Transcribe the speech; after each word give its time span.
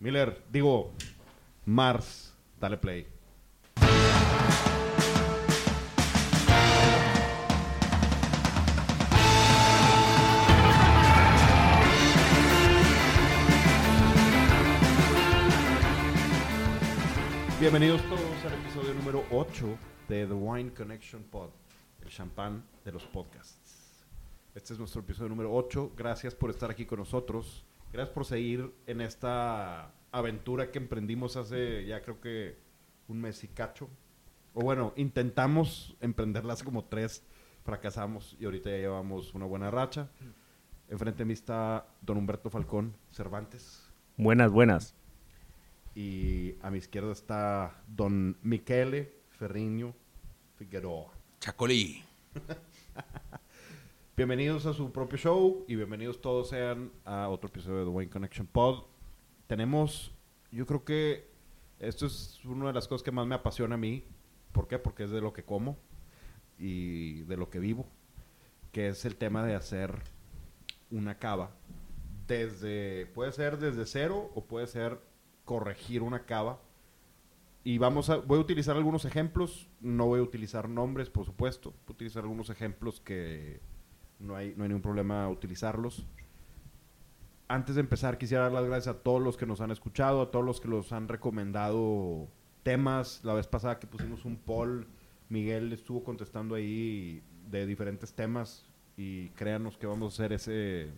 Miller, 0.00 0.44
digo, 0.52 0.92
Mars, 1.64 2.32
dale 2.60 2.76
play. 2.78 3.04
Bienvenidos 17.58 18.00
todos 18.02 18.20
al 18.44 18.54
episodio 18.54 18.94
número 18.94 19.24
8 19.32 19.66
de 20.08 20.26
The 20.28 20.32
Wine 20.32 20.72
Connection 20.72 21.24
Pod, 21.24 21.50
el 22.02 22.08
champán 22.08 22.64
de 22.84 22.92
los 22.92 23.02
podcasts. 23.02 24.06
Este 24.54 24.74
es 24.74 24.78
nuestro 24.78 25.00
episodio 25.00 25.30
número 25.30 25.52
8. 25.52 25.92
Gracias 25.96 26.36
por 26.36 26.50
estar 26.50 26.70
aquí 26.70 26.86
con 26.86 27.00
nosotros. 27.00 27.64
Gracias 27.92 28.14
por 28.14 28.24
seguir 28.24 28.72
en 28.86 29.00
esta 29.00 29.92
aventura 30.12 30.70
que 30.70 30.78
emprendimos 30.78 31.36
hace 31.36 31.84
ya 31.86 32.02
creo 32.02 32.20
que 32.20 32.58
un 33.08 33.20
mes 33.20 33.42
y 33.44 33.48
cacho. 33.48 33.88
O 34.54 34.60
bueno, 34.62 34.92
intentamos 34.96 35.96
emprenderla 36.00 36.52
hace 36.54 36.64
como 36.64 36.84
tres, 36.84 37.22
fracasamos 37.64 38.36
y 38.38 38.44
ahorita 38.44 38.70
ya 38.70 38.76
llevamos 38.76 39.34
una 39.34 39.46
buena 39.46 39.70
racha. 39.70 40.10
Enfrente 40.88 41.18
de 41.18 41.24
mí 41.26 41.32
está 41.34 41.86
don 42.00 42.16
Humberto 42.18 42.48
Falcón 42.50 42.94
Cervantes 43.12 43.84
Buenas, 44.16 44.50
buenas. 44.50 44.94
y 45.94 46.54
a 46.62 46.70
mi 46.70 46.78
izquierda 46.78 47.12
está 47.12 47.82
don 47.86 48.36
Michele 48.42 49.12
Ferriño 49.30 49.94
Figueroa. 50.56 51.12
Chacolí. 51.40 52.02
Bienvenidos 54.18 54.66
a 54.66 54.72
su 54.72 54.90
propio 54.90 55.16
show 55.16 55.64
y 55.68 55.76
bienvenidos 55.76 56.20
todos 56.20 56.48
sean 56.48 56.90
a 57.04 57.28
otro 57.28 57.50
episodio 57.50 57.78
de 57.78 57.84
The 57.84 57.90
Wayne 57.90 58.10
Connection 58.10 58.48
Pod. 58.48 58.82
Tenemos, 59.46 60.12
yo 60.50 60.66
creo 60.66 60.84
que 60.84 61.30
esto 61.78 62.06
es 62.06 62.44
una 62.44 62.66
de 62.66 62.72
las 62.72 62.88
cosas 62.88 63.04
que 63.04 63.12
más 63.12 63.28
me 63.28 63.36
apasiona 63.36 63.76
a 63.76 63.78
mí. 63.78 64.02
¿Por 64.50 64.66
qué? 64.66 64.80
Porque 64.80 65.04
es 65.04 65.10
de 65.10 65.20
lo 65.20 65.32
que 65.32 65.44
como 65.44 65.78
y 66.58 67.20
de 67.26 67.36
lo 67.36 67.48
que 67.48 67.60
vivo, 67.60 67.86
que 68.72 68.88
es 68.88 69.04
el 69.04 69.14
tema 69.14 69.46
de 69.46 69.54
hacer 69.54 70.02
una 70.90 71.16
cava. 71.18 71.52
Desde, 72.26 73.06
puede 73.14 73.30
ser 73.30 73.58
desde 73.58 73.86
cero 73.86 74.32
o 74.34 74.46
puede 74.46 74.66
ser 74.66 74.98
corregir 75.44 76.02
una 76.02 76.26
cava. 76.26 76.60
Y 77.62 77.78
vamos 77.78 78.10
a, 78.10 78.16
voy 78.16 78.38
a 78.38 78.40
utilizar 78.40 78.76
algunos 78.76 79.04
ejemplos, 79.04 79.68
no 79.80 80.06
voy 80.06 80.18
a 80.18 80.24
utilizar 80.24 80.68
nombres, 80.68 81.08
por 81.08 81.24
supuesto, 81.24 81.70
voy 81.70 81.90
a 81.90 81.92
utilizar 81.92 82.24
algunos 82.24 82.50
ejemplos 82.50 83.00
que 83.00 83.60
no 84.18 84.36
hay, 84.36 84.54
no 84.56 84.62
hay 84.64 84.68
ningún 84.68 84.82
problema 84.82 85.28
utilizarlos. 85.28 86.06
Antes 87.48 87.76
de 87.76 87.80
empezar, 87.80 88.18
quisiera 88.18 88.44
dar 88.44 88.52
las 88.52 88.64
gracias 88.66 88.94
a 88.94 88.98
todos 88.98 89.22
los 89.22 89.36
que 89.36 89.46
nos 89.46 89.60
han 89.60 89.70
escuchado, 89.70 90.20
a 90.20 90.30
todos 90.30 90.44
los 90.44 90.60
que 90.60 90.68
nos 90.68 90.92
han 90.92 91.08
recomendado 91.08 92.28
temas. 92.62 93.20
La 93.24 93.32
vez 93.32 93.46
pasada 93.46 93.78
que 93.78 93.86
pusimos 93.86 94.24
un 94.26 94.36
poll, 94.36 94.86
Miguel 95.30 95.72
estuvo 95.72 96.04
contestando 96.04 96.54
ahí 96.54 97.22
de 97.50 97.64
diferentes 97.66 98.12
temas 98.12 98.66
y 98.98 99.28
créanos 99.30 99.78
que 99.78 99.86
vamos 99.86 100.12
a 100.12 100.14
hacer 100.14 100.32
ese 100.34 100.90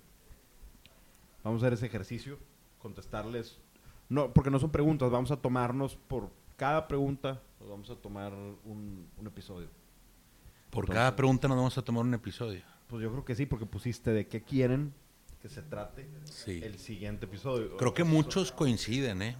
vamos 1.44 1.62
a 1.62 1.66
hacer 1.66 1.74
ese 1.74 1.86
ejercicio, 1.86 2.38
contestarles 2.78 3.58
no, 4.08 4.32
porque 4.32 4.50
no 4.50 4.58
son 4.58 4.70
preguntas, 4.72 5.10
vamos 5.10 5.30
a 5.30 5.36
tomarnos 5.36 5.94
por 5.96 6.30
cada 6.56 6.88
pregunta, 6.88 7.40
nos 7.60 7.68
vamos 7.68 7.90
a 7.90 7.94
tomar 7.94 8.32
un, 8.64 9.06
un 9.16 9.26
episodio. 9.26 9.68
Por 10.70 10.84
Entonces- 10.84 10.94
cada 11.00 11.14
pregunta 11.16 11.46
nos 11.46 11.56
vamos 11.56 11.78
a 11.78 11.82
tomar 11.82 12.02
un 12.04 12.14
episodio. 12.14 12.62
Pues 12.90 13.02
yo 13.02 13.10
creo 13.12 13.24
que 13.24 13.34
sí, 13.36 13.46
porque 13.46 13.66
pusiste 13.66 14.10
de 14.10 14.26
qué 14.26 14.42
quieren 14.42 14.92
que 15.40 15.48
se 15.48 15.62
trate 15.62 16.08
Sí. 16.24 16.60
el 16.62 16.78
siguiente 16.78 17.24
episodio. 17.26 17.76
Creo 17.76 17.94
que 17.94 18.04
muchos 18.04 18.52
coinciden, 18.52 19.22
¿eh? 19.22 19.36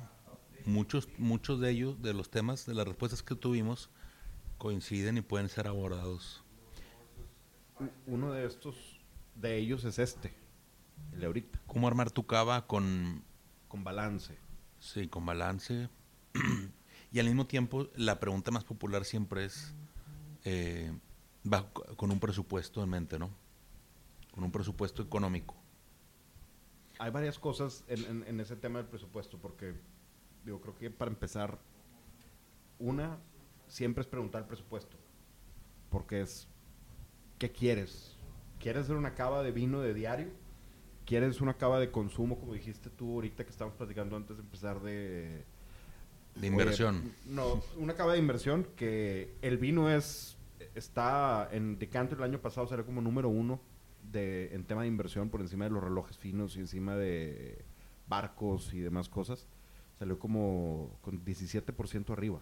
Muchos, 0.64 1.08
muchos 1.18 1.60
de 1.60 1.70
ellos, 1.70 2.00
de 2.00 2.14
los 2.14 2.30
temas, 2.30 2.64
de 2.64 2.74
las 2.74 2.86
respuestas 2.86 3.22
que 3.22 3.34
tuvimos, 3.34 3.90
coinciden 4.56 5.18
y 5.18 5.20
pueden 5.22 5.48
ser 5.48 5.66
abordados. 5.66 6.42
Uno 8.06 8.32
de 8.32 8.46
estos, 8.46 8.76
de 9.34 9.56
ellos 9.56 9.84
es 9.84 9.98
este, 9.98 10.32
el 11.12 11.20
de 11.20 11.26
ahorita, 11.26 11.60
¿Cómo 11.66 11.88
armar 11.88 12.10
tu 12.10 12.26
cava 12.26 12.66
con, 12.66 13.24
con 13.68 13.82
balance. 13.84 14.36
sí, 14.78 15.08
con 15.08 15.24
balance? 15.26 15.88
y 17.12 17.18
al 17.18 17.26
mismo 17.26 17.46
tiempo, 17.46 17.88
la 17.96 18.20
pregunta 18.20 18.50
más 18.50 18.64
popular 18.64 19.04
siempre 19.04 19.46
es, 19.46 19.74
eh, 20.44 20.92
va 21.50 21.70
con 21.72 22.10
un 22.10 22.20
presupuesto 22.20 22.82
en 22.84 22.90
mente, 22.90 23.18
¿no? 23.18 23.30
Con 24.40 24.46
un 24.46 24.52
presupuesto 24.52 25.02
económico. 25.02 25.54
Hay 26.98 27.10
varias 27.10 27.38
cosas 27.38 27.84
en, 27.88 28.02
en- 28.06 28.24
en 28.26 28.40
ese 28.40 28.56
tema 28.56 28.78
del 28.78 28.88
presupuesto, 28.88 29.36
porque 29.36 29.74
digo, 30.46 30.62
creo 30.62 30.74
que 30.74 30.90
para 30.90 31.10
empezar, 31.10 31.58
una, 32.78 33.18
siempre 33.68 34.00
es 34.00 34.06
preguntar 34.06 34.40
el 34.40 34.46
presupuesto, 34.48 34.96
porque 35.90 36.22
es, 36.22 36.48
¿qué 37.38 37.52
quieres? 37.52 38.16
¿Quieres 38.58 38.84
hacer 38.84 38.96
una 38.96 39.14
cava 39.14 39.42
de 39.42 39.52
vino 39.52 39.80
de 39.82 39.92
diario? 39.92 40.28
¿Quieres 41.04 41.42
una 41.42 41.58
cava 41.58 41.78
de 41.78 41.90
consumo, 41.90 42.38
como 42.40 42.54
dijiste 42.54 42.88
tú 42.88 43.12
ahorita 43.16 43.44
que 43.44 43.50
estábamos 43.50 43.76
platicando 43.76 44.16
antes 44.16 44.38
de 44.38 44.42
empezar 44.42 44.80
de... 44.80 45.44
De 46.36 46.46
inversión. 46.46 46.96
Oye, 47.02 47.12
no, 47.26 47.62
una 47.76 47.94
cava 47.94 48.14
de 48.14 48.18
inversión 48.20 48.66
que 48.74 49.34
el 49.42 49.58
vino 49.58 49.90
es 49.90 50.38
está 50.74 51.46
en 51.52 51.78
Decanter 51.78 52.16
el 52.16 52.24
año 52.24 52.40
pasado 52.40 52.66
salió 52.66 52.86
como 52.86 53.02
número 53.02 53.28
uno 53.28 53.60
de, 54.12 54.54
en 54.54 54.64
tema 54.64 54.82
de 54.82 54.88
inversión 54.88 55.28
por 55.30 55.40
encima 55.40 55.64
de 55.64 55.70
los 55.70 55.82
relojes 55.82 56.18
finos 56.18 56.56
y 56.56 56.60
encima 56.60 56.96
de 56.96 57.64
barcos 58.08 58.72
y 58.74 58.80
demás 58.80 59.08
cosas. 59.08 59.46
Salió 59.98 60.18
como 60.18 60.98
con 61.02 61.24
17% 61.24 62.10
arriba. 62.12 62.40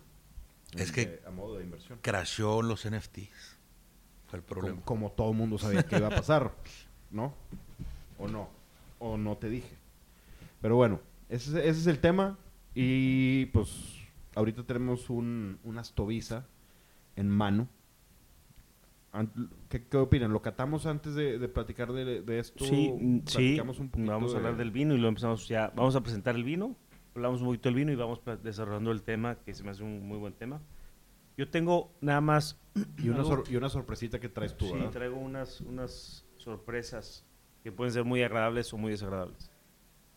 Es 0.75 0.89
En- 0.89 0.95
que- 0.95 1.07
de- 1.07 1.23
a 1.27 1.31
modo 1.31 1.57
de 1.59 1.65
inversión. 1.65 1.99
Crashó 2.03 2.63
los 2.63 2.85
NFTs. 2.87 3.57
Fue 4.29 4.39
el 4.39 4.45
problema. 4.45 4.81
Como, 4.83 5.09
como 5.09 5.13
todo 5.13 5.33
mundo 5.33 5.59
sabía 5.59 5.83
que 5.85 5.97
iba 5.97 6.09
a 6.09 6.11
pasar, 6.11 6.55
¿no? 7.11 7.35
O 8.19 8.29
no. 8.29 8.49
O 8.99 9.17
no 9.17 9.37
te 9.37 9.49
dije. 9.49 9.75
Pero 10.61 10.77
bueno, 10.77 11.01
ese, 11.29 11.51
es- 11.51 11.57
ese 11.67 11.81
es 11.81 11.87
el 11.87 12.01
tema. 12.01 12.39
Y 12.75 13.47
pues 13.47 13.97
ahorita 14.35 14.63
tenemos 14.65 15.11
un, 15.11 15.59
una 15.65 15.83
en 17.17 17.29
mano. 17.29 17.69
¿Qué, 19.69 19.87
qué 19.87 19.97
opinan? 19.97 20.33
¿Lo 20.33 20.43
catamos 20.43 20.87
antes 20.87 21.15
de, 21.15 21.39
de 21.39 21.49
platicar 21.49 21.93
de, 21.93 22.23
de 22.23 22.39
esto? 22.39 22.65
Sí, 22.65 22.93
mm, 22.99 23.19
sí. 23.27 23.59
Un 23.61 24.07
Vamos 24.07 24.35
a 24.35 24.37
hablar 24.37 24.53
de- 24.53 24.59
del 24.59 24.71
vino 24.71 24.95
y 24.95 24.99
lo 24.99 25.09
empezamos 25.09 25.49
ya. 25.49 25.73
Vamos 25.75 25.97
a 25.97 26.03
presentar 26.03 26.35
el 26.37 26.45
vino. 26.45 26.77
Hablamos 27.15 27.41
un 27.41 27.49
poquito 27.49 27.69
del 27.69 27.77
vino 27.77 27.91
y 27.93 27.97
vamos 27.97 28.21
desarrollando 28.43 28.93
el 28.93 29.03
tema, 29.03 29.37
que 29.37 29.55
se 29.55 29.65
me 29.65 29.71
hace 29.71 29.83
un 29.83 30.07
muy 30.07 30.19
buen 30.19 30.35
tema. 30.35 30.61
Yo 31.37 31.49
tengo 31.51 31.93
nada 32.01 32.21
más. 32.21 32.61
Y 32.99 33.09
una, 33.09 33.25
sor- 33.25 33.45
y 33.51 33.57
una 33.57 33.69
sorpresita 33.69 34.21
que 34.21 34.29
traes 34.29 34.57
tú, 34.57 34.67
sí, 34.67 34.73
¿verdad? 34.73 34.91
traigo 34.91 35.17
unas, 35.17 35.61
unas 35.63 36.25
sorpresas 36.37 37.25
que 37.65 37.73
pueden 37.73 37.93
ser 37.93 38.05
muy 38.05 38.23
agradables 38.23 38.73
o 38.73 38.77
muy 38.79 38.91
desagradables. 38.93 39.51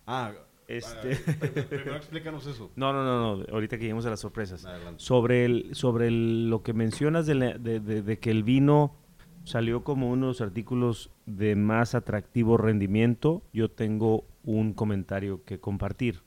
Ah, 0.06 0.32
Este- 0.78 1.16
primero 1.70 1.96
explícanos 1.96 2.46
eso. 2.48 2.72
No, 2.76 2.94
no, 2.94 3.04
no, 3.04 3.38
no. 3.38 3.46
Ahorita 3.52 3.78
que 3.78 3.84
lleguemos 3.84 4.06
a 4.06 4.10
las 4.12 4.20
sorpresas. 4.20 4.66
Adelante. 4.66 5.04
Sobre, 5.04 5.46
el, 5.46 5.70
sobre 5.76 6.08
el- 6.08 6.50
lo 6.50 6.64
que 6.64 6.74
mencionas 6.74 7.26
de, 7.26 7.36
la- 7.36 7.58
de- 7.58 7.80
de- 7.80 8.02
de 8.02 8.20
que 8.20 8.32
el 8.32 8.44
vino 8.44 8.96
salió 9.44 9.84
como 9.84 10.10
uno 10.12 10.28
de 10.28 10.32
los 10.32 10.42
artículos 10.42 11.10
de 11.26 11.56
más 11.56 11.96
atractivo 11.96 12.58
rendimiento, 12.58 13.42
yo 13.54 13.70
tengo 13.72 14.26
un 14.44 14.74
comentario 14.74 15.44
que 15.46 15.60
compartir. 15.60 16.22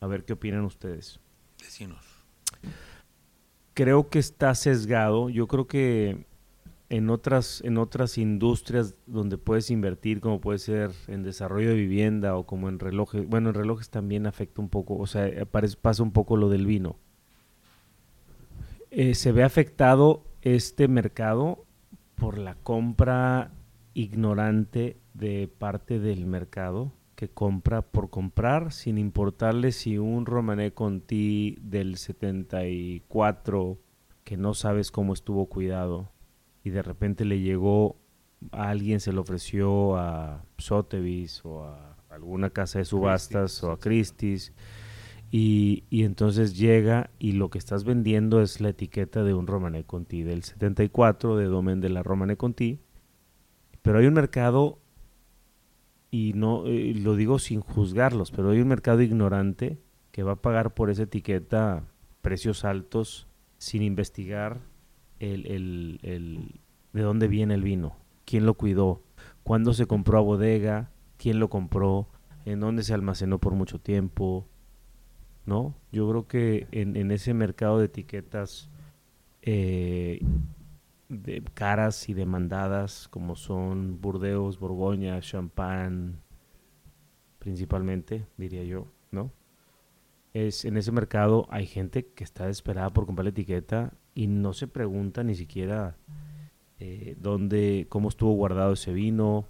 A 0.00 0.06
ver 0.08 0.24
qué 0.24 0.32
opinan 0.32 0.64
ustedes. 0.64 1.20
Vecinos. 1.60 2.04
Creo 3.74 4.08
que 4.10 4.18
está 4.18 4.54
sesgado. 4.54 5.30
Yo 5.30 5.46
creo 5.46 5.66
que 5.66 6.26
en 6.92 7.08
otras, 7.08 7.62
en 7.64 7.78
otras 7.78 8.18
industrias 8.18 8.96
donde 9.06 9.38
puedes 9.38 9.70
invertir, 9.70 10.20
como 10.20 10.42
puede 10.42 10.58
ser 10.58 10.90
en 11.08 11.22
desarrollo 11.22 11.70
de 11.70 11.74
vivienda 11.74 12.36
o 12.36 12.44
como 12.44 12.68
en 12.68 12.78
relojes, 12.78 13.26
bueno, 13.26 13.48
en 13.48 13.54
relojes 13.54 13.88
también 13.88 14.26
afecta 14.26 14.60
un 14.60 14.68
poco, 14.68 14.98
o 14.98 15.06
sea, 15.06 15.26
eh, 15.26 15.46
pasa 15.46 16.02
un 16.02 16.12
poco 16.12 16.36
lo 16.36 16.50
del 16.50 16.66
vino. 16.66 16.96
Eh, 18.90 19.14
se 19.14 19.32
ve 19.32 19.42
afectado 19.42 20.26
este 20.42 20.86
mercado 20.86 21.64
por 22.14 22.36
la 22.36 22.56
compra 22.56 23.52
ignorante 23.94 24.98
de 25.14 25.48
parte 25.48 25.98
del 25.98 26.26
mercado 26.26 26.92
que 27.14 27.30
compra 27.30 27.80
por 27.80 28.10
comprar 28.10 28.70
sin 28.70 28.98
importarle 28.98 29.72
si 29.72 29.96
un 29.96 30.26
Romané 30.26 30.74
Conti 30.74 31.56
del 31.62 31.96
74 31.96 33.78
que 34.24 34.36
no 34.36 34.52
sabes 34.52 34.90
cómo 34.90 35.14
estuvo 35.14 35.46
cuidado 35.46 36.11
y 36.64 36.70
de 36.70 36.82
repente 36.82 37.24
le 37.24 37.40
llegó 37.40 37.96
a 38.50 38.70
alguien 38.70 39.00
se 39.00 39.12
le 39.12 39.20
ofreció 39.20 39.96
a 39.96 40.44
Sotheby's 40.58 41.44
o 41.44 41.64
a 41.64 41.96
alguna 42.10 42.50
casa 42.50 42.78
de 42.78 42.84
subastas 42.84 43.62
o 43.62 43.70
a 43.70 43.78
Christie's 43.78 44.52
y, 45.30 45.84
y 45.88 46.04
entonces 46.04 46.56
llega 46.56 47.10
y 47.18 47.32
lo 47.32 47.48
que 47.48 47.58
estás 47.58 47.84
vendiendo 47.84 48.42
es 48.42 48.60
la 48.60 48.70
etiqueta 48.70 49.22
de 49.22 49.32
un 49.32 49.46
Romané 49.46 49.84
Conti 49.84 50.22
del 50.22 50.42
74 50.42 51.36
de 51.36 51.44
Domen 51.46 51.80
de 51.80 51.88
la 51.88 52.02
Romané 52.02 52.36
Conti 52.36 52.80
pero 53.82 53.98
hay 53.98 54.06
un 54.06 54.14
mercado 54.14 54.78
y 56.10 56.32
no 56.34 56.66
eh, 56.66 56.94
lo 56.94 57.16
digo 57.16 57.38
sin 57.38 57.60
juzgarlos 57.60 58.30
pero 58.30 58.50
hay 58.50 58.60
un 58.60 58.68
mercado 58.68 59.02
ignorante 59.02 59.78
que 60.10 60.22
va 60.22 60.32
a 60.32 60.42
pagar 60.42 60.74
por 60.74 60.90
esa 60.90 61.04
etiqueta 61.04 61.84
precios 62.20 62.64
altos 62.64 63.28
sin 63.56 63.82
investigar 63.82 64.71
el, 65.22 65.46
el, 65.46 66.00
el, 66.02 66.60
de 66.92 67.02
dónde 67.02 67.28
viene 67.28 67.54
el 67.54 67.62
vino, 67.62 67.96
quién 68.24 68.44
lo 68.44 68.54
cuidó, 68.54 69.02
cuándo 69.44 69.72
se 69.72 69.86
compró 69.86 70.18
a 70.18 70.22
bodega, 70.22 70.90
quién 71.16 71.38
lo 71.38 71.48
compró, 71.48 72.08
en 72.44 72.58
dónde 72.58 72.82
se 72.82 72.92
almacenó 72.92 73.38
por 73.38 73.54
mucho 73.54 73.80
tiempo, 73.80 74.48
¿no? 75.46 75.76
Yo 75.92 76.08
creo 76.08 76.26
que 76.26 76.66
en, 76.72 76.96
en 76.96 77.12
ese 77.12 77.34
mercado 77.34 77.78
de 77.78 77.84
etiquetas 77.86 78.68
eh, 79.42 80.20
de 81.08 81.42
caras 81.54 82.08
y 82.08 82.14
demandadas 82.14 83.06
como 83.08 83.36
son 83.36 84.00
Burdeos, 84.00 84.58
Borgoña, 84.58 85.20
Champán, 85.20 86.20
principalmente, 87.38 88.26
diría 88.36 88.64
yo, 88.64 88.88
¿no? 89.12 89.30
Es, 90.34 90.64
en 90.64 90.76
ese 90.76 90.90
mercado 90.90 91.46
hay 91.50 91.66
gente 91.66 92.06
que 92.06 92.24
está 92.24 92.46
desesperada 92.46 92.90
por 92.90 93.06
comprar 93.06 93.26
la 93.26 93.30
etiqueta 93.30 93.92
y 94.14 94.26
no 94.26 94.52
se 94.52 94.66
pregunta 94.68 95.22
ni 95.24 95.34
siquiera 95.34 95.96
eh, 96.80 97.16
dónde, 97.20 97.86
cómo 97.88 98.08
estuvo 98.08 98.32
guardado 98.34 98.72
ese 98.74 98.92
vino. 98.92 99.46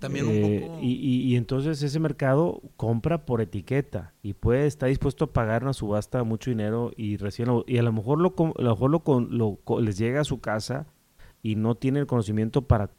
también 0.00 0.26
un 0.26 0.32
Eh, 0.34 0.60
poco... 0.66 0.78
y, 0.82 0.90
y- 0.94 1.22
y 1.32 1.36
entonces 1.36 1.80
ese 1.82 2.00
mercado 2.00 2.60
compra 2.76 3.24
por 3.24 3.40
etiqueta 3.40 4.12
y 4.22 4.32
puede 4.34 4.66
estar 4.66 4.88
dispuesto 4.88 5.26
a 5.26 5.32
pagar 5.32 5.62
una 5.62 5.72
subasta 5.72 6.24
mucho 6.24 6.50
dinero 6.50 6.90
y 6.96 7.16
recién 7.16 7.46
lo- 7.48 7.64
y 7.68 7.78
a 7.78 7.82
lo 7.82 7.92
mejor 7.92 8.18
lo, 8.18 8.34
a 8.36 8.62
lo 8.62 8.70
mejor 8.70 8.90
lo, 8.90 9.02
lo 9.30 9.58
co- 9.62 9.80
les 9.80 9.96
llega 9.98 10.20
a 10.20 10.24
su 10.24 10.40
casa 10.40 10.86
y 11.42 11.54
no 11.54 11.76
tiene 11.76 12.00
el 12.00 12.06
conocimiento 12.08 12.62
para 12.62 12.90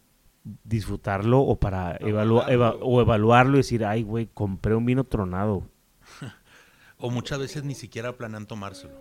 disfrutarlo 0.63 1.41
o 1.41 1.57
para 1.59 1.97
eva- 1.97 2.75
o 2.81 3.01
evaluarlo 3.01 3.53
y 3.55 3.57
decir, 3.57 3.83
ay, 3.85 4.03
güey, 4.03 4.29
compré 4.33 4.73
un 4.75 4.85
vino 4.85 5.03
tronado. 5.03 5.63
O 6.97 7.09
muchas 7.09 7.37
veces 7.39 7.65
ni 7.65 7.75
siquiera 7.75 8.15
planean 8.15 8.45
tomárselo. 8.47 8.93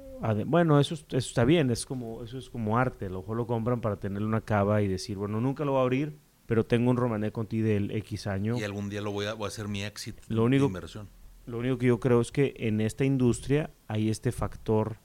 Bueno, 0.47 0.79
eso, 0.79 0.95
es- 0.95 1.05
eso 1.09 1.17
está 1.19 1.45
bien, 1.45 1.71
es 1.71 1.85
como, 1.87 2.23
eso 2.23 2.39
es 2.39 2.49
como 2.49 2.79
arte. 2.79 3.07
A 3.07 3.09
lo 3.11 3.21
mejor 3.21 3.37
lo 3.37 3.47
compran 3.47 3.81
para 3.81 3.97
tenerle 3.97 4.27
una 4.27 4.41
cava 4.41 4.81
y 4.83 4.89
decir, 4.89 5.17
bueno, 5.17 5.41
nunca 5.41 5.65
lo 5.65 5.73
voy 5.73 5.81
a 5.81 5.83
abrir, 5.83 6.17
pero 6.47 6.65
tengo 6.65 6.91
un 6.91 6.97
Romané 6.97 7.33
Conti 7.33 7.61
del 7.61 7.91
X 7.91 8.27
año. 8.27 8.57
Y 8.59 8.63
algún 8.65 8.89
día 8.89 9.01
lo 9.01 9.11
voy 9.13 9.27
a, 9.27 9.35
voy 9.35 9.47
a 9.47 9.49
hacer 9.49 9.69
mi 9.69 9.83
éxito 9.83 10.23
Lo 10.29 10.45
único- 10.45 10.65
de 10.65 10.69
inversión. 10.69 11.09
Lo 11.47 11.59
único 11.59 11.77
que 11.79 11.87
yo 11.87 11.99
creo 11.99 12.21
es 12.21 12.31
que 12.31 12.55
en 12.59 12.81
esta 12.81 13.05
industria 13.05 13.71
hay 13.89 14.11
este 14.11 14.31
factor 14.31 14.99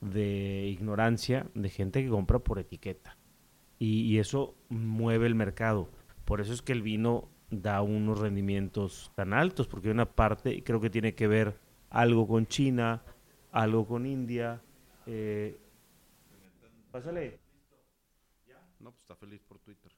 de 0.00 0.66
ignorancia 0.70 1.46
de 1.54 1.68
gente 1.70 2.02
que 2.02 2.10
compra 2.10 2.38
por 2.38 2.58
etiqueta. 2.58 3.16
Y, 3.78 4.02
y 4.02 4.18
eso 4.18 4.54
mueve 4.68 5.26
el 5.26 5.34
mercado. 5.34 5.88
Por 6.26 6.40
eso 6.42 6.52
es 6.52 6.60
que 6.62 6.72
el 6.72 6.82
vino 6.82 7.28
da 7.50 7.80
unos 7.82 8.18
rendimientos 8.18 9.10
tan 9.14 9.32
altos, 9.32 9.66
porque 9.68 9.88
hay 9.88 9.94
una 9.94 10.10
parte, 10.10 10.62
creo 10.62 10.80
que 10.80 10.90
tiene 10.90 11.14
que 11.14 11.26
ver 11.26 11.58
algo 11.88 12.28
con 12.28 12.46
China, 12.46 13.02
algo 13.52 13.86
con 13.86 14.06
India. 14.06 14.60
eh, 15.06 15.58
Pásale. 16.90 17.38
No, 18.80 18.90
pues 18.90 19.02
está 19.02 19.14
feliz 19.14 19.40
por 19.46 19.58
Twitter. 19.58 19.92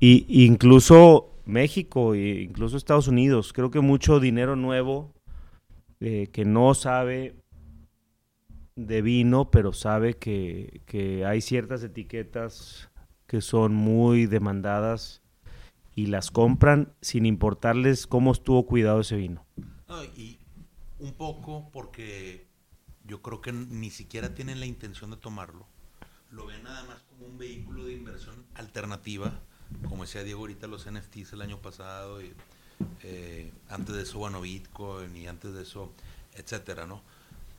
Y 0.00 0.44
incluso 0.44 1.30
México 1.44 2.14
e 2.14 2.42
incluso 2.42 2.76
Estados 2.76 3.08
Unidos, 3.08 3.52
creo 3.52 3.70
que 3.70 3.80
mucho 3.80 4.20
dinero 4.20 4.54
nuevo 4.54 5.12
eh, 6.00 6.28
que 6.30 6.44
no 6.44 6.74
sabe 6.74 7.34
de 8.76 9.02
vino, 9.02 9.50
pero 9.50 9.72
sabe 9.72 10.14
que, 10.14 10.82
que 10.86 11.24
hay 11.24 11.40
ciertas 11.40 11.82
etiquetas 11.82 12.90
que 13.26 13.40
son 13.40 13.74
muy 13.74 14.26
demandadas 14.26 15.20
y 15.96 16.06
las 16.06 16.30
compran 16.30 16.92
sin 17.00 17.26
importarles 17.26 18.06
cómo 18.06 18.30
estuvo 18.30 18.66
cuidado 18.66 19.00
ese 19.00 19.16
vino. 19.16 19.44
No, 19.88 20.04
y 20.04 20.37
un 20.98 21.14
poco 21.14 21.70
porque 21.72 22.46
yo 23.04 23.22
creo 23.22 23.40
que 23.40 23.52
ni 23.52 23.90
siquiera 23.90 24.34
tienen 24.34 24.60
la 24.60 24.66
intención 24.66 25.10
de 25.10 25.16
tomarlo. 25.16 25.66
Lo 26.30 26.46
ven 26.46 26.62
nada 26.62 26.84
más 26.84 27.02
como 27.02 27.26
un 27.26 27.38
vehículo 27.38 27.84
de 27.84 27.94
inversión 27.94 28.44
alternativa, 28.54 29.40
como 29.88 30.04
decía 30.04 30.22
Diego 30.22 30.40
ahorita 30.40 30.66
los 30.66 30.90
NFTs 30.90 31.32
el 31.32 31.42
año 31.42 31.60
pasado 31.60 32.22
y 32.22 32.34
eh, 33.02 33.52
antes 33.68 33.96
de 33.96 34.02
eso 34.02 34.18
bueno 34.18 34.40
Bitcoin 34.40 35.16
y 35.16 35.26
antes 35.26 35.54
de 35.54 35.62
eso 35.62 35.92
etcétera, 36.34 36.86
¿no? 36.86 37.02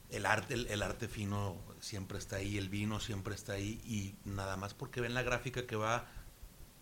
El 0.10 0.26
arte 0.26 0.54
el, 0.54 0.68
el 0.68 0.82
arte 0.84 1.08
fino 1.08 1.58
siempre 1.80 2.18
está 2.18 2.38
ahí, 2.38 2.58
el 2.58 2.70
vino 2.70 3.00
siempre 3.00 3.34
está 3.34 3.54
ahí 3.54 3.82
y 3.86 4.16
nada 4.30 4.56
más 4.56 4.74
porque 4.74 5.02
ven 5.02 5.14
la 5.14 5.24
gráfica 5.24 5.66
que 5.66 5.76
va 5.76 6.08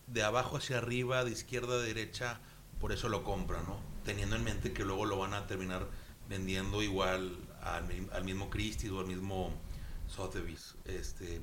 de 0.07 0.24
abajo 0.24 0.57
hacia 0.57 0.77
arriba, 0.77 1.24
de 1.24 1.31
izquierda 1.31 1.75
a 1.75 1.80
derecha, 1.80 2.39
por 2.80 2.92
eso 2.92 3.10
lo 3.10 3.24
compran, 3.24 3.65
¿no? 3.65 3.80
Teniendo 4.06 4.36
en 4.36 4.44
mente 4.44 4.74
que 4.74 4.86
luego 4.86 5.06
lo 5.06 5.18
van 5.18 5.33
a 5.33 5.48
terminar 5.48 5.88
vendiendo 6.29 6.81
igual 6.83 7.38
al, 7.62 7.88
mi- 7.88 8.07
al 8.12 8.24
mismo 8.24 8.50
Christie's 8.50 8.91
o 8.91 9.00
al 9.00 9.07
mismo 9.07 9.51
Sotheby's. 10.07 10.75
Este, 10.85 11.41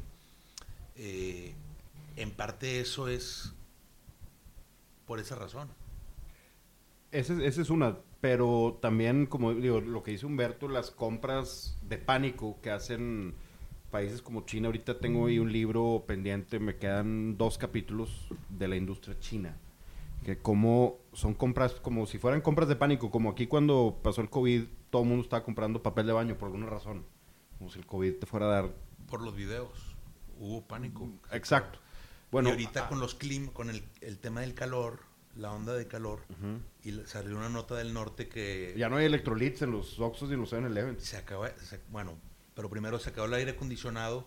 eh, 0.96 1.54
en 2.16 2.30
parte 2.30 2.80
eso 2.80 3.08
es 3.08 3.52
por 5.06 5.18
esa 5.20 5.34
razón. 5.36 5.68
Ese, 7.12 7.46
ese 7.46 7.62
es 7.62 7.70
una, 7.70 7.98
pero 8.20 8.78
también, 8.82 9.26
como 9.26 9.54
digo, 9.54 9.80
lo 9.80 10.02
que 10.02 10.10
dice 10.12 10.26
Humberto, 10.26 10.66
las 10.68 10.90
compras 10.90 11.76
de 11.82 11.98
pánico 11.98 12.58
que 12.60 12.70
hacen 12.70 13.34
países 13.90 14.20
como 14.22 14.44
China. 14.46 14.66
Ahorita 14.66 14.98
tengo 14.98 15.26
ahí 15.26 15.38
un 15.38 15.52
libro 15.52 16.04
pendiente, 16.06 16.58
me 16.58 16.76
quedan 16.76 17.36
dos 17.36 17.58
capítulos 17.58 18.26
de 18.48 18.66
la 18.66 18.76
industria 18.76 19.16
china. 19.20 19.56
Que 20.24 20.38
como 20.40 20.98
son 21.12 21.34
compras, 21.34 21.74
como 21.74 22.06
si 22.06 22.18
fueran 22.18 22.40
compras 22.40 22.68
de 22.68 22.76
pánico, 22.76 23.10
como 23.10 23.30
aquí 23.30 23.46
cuando 23.46 24.00
pasó 24.02 24.20
el 24.22 24.30
COVID, 24.30 24.64
todo 24.90 25.02
el 25.02 25.08
mundo 25.08 25.22
estaba 25.22 25.44
comprando 25.44 25.82
papel 25.82 26.06
de 26.06 26.12
baño 26.12 26.38
por 26.38 26.46
alguna 26.46 26.66
razón. 26.66 27.04
Como 27.58 27.70
si 27.70 27.78
el 27.78 27.86
COVID 27.86 28.14
te 28.16 28.26
fuera 28.26 28.46
a 28.46 28.48
dar... 28.48 28.74
Por 29.08 29.22
los 29.22 29.36
videos. 29.36 29.96
Hubo 30.38 30.66
pánico. 30.66 31.08
Exacto. 31.30 31.78
Bueno, 32.30 32.48
y 32.48 32.52
ahorita 32.52 32.86
ah, 32.86 32.88
con 32.88 32.98
los 33.00 33.14
clim, 33.14 33.48
con 33.48 33.70
el, 33.70 33.84
el 34.00 34.18
tema 34.18 34.40
del 34.40 34.54
calor, 34.54 35.00
la 35.36 35.52
onda 35.52 35.74
de 35.74 35.86
calor, 35.86 36.22
y 36.82 36.90
salió 37.06 37.36
una 37.36 37.48
nota 37.48 37.76
del 37.76 37.92
norte 37.94 38.28
que 38.28 38.74
ya 38.76 38.88
no 38.88 38.96
hay 38.96 39.04
electrolitos 39.04 39.62
en 39.62 39.70
los 39.70 40.00
Oxxos 40.00 40.30
y 40.30 40.34
en 40.34 40.40
los 40.40 40.52
7-Eleven. 40.52 40.98
se 40.98 41.16
acaba, 41.16 41.50
se- 41.58 41.80
bueno, 41.90 42.18
pero 42.54 42.68
primero 42.70 42.98
se 42.98 43.10
acabó 43.10 43.28
el 43.28 43.34
aire 43.34 43.52
acondicionado. 43.52 44.26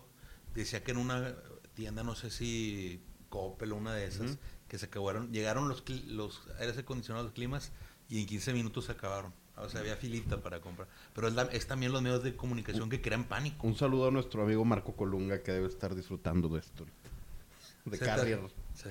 Decía 0.54 0.82
que 0.82 0.92
en 0.92 0.96
una 0.98 1.34
tienda, 1.74 2.02
no 2.02 2.14
sé 2.14 2.30
si 2.30 3.04
Coppel 3.28 3.72
o 3.72 3.76
una 3.76 3.94
de 3.94 4.06
esas, 4.06 4.38
que 4.68 4.78
se 4.78 4.86
acabaron, 4.86 5.32
llegaron 5.32 5.68
los, 5.68 5.82
los 6.06 6.42
aires 6.58 6.76
acondicionados, 6.78 7.26
los 7.26 7.34
climas, 7.34 7.72
y 8.08 8.20
en 8.20 8.26
15 8.26 8.52
minutos 8.52 8.86
se 8.86 8.92
acabaron. 8.92 9.32
O 9.56 9.68
sea, 9.68 9.80
había 9.80 9.96
filita 9.96 10.40
para 10.40 10.60
comprar. 10.60 10.86
Pero 11.14 11.26
es, 11.28 11.34
la- 11.34 11.42
es 11.44 11.66
también 11.66 11.90
los 11.90 12.00
medios 12.00 12.22
de 12.22 12.36
comunicación 12.36 12.88
que 12.88 13.00
crean 13.02 13.24
pánico. 13.24 13.66
Un 13.66 13.74
saludo 13.74 14.06
a 14.08 14.10
nuestro 14.12 14.42
amigo 14.44 14.64
Marco 14.64 14.92
Colunga 14.94 15.42
que 15.42 15.50
debe 15.52 15.66
estar 15.66 15.94
disfrutando 15.96 16.48
de 16.48 16.60
esto. 16.60 16.84
De 17.84 17.96
Se 17.96 18.04
te- 18.04 18.06
Carrier. 18.06 18.40
Se, 18.74 18.90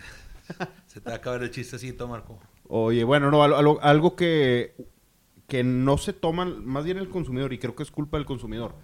se 0.88 1.00
te 1.01 1.09
va 1.09 1.13
a 1.15 1.17
acabar 1.19 1.41
el 1.43 1.51
chistecito, 1.51 2.07
Marco. 2.07 2.38
Oye, 2.67 3.03
bueno, 3.05 3.31
no, 3.31 3.43
algo, 3.43 3.55
algo- 3.57 3.79
algo 3.81 4.15
que, 4.17 4.75
que 5.47 5.63
no 5.63 5.97
se 5.97 6.12
toman, 6.12 6.65
más 6.65 6.83
bien 6.83 6.97
el 6.97 7.07
consumidor, 7.09 7.53
y 7.53 7.59
creo 7.59 7.73
que 7.75 7.83
es 7.83 7.91
culpa 7.91 8.17
del 8.17 8.25
consumidor. 8.25 8.75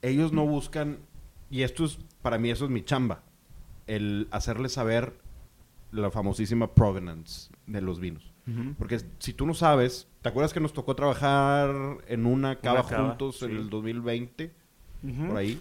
Ellos 0.00 0.32
no 0.32 0.46
buscan, 0.46 0.98
y 1.50 1.62
esto 1.62 1.84
es, 1.84 1.98
para 2.22 2.38
mí 2.38 2.50
eso 2.50 2.64
es 2.64 2.70
mi 2.70 2.82
chamba, 2.84 3.22
el 3.86 4.28
hacerle 4.30 4.68
saber 4.68 5.14
la 5.90 6.10
famosísima 6.10 6.74
provenance 6.74 7.50
de 7.66 7.80
los 7.80 8.00
vinos. 8.00 8.32
Porque 8.76 9.00
si 9.20 9.32
tú 9.34 9.46
no 9.46 9.54
sabes, 9.54 10.08
¿te 10.20 10.28
acuerdas 10.28 10.52
que 10.52 10.58
nos 10.58 10.72
tocó 10.72 10.96
trabajar 10.96 11.70
en 12.08 12.26
una 12.26 12.58
cava 12.58 12.84
cava, 12.84 13.10
juntos 13.10 13.40
en 13.42 13.52
el 13.52 13.70
2020? 13.70 14.52
Ujú. 15.04 15.26
por 15.28 15.36
ahí. 15.36 15.60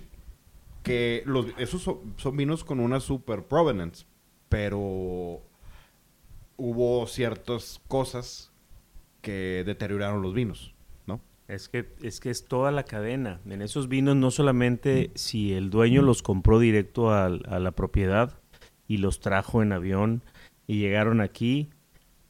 Que 0.81 1.21
los, 1.27 1.47
esos 1.57 1.83
son, 1.83 2.15
son 2.17 2.35
vinos 2.35 2.63
con 2.63 2.79
una 2.79 2.99
super 2.99 3.43
provenance, 3.43 4.05
pero 4.49 5.41
hubo 6.57 7.05
ciertas 7.07 7.79
cosas 7.87 8.51
que 9.21 9.63
deterioraron 9.63 10.23
los 10.23 10.33
vinos, 10.33 10.73
¿no? 10.73 10.80
Es 11.51 11.67
que, 11.67 11.93
es 12.01 12.21
que 12.21 12.29
es 12.29 12.45
toda 12.45 12.71
la 12.71 12.83
cadena. 12.83 13.41
En 13.45 13.61
esos 13.61 13.89
vinos 13.89 14.15
no 14.15 14.31
solamente 14.31 15.11
si 15.15 15.51
el 15.51 15.69
dueño 15.69 16.01
los 16.01 16.23
compró 16.23 16.59
directo 16.59 17.11
a, 17.11 17.27
la 17.27 17.71
propiedad 17.71 18.39
y 18.87 18.97
los 18.97 19.19
trajo 19.19 19.61
en 19.61 19.73
avión 19.73 20.23
y 20.65 20.79
llegaron 20.79 21.19
aquí 21.19 21.69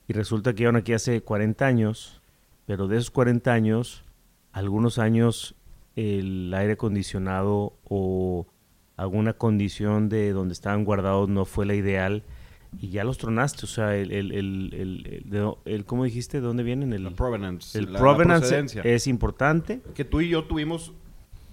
y 0.07 0.13
resulta 0.13 0.53
que 0.53 0.59
llegaron 0.59 0.77
aquí 0.77 0.93
hace 0.93 1.21
40 1.21 1.63
años, 1.67 2.19
pero 2.65 2.87
de 2.87 2.97
esos 2.97 3.11
40 3.11 3.53
años, 3.53 4.03
algunos 4.53 4.97
años 4.97 5.53
el 5.95 6.51
aire 6.55 6.73
acondicionado 6.73 7.73
o 7.83 8.47
alguna 8.97 9.33
condición 9.33 10.09
de 10.09 10.31
donde 10.31 10.53
estaban 10.53 10.83
guardados 10.83 11.29
no 11.29 11.45
fue 11.45 11.67
la 11.67 11.75
ideal 11.75 12.23
y 12.79 12.89
ya 12.89 13.03
los 13.03 13.17
tronaste. 13.17 13.65
O 13.65 13.67
sea, 13.67 13.95
el, 13.95 14.11
el, 14.11 14.31
el, 14.31 14.73
el, 14.73 15.55
el- 15.65 15.85
¿cómo 15.85 16.03
dijiste? 16.05 16.39
¿De 16.41 16.47
dónde 16.47 16.63
vienen? 16.63 16.93
El, 16.93 17.03
La 17.03 17.09
provenance. 17.11 17.77
el 17.77 17.91
la- 17.93 17.99
provenance 17.99 18.65
es 18.83 19.07
importante. 19.07 19.81
Que 19.93 20.05
tú 20.05 20.21
y 20.21 20.29
yo 20.29 20.45
tuvimos, 20.45 20.93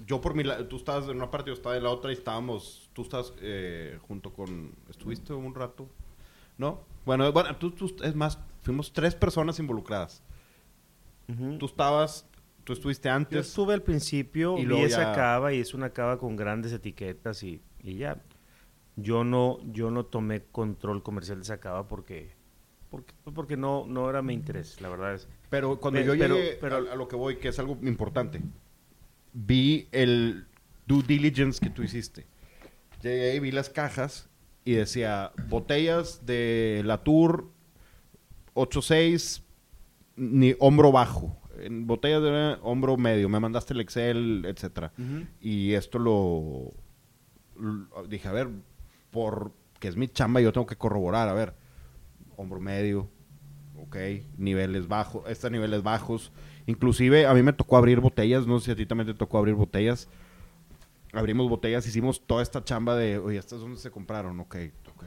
yo 0.07 0.21
por 0.21 0.35
mi 0.35 0.45
lado, 0.45 0.67
tú 0.67 0.77
estabas 0.77 1.05
en 1.09 1.17
una 1.17 1.31
parte, 1.31 1.49
yo 1.51 1.55
estaba 1.55 1.77
en 1.77 1.83
la 1.83 1.91
otra 1.91 2.11
y 2.11 2.15
estábamos, 2.15 2.89
tú 2.93 3.03
estás 3.03 3.33
eh, 3.41 3.99
junto 4.09 4.33
con, 4.33 4.73
¿estuviste 4.89 5.33
un 5.33 5.55
rato? 5.55 5.89
¿No? 6.57 6.81
Bueno, 7.05 7.31
bueno 7.33 7.57
tú, 7.57 7.71
tú- 7.73 7.95
es 8.03 8.15
más, 8.15 8.39
fuimos 8.63 8.93
tres 8.93 9.15
personas 9.15 9.59
involucradas. 9.59 10.23
Ujú. 11.29 11.59
Tú 11.59 11.67
estabas, 11.67 12.27
tú 12.65 12.73
estuviste 12.73 13.09
Yo 13.09 13.15
antes. 13.15 13.47
estuve 13.49 13.75
al 13.75 13.83
principio, 13.83 14.57
Y 14.57 14.63
vi 14.63 14.67
luego 14.67 14.87
esa 14.87 15.03
ya- 15.03 15.13
cava 15.15 15.53
y 15.53 15.59
es 15.61 15.75
una 15.75 15.91
cava 15.91 16.19
con 16.19 16.37
grandes 16.37 16.73
etiquetas 16.73 17.43
y, 17.43 17.61
y 17.83 17.97
ya. 17.97 18.23
Yo 19.01 19.23
no, 19.25 19.59
yo 19.73 19.91
no 19.91 20.05
tomé 20.07 20.43
control 20.51 21.03
comercial 21.03 21.39
de 21.39 21.43
esa 21.43 21.59
cava 21.61 21.87
porque, 21.87 22.31
porque, 22.91 23.15
porque 23.35 23.57
no, 23.57 23.87
no 23.87 24.11
era 24.11 24.23
mi 24.23 24.35
interés, 24.35 24.81
la 24.81 24.89
verdad 24.89 25.15
es. 25.15 25.29
Pero 25.51 25.79
cuando 25.79 26.01
yo 26.01 26.15
pero- 26.19 26.35
llegué 26.37 26.59
pero- 26.61 26.77
a, 26.89 26.93
a 26.93 26.97
lo 26.97 27.07
que 27.09 27.17
voy, 27.17 27.37
que 27.37 27.49
es 27.49 27.59
algo 27.59 27.79
importante, 27.83 28.41
vi 29.33 29.89
el 29.93 30.47
due 30.87 31.03
diligence 31.07 31.61
que 31.61 31.71
tú 31.71 31.83
hiciste. 31.83 32.27
Llegué 33.03 33.37
y 33.37 33.41
vi 33.41 33.53
las 33.53 33.71
cajas 33.71 34.29
y 34.65 34.73
decía 34.73 35.33
botellas 35.49 36.27
de 36.27 36.83
la 36.85 37.05
Tour 37.05 37.47
86 38.55 39.45
ni 40.17 40.55
hombro 40.59 40.91
bajo, 40.91 41.39
en 41.61 41.87
botellas 41.87 42.23
de 42.23 42.57
hombro 42.63 42.97
medio. 42.97 43.29
Me 43.29 43.39
mandaste 43.39 43.75
el 43.75 43.81
Excel, 43.81 44.45
etcétera. 44.47 44.93
Y 45.41 45.75
esto 45.75 45.99
lo, 46.01 46.73
lo- 47.57 48.07
dije, 48.09 48.27
a 48.29 48.33
ver, 48.33 48.49
por 49.11 49.53
que 49.79 49.89
es 49.89 49.97
mi 49.97 50.09
chamba, 50.09 50.41
yo 50.41 50.53
tengo 50.53 50.67
que 50.67 50.77
corroborar, 50.77 51.29
a 51.29 51.33
ver, 51.33 51.55
hombro 52.37 52.61
medio, 52.61 53.09
ok, 53.81 53.97
niveles 54.37 54.89
bajos, 54.89 55.29
estos 55.29 55.51
niveles 55.51 55.83
bajos. 55.83 56.33
Inclusive 56.67 57.27
a 57.27 57.35
mí 57.35 57.43
me 57.43 57.53
tocó 57.53 57.77
abrir 57.77 58.01
botellas, 58.01 58.47
no 58.47 58.59
sé 58.59 58.67
si 58.67 58.71
a 58.73 58.77
ti 58.77 58.87
también 58.87 59.07
te 59.07 59.15
tocó 59.15 59.39
abrir 59.39 59.55
botellas. 59.55 60.09
Abrimos 61.13 61.49
botellas, 61.49 61.87
hicimos 61.87 62.27
toda 62.27 62.43
esta 62.43 62.63
chamba 62.63 62.95
de, 62.95 63.19
oye, 63.19 63.39
¿estas 63.39 63.61
dónde 63.61 63.79
se 63.79 63.91
compraron? 63.91 64.39
Ok, 64.41 64.57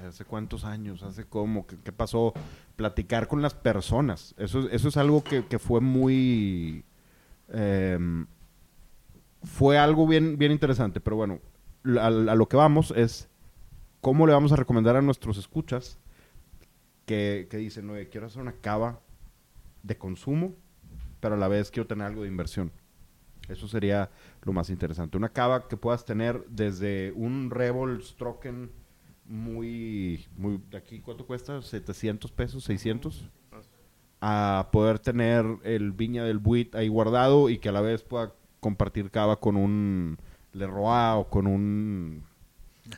¿hace 0.08 0.26
cuántos 0.26 0.66
años? 0.66 1.04
¿Hace 1.04 1.26
cómo? 1.26 1.68
¿Qué, 1.68 1.92
pasó? 1.92 2.34
Platicar 2.76 3.28
con 3.28 3.44
las 3.44 3.54
personas. 3.54 4.34
Eso, 4.38 4.68
eso 4.70 4.88
es 4.88 4.98
algo 4.98 5.24
que, 5.24 5.46
que 5.46 5.60
fue 5.60 5.80
muy... 5.80 6.84
em, 7.50 8.26
fue 9.44 9.78
algo 9.78 10.08
bien, 10.08 10.38
bien 10.38 10.52
interesante, 10.52 11.02
pero 11.02 11.16
bueno, 11.18 11.40
a 12.00 12.10
lo 12.10 12.48
que 12.48 12.58
vamos 12.58 12.92
es 12.96 13.31
cómo 14.02 14.28
le 14.28 14.34
vamos 14.34 14.52
a 14.52 14.56
recomendar 14.56 14.96
a 14.96 15.02
nuestros 15.02 15.38
escuchas 15.38 16.00
que, 17.06 17.48
que 17.50 17.58
dicen, 17.58 17.90
oye, 17.90 18.10
quiero 18.10 18.28
hacer 18.28 18.42
una 18.42 18.54
cava 18.54 19.00
de 19.84 19.98
consumo, 19.98 20.56
pero 21.20 21.36
a 21.36 21.38
la 21.38 21.48
vez 21.48 21.72
quiero 21.72 21.88
tener 21.88 22.08
algo 22.08 22.24
de 22.24 22.28
inversión. 22.28 22.72
Eso 23.48 23.68
sería 23.68 24.10
lo 24.44 24.54
más 24.54 24.70
interesante. 24.70 25.18
Una 25.18 25.30
cava 25.30 25.68
que 25.68 25.78
puedas 25.78 26.06
tener 26.06 26.46
desde 26.48 27.12
un 27.16 27.50
Rebel 27.50 28.02
Stroken 28.04 28.72
muy, 29.26 30.26
muy, 30.38 30.62
aquí, 30.76 31.00
¿cuánto 31.00 31.26
cuesta? 31.26 31.62
700 31.62 32.32
pesos, 32.32 32.64
600. 32.64 33.30
A 34.20 34.70
poder 34.72 35.00
tener 35.00 35.46
el 35.64 35.92
Viña 35.94 36.24
del 36.24 36.38
Buit 36.38 36.76
ahí 36.76 36.88
guardado 36.88 37.50
y 37.50 37.58
que 37.58 37.70
a 37.70 37.72
la 37.72 37.82
vez 37.82 38.04
pueda 38.04 38.34
compartir 38.60 39.10
cava 39.10 39.40
con 39.40 39.56
un 39.58 40.18
Leroy 40.54 41.20
o 41.20 41.28
con 41.30 41.48
un 41.48 42.24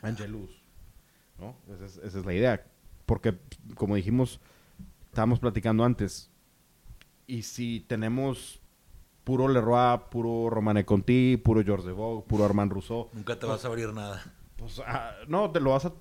Angelus. 0.02 0.63
¿No? 1.38 1.56
Esa 1.74 1.84
es, 1.86 1.96
esa 1.98 2.18
es 2.18 2.24
la 2.26 2.34
idea. 2.34 2.66
Porque, 3.06 3.38
como 3.74 3.96
dijimos, 3.96 4.40
estábamos 5.06 5.38
platicando 5.40 5.84
antes, 5.84 6.30
y 7.26 7.42
si 7.42 7.80
tenemos 7.80 8.60
puro 9.24 9.48
Leroy, 9.48 9.98
puro 10.10 10.50
Romane 10.50 10.84
Conti, 10.84 11.36
puro 11.36 11.62
George 11.64 11.90
Vogue, 11.92 12.24
puro 12.26 12.44
Armand 12.44 12.72
Rousseau, 12.72 13.08
Nunca 13.12 13.38
te 13.38 13.46
vas 13.46 13.64
a 13.64 13.68
abrir 13.68 13.92
nada. 13.92 14.22
pues 14.56 14.80
ah, 14.86 15.14
no, 15.28 15.50
te 15.50 15.60
lo 15.60 15.70
vas 15.70 15.86
a, 15.86 15.92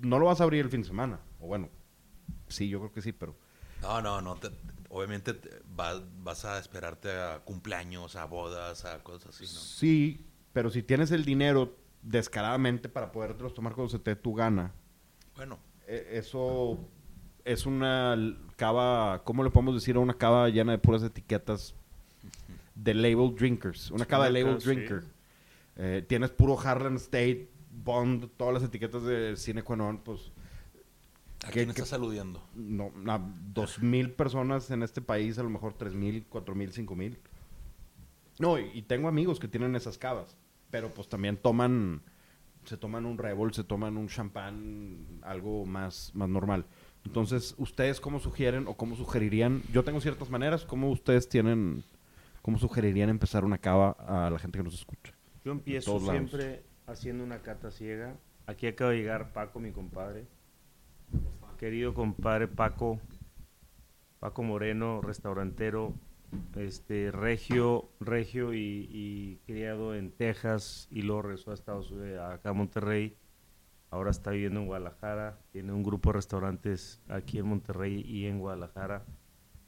no 0.00 0.18
lo 0.18 0.26
vas 0.26 0.40
a 0.40 0.44
abrir 0.44 0.64
el 0.64 0.70
fin 0.70 0.82
de 0.82 0.88
semana. 0.88 1.20
O 1.40 1.46
bueno, 1.46 1.68
sí, 2.48 2.68
yo 2.68 2.78
creo 2.80 2.92
que 2.92 3.00
sí, 3.02 3.12
pero 3.12 3.34
No, 3.82 4.00
no, 4.02 4.20
no. 4.20 4.36
te- 4.36 4.50
obviamente 4.90 5.32
te- 5.34 5.62
va- 5.78 6.02
vas 6.22 6.44
a 6.44 6.58
esperarte 6.58 7.10
a 7.10 7.40
cumpleaños, 7.44 8.16
a 8.16 8.24
bodas, 8.26 8.84
a 8.84 9.02
cosas 9.02 9.34
así, 9.34 9.44
¿no? 9.44 9.60
sí, 9.60 10.26
pero 10.52 10.68
si 10.70 10.82
tienes 10.82 11.10
el 11.12 11.24
dinero 11.24 11.76
descaradamente 12.02 12.88
para 12.88 13.12
podértelos 13.12 13.54
tomar 13.54 13.74
cuando 13.74 13.90
se 13.90 13.98
te 13.98 14.10
dé 14.14 14.16
tu 14.16 14.34
gana, 14.34 14.72
Bueno, 15.36 15.58
e- 15.86 16.08
eso 16.12 16.78
es 17.44 17.66
una 17.66 18.16
cava, 18.56 19.22
¿cómo 19.24 19.42
le 19.44 19.50
podemos 19.50 19.74
decir 19.74 19.96
a 19.96 20.00
una 20.00 20.14
cava 20.14 20.48
llena 20.48 20.72
de 20.72 20.78
puras 20.78 21.02
etiquetas 21.02 21.74
de 22.74 22.94
label 22.94 23.34
drinkers? 23.34 23.90
Una 23.90 24.06
cava 24.06 24.26
de 24.30 24.32
label 24.42 24.60
sí. 24.60 24.66
drinker. 24.68 25.04
Eh, 25.76 26.04
tienes 26.06 26.30
puro 26.30 26.58
Harlem 26.58 26.96
State, 26.96 27.48
Bond, 27.84 28.28
todas 28.36 28.54
las 28.54 28.62
etiquetas 28.62 29.02
de 29.04 29.36
Cine 29.36 29.62
Qua 29.62 29.76
Non, 29.76 29.98
pues 29.98 30.32
¿a 31.44 31.46
¿Qué- 31.46 31.52
quién 31.52 31.70
estás 31.70 31.92
aludiendo? 31.94 32.42
no, 32.54 32.92
a 33.06 33.18
dos 33.54 33.80
mil 33.82 34.10
personas 34.10 34.70
en 34.70 34.82
este 34.82 35.00
país, 35.00 35.38
a 35.38 35.42
lo 35.42 35.48
mejor 35.50 35.72
tres 35.74 35.94
mil, 35.94 36.26
cuatro 36.28 36.54
mil, 36.54 36.72
cinco 36.72 36.94
mil. 36.96 37.18
No, 38.38 38.58
y, 38.58 38.70
y 38.74 38.82
tengo 38.82 39.08
amigos 39.08 39.38
que 39.38 39.48
tienen 39.48 39.74
esas 39.76 39.96
cavas, 39.96 40.36
pero 40.70 40.92
pues 40.92 41.08
también 41.08 41.36
toman, 41.36 42.02
se 42.64 42.76
toman 42.76 43.06
un 43.06 43.18
Rebel, 43.18 43.52
se 43.52 43.64
toman 43.64 43.96
un 43.96 44.08
champán, 44.08 45.20
algo 45.22 45.66
más, 45.66 46.12
más 46.14 46.28
normal. 46.28 46.64
Entonces, 47.04 47.54
¿ustedes 47.58 48.00
cómo 48.00 48.20
sugieren 48.20 48.66
o 48.66 48.74
cómo 48.74 48.96
sugerirían? 48.96 49.62
Yo 49.72 49.84
tengo 49.84 50.00
ciertas 50.00 50.30
maneras, 50.30 50.64
¿cómo 50.64 50.90
ustedes 50.90 51.28
tienen, 51.28 51.82
cómo 52.42 52.58
sugerirían 52.58 53.08
empezar 53.08 53.44
una 53.44 53.58
cava 53.58 53.96
a 54.06 54.30
la 54.30 54.38
gente 54.38 54.58
que 54.58 54.64
nos 54.64 54.74
escucha? 54.74 55.12
Yo 55.44 55.52
empiezo 55.52 55.94
lados. 55.94 56.10
siempre 56.10 56.62
haciendo 56.86 57.24
una 57.24 57.38
cata 57.38 57.70
ciega. 57.70 58.16
Aquí 58.46 58.66
acaba 58.66 58.90
de 58.90 58.98
llegar 58.98 59.32
Paco, 59.32 59.60
mi 59.60 59.72
compadre. 59.72 60.26
Querido 61.58 61.92
compadre 61.92 62.48
Paco, 62.48 62.98
Paco 64.18 64.42
Moreno, 64.42 65.02
restaurantero, 65.02 65.94
este 66.56 67.10
regio, 67.10 67.90
regio 68.00 68.54
y, 68.54 68.88
y 68.90 69.36
criado 69.46 69.94
en 69.94 70.12
Texas 70.12 70.88
y 70.90 71.02
luego 71.02 71.22
regresó 71.22 71.50
a 71.50 71.54
Estados 71.54 71.90
Unidos, 71.90 72.20
acá 72.20 72.50
a 72.50 72.52
Monterrey. 72.52 73.16
Ahora 73.90 74.10
está 74.10 74.30
viviendo 74.30 74.60
en 74.60 74.66
Guadalajara. 74.66 75.40
Tiene 75.50 75.72
un 75.72 75.82
grupo 75.82 76.10
de 76.10 76.14
restaurantes 76.14 77.02
aquí 77.08 77.38
en 77.38 77.46
Monterrey 77.46 78.02
y 78.06 78.26
en 78.26 78.38
Guadalajara, 78.38 79.04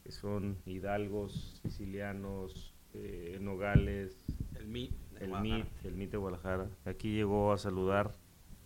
que 0.05 0.13
son 0.13 0.59
hidalgos, 0.65 1.61
sicilianos, 1.63 2.73
eh, 2.95 3.39
nogales, 3.41 4.25
El 4.55 4.69
MIT. 4.69 4.95
el. 5.21 5.31
MIT, 5.31 5.67
el 5.85 5.95
MIT 5.97 6.11
de 6.13 6.17
Guadalajara. 6.19 6.69
Aquí 6.85 7.13
llegó 7.15 7.53
a 7.53 7.59
saludar. 7.59 8.15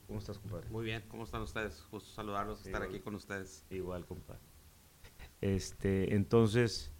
¿Cómo 0.07 0.19
estás, 0.19 0.39
compadre? 0.39 0.69
Muy 0.69 0.85
bien, 0.85 1.03
¿cómo 1.09 1.25
están 1.25 1.43
ustedes? 1.43 1.85
Gusto 1.91 2.11
saludarlos, 2.11 2.65
estar 2.65 2.83
aquí 2.83 3.01
con 3.01 3.15
ustedes. 3.15 3.67
Igual, 3.71 4.05
compadre. 4.07 4.41
Este, 5.41 6.15
entonces, 6.15 6.93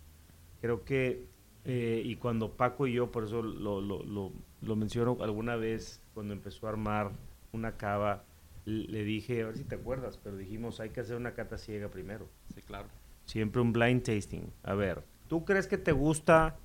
creo 0.67 0.85
que, 0.85 1.27
eh, 1.65 2.03
y 2.05 2.17
cuando 2.17 2.51
Paco 2.51 2.89
y 2.89 2.95
yo, 2.95 3.13
por 3.13 3.23
eso 3.23 3.41
lo, 3.41 3.81
lo, 3.81 4.03
lo, 4.03 4.33
lo 4.63 4.77
menciono 4.77 5.17
alguna 5.21 5.55
vez, 5.55 6.01
cuando 6.13 6.35
empezó 6.35 6.67
a 6.67 6.71
armar 6.71 7.13
una 7.53 7.77
cava, 7.77 8.25
le 8.65 9.05
dije, 9.05 9.43
a 9.43 9.47
ver 9.47 9.57
si 9.57 9.63
te 9.63 9.77
acuerdas, 9.77 10.19
pero 10.23 10.37
dijimos, 10.37 10.81
hay 10.81 10.91
que 10.91 11.01
hacer 11.01 11.17
una 11.17 11.35
cata 11.35 11.57
ciega 11.57 11.89
primero. 11.89 12.27
Sí, 12.53 12.63
claro. 12.63 12.89
Siempre 13.27 13.63
un 13.63 13.73
blind 13.73 14.03
tasting. 14.03 14.51
A 14.65 14.75
ver, 14.75 15.05
¿tú 15.29 15.45
crees 15.45 15.69
que 15.69 15.79
te 15.79 15.93
gusta, 15.93 16.57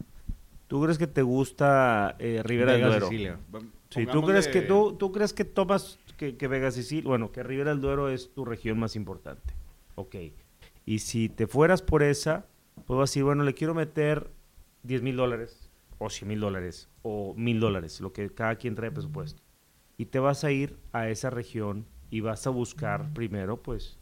tú 0.67 0.81
crees 0.81 0.97
que 0.97 1.07
te 1.07 1.21
gusta 1.21 2.15
eh, 2.17 2.41
Rivera 2.43 2.73
del 2.73 2.81
Duero? 2.81 3.07
Sicilia. 3.07 3.37
Sí, 3.89 4.07
¿tú 4.07 4.23
crees, 4.23 4.47
que 4.47 4.61
tú, 4.61 4.95
¿tú 4.97 5.11
crees 5.11 5.31
que 5.31 5.45
tomas 5.45 5.99
que, 6.17 6.37
que 6.37 6.47
Vega 6.47 6.71
Sicilia, 6.71 7.07
bueno, 7.07 7.31
que 7.31 7.43
Rivera 7.43 7.69
del 7.69 7.81
Duero 7.81 8.09
es 8.09 8.33
tu 8.33 8.45
región 8.45 8.79
más 8.79 8.95
importante? 8.95 9.53
Ok. 9.93 10.15
Y 10.87 10.99
si 10.99 11.29
te 11.29 11.45
fueras 11.45 11.83
por 11.83 12.01
esa, 12.01 12.47
puedo 12.91 13.03
decir, 13.03 13.23
bueno, 13.23 13.45
le 13.45 13.53
quiero 13.53 13.73
meter 13.73 14.29
10 14.83 15.01
mil 15.01 15.15
dólares, 15.15 15.69
o 15.97 16.09
100 16.09 16.27
mil 16.27 16.41
dólares, 16.41 16.89
o 17.03 17.33
mil 17.37 17.61
dólares, 17.61 18.01
lo 18.01 18.11
que 18.11 18.29
cada 18.31 18.57
quien 18.57 18.75
trae 18.75 18.91
presupuesto. 18.91 19.41
Y 19.97 20.07
te 20.07 20.19
vas 20.19 20.43
a 20.43 20.51
ir 20.51 20.77
a 20.91 21.07
esa 21.07 21.29
región 21.29 21.85
y 22.09 22.19
vas 22.19 22.45
a 22.47 22.49
buscar 22.49 23.13
primero, 23.13 23.63
pues, 23.63 23.97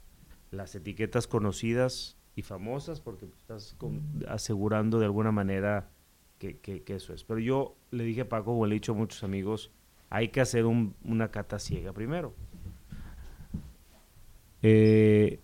las 0.49 0.73
etiquetas 0.73 1.27
conocidas 1.27 2.17
y 2.35 2.41
famosas, 2.41 2.99
porque 2.99 3.25
estás 3.25 3.75
con- 3.77 4.01
asegurando 4.27 4.97
de 4.97 5.05
alguna 5.05 5.31
manera 5.31 5.91
que, 6.39 6.57
que- 6.57 6.81
que 6.81 6.95
eso 6.95 7.13
es. 7.13 7.23
Pero 7.23 7.39
yo 7.39 7.75
le 7.91 8.03
dije 8.05 8.21
a 8.21 8.29
Paco, 8.29 8.45
como 8.45 8.65
le 8.65 8.73
he 8.73 8.79
dicho 8.79 8.93
a 8.93 8.95
muchos 8.95 9.23
amigos, 9.23 9.69
hay 10.09 10.29
que 10.29 10.41
hacer 10.41 10.65
un- 10.65 10.95
una 11.03 11.29
cata 11.29 11.59
ciega 11.59 11.93
primero. 11.93 12.33
Eh, 14.63 15.39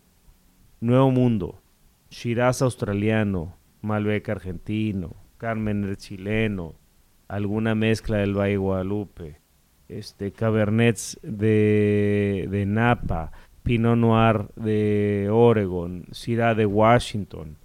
Nuevo 0.82 1.12
Mundo, 1.12 1.62
Shiraz 2.16 2.62
australiano, 2.62 3.58
Malbec 3.82 4.30
argentino, 4.30 5.18
Carmen 5.36 5.94
chileno, 5.98 6.76
alguna 7.28 7.76
mezcla 7.76 8.20
del 8.20 8.34
Valle 8.34 8.56
Guadalupe, 8.56 9.42
este, 9.90 10.32
Cabernets 10.32 11.20
de, 11.24 12.48
de 12.50 12.66
Napa, 12.66 13.34
Pinot 13.64 13.98
Noir 13.98 14.48
de 14.56 15.28
Oregon, 15.30 16.06
Syrah 16.14 16.56
de 16.56 16.66
Washington, 16.66 17.58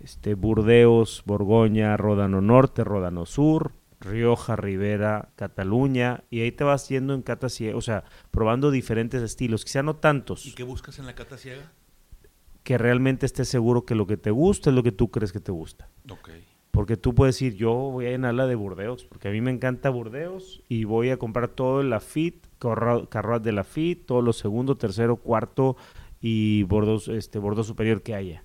este, 0.00 0.34
Burdeos, 0.34 1.24
Borgoña, 1.26 1.96
Ródano 1.96 2.40
Norte, 2.40 2.84
Ródano 2.84 3.26
Sur, 3.26 3.72
Rioja, 3.98 4.54
Rivera, 4.54 5.30
Cataluña, 5.34 6.22
y 6.30 6.42
ahí 6.42 6.52
te 6.52 6.62
vas 6.62 6.88
yendo 6.88 7.12
en 7.12 7.22
cata 7.22 7.48
ciega, 7.48 7.76
o 7.76 7.80
sea, 7.80 8.04
probando 8.30 8.70
diferentes 8.70 9.20
estilos, 9.20 9.64
quizá 9.64 9.82
no 9.82 9.96
tantos, 9.96 10.46
¿Y 10.46 10.54
qué 10.54 10.62
buscas 10.62 11.00
en 11.00 11.06
la 11.06 11.16
cata? 11.16 11.36
Que 12.62 12.78
realmente 12.78 13.26
estés 13.26 13.48
seguro 13.48 13.84
que 13.84 13.94
lo 13.94 14.06
que 14.06 14.16
te 14.16 14.30
gusta 14.30 14.70
es 14.70 14.76
lo 14.76 14.82
que 14.82 14.92
tú 14.92 15.10
crees 15.10 15.32
que 15.32 15.40
te 15.40 15.52
gusta. 15.52 15.88
Ok. 16.10 16.30
Porque 16.70 16.96
tú 16.96 17.14
puedes 17.14 17.34
decir, 17.34 17.54
yo 17.56 17.72
voy 17.72 18.06
a 18.06 18.10
llenarla 18.10 18.46
de 18.46 18.54
Burdeos, 18.54 19.04
porque 19.04 19.28
a 19.28 19.30
mí 19.32 19.40
me 19.40 19.50
encanta 19.50 19.90
Burdeos 19.90 20.62
y 20.68 20.84
voy 20.84 21.10
a 21.10 21.16
comprar 21.16 21.48
todo 21.48 21.80
el 21.80 21.90
Lafitte, 21.90 22.46
Carroat 22.58 23.42
de 23.42 23.52
Lafitte, 23.52 24.06
todos 24.06 24.22
los 24.22 24.36
segundo, 24.36 24.76
tercero, 24.76 25.16
cuarto 25.16 25.76
y 26.20 26.62
bordos, 26.64 27.08
este, 27.08 27.38
bordo 27.40 27.64
superior 27.64 28.02
que 28.02 28.14
haya. 28.14 28.44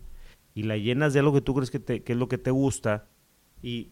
Y 0.56 0.64
la 0.64 0.78
llenas 0.78 1.14
de 1.14 1.20
algo 1.20 1.34
que 1.34 1.42
tú 1.42 1.54
crees 1.54 1.70
que, 1.70 1.80
te- 1.80 2.02
que 2.04 2.14
es 2.14 2.18
lo 2.18 2.28
que 2.28 2.38
te 2.40 2.50
gusta 2.50 3.08
y, 3.62 3.92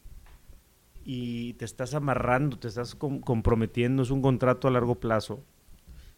y 1.05 1.53
te 1.53 1.65
estás 1.65 1.93
amarrando, 1.93 2.57
te 2.57 2.67
estás 2.69 2.95
com- 2.95 3.19
comprometiendo, 3.19 4.01
es 4.03 4.09
un 4.09 4.21
contrato 4.21 4.67
a 4.67 4.71
largo 4.71 4.95
plazo. 4.95 5.43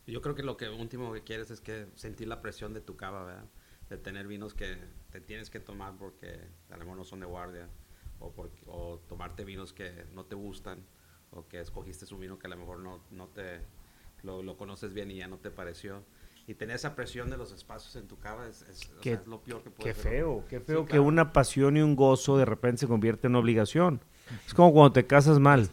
Yo 0.08 0.22
creo 0.22 0.36
que 0.36 0.44
lo 0.44 0.56
que 0.56 0.70
último 0.70 1.12
que 1.12 1.22
quieres 1.24 1.50
es 1.50 1.62
que 1.62 1.88
sentir 1.96 2.28
la 2.28 2.42
presión 2.42 2.74
de 2.74 2.82
tu 2.82 2.96
cava, 2.96 3.24
¿verdad? 3.26 3.46
De 3.90 3.98
tener 3.98 4.28
vinos 4.28 4.54
que 4.54 4.78
te 5.12 5.22
tienes 5.22 5.50
que 5.50 5.60
tomar 5.60 5.94
porque 5.98 6.40
a 6.70 6.74
lo 6.74 6.80
mejor 6.80 6.98
no 6.98 7.04
son 7.06 7.20
de 7.20 7.26
guardia. 7.26 7.68
O, 8.20 8.32
porque, 8.32 8.58
o 8.68 9.00
tomarte 9.08 9.44
vinos 9.46 9.74
que 9.74 10.06
no 10.14 10.26
te 10.26 10.36
gustan. 10.36 10.80
O 11.32 11.48
que 11.48 11.60
escogiste 11.60 12.06
un 12.14 12.20
vino 12.22 12.40
que 12.40 12.48
a 12.48 12.50
lo 12.50 12.58
mejor 12.58 12.80
no, 12.80 13.02
no 13.12 13.28
te... 13.28 13.62
Lo, 14.24 14.42
lo 14.42 14.58
conoces 14.58 14.94
bien 14.94 15.12
y 15.12 15.18
ya 15.18 15.28
no 15.28 15.38
te 15.38 15.52
pareció. 15.52 16.02
Y 16.48 16.54
tener 16.56 16.76
esa 16.78 16.96
presión 16.96 17.30
de 17.30 17.38
los 17.38 17.52
espacios 17.52 17.96
en 17.96 18.08
tu 18.08 18.18
cava 18.20 18.48
es, 18.48 18.62
es, 18.64 18.90
o 18.90 19.02
Qué- 19.02 19.12
sea, 19.12 19.22
es 19.22 19.28
lo 19.28 19.42
peor 19.42 19.62
que 19.64 19.70
puede 19.72 19.90
Qué 19.90 19.94
feo, 20.00 20.44
qué 20.48 20.60
feo 20.60 20.80
Sí, 20.82 20.86
que 20.86 20.90
claro. 20.92 21.04
una 21.04 21.34
pasión 21.34 21.76
y 21.78 21.82
un 21.82 21.96
gozo 21.96 22.38
de 22.38 22.46
repente 22.46 22.82
se 22.82 22.88
convierte 22.88 23.28
en 23.28 23.36
obligación. 23.36 24.00
Es 24.48 24.54
como 24.54 24.72
cuando 24.74 24.94
te 24.94 25.06
casas 25.06 25.40
mal. 25.40 25.70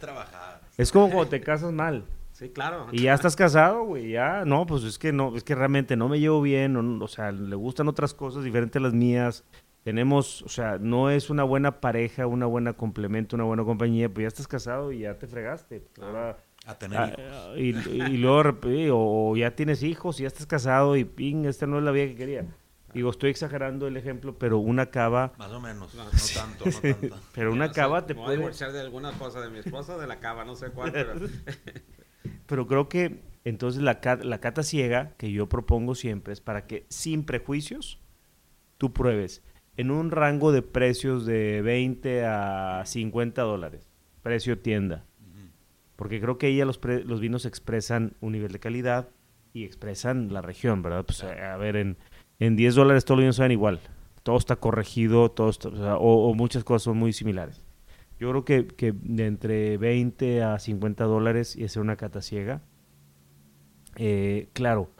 Es 0.77 0.91
como 0.91 1.09
cuando 1.11 1.29
te 1.29 1.41
casas 1.41 1.71
mal. 1.71 2.05
Sí, 2.33 2.49
claro. 2.49 2.87
Y 2.91 3.03
ya 3.03 3.13
estás 3.13 3.35
casado, 3.35 3.83
güey, 3.85 4.09
ya. 4.11 4.43
No, 4.43 4.65
pues 4.65 4.83
es 4.83 4.97
que 4.97 5.13
no, 5.13 5.35
es 5.37 5.43
que 5.43 5.53
realmente 5.55 5.95
no 5.95 6.09
me 6.09 6.19
llevo 6.19 6.41
bien, 6.41 6.73
no, 6.73 7.05
o 7.05 7.07
sea, 7.07 7.31
le 7.31 7.55
gustan 7.55 7.87
otras 7.87 8.13
cosas 8.13 8.43
diferentes 8.43 8.79
a 8.79 8.83
las 8.83 8.93
mías. 8.93 9.43
Tenemos, 9.83 10.41
o 10.41 10.49
sea, 10.49 10.77
no 10.79 11.09
es 11.09 11.29
una 11.29 11.43
buena 11.43 11.79
pareja, 11.79 12.25
una 12.25 12.45
buena 12.47 12.73
complemento, 12.73 13.35
una 13.35 13.45
buena 13.45 13.63
compañía, 13.63 14.09
pues 14.11 14.23
ya 14.23 14.27
estás 14.29 14.47
casado 14.47 14.91
y 14.91 14.99
ya 14.99 15.19
te 15.19 15.27
fregaste. 15.27 15.87
Ahora, 16.01 16.37
A 16.65 16.77
tener 16.79 16.97
ah, 16.99 17.53
hijos. 17.57 17.87
y, 17.87 18.01
y 18.01 18.17
luego, 18.17 18.57
o, 18.95 19.31
o 19.31 19.37
ya 19.37 19.55
tienes 19.55 19.83
hijos 19.83 20.19
y 20.19 20.23
ya 20.23 20.27
estás 20.27 20.47
casado 20.47 20.95
y 20.95 21.03
ping, 21.05 21.45
esta 21.45 21.67
no 21.67 21.77
es 21.77 21.83
la 21.83 21.91
vida 21.91 22.07
que 22.07 22.15
quería. 22.15 22.45
Digo, 22.93 23.09
estoy 23.09 23.31
exagerando 23.31 23.87
el 23.87 23.97
ejemplo, 23.97 24.37
pero 24.37 24.59
una 24.59 24.87
cava, 24.87 25.33
Más 25.37 25.51
o 25.51 25.59
menos. 25.59 25.93
No. 25.95 26.05
No, 26.05 26.11
tanto, 26.11 26.65
no 26.65 26.71
tanto. 26.71 27.15
pero 27.35 27.51
una 27.51 27.67
no 27.67 27.73
sé, 27.73 27.79
cava 27.79 28.05
te 28.05 28.13
me 28.13 28.19
voy 28.19 28.23
a 28.23 28.27
puede... 28.27 28.37
divorciar 28.37 28.71
de 28.71 28.81
alguna 28.81 29.11
cosa 29.13 29.41
de 29.41 29.49
mi 29.49 29.59
esposa 29.59 29.95
o 29.95 29.99
de 29.99 30.07
la 30.07 30.19
cava, 30.19 30.45
no 30.45 30.55
sé 30.55 30.69
cuál, 30.71 30.91
pero... 30.91 31.13
Pero 32.53 32.67
creo 32.67 32.87
que 32.87 33.19
entonces 33.45 33.81
la, 33.81 33.99
la 34.21 34.39
cata 34.39 34.61
ciega 34.61 35.13
que 35.17 35.31
yo 35.31 35.49
propongo 35.49 35.95
siempre 35.95 36.33
es 36.33 36.39
para 36.39 36.67
que 36.67 36.85
sin 36.87 37.23
prejuicios 37.25 37.99
tú 38.77 38.93
pruebes 38.93 39.41
en 39.75 39.89
un 39.89 40.11
rango 40.11 40.51
de 40.51 40.61
precios 40.61 41.25
de 41.25 41.63
20 41.63 42.25
a 42.27 42.83
50 42.85 43.41
dólares, 43.41 43.87
precio 44.21 44.59
tienda. 44.59 45.03
Porque 45.95 46.21
creo 46.21 46.37
que 46.37 46.45
ahí 46.45 46.57
ya 46.57 46.65
los, 46.65 46.77
pre- 46.77 47.03
los 47.03 47.19
vinos 47.21 47.45
expresan 47.47 48.13
un 48.21 48.33
nivel 48.33 48.51
de 48.51 48.59
calidad 48.59 49.09
y 49.51 49.63
expresan 49.63 50.31
la 50.31 50.43
región, 50.43 50.83
¿verdad? 50.83 51.05
Pues 51.07 51.23
a, 51.23 51.55
a 51.55 51.57
ver, 51.57 51.75
en, 51.75 51.97
en 52.37 52.55
10 52.55 52.75
dólares 52.75 53.03
todos 53.03 53.17
los 53.17 53.23
vinos 53.23 53.35
saben 53.37 53.51
igual. 53.53 53.79
Todo 54.21 54.37
está 54.37 54.57
corregido, 54.57 55.31
todo 55.31 55.49
está- 55.49 55.69
o, 55.69 55.75
sea, 55.75 55.97
o- 55.97 56.29
o 56.29 56.35
muchas 56.35 56.63
cosas 56.63 56.83
son 56.83 56.97
muy 56.97 57.13
similares. 57.13 57.62
Yo 58.19 58.29
creo 58.29 58.45
que, 58.45 58.67
que 58.67 58.93
de 58.93 59.25
entre 59.25 59.77
20 59.77 60.43
a 60.43 60.59
50 60.59 61.03
dólares 61.05 61.55
y 61.55 61.63
hacer 61.65 61.81
una 61.81 61.95
cata 61.97 62.21
ciega. 62.21 62.61
Eh, 63.95 64.49
claro, 64.53 64.91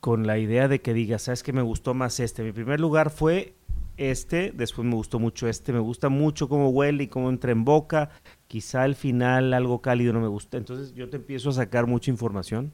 con 0.00 0.26
la 0.26 0.38
idea 0.38 0.68
de 0.68 0.80
que 0.80 0.92
digas, 0.92 1.22
¿sabes 1.22 1.42
qué 1.42 1.52
me 1.52 1.62
gustó 1.62 1.94
más 1.94 2.20
este? 2.20 2.42
Mi 2.42 2.52
primer 2.52 2.80
lugar 2.80 3.10
fue 3.10 3.54
este, 3.96 4.52
después 4.54 4.86
me 4.86 4.94
gustó 4.94 5.18
mucho 5.20 5.48
este, 5.48 5.72
me 5.72 5.78
gusta 5.78 6.08
mucho 6.08 6.48
cómo 6.48 6.68
huele 6.70 7.04
y 7.04 7.08
cómo 7.08 7.30
entra 7.30 7.52
en 7.52 7.64
boca. 7.64 8.10
Quizá 8.48 8.82
al 8.82 8.96
final 8.96 9.54
algo 9.54 9.80
cálido 9.80 10.12
no 10.12 10.20
me 10.20 10.28
gusta. 10.28 10.58
Entonces 10.58 10.92
yo 10.94 11.08
te 11.08 11.16
empiezo 11.16 11.50
a 11.50 11.52
sacar 11.52 11.86
mucha 11.86 12.10
información, 12.10 12.72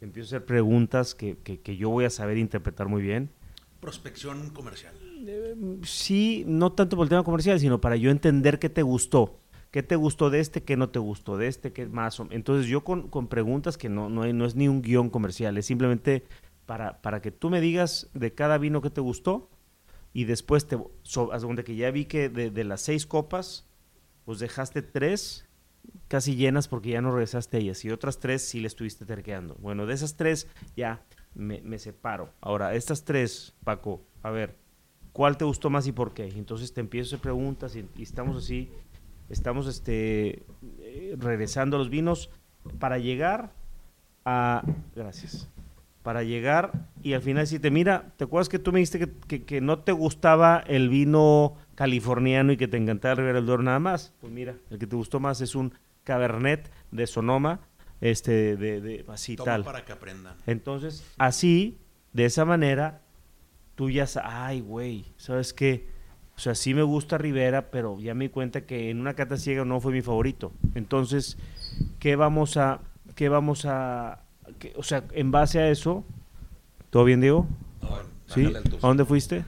empiezo 0.00 0.26
a 0.26 0.38
hacer 0.38 0.46
preguntas 0.46 1.14
que, 1.14 1.38
que- 1.38 1.60
que 1.60 1.76
yo 1.76 1.88
voy 1.90 2.04
a 2.04 2.10
saber 2.10 2.36
interpretar 2.38 2.86
muy 2.88 3.02
bien. 3.02 3.30
Prospección 3.80 4.50
comercial. 4.50 4.94
Sí, 5.82 6.44
no 6.46 6.72
tanto 6.72 6.96
por 6.96 7.04
el 7.04 7.10
tema 7.10 7.24
comercial, 7.24 7.58
sino 7.60 7.80
para 7.80 7.96
yo 7.96 8.10
entender 8.10 8.58
qué 8.58 8.68
te 8.68 8.82
gustó. 8.82 9.40
¿Qué 9.70 9.82
te 9.82 9.96
gustó 9.96 10.30
de 10.30 10.40
este? 10.40 10.62
¿Qué 10.62 10.76
no 10.76 10.88
te 10.88 10.98
gustó 10.98 11.36
de 11.36 11.46
este? 11.46 11.72
¿Qué 11.72 11.86
más? 11.86 12.20
Entonces 12.30 12.66
yo 12.66 12.84
con, 12.84 13.08
con 13.08 13.28
preguntas 13.28 13.76
que 13.76 13.88
no, 13.88 14.08
no, 14.08 14.26
no 14.32 14.44
es 14.46 14.54
ni 14.54 14.66
un 14.66 14.80
guion 14.80 15.10
comercial, 15.10 15.58
es 15.58 15.66
simplemente 15.66 16.24
para, 16.64 17.02
para 17.02 17.20
que 17.20 17.30
tú 17.30 17.50
me 17.50 17.60
digas 17.60 18.08
de 18.14 18.34
cada 18.34 18.56
vino 18.56 18.80
que 18.80 18.90
te 18.90 19.00
gustó 19.00 19.50
y 20.14 20.24
después 20.24 20.66
te... 20.66 20.78
So, 21.02 21.32
haz 21.32 21.42
de 21.42 21.46
cuenta 21.46 21.62
que 21.64 21.76
ya 21.76 21.90
vi 21.90 22.06
que 22.06 22.30
de, 22.30 22.64
las 22.64 22.80
seis 22.80 23.06
copas, 23.06 23.66
pues 24.24 24.38
dejaste 24.38 24.80
tres 24.80 25.46
casi 26.08 26.34
llenas 26.36 26.68
porque 26.68 26.90
ya 26.90 27.02
no 27.02 27.10
regresaste 27.10 27.58
a 27.58 27.60
ellas 27.60 27.84
y 27.84 27.90
otras 27.90 28.20
tres 28.20 28.42
sí 28.42 28.60
le 28.60 28.68
estuviste 28.68 29.04
terqueando. 29.04 29.54
Bueno, 29.56 29.84
de 29.84 29.94
esas 29.94 30.16
tres 30.16 30.48
ya 30.76 31.04
me 31.34 31.78
separo. 31.78 32.32
Ahora, 32.40 32.74
estas 32.74 33.04
tres, 33.04 33.54
Paco, 33.64 34.02
a 34.22 34.30
ver, 34.30 34.56
¿cuál 35.12 35.36
te 35.36 35.44
gustó 35.44 35.70
más 35.70 35.86
y 35.86 35.92
por 35.92 36.12
qué? 36.14 36.24
Entonces 36.28 36.72
te 36.72 36.80
empiezo 36.80 37.06
a 37.06 37.08
hacer 37.16 37.20
preguntas 37.22 37.74
y, 37.76 37.86
y 37.96 38.02
estamos 38.02 38.36
así, 38.36 38.70
estamos 39.28 39.66
este, 39.66 40.42
eh, 40.80 41.16
regresando 41.18 41.76
a 41.76 41.78
los 41.78 41.90
vinos 41.90 42.30
para 42.78 42.98
llegar 42.98 43.52
a... 44.24 44.62
Gracias. 44.94 45.48
Para 46.02 46.22
llegar 46.22 46.88
y 47.02 47.12
al 47.12 47.20
final 47.22 47.42
decirte, 47.42 47.70
mira, 47.70 48.12
¿te 48.16 48.24
acuerdas 48.24 48.48
que 48.48 48.58
tú 48.58 48.72
me 48.72 48.78
dijiste 48.78 48.98
que, 49.00 49.10
que- 49.26 49.42
que 49.44 49.60
no 49.60 49.80
te 49.80 49.92
gustaba 49.92 50.62
el 50.66 50.88
vino 50.88 51.54
californiano 51.74 52.52
y 52.52 52.56
que 52.56 52.66
te 52.68 52.76
encantaba 52.78 53.12
el 53.12 53.18
Ribera 53.18 53.34
del 53.36 53.46
Duero 53.46 53.62
nada 53.62 53.78
más? 53.78 54.14
Pues 54.20 54.32
mira, 54.32 54.54
el 54.70 54.78
que 54.78 54.86
te 54.86 54.96
gustó 54.96 55.20
más 55.20 55.40
es 55.42 55.54
un 55.54 55.74
Cabernet 56.04 56.70
de 56.92 57.06
Sonoma, 57.06 57.60
este, 58.00 58.56
de, 58.56 58.80
de 58.80 59.04
así 59.08 59.36
Toma 59.36 59.44
tal. 59.52 59.64
para 59.64 59.84
que 59.84 59.92
aprendan. 59.92 60.36
Entonces, 60.46 61.04
así, 61.18 61.76
de 62.14 62.24
esa 62.24 62.46
manera, 62.46 63.02
tú 63.78 63.88
ya 63.90 64.08
sabes, 64.08 64.28
ay, 64.32 64.60
güey, 64.60 65.04
¿sabes 65.18 65.52
qué? 65.52 65.86
O 66.36 66.40
sea, 66.40 66.56
sí 66.56 66.74
me 66.74 66.82
gusta 66.82 67.16
Rivera, 67.16 67.70
pero 67.70 68.00
ya 68.00 68.12
me 68.12 68.24
di 68.24 68.28
cuenta 68.30 68.62
que 68.66 68.90
en 68.90 68.98
una 69.00 69.14
cata 69.14 69.36
ciega 69.36 69.64
no 69.64 69.80
fue 69.80 69.92
mi 69.92 70.02
favorito. 70.02 70.50
Entonces, 70.74 71.38
¿qué 72.00 72.16
vamos 72.16 72.56
a, 72.56 72.80
qué 73.14 73.28
vamos 73.28 73.66
a, 73.66 74.22
qué- 74.58 74.72
o 74.76 74.82
sea, 74.82 75.04
en 75.12 75.30
base 75.30 75.60
a 75.60 75.70
eso, 75.70 76.04
¿todo 76.90 77.04
bien, 77.04 77.20
Diego? 77.20 77.46
No, 77.80 77.98
¿Sí? 78.26 78.52
¿A 78.82 78.86
dónde 78.88 79.04
fuiste? 79.04 79.44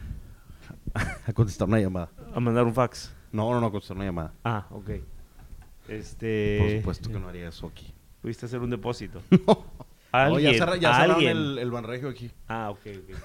A 1.26 1.32
contestar 1.32 1.66
una 1.66 1.80
llamada. 1.80 2.10
A 2.32 2.38
mandar 2.38 2.64
un 2.66 2.72
fax. 2.74 3.12
No, 3.32 3.52
no, 3.52 3.60
no, 3.60 3.66
a 3.66 3.70
contestar 3.72 3.96
una 3.96 4.06
llamada. 4.06 4.32
Ah, 4.44 4.66
ok. 4.70 4.90
Este... 5.88 6.58
Por 6.60 6.70
supuesto 6.78 7.10
que 7.10 7.18
no 7.18 7.28
haría 7.28 7.48
eso 7.48 7.66
aquí. 7.66 7.92
Fuiste 8.22 8.44
a 8.44 8.46
hacer 8.46 8.60
un 8.60 8.70
depósito. 8.70 9.20
No, 10.12 10.18
Alguien, 10.18 10.52
ya, 10.54 10.58
cerra- 10.58 10.76
ya 10.76 10.92
cerraron 10.92 11.14
alguien. 11.14 11.36
el, 11.36 11.58
el 11.58 11.70
Banregio 11.70 12.08
aquí. 12.08 12.32
Ah, 12.48 12.70
ok, 12.70 12.80
ok. 12.98 13.16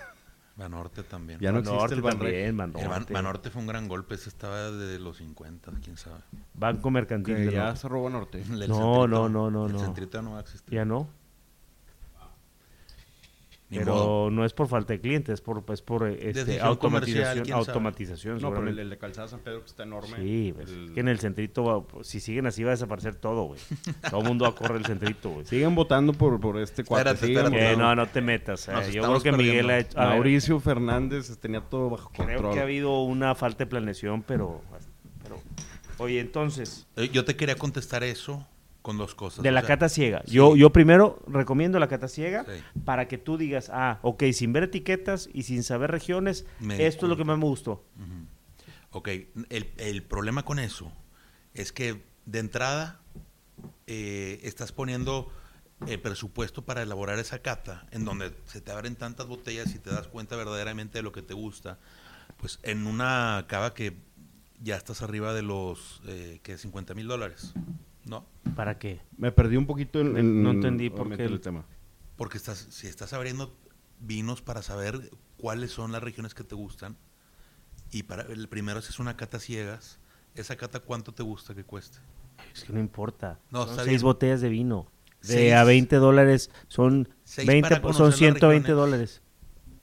Banorte 0.57 1.03
también. 1.03 1.39
Ya 1.39 1.51
no 1.51 1.59
existe 1.59 1.75
Banorte 1.75 1.95
el 1.95 2.01
Banregio. 2.01 2.23
también, 2.29 2.47
El 2.49 2.55
Ban- 2.55 2.73
Banorte. 2.73 3.13
Banorte 3.13 3.49
fue 3.49 3.61
un 3.61 3.67
gran 3.67 3.87
golpe. 3.89 4.15
Ese 4.15 4.29
estaba 4.29 4.71
de 4.71 4.99
los 4.99 5.17
50, 5.17 5.71
quién 5.83 5.97
sabe. 5.97 6.21
Banco 6.53 6.89
Mercantil. 6.91 7.35
Que 7.35 7.51
ya 7.51 7.65
Norte. 7.65 7.79
cerró 7.79 8.03
Banorte. 8.03 8.41
El 8.49 8.69
No, 8.69 8.75
Centrito- 8.75 9.07
no, 9.09 9.29
no, 9.29 9.51
no, 9.51 9.65
El 9.67 9.73
no. 9.73 9.79
centrito 9.79 10.21
no 10.21 10.31
va 10.31 10.37
a 10.37 10.41
existir. 10.41 10.73
Ya 10.73 10.85
no. 10.85 11.09
Ni 13.67 13.79
pero 13.79 13.95
modo. 13.95 14.29
no 14.31 14.45
es 14.45 14.53
por 14.53 14.67
falta 14.67 14.93
de 14.93 15.01
clientes, 15.01 15.33
es 15.33 15.41
por, 15.41 15.63
es 15.73 15.81
por 15.81 16.07
este, 16.07 16.61
automatización. 16.61 17.51
automatización 17.51 18.37
No, 18.39 18.53
pero 18.53 18.67
el, 18.69 18.89
de 18.89 18.97
Calzada 18.99 19.27
San 19.27 19.39
Pedro 19.39 19.61
que 19.61 19.65
está 19.65 19.81
enorme. 19.83 20.17
Sí, 20.17 20.53
pues, 20.55 20.69
El- 20.69 20.93
que 20.93 20.99
en 20.99 21.07
el 21.07 21.19
centrito, 21.19 21.63
va- 21.63 21.81
pues, 21.83 22.05
si 22.07 22.19
siguen 22.19 22.45
así 22.45 22.63
va 22.63 22.69
a 22.69 22.73
desaparecer 22.75 23.15
todo, 23.15 23.43
güey. 23.45 23.59
Todo 24.11 24.21
el 24.21 24.27
mundo 24.27 24.43
va 24.45 24.51
a 24.51 24.55
correr 24.55 24.77
el 24.77 24.85
centrito, 24.85 25.29
güey. 25.31 25.45
Siguen 25.47 25.73
votando 25.73 26.13
por, 26.13 26.39
por 26.39 26.59
este 26.59 26.83
espérate. 26.83 27.33
Eh, 27.71 27.75
no, 27.75 27.95
no 27.95 28.07
te 28.07 28.21
metas. 28.21 28.67
eh. 28.69 28.91
Yo 28.91 29.01
creo 29.01 29.19
que 29.21 29.31
Miguel 29.31 29.69
ha 29.71 29.79
hecho... 29.79 29.97
Mauricio 29.97 30.59
Fernández 30.59 31.35
tenía 31.39 31.61
todo 31.61 31.89
bajo 31.89 32.11
creo 32.11 32.27
control. 32.27 32.53
que 32.53 32.59
ha 32.59 32.63
habido 32.63 33.01
una 33.01 33.33
falta 33.33 33.59
de 33.63 33.65
planeación, 33.67 34.21
pero... 34.21 34.61
pero 35.23 35.39
oye, 35.97 36.19
entonces, 36.19 36.87
Eh, 36.97 37.09
Yo 37.11 37.25
te 37.25 37.35
quería 37.35 37.55
contestar 37.55 38.03
eso 38.03 38.45
con 38.85 38.97
dos 38.99 39.15
cosas. 39.15 39.41
de 39.41 39.51
la 39.51 39.61
sea, 39.61 39.67
cata 39.69 39.89
ciega. 39.89 40.21
sí. 40.25 40.33
Yo, 40.33 40.55
yo 40.55 40.71
primero 40.71 41.19
recomiendo 41.27 41.79
la 41.79 41.87
cata 41.87 42.07
ciega 42.07 42.45
Sí. 42.45 42.61
para 42.85 43.07
que 43.07 43.17
tú 43.17 43.35
digas, 43.35 43.71
ah, 43.73 43.97
ok, 44.03 44.25
sin 44.31 44.53
ver 44.53 44.63
etiquetas 44.65 45.27
y 45.33 45.41
sin 45.41 45.63
saber 45.63 45.89
regiones, 45.89 46.45
Me 46.59 46.85
esto 46.85 47.07
es 47.07 47.09
lo 47.09 47.17
que 47.17 47.23
más 47.25 47.39
me 47.39 47.45
gustó. 47.45 47.83
Ujú. 47.97 48.27
Ok, 48.91 49.07
el, 49.49 49.71
el 49.77 50.03
problema 50.03 50.43
con 50.45 50.59
eso 50.59 50.91
es 51.55 51.71
que 51.71 52.03
de 52.27 52.39
entrada 52.39 52.99
eh, 53.87 54.39
estás 54.43 54.71
poniendo 54.71 55.31
el 55.87 55.99
presupuesto 55.99 56.63
para 56.63 56.83
elaborar 56.83 57.17
esa 57.17 57.39
cata, 57.39 57.87
en 57.89 58.05
donde 58.05 58.33
se 58.45 58.61
te 58.61 58.71
abren 58.71 58.95
tantas 58.95 59.25
botellas 59.25 59.73
y 59.73 59.79
te 59.79 59.89
das 59.89 60.07
cuenta 60.07 60.35
verdaderamente 60.35 60.99
de 60.99 61.01
lo 61.03 61.11
que 61.11 61.23
te 61.23 61.33
gusta, 61.33 61.79
pues 62.37 62.59
en 62.61 62.85
una 62.85 63.45
cava 63.47 63.73
que 63.73 63.97
ya 64.61 64.75
estás 64.77 65.01
arriba 65.01 65.33
de 65.33 65.41
los 65.41 66.01
eh, 66.07 66.39
que 66.43 66.57
50 66.57 66.93
mil 66.93 67.07
dólares, 67.07 67.53
¿no? 68.05 68.25
¿Para 68.55 68.77
qué? 68.77 69.01
Me 69.17 69.31
perdí 69.31 69.57
un 69.57 69.65
poquito 69.65 69.99
en, 69.99 70.17
en- 70.17 70.43
No 70.43 70.51
entendí 70.51 70.89
por 70.89 71.07
qué 71.15 71.25
el- 71.25 71.33
el 71.33 71.41
tema. 71.41 71.65
Porque 72.15 72.37
estás, 72.37 72.67
si 72.69 72.87
estás 72.87 73.13
abriendo 73.13 73.55
vinos 73.99 74.41
para 74.41 74.61
saber 74.61 75.09
cuáles 75.37 75.71
son 75.71 75.91
las 75.91 76.01
regiones 76.03 76.33
que 76.33 76.43
te 76.43 76.55
gustan 76.55 76.95
Y 77.91 78.03
para 78.03 78.23
el 78.23 78.47
primero 78.49 78.79
es 78.79 78.99
una 78.99 79.15
cata 79.15 79.39
ciegas. 79.39 79.99
¿Esa 80.33 80.55
cata 80.57 80.79
cuánto 80.79 81.13
te 81.13 81.23
gusta 81.23 81.53
que 81.55 81.63
cueste? 81.63 81.97
Es 82.53 82.63
que 82.63 82.73
no 82.73 82.79
importa. 82.79 83.39
No, 83.51 83.67
seis 83.67 83.87
bien. 83.87 84.01
botellas 84.01 84.41
de 84.41 84.49
vino. 84.49 84.87
De 85.21 85.27
Seis. 85.33 85.53
a 85.53 85.63
20 85.63 85.95
dólares 85.97 86.51
son, 86.67 87.07
Seis 87.23 87.47
20, 87.47 87.61
para 87.69 87.75
son 87.75 87.81
conocer 87.83 88.05
las 88.07 88.15
120 88.17 88.67
regiones. 88.67 88.75
dólares. 88.91 89.21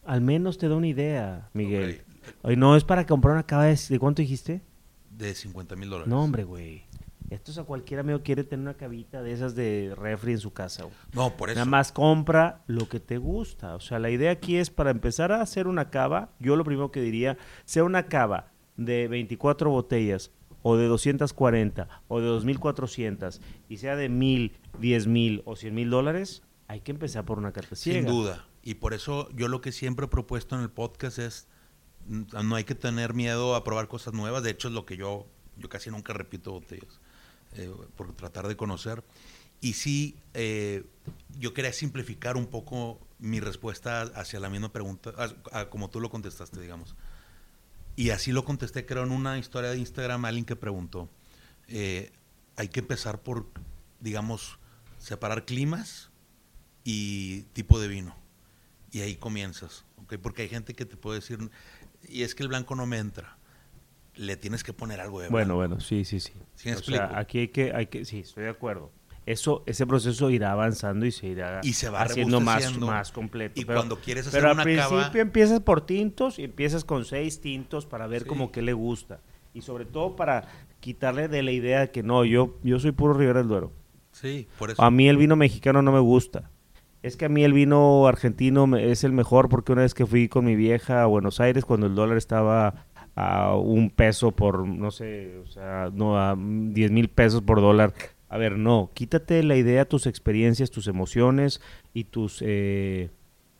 Al 0.04 0.20
menos 0.20 0.58
te 0.58 0.68
da 0.68 0.74
una 0.76 0.88
idea, 0.88 1.48
Miguel. 1.54 2.02
No, 2.56 2.76
es 2.76 2.84
para 2.84 3.06
comprar 3.06 3.34
una 3.34 3.44
cava 3.46 3.64
de... 3.64 3.78
¿De 3.88 3.98
cuánto 3.98 4.20
dijiste? 4.22 4.62
De 5.10 5.34
50 5.34 5.74
mil 5.76 5.88
dólares. 5.90 6.08
No, 6.08 6.22
hombre, 6.22 6.44
güey. 6.44 6.84
Esto 7.34 7.50
es 7.50 7.58
a 7.58 7.64
cualquier 7.64 8.00
amigo 8.00 8.20
quiere 8.22 8.44
tener 8.44 8.62
una 8.62 8.74
cavita 8.74 9.22
de 9.22 9.32
esas 9.32 9.54
de 9.54 9.94
refri 9.96 10.32
en 10.32 10.38
su 10.38 10.52
casa, 10.52 10.84
güey. 10.84 10.94
No, 11.12 11.36
por 11.36 11.48
eso. 11.50 11.56
Nada 11.58 11.70
más 11.70 11.92
compra 11.92 12.62
lo 12.66 12.88
que 12.88 13.00
te 13.00 13.18
gusta. 13.18 13.74
O 13.74 13.80
sea, 13.80 13.98
la 13.98 14.10
idea 14.10 14.30
aquí 14.30 14.56
es 14.56 14.70
para 14.70 14.90
empezar 14.90 15.32
a 15.32 15.40
hacer 15.40 15.66
una 15.66 15.90
cava, 15.90 16.30
yo 16.38 16.56
lo 16.56 16.64
primero 16.64 16.90
que 16.90 17.00
diría, 17.00 17.38
sea 17.64 17.84
una 17.84 18.06
cava 18.06 18.52
de 18.76 19.08
24 19.08 19.70
botellas 19.70 20.30
o 20.62 20.76
de 20.76 20.86
240 20.86 22.02
o 22.08 22.20
de 22.20 22.26
2400 22.26 23.40
y 23.68 23.78
sea 23.78 23.96
de 23.96 24.08
1000, 24.08 24.52
10 24.80 25.06
mil 25.06 25.42
o 25.44 25.56
100 25.56 25.74
mil 25.74 25.90
dólares, 25.90 26.42
hay 26.68 26.80
que 26.80 26.92
empezar 26.92 27.24
por 27.24 27.38
una 27.38 27.52
carta 27.52 27.74
Sin 27.76 27.92
ciega. 27.94 28.10
duda. 28.10 28.46
Y 28.62 28.74
por 28.74 28.94
eso 28.94 29.28
yo 29.34 29.48
lo 29.48 29.60
que 29.60 29.72
siempre 29.72 30.06
he 30.06 30.08
propuesto 30.08 30.54
en 30.54 30.62
el 30.62 30.70
podcast 30.70 31.18
es 31.18 31.48
no 32.06 32.56
hay 32.56 32.64
que 32.64 32.74
tener 32.74 33.14
miedo 33.14 33.54
a 33.54 33.64
probar 33.64 33.88
cosas 33.88 34.14
nuevas. 34.14 34.42
De 34.42 34.50
hecho, 34.50 34.68
es 34.68 34.74
lo 34.74 34.86
que 34.86 34.96
yo, 34.96 35.26
yo 35.56 35.68
casi 35.68 35.90
nunca 35.90 36.12
repito 36.12 36.52
botellas 36.52 37.00
eh, 37.54 37.70
por 37.96 38.12
tratar 38.14 38.48
de 38.48 38.56
conocer. 38.56 39.02
Y 39.60 39.74
sí, 39.74 40.16
eh, 40.34 40.84
yo 41.38 41.54
quería 41.54 41.72
simplificar 41.72 42.36
un 42.36 42.46
poco 42.46 42.98
mi 43.18 43.38
respuesta 43.40 44.02
hacia 44.02 44.40
la 44.40 44.50
misma 44.50 44.72
pregunta, 44.72 45.12
a- 45.16 45.60
a 45.60 45.70
como 45.70 45.88
tú 45.88 46.00
lo 46.00 46.10
contestaste, 46.10 46.60
digamos. 46.60 46.96
Y 47.94 48.10
así 48.10 48.32
lo 48.32 48.44
contesté, 48.44 48.86
creo, 48.86 49.02
en 49.04 49.12
una 49.12 49.38
historia 49.38 49.70
de 49.70 49.78
Instagram, 49.78 50.24
alguien 50.24 50.44
que 50.44 50.56
preguntó. 50.56 51.08
eh, 51.68 52.12
hay 52.56 52.68
que 52.68 52.80
empezar 52.80 53.20
por, 53.22 53.46
digamos, 54.00 54.58
separar 54.98 55.44
climas 55.46 56.10
y 56.84 57.42
tipo 57.54 57.80
de 57.80 57.88
vino. 57.88 58.14
Y 58.90 59.00
ahí 59.00 59.16
comienzas, 59.16 59.84
¿ok? 60.02 60.14
Porque 60.20 60.42
hay 60.42 60.48
gente 60.48 60.74
que 60.74 60.84
te 60.84 60.96
puede 60.96 61.20
decir, 61.20 61.38
y 62.08 62.22
es 62.24 62.34
que 62.34 62.42
el 62.42 62.48
blanco 62.48 62.74
no 62.74 62.84
me 62.84 62.98
entra. 62.98 63.38
Le 64.16 64.36
tienes 64.36 64.62
que 64.62 64.72
poner 64.72 65.00
algo 65.00 65.20
de 65.20 65.28
Bueno, 65.28 65.56
bueno, 65.56 65.80
sí, 65.80 66.04
sí, 66.04 66.20
sí. 66.20 66.32
¿Sí 66.54 66.68
me 66.68 66.74
o 66.74 66.78
explico? 66.78 67.06
sea, 67.08 67.18
aquí 67.18 67.38
hay 67.40 67.48
que, 67.48 67.72
hay 67.72 67.86
que, 67.86 68.04
sí, 68.04 68.20
estoy 68.20 68.44
de 68.44 68.50
acuerdo. 68.50 68.90
Eso, 69.24 69.62
ese 69.66 69.86
proceso 69.86 70.30
irá 70.30 70.50
avanzando 70.52 71.06
y 71.06 71.12
se 71.12 71.28
irá 71.28 71.60
Y 71.62 71.74
se 71.74 71.88
va 71.88 72.02
haciendo 72.02 72.40
más, 72.40 72.76
más 72.78 73.12
completo. 73.12 73.60
Y 73.60 73.64
pero, 73.64 73.78
cuando 73.78 73.96
quieres 74.00 74.26
hacer 74.26 74.40
pero 74.40 74.48
al 74.50 74.54
una 74.56 74.64
principio 74.64 74.98
cava- 74.98 75.18
empiezas 75.20 75.60
por 75.60 75.86
tintos 75.86 76.38
y 76.40 76.44
empiezas 76.44 76.84
con 76.84 77.04
seis 77.04 77.40
tintos 77.40 77.86
para 77.86 78.06
ver 78.08 78.22
Sí. 78.22 78.28
como 78.28 78.50
qué 78.52 78.62
le 78.62 78.72
gusta. 78.72 79.20
Y 79.54 79.62
sobre 79.62 79.84
todo 79.84 80.16
para 80.16 80.48
quitarle 80.80 81.28
de 81.28 81.42
la 81.42 81.52
idea 81.52 81.92
que 81.92 82.02
no, 82.02 82.24
yo, 82.24 82.58
yo 82.64 82.80
soy 82.80 82.90
puro 82.92 83.14
Rivera 83.14 83.38
del 83.40 83.48
Duero. 83.48 83.72
Sí, 84.10 84.48
por 84.58 84.70
eso. 84.70 84.82
A 84.82 84.90
mí 84.90 85.08
el 85.08 85.16
vino 85.16 85.36
mexicano 85.36 85.80
no 85.82 85.92
me 85.92 86.00
gusta. 86.00 86.50
Es 87.02 87.16
que 87.16 87.24
a 87.24 87.28
mí 87.28 87.44
el 87.44 87.52
vino 87.52 88.06
argentino 88.08 88.66
me- 88.66 88.90
es 88.90 89.04
el 89.04 89.12
mejor 89.12 89.48
porque 89.48 89.72
una 89.72 89.82
vez 89.82 89.94
que 89.94 90.04
fui 90.06 90.28
con 90.28 90.44
mi 90.44 90.56
vieja 90.56 91.02
a 91.02 91.06
Buenos 91.06 91.38
Aires 91.40 91.64
cuando 91.64 91.86
el 91.86 91.94
dólar 91.94 92.16
estaba 92.16 92.86
a 93.14 93.56
un 93.56 93.90
peso 93.90 94.32
por, 94.32 94.66
no 94.66 94.90
sé, 94.90 95.38
o 95.38 95.46
sea, 95.46 95.90
no, 95.92 96.18
a 96.18 96.36
10 96.36 96.90
mil 96.90 97.08
pesos 97.08 97.42
por 97.42 97.60
dólar. 97.60 97.92
A 98.28 98.38
ver, 98.38 98.56
no, 98.56 98.90
quítate 98.94 99.42
la 99.42 99.56
idea, 99.56 99.84
tus 99.84 100.06
experiencias, 100.06 100.70
tus 100.70 100.86
emociones 100.86 101.60
y 101.92 102.04
tus 102.04 102.38
eh, 102.40 103.10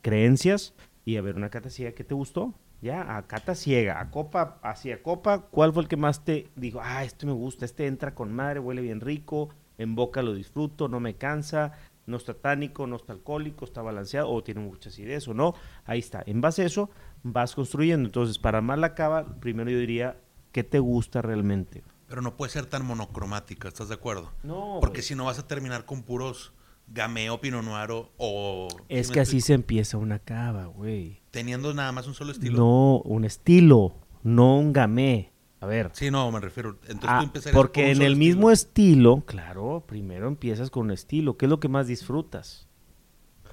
creencias 0.00 0.74
y 1.04 1.16
a 1.16 1.22
ver 1.22 1.36
una 1.36 1.50
cata 1.50 1.68
ciega, 1.68 1.92
¿qué 1.92 2.04
te 2.04 2.14
gustó? 2.14 2.54
Ya, 2.80 3.16
a 3.16 3.26
cata 3.26 3.54
ciega, 3.54 4.00
a 4.00 4.10
copa, 4.10 4.58
hacia 4.62 5.02
copa, 5.02 5.42
¿cuál 5.50 5.72
fue 5.72 5.82
el 5.82 5.88
que 5.88 5.96
más 5.96 6.24
te 6.24 6.48
dijo, 6.56 6.80
ah, 6.82 7.04
este 7.04 7.26
me 7.26 7.32
gusta, 7.32 7.64
este 7.64 7.86
entra 7.86 8.14
con 8.14 8.32
madre, 8.32 8.60
huele 8.60 8.82
bien 8.82 9.00
rico, 9.00 9.50
en 9.78 9.94
boca 9.94 10.22
lo 10.22 10.34
disfruto, 10.34 10.88
no 10.88 10.98
me 10.98 11.14
cansa, 11.14 11.72
no 12.06 12.16
está 12.16 12.34
tánico, 12.34 12.86
no 12.86 12.96
está 12.96 13.12
alcohólico, 13.12 13.64
está 13.64 13.82
balanceado 13.82 14.30
o 14.30 14.42
tiene 14.42 14.60
mucha 14.60 14.88
acidez 14.88 15.28
o 15.28 15.34
no. 15.34 15.54
Ahí 15.84 16.00
está. 16.00 16.22
En 16.26 16.40
base 16.40 16.62
a 16.62 16.66
eso 16.66 16.90
vas 17.22 17.54
construyendo. 17.54 18.06
Entonces, 18.08 18.38
para 18.38 18.58
armar 18.58 18.78
la 18.78 18.94
cava, 18.94 19.26
primero 19.40 19.70
yo 19.70 19.78
diría, 19.78 20.16
¿qué 20.52 20.64
te 20.64 20.78
gusta 20.78 21.22
realmente? 21.22 21.82
Pero 22.08 22.20
no 22.22 22.36
puede 22.36 22.50
ser 22.52 22.66
tan 22.66 22.84
monocromática, 22.84 23.68
¿estás 23.68 23.88
de 23.88 23.94
acuerdo? 23.94 24.32
No, 24.42 24.78
Porque 24.80 25.02
si 25.02 25.14
no 25.14 25.24
vas 25.24 25.38
a 25.38 25.46
terminar 25.48 25.84
con 25.86 26.02
puros 26.02 26.52
gameo, 26.88 27.40
pinot 27.40 27.64
noir 27.64 27.90
o- 27.90 28.10
o... 28.18 28.68
Es 28.88 29.06
¿sí 29.06 29.12
que 29.14 29.20
así 29.20 29.40
se 29.40 29.54
empieza 29.54 29.96
una 29.96 30.18
cava, 30.18 30.66
güey. 30.66 31.22
Teniendo 31.30 31.72
nada 31.72 31.90
más 31.92 32.06
un 32.06 32.14
solo 32.14 32.32
estilo. 32.32 32.58
No, 32.58 32.98
un 33.04 33.24
estilo, 33.24 33.94
no 34.22 34.58
un 34.58 34.72
gamé. 34.72 35.32
A 35.60 35.66
ver. 35.66 35.90
Sí, 35.94 36.10
no, 36.10 36.30
me 36.32 36.40
refiero. 36.40 36.76
Entonces 36.88 37.08
Ah, 37.08 37.30
tú 37.32 37.40
porque 37.52 37.92
en 37.92 38.02
el 38.02 38.16
mismo 38.16 38.50
estilo, 38.50 39.22
claro, 39.24 39.84
primero 39.86 40.26
empiezas 40.26 40.70
con 40.70 40.86
un 40.86 40.90
estilo. 40.90 41.36
¿Qué 41.36 41.46
es 41.46 41.50
lo 41.50 41.60
que 41.60 41.68
más 41.68 41.86
disfrutas? 41.86 42.66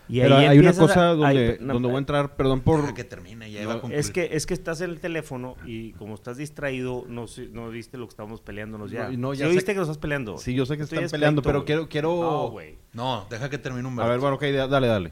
Y 0.09 0.21
Pero 0.21 0.37
hay 0.37 0.57
una 0.57 0.71
a- 0.71 0.73
cosa 0.73 1.05
donde, 1.13 1.57
no, 1.61 1.73
donde 1.73 1.87
voy 1.87 1.95
a 1.95 1.97
eh, 1.97 1.99
entrar, 1.99 2.35
perdón 2.35 2.61
por... 2.61 2.93
que 2.95 3.03
termine, 3.03 3.51
ya 3.51 3.63
No, 3.63 3.75
iba 3.77 3.87
a 3.87 3.93
es 3.93 4.09
que, 4.09 4.29
es 4.31 4.47
que 4.47 4.55
estás 4.55 4.81
en 4.81 4.89
el 4.89 4.99
teléfono 4.99 5.55
y 5.65 5.91
como 5.93 6.15
estás 6.15 6.37
distraído, 6.37 7.05
no, 7.07 7.25
no 7.51 7.69
viste 7.69 7.97
lo 7.99 8.07
que 8.07 8.09
estábamos 8.09 8.41
peleándonos 8.41 8.89
ya. 8.89 9.09
No, 9.11 9.17
no, 9.29 9.33
¿Sí 9.33 9.39
ya 9.41 9.47
viste 9.47 9.65
que- 9.65 9.73
que 9.73 9.79
nos 9.79 9.87
estás 9.89 9.99
peleando? 9.99 10.37
Sí, 10.39 10.55
yo 10.55 10.65
sé 10.65 10.77
que 10.77 10.83
Estoy 10.83 10.97
están 10.97 11.11
peleando, 11.11 11.41
pero 11.43 11.63
quiero... 11.63 11.87
quiero... 11.87 12.09
No, 12.21 12.49
güey. 12.49 12.77
No, 12.93 13.27
deja 13.29 13.49
que 13.51 13.59
termine 13.59 13.87
un 13.87 13.99
a 13.99 14.07
ver, 14.07 14.19
bueno, 14.19 14.35
ok, 14.37 14.43
da- 14.45 14.67
dale, 14.67 14.87
dale. 14.87 15.11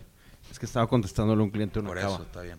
Es 0.49 0.57
que 0.57 0.65
estaba 0.65 0.87
contestándole 0.87 1.41
a 1.41 1.43
un 1.43 1.51
cliente 1.51 1.77
una 1.79 1.89
Por 1.89 1.99
cava. 1.99 2.15
eso, 2.15 2.23
está 2.23 2.41
bien. 2.41 2.57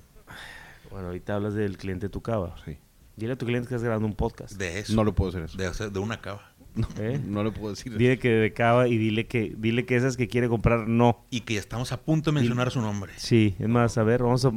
Bueno, 0.90 1.08
ahorita 1.08 1.34
hablas 1.34 1.54
del 1.54 1.76
cliente 1.76 2.06
de 2.06 2.10
tu 2.10 2.22
cava. 2.22 2.54
Sí. 2.64 2.78
Dile 3.16 3.32
a 3.32 3.36
tu 3.36 3.46
cliente 3.46 3.68
que 3.68 3.74
estás 3.74 3.82
grabando 3.82 4.06
un 4.06 4.14
podcast. 4.14 4.54
De 4.54 4.78
eso. 4.78 4.94
No 4.94 5.02
le 5.04 5.10
puedo 5.12 5.32
decir 5.32 5.44
eso. 5.44 5.58
de, 5.58 5.66
hacer- 5.66 5.90
de 5.90 5.98
una 5.98 6.20
cava. 6.20 6.52
¿eh? 6.98 7.20
No 7.24 7.42
le 7.44 7.50
puedo 7.50 7.70
decir 7.70 7.92
eso. 7.92 7.98
Dile 7.98 8.18
que 8.18 8.28
de 8.30 8.52
cava 8.52 8.88
y 8.88 8.96
dile 8.98 9.26
que, 9.26 9.54
dile 9.56 9.84
que 9.86 9.96
esas 9.96 10.16
que 10.16 10.28
quiere 10.28 10.48
comprar, 10.48 10.88
no. 10.88 11.24
Y 11.30 11.40
que 11.40 11.56
estamos 11.56 11.92
a 11.92 12.00
punto 12.00 12.30
de 12.30 12.36
mencionar 12.36 12.70
su 12.70 12.80
nombre. 12.80 13.12
Sí, 13.16 13.54
es 13.58 13.68
más, 13.68 13.98
a 13.98 14.02
ver, 14.02 14.22
vamos 14.22 14.44
a... 14.44 14.52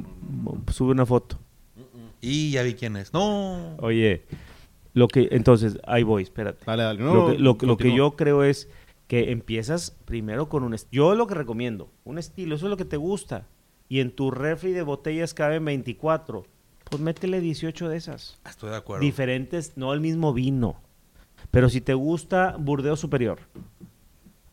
Sube 0.72 0.92
una 0.92 1.06
foto. 1.06 1.40
Y 2.22 2.52
ya 2.52 2.64
vi 2.64 2.76
quién 2.76 2.96
es. 2.98 3.14
No. 3.14 3.76
Oye, 3.78 4.24
lo 4.94 5.08
que... 5.08 5.30
Entonces, 5.32 5.78
ahí 5.88 6.04
voy, 6.04 6.24
espérate. 6.24 6.64
Dale, 6.66 6.84
dale. 6.84 7.00
No, 7.02 7.14
lo, 7.14 7.28
que, 7.32 7.38
lo 7.40 7.58
que- 7.58 7.66
lo 7.66 7.78
que 7.78 7.96
yo 7.96 8.12
creo 8.16 8.44
es 8.44 8.70
que 9.08 9.32
empiezas 9.32 9.98
primero 10.06 10.48
con 10.48 10.64
un... 10.64 10.76
Yo 10.92 11.16
lo 11.16 11.28
que 11.28 11.34
recomiendo, 11.36 11.90
un 12.04 12.18
estilo, 12.18 12.56
eso 12.56 12.68
es 12.68 12.70
lo 12.70 12.78
que 12.78 12.86
te 12.86 12.98
gusta. 12.98 13.48
Y 13.90 14.00
en 14.00 14.12
tu 14.12 14.32
refri 14.32 14.72
de 14.72 14.84
botellas 14.84 15.34
caben 15.34 15.66
24. 15.66 16.46
Pues 16.90 17.02
métele 17.02 17.42
18 17.42 17.90
de 17.90 17.98
esas. 17.98 18.40
Estoy 18.48 18.70
de 18.70 18.78
acuerdo. 18.78 19.04
Diferentes, 19.04 19.74
no 19.76 19.94
el 19.94 20.00
mismo 20.00 20.34
vino. 20.34 20.78
Pero 21.52 21.70
si 21.70 21.82
te 21.82 21.94
gusta 21.94 22.56
Burdeo 22.58 22.96
Superior. 22.96 23.40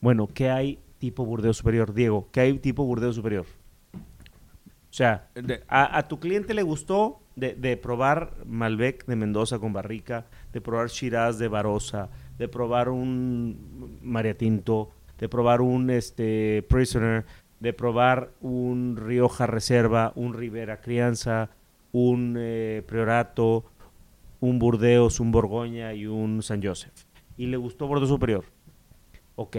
Bueno, 0.00 0.28
¿qué 0.32 0.50
hay 0.50 0.78
tipo 0.98 1.24
Burdeo 1.24 1.52
Superior? 1.54 1.94
Diego, 1.94 2.28
¿qué 2.32 2.40
hay 2.40 2.58
tipo 2.58 2.84
Burdeo 2.84 3.12
Superior? 3.12 3.46
O 3.94 4.92
sea, 4.98 5.28
De- 5.34 5.62
a, 5.68 5.98
a 5.98 6.08
tu 6.08 6.18
cliente 6.18 6.54
le 6.54 6.62
gustó 6.62 7.20
de, 7.36 7.54
de 7.54 7.76
probar 7.76 8.34
Malbec 8.46 9.06
de 9.06 9.16
Mendoza 9.16 9.58
con 9.58 9.72
barrica, 9.72 10.26
de 10.52 10.60
probar 10.60 10.88
Shiraz 10.88 11.38
de 11.38 11.48
Barossa, 11.48 12.08
de 12.38 12.48
probar 12.48 12.88
un 12.88 13.98
Maria 14.02 14.36
Tinto, 14.36 14.90
de 15.18 15.28
probar 15.28 15.60
un 15.60 15.90
este, 15.90 16.64
Prisoner, 16.68 17.26
de 17.60 17.72
probar 17.72 18.30
un 18.40 18.96
Rioja 18.96 19.46
Reserva, 19.46 20.12
un 20.16 20.32
Rivera 20.34 20.80
Crianza, 20.80 21.50
un 21.92 22.36
eh, 22.38 22.82
Priorato, 22.86 23.64
un 24.40 24.58
Burdeos, 24.58 25.20
un 25.20 25.32
Borgoña 25.32 25.94
y 25.94 26.06
un 26.06 26.42
San 26.42 26.62
Joseph. 26.62 26.92
Y 27.36 27.46
le 27.46 27.56
gustó 27.56 27.86
Bordeaux 27.86 28.08
Superior. 28.08 28.44
Ok. 29.36 29.56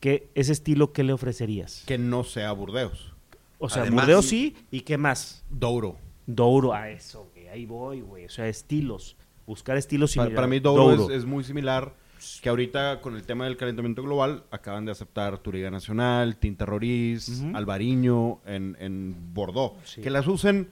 ¿Qué, 0.00 0.28
ese 0.34 0.52
estilo, 0.52 0.92
¿qué 0.92 1.02
le 1.04 1.12
ofrecerías? 1.12 1.84
Que 1.86 1.98
no 1.98 2.24
sea 2.24 2.52
Burdeos. 2.52 3.14
O 3.58 3.68
sea, 3.68 3.82
Además- 3.82 4.04
Burdeos 4.06 4.26
sí, 4.26 4.56
¿y 4.70 4.80
qué 4.82 4.98
más? 4.98 5.44
Douro. 5.50 5.96
Douro, 6.26 6.72
a 6.74 6.90
eso, 6.90 7.28
güey. 7.34 7.48
Ahí 7.48 7.66
voy, 7.66 8.00
güey. 8.00 8.24
O 8.26 8.28
sea, 8.30 8.48
estilos. 8.48 9.16
Buscar 9.46 9.76
estilos 9.76 10.10
Para, 10.14 10.26
similares. 10.26 10.36
para 10.36 10.46
mí 10.48 10.60
Douro, 10.60 11.10
Es, 11.10 11.18
es 11.18 11.24
muy 11.26 11.44
similar 11.44 11.94
que 12.40 12.48
ahorita 12.48 13.02
con 13.02 13.14
el 13.16 13.22
tema 13.24 13.44
del 13.44 13.58
calentamiento 13.58 14.02
global 14.02 14.44
acaban 14.50 14.86
de 14.86 14.92
aceptar 14.92 15.38
Turiga 15.38 15.70
Nacional, 15.70 16.36
Tinta 16.38 16.64
Roriz. 16.64 17.42
Albariño 17.54 18.40
en, 18.46 18.76
en 18.80 19.34
Bordeaux. 19.34 19.74
Sí. 19.84 20.00
Que 20.00 20.08
las 20.10 20.26
usen, 20.26 20.70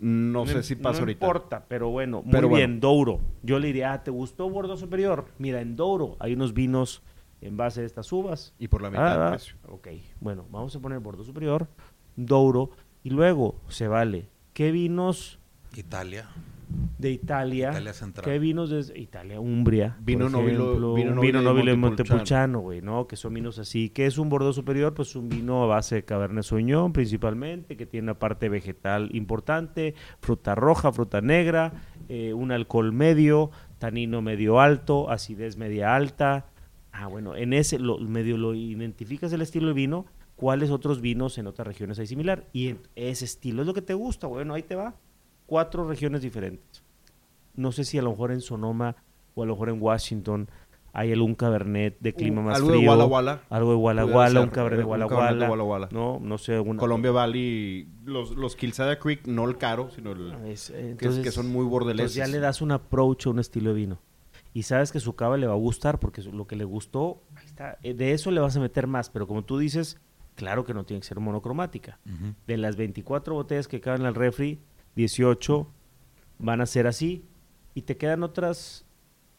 no, 0.00 0.46
sé 0.46 0.62
si 0.62 0.76
pasa 0.76 0.98
no 0.98 1.02
ahorita. 1.04 1.24
importa, 1.26 1.64
pero 1.68 1.90
bueno, 1.90 2.22
muy 2.22 2.32
Pero 2.32 2.48
bien, 2.48 2.72
bueno. 2.72 2.80
Douro. 2.80 3.20
Yo 3.42 3.58
le 3.58 3.68
diría, 3.68 3.92
ah, 3.92 4.02
¿te 4.04 4.10
gustó 4.10 4.48
Bordeaux 4.50 4.78
Superior? 4.80 5.26
Mira, 5.38 5.60
en 5.60 5.76
Douro 5.76 6.16
hay 6.20 6.34
unos 6.34 6.52
vinos 6.54 7.02
en 7.40 7.56
base 7.56 7.82
a 7.82 7.84
estas 7.84 8.10
uvas. 8.12 8.54
Y 8.58 8.68
por 8.68 8.82
la 8.82 8.90
mitad 8.90 9.06
Ah, 9.06 9.20
del 9.22 9.30
precio. 9.38 9.56
Ok, 9.68 9.88
bueno, 10.20 10.46
vamos 10.50 10.74
a 10.76 10.80
poner 10.80 10.98
Bordeaux 11.00 11.26
Superior, 11.26 11.68
Douro, 12.16 12.70
y 13.02 13.10
luego 13.10 13.56
se 13.68 13.88
vale. 13.88 14.28
¿Qué 14.52 14.70
vinos 14.72 15.38
Italia. 15.76 16.28
De 16.98 17.10
Italia? 17.10 17.70
Italia 17.70 17.92
Central. 17.92 18.24
¿Qué 18.24 18.38
vinos 18.38 18.70
de 18.70 18.98
Italia? 18.98 19.40
Umbria. 19.40 19.96
Vino 20.00 20.26
ejemplo, 20.26 20.94
vino 20.94 21.20
vino 21.20 21.38
de 21.38 21.44
Nobile 21.44 21.70
de 21.72 21.76
Montepulciano. 21.76 22.60
Güey, 22.60 22.80
¿no? 22.80 23.06
Que 23.06 23.16
son 23.16 23.34
vinos 23.34 23.58
así. 23.58 23.90
¿Qué 23.90 24.06
es 24.06 24.18
un 24.18 24.28
Bordeaux 24.28 24.54
Superior? 24.54 24.94
Pues 24.94 25.14
un 25.16 25.28
vino 25.28 25.62
a 25.62 25.66
base 25.66 25.96
de 25.96 26.04
Cabernet 26.04 26.44
Sauvignon 26.44 26.92
principalmente, 26.92 27.76
que 27.76 27.86
tiene 27.86 28.06
una 28.06 28.18
parte 28.18 28.48
vegetal 28.48 29.10
importante, 29.14 29.94
fruta 30.20 30.54
roja, 30.54 30.92
fruta 30.92 31.20
negra, 31.20 31.72
eh, 32.08 32.32
un 32.32 32.52
alcohol 32.52 32.92
medio, 32.92 33.50
tanino 33.78 34.22
medio 34.22 34.60
alto, 34.60 35.10
acidez 35.10 35.56
media 35.56 35.94
alta. 35.94 36.46
Ah, 36.92 37.08
bueno, 37.08 37.36
en 37.36 37.52
ese 37.52 37.78
lo, 37.78 37.98
medio 37.98 38.38
lo 38.38 38.54
identificas 38.54 39.32
el 39.32 39.42
estilo 39.42 39.68
de 39.68 39.74
vino, 39.74 40.06
cuáles 40.34 40.70
otros 40.70 41.00
vinos 41.00 41.36
en 41.38 41.46
otras 41.46 41.66
regiones 41.66 41.98
hay 41.98 42.06
similar. 42.06 42.46
Y 42.52 42.68
en 42.68 42.80
ese 42.94 43.26
estilo 43.26 43.62
es 43.62 43.66
lo 43.66 43.74
que 43.74 43.82
te 43.82 43.94
gusta, 43.94 44.26
bueno, 44.26 44.54
ahí 44.54 44.62
te 44.62 44.76
va. 44.76 44.94
Cuatro 45.46 45.86
regiones 45.88 46.22
diferentes. 46.22 46.82
No 47.54 47.72
sé 47.72 47.84
si 47.84 47.98
a 47.98 48.02
lo 48.02 48.10
mejor 48.10 48.32
en 48.32 48.40
Sonoma 48.40 48.96
o 49.34 49.42
a 49.42 49.46
lo 49.46 49.54
mejor 49.54 49.68
en 49.70 49.80
Washington 49.80 50.48
hay 50.92 51.12
algún 51.12 51.34
cabernet 51.34 51.98
de 52.00 52.14
clima 52.14 52.40
Uh, 52.40 52.44
más 52.44 52.56
algo 52.56 52.70
de 52.72 52.78
frío. 52.78 52.90
Walla 52.90 53.04
Walla. 53.04 53.42
Algo 53.50 53.70
de 53.70 53.76
Walla 53.76 54.04
Walla, 54.06 54.40
un 54.40 54.48
cabernet 54.48 54.78
de 54.80 54.84
un 54.86 54.90
Walla 54.92 55.06
cabernet 55.08 55.48
de 55.50 55.54
Walla. 55.62 55.88
No, 55.92 56.18
no 56.20 56.38
sé, 56.38 56.54
alguna... 56.54 56.80
Colombia 56.80 57.10
Valley, 57.10 57.86
los, 58.06 58.30
los 58.30 58.56
Kilsada 58.56 58.98
Creek, 58.98 59.26
no 59.26 59.44
el 59.46 59.58
caro, 59.58 59.90
sino 59.90 60.12
el 60.12 60.32
Es- 60.46 60.70
eh, 60.70 60.72
que, 60.72 60.78
es- 60.80 60.90
entonces, 60.92 61.24
que 61.24 61.30
son 61.32 61.48
muy 61.52 61.64
bordeleses. 61.66 62.16
entonces 62.16 62.32
ya 62.32 62.34
le 62.34 62.40
das 62.40 62.62
un 62.62 62.72
approach 62.72 63.26
a 63.26 63.30
un 63.30 63.38
estilo 63.40 63.70
de 63.70 63.76
vino. 63.76 63.98
Y 64.54 64.62
sabes 64.62 64.90
que 64.90 65.00
su 65.00 65.14
cava 65.14 65.36
le 65.36 65.46
va 65.46 65.52
a 65.52 65.56
gustar 65.56 65.98
porque 66.00 66.22
lo 66.22 66.46
que 66.46 66.56
le 66.56 66.64
gustó, 66.64 67.20
ahí 67.36 67.44
está. 67.44 67.76
Eh, 67.82 67.92
De 67.92 68.12
eso 68.12 68.30
le 68.30 68.40
vas 68.40 68.56
a 68.56 68.60
meter 68.60 68.86
más, 68.86 69.10
pero 69.10 69.26
como 69.26 69.44
tú 69.44 69.58
dices, 69.58 70.00
claro 70.34 70.64
que 70.64 70.72
no 70.72 70.84
tiene 70.84 71.00
que 71.02 71.06
ser 71.06 71.20
monocromática. 71.20 71.98
De 72.46 72.56
las 72.56 72.76
24 72.76 73.34
botellas 73.34 73.68
que 73.68 73.82
caben 73.82 74.06
al 74.06 74.14
refri, 74.14 74.60
18 74.96 75.68
van 76.38 76.60
a 76.60 76.66
ser 76.66 76.86
así 76.86 77.24
y 77.74 77.82
te 77.82 77.96
quedan 77.96 78.22
otras 78.22 78.84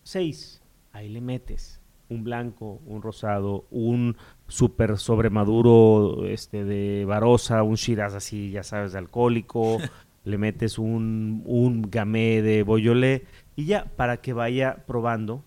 6. 0.03 0.61
Ahí 0.93 1.09
le 1.09 1.21
metes 1.21 1.81
un 2.09 2.23
blanco, 2.23 2.79
un 2.85 3.01
rosado, 3.01 3.65
un 3.69 4.15
súper 4.47 4.97
sobremaduro 4.97 6.25
este, 6.25 6.63
de 6.63 7.03
Barossa, 7.05 7.63
un 7.63 7.75
Shiraz 7.75 8.13
así, 8.13 8.51
ya 8.51 8.63
sabes, 8.63 8.93
de 8.93 8.99
alcohólico, 8.99 9.77
le 10.23 10.37
metes 10.37 10.79
un, 10.79 11.43
un 11.45 11.81
gamé 11.81 12.41
de 12.41 12.63
Boyolé 12.63 13.25
y 13.55 13.65
ya, 13.65 13.85
para 13.97 14.21
que 14.21 14.31
vaya 14.33 14.85
probando. 14.87 15.43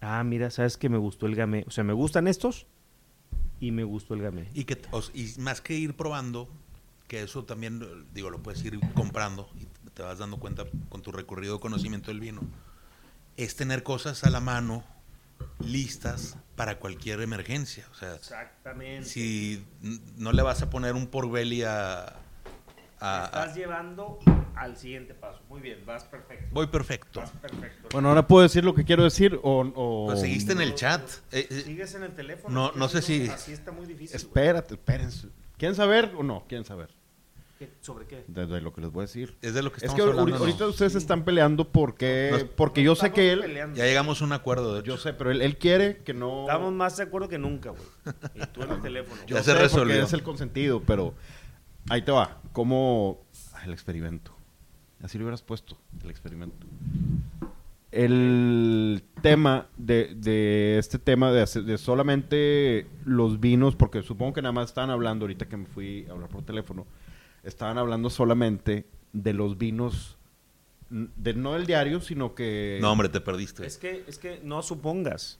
Ah, 0.00 0.22
mira, 0.22 0.50
sabes 0.50 0.76
que 0.76 0.88
me 0.88 0.98
gustó 0.98 1.26
el 1.26 1.34
gamé. 1.34 1.64
O 1.66 1.70
sea, 1.70 1.82
me 1.82 1.92
gustan 1.94 2.28
estos 2.28 2.66
y 3.58 3.72
me 3.72 3.82
gustó 3.82 4.14
el 4.14 4.22
gamé. 4.22 4.48
Y, 4.54 4.64
que, 4.64 4.78
o- 4.92 5.02
y 5.14 5.32
más 5.40 5.60
que 5.60 5.74
ir 5.74 5.96
probando, 5.96 6.48
que 7.08 7.22
eso 7.22 7.44
también, 7.44 8.06
digo, 8.12 8.30
lo 8.30 8.42
puedes 8.42 8.62
ir 8.64 8.78
comprando 8.94 9.48
y 9.60 9.66
te 9.90 10.02
vas 10.02 10.18
dando 10.18 10.38
cuenta 10.38 10.64
con 10.88 11.02
tu 11.02 11.12
recorrido 11.12 11.54
de 11.54 11.60
conocimiento 11.60 12.10
del 12.10 12.20
vino, 12.20 12.40
es 13.36 13.54
tener 13.56 13.82
cosas 13.82 14.24
a 14.24 14.30
la 14.30 14.40
mano 14.40 14.84
listas 15.60 16.36
para 16.56 16.78
cualquier 16.78 17.20
emergencia. 17.20 17.86
O 17.90 17.94
sea, 17.94 18.14
Exactamente. 18.14 19.08
si 19.08 19.64
no 20.16 20.32
le 20.32 20.42
vas 20.42 20.62
a 20.62 20.70
poner 20.70 20.94
un 20.94 21.06
Porbelli 21.06 21.62
a... 21.62 22.06
a- 22.06 22.14
a- 23.00 23.24
estás 23.26 23.54
llevando 23.54 24.18
al 24.54 24.76
siguiente 24.76 25.12
paso. 25.14 25.40
Muy 25.50 25.60
bien, 25.60 25.84
vas 25.86 26.04
perfecto. 26.04 26.46
voy 26.52 26.66
perfecto. 26.66 27.20
Vas 27.20 27.30
perfecto. 27.30 27.88
Bueno, 27.92 28.08
ahora 28.08 28.26
puedo 28.26 28.42
decir 28.42 28.64
lo 28.64 28.74
que 28.74 28.84
quiero 28.84 29.04
decir 29.04 29.38
o... 29.42 29.60
o- 29.74 30.06
Pues 30.06 30.20
seguiste 30.20 30.52
en 30.52 30.62
el 30.62 30.74
chat. 30.74 31.02
Eh, 31.30 31.46
eh, 31.50 31.62
Sigues 31.64 31.94
en 31.94 32.02
el 32.04 32.14
teléfono. 32.14 32.54
no- 32.54 32.72
no 32.76 32.88
sé 32.88 33.02
si- 33.02 33.28
Así 33.28 33.52
está 33.52 33.70
muy 33.72 33.86
difícil. 33.86 34.16
Espérate, 34.16 34.74
espérense. 34.74 35.28
¿Quieren 35.58 35.74
saber 35.74 36.12
o 36.16 36.22
no? 36.22 36.44
¿Quieren 36.48 36.64
saber? 36.64 36.90
¿Qué? 37.58 37.70
¿Sobre 37.80 38.06
qué? 38.06 38.22
De, 38.28 38.46
de 38.46 38.60
lo 38.60 38.74
que 38.74 38.82
les 38.82 38.90
voy 38.92 39.00
a 39.00 39.06
decir. 39.06 39.34
es 39.40 39.54
de 39.54 39.62
lo 39.62 39.70
que 39.72 39.78
Es 39.78 39.84
estamos 39.84 39.96
que 39.96 40.02
ahor- 40.10 40.20
hablando. 40.20 40.36
ahorita, 40.44 40.64
¿no? 40.64 40.70
ustedes 40.70 40.94
están 40.94 41.24
peleando 41.24 41.66
porque... 41.72 42.28
Nos- 42.30 42.44
porque 42.44 42.82
yo 42.82 42.94
sé 42.94 43.12
que 43.12 43.32
él... 43.32 43.40
peleando. 43.40 43.76
Ya 43.78 43.84
llegamos 43.86 44.20
a 44.20 44.24
un 44.26 44.32
acuerdo, 44.34 44.74
de 44.74 44.80
hecho. 44.80 44.88
Yo 44.88 44.96
sé, 44.98 45.14
pero 45.14 45.30
él, 45.30 45.40
él 45.40 45.56
quiere 45.56 45.98
que 46.04 46.12
no... 46.12 46.42
Estamos 46.42 46.72
más 46.74 46.98
de 46.98 47.04
acuerdo 47.04 47.28
que 47.30 47.38
nunca, 47.38 47.70
güey. 47.70 47.82
Y 48.34 48.46
tú 48.52 48.62
en 48.62 48.72
el 48.72 48.82
teléfono. 48.82 49.20
Yo 49.26 49.36
Ya 49.36 49.42
sé 49.42 49.44
se 49.44 49.50
porque 49.52 49.62
resolvió. 49.62 50.02
es 50.02 50.12
el 50.12 50.22
consentido, 50.22 50.82
pero 50.82 51.14
ahí 51.88 52.02
te 52.02 52.12
va. 52.12 52.42
¿Cómo 52.52 53.24
ah, 53.54 53.62
el 53.64 53.72
experimento? 53.72 54.36
Así 55.02 55.16
lo 55.16 55.24
hubieras 55.24 55.40
puesto, 55.42 55.78
el 56.04 56.10
experimento. 56.10 56.66
El 58.04 59.02
tema 59.22 59.68
de, 59.76 60.14
de 60.14 60.78
este 60.78 60.98
tema 60.98 61.32
de, 61.32 61.42
hacer- 61.42 61.64
de 61.64 61.78
solamente 61.78 62.86
los 63.04 63.40
vinos, 63.40 63.74
porque 63.74 64.02
supongo 64.02 64.34
que 64.34 64.42
nada 64.42 64.52
más 64.52 64.66
estaban 64.68 64.90
hablando 64.90 65.24
ahorita 65.24 65.48
que 65.48 65.56
me 65.56 65.66
fui 65.66 66.06
a 66.08 66.12
hablar 66.12 66.28
por 66.28 66.42
teléfono, 66.44 66.86
estaban 67.42 67.78
hablando 67.78 68.10
solamente 68.10 68.86
de 69.12 69.32
los 69.32 69.56
vinos, 69.58 70.18
de, 70.90 71.34
no 71.34 71.54
del 71.54 71.64
diario, 71.66 72.00
sino 72.00 72.34
que... 72.34 72.78
No, 72.82 72.92
hombre, 72.92 73.08
te 73.08 73.20
perdiste. 73.20 73.66
Es 73.66 73.78
que, 73.78 74.04
es 74.06 74.18
que 74.18 74.40
no 74.44 74.62
supongas. 74.62 75.38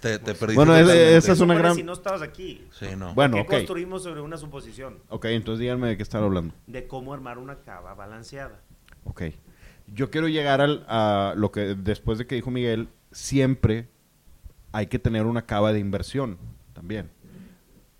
Te, 0.00 0.18
te 0.18 0.34
perdiste. 0.34 0.54
Bueno, 0.56 0.72
totalmente. 0.72 1.16
esa 1.16 1.32
es 1.32 1.40
una 1.40 1.54
gran- 1.54 1.74
Si 1.76 1.82
no 1.84 1.92
estabas 1.92 2.22
aquí. 2.22 2.66
Sí, 2.72 2.86
no. 2.96 3.14
Bueno, 3.14 3.36
¿Qué 3.36 3.42
ok. 3.42 3.50
construimos 3.50 4.02
sobre 4.02 4.20
una 4.20 4.36
suposición? 4.36 4.98
Ok, 5.08 5.26
entonces 5.26 5.60
díganme 5.60 5.88
de 5.88 5.96
qué 5.96 6.02
están 6.02 6.24
hablando. 6.24 6.52
De 6.66 6.86
cómo 6.88 7.14
armar 7.14 7.38
una 7.38 7.56
cava 7.60 7.94
balanceada. 7.94 8.60
Ok. 9.04 9.22
Yo 9.94 10.10
quiero 10.10 10.28
llegar 10.28 10.60
al, 10.60 10.84
a 10.88 11.34
lo 11.36 11.52
que 11.52 11.74
después 11.74 12.18
de 12.18 12.26
que 12.26 12.34
dijo 12.34 12.50
Miguel, 12.50 12.88
siempre 13.10 13.88
hay 14.72 14.86
que 14.86 14.98
tener 14.98 15.26
una 15.26 15.42
cava 15.46 15.72
de 15.72 15.78
inversión 15.80 16.38
también. 16.72 17.10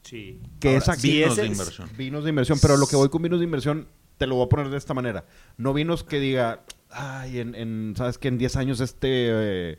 Sí. 0.02 0.40
Que 0.59 0.68
Ahora, 0.68 0.78
esa- 0.78 0.96
vinos 0.96 1.37
de 1.37 1.46
inversión. 1.46 1.88
Vinos 1.96 2.24
de 2.24 2.31
inversión, 2.31 2.59
pero 2.61 2.76
lo 2.76 2.87
que 2.87 2.96
voy 2.96 3.09
con 3.09 3.22
vinos 3.22 3.38
de 3.40 3.44
inversión 3.44 3.88
te 4.18 4.26
lo 4.26 4.37
voy 4.37 4.46
a 4.46 4.48
poner 4.48 4.68
de 4.70 4.76
esta 4.78 4.94
manera. 4.94 5.24
No 5.57 5.72
vinos 5.74 6.02
que 6.05 6.18
diga, 6.20 6.62
ay, 6.90 7.38
en, 7.40 7.55
en- 7.55 7.94
sabes 7.96 8.18
que 8.18 8.28
en 8.28 8.38
10 8.38 8.57
años 8.57 8.81
este 8.81 9.09
eh, 9.72 9.78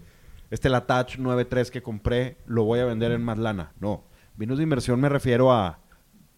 este 0.52 0.69
Latach 0.69 1.17
93 1.17 1.71
que 1.71 1.82
compré 1.82 2.38
lo 2.45 2.63
voy 2.63 2.80
a 2.80 2.86
vender 2.86 3.12
en 3.12 3.23
más 3.23 3.38
lana. 3.38 3.73
No, 3.80 4.04
vinos 4.38 4.58
de 4.58 4.63
inversión 4.63 4.99
me 4.99 5.10
refiero 5.10 5.52
a 5.52 5.80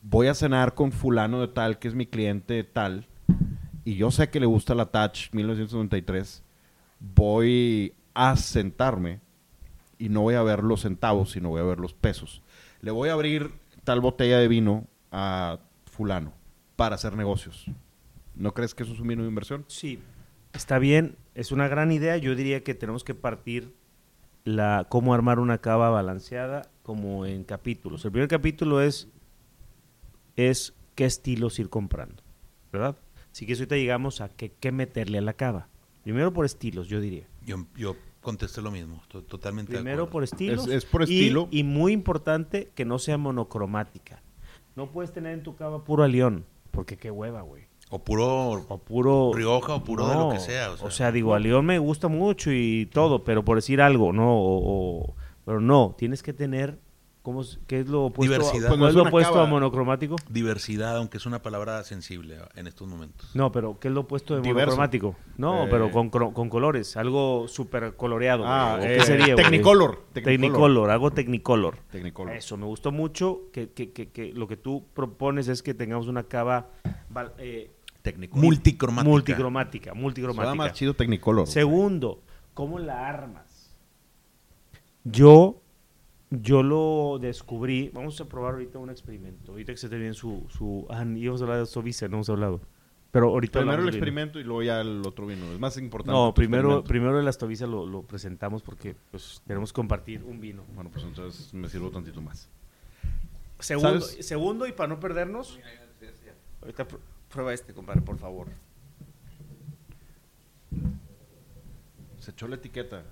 voy 0.01 0.27
a 0.27 0.33
cenar 0.35 0.73
con 0.73 0.91
fulano 0.91 1.41
de 1.41 1.47
tal 1.47 1.79
que 1.79 1.87
es 1.87 1.95
mi 1.95 2.05
cliente 2.05 2.63
tal 2.63 3.07
y 3.85 3.95
yo 3.95 4.11
sé 4.11 4.29
que 4.29 4.39
le 4.39 4.47
gusta 4.47 4.73
la 4.73 4.87
Touch 4.87 5.31
1993, 5.31 6.43
voy 6.99 7.93
a 8.15 8.35
sentarme 8.35 9.21
y 9.99 10.09
no 10.09 10.21
voy 10.21 10.33
a 10.33 10.41
ver 10.41 10.63
los 10.63 10.81
centavos, 10.81 11.31
sino 11.31 11.49
voy 11.49 11.61
a 11.61 11.65
ver 11.65 11.79
los 11.79 11.93
pesos. 11.93 12.41
Le 12.81 12.89
voy 12.89 13.09
a 13.09 13.13
abrir 13.13 13.51
tal 13.83 14.01
botella 14.01 14.39
de 14.39 14.47
vino 14.47 14.87
a 15.11 15.59
fulano 15.85 16.33
para 16.75 16.95
hacer 16.95 17.15
negocios. 17.15 17.67
¿No 18.35 18.53
crees 18.53 18.73
que 18.73 18.83
eso 18.83 18.93
es 18.93 18.99
un 18.99 19.07
vino 19.07 19.21
de 19.21 19.29
inversión? 19.29 19.65
Sí, 19.67 19.99
está 20.51 20.79
bien, 20.79 21.15
es 21.35 21.51
una 21.51 21.67
gran 21.67 21.91
idea. 21.91 22.17
Yo 22.17 22.35
diría 22.35 22.63
que 22.63 22.73
tenemos 22.73 23.03
que 23.03 23.13
partir 23.13 23.75
la 24.43 24.87
cómo 24.89 25.13
armar 25.13 25.39
una 25.39 25.59
cava 25.59 25.91
balanceada 25.91 26.69
como 26.81 27.27
en 27.27 27.43
capítulos. 27.43 28.03
El 28.03 28.11
primer 28.11 28.29
capítulo 28.29 28.81
es 28.81 29.09
es 30.35 30.73
qué 30.95 31.05
estilos 31.05 31.59
ir 31.59 31.69
comprando, 31.69 32.23
¿verdad? 32.71 32.97
Así 33.35 33.45
que 33.45 33.51
eso 33.51 33.63
ahorita 33.63 33.75
llegamos 33.75 34.21
a 34.21 34.29
qué, 34.29 34.71
meterle 34.71 35.17
a 35.17 35.21
la 35.21 35.33
cava. 35.33 35.67
Primero 36.03 36.31
por 36.31 36.45
estilos, 36.45 36.87
yo 36.87 37.01
diría. 37.01 37.27
Yo, 37.45 37.65
yo 37.75 37.97
contesté 38.21 38.61
lo 38.61 38.71
mismo, 38.71 39.01
to- 39.09 39.23
totalmente 39.23 39.73
Primero 39.73 40.09
por 40.09 40.23
estilos. 40.23 40.65
Es- 40.69 40.73
es 40.73 40.85
por 40.85 41.01
y- 41.01 41.03
estilo. 41.03 41.49
Y, 41.51 41.63
muy 41.63 41.91
importante 41.91 42.71
que 42.73 42.85
no 42.85 42.97
sea 42.97 43.17
monocromática. 43.17 44.23
No 44.77 44.89
puedes 44.89 45.11
tener 45.11 45.33
en 45.33 45.43
tu 45.43 45.53
cava 45.57 45.83
puro 45.83 46.03
alión, 46.03 46.45
porque 46.71 46.95
qué 46.95 47.11
hueva, 47.11 47.41
güey. 47.41 47.63
O 47.89 48.01
puro 48.01 48.51
O 48.69 48.77
puro... 48.77 49.31
Rioja 49.35 49.75
o 49.75 49.83
puro 49.83 50.07
de 50.07 50.15
lo 50.15 50.29
que 50.29 50.39
sea. 50.39 50.71
O 50.71 50.89
sea, 50.89 51.11
digo, 51.11 51.33
a 51.35 51.39
León 51.39 51.65
me 51.65 51.77
gusta 51.77 52.07
mucho 52.07 52.53
y 52.53 52.85
todo, 52.85 53.25
pero 53.25 53.43
por 53.43 53.57
decir 53.57 53.81
algo, 53.81 54.13
¿no? 54.13 54.31
O, 54.33 55.01
o- 55.09 55.15
pero 55.43 55.59
no, 55.59 55.93
tienes 55.97 56.23
que 56.23 56.31
tener, 56.31 56.79
¿cómo, 57.25 57.41
es- 57.41 57.59
¿qué 57.67 57.79
es 57.81 57.87
lo 57.89 58.05
opuesto, 58.05 58.31
Diversidad. 58.35 58.67
a, 58.67 58.69
no 58.69 58.77
¿cuál 58.77 58.83
es 58.83 58.89
es 58.91 58.95
lo 58.95 59.01
una 59.01 59.09
opuesto 59.09 59.33
cava. 59.33 59.45
a 59.45 59.49
monocromático? 59.49 60.15
diversidad, 60.29 60.95
aunque 60.97 61.17
es 61.17 61.25
una 61.25 61.41
palabra 61.41 61.83
sensible 61.83 62.37
en 62.55 62.67
estos 62.67 62.87
momentos. 62.87 63.31
No, 63.35 63.51
pero 63.51 63.79
¿qué 63.79 63.87
es 63.87 63.93
lo 63.93 64.01
opuesto 64.01 64.35
de 64.35 64.41
Diverso. 64.41 64.67
monocromático? 64.77 65.15
No, 65.37 65.65
Eh. 65.65 65.67
pero 65.69 65.91
con, 65.91 66.11
cro- 66.11 66.31
con 66.31 66.49
colores, 66.49 66.95
algo 66.95 67.47
súper 67.47 67.95
coloreado. 67.95 68.45
Ah, 68.47 68.75
güey. 68.77 68.87
¿O 68.87 68.91
eh, 68.93 68.97
¿Qué 68.99 69.03
sería? 69.03 69.35
Technicolor, 69.35 70.05
Technicolor. 70.13 70.23
Technicolor, 70.51 70.89
algo 70.91 71.11
Technicolor. 71.11 71.77
Technicolor. 71.91 72.35
Eso, 72.35 72.55
me 72.57 72.65
gustó 72.65 72.91
mucho 72.91 73.41
que, 73.51 73.71
que- 73.71 73.91
que- 73.91 74.09
que 74.11 74.31
lo 74.31 74.47
que 74.47 74.55
tú 74.55 74.85
propones 74.93 75.47
es 75.47 75.61
que 75.63 75.73
tengamos 75.73 76.07
una 76.07 76.23
cava 76.23 76.69
eh. 77.39 77.71
Multicromática. 78.33 79.09
multicromática, 79.09 79.93
multicromática. 79.95 80.53
más 80.55 80.73
chido 80.73 80.93
Technicolor. 80.93 81.47
Segundo, 81.47 82.21
¿cómo 82.53 82.77
la 82.77 83.07
armas? 83.09 83.75
Yo, 85.03 85.61
yo 86.29 86.63
lo 86.63 87.19
descubrí. 87.19 87.89
Vamos 87.93 88.19
a 88.21 88.25
probar 88.25 88.53
ahorita 88.53 88.79
un 88.79 88.89
experimento. 88.89 89.51
Ahorita 89.51 89.73
que 89.73 89.77
se 89.77 89.89
te 89.89 89.97
viene 89.97 90.13
su. 90.13 90.45
su 90.49 90.85
ah, 90.89 91.03
íbamos 91.03 91.41
a 91.41 91.45
hablar 91.45 91.65
de 91.65 92.09
no 92.09 92.15
hemos 92.17 92.29
hablado. 92.29 92.61
Pero 93.11 93.29
ahorita. 93.29 93.59
Primero 93.59 93.77
el 93.79 93.85
vino. 93.85 93.95
experimento 93.95 94.39
y 94.39 94.43
luego 94.43 94.63
ya 94.63 94.81
el 94.81 95.01
otro 95.05 95.25
vino. 95.25 95.45
Es 95.51 95.59
más 95.59 95.77
importante. 95.77 96.11
No, 96.11 96.33
primero, 96.33 96.83
primero 96.83 97.19
el 97.19 97.27
Astovisa 97.27 97.65
lo, 97.65 97.85
lo 97.85 98.01
presentamos 98.01 98.61
porque 98.61 98.95
pues, 99.11 99.41
tenemos 99.47 99.71
que 99.71 99.75
compartir 99.75 100.23
un 100.23 100.41
vino. 100.41 100.63
Bueno, 100.73 100.89
pues 100.91 101.05
entonces 101.05 101.53
me 101.53 101.69
sirvo 101.69 101.91
tantito 101.91 102.21
más. 102.21 102.49
Segundo, 103.59 104.01
¿Sabes? 104.01 104.25
segundo 104.25 104.67
y 104.67 104.73
para 104.73 104.89
no 104.89 104.99
perdernos. 104.99 105.57
Ahorita 106.61 106.87
pr- 106.87 106.99
prueba 107.29 107.53
este, 107.53 107.73
compadre, 107.73 108.01
por 108.01 108.17
favor. 108.17 108.47
Se 112.19 112.31
echó 112.31 112.47
la 112.47 112.55
etiqueta. 112.55 113.03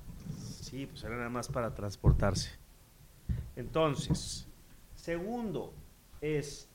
Sí, 0.59 0.85
pues 0.87 1.03
era 1.03 1.15
nada 1.15 1.29
más 1.29 1.47
para 1.47 1.73
transportarse. 1.73 2.49
Entonces, 3.55 4.47
segundo 4.95 5.73
es 6.21 6.67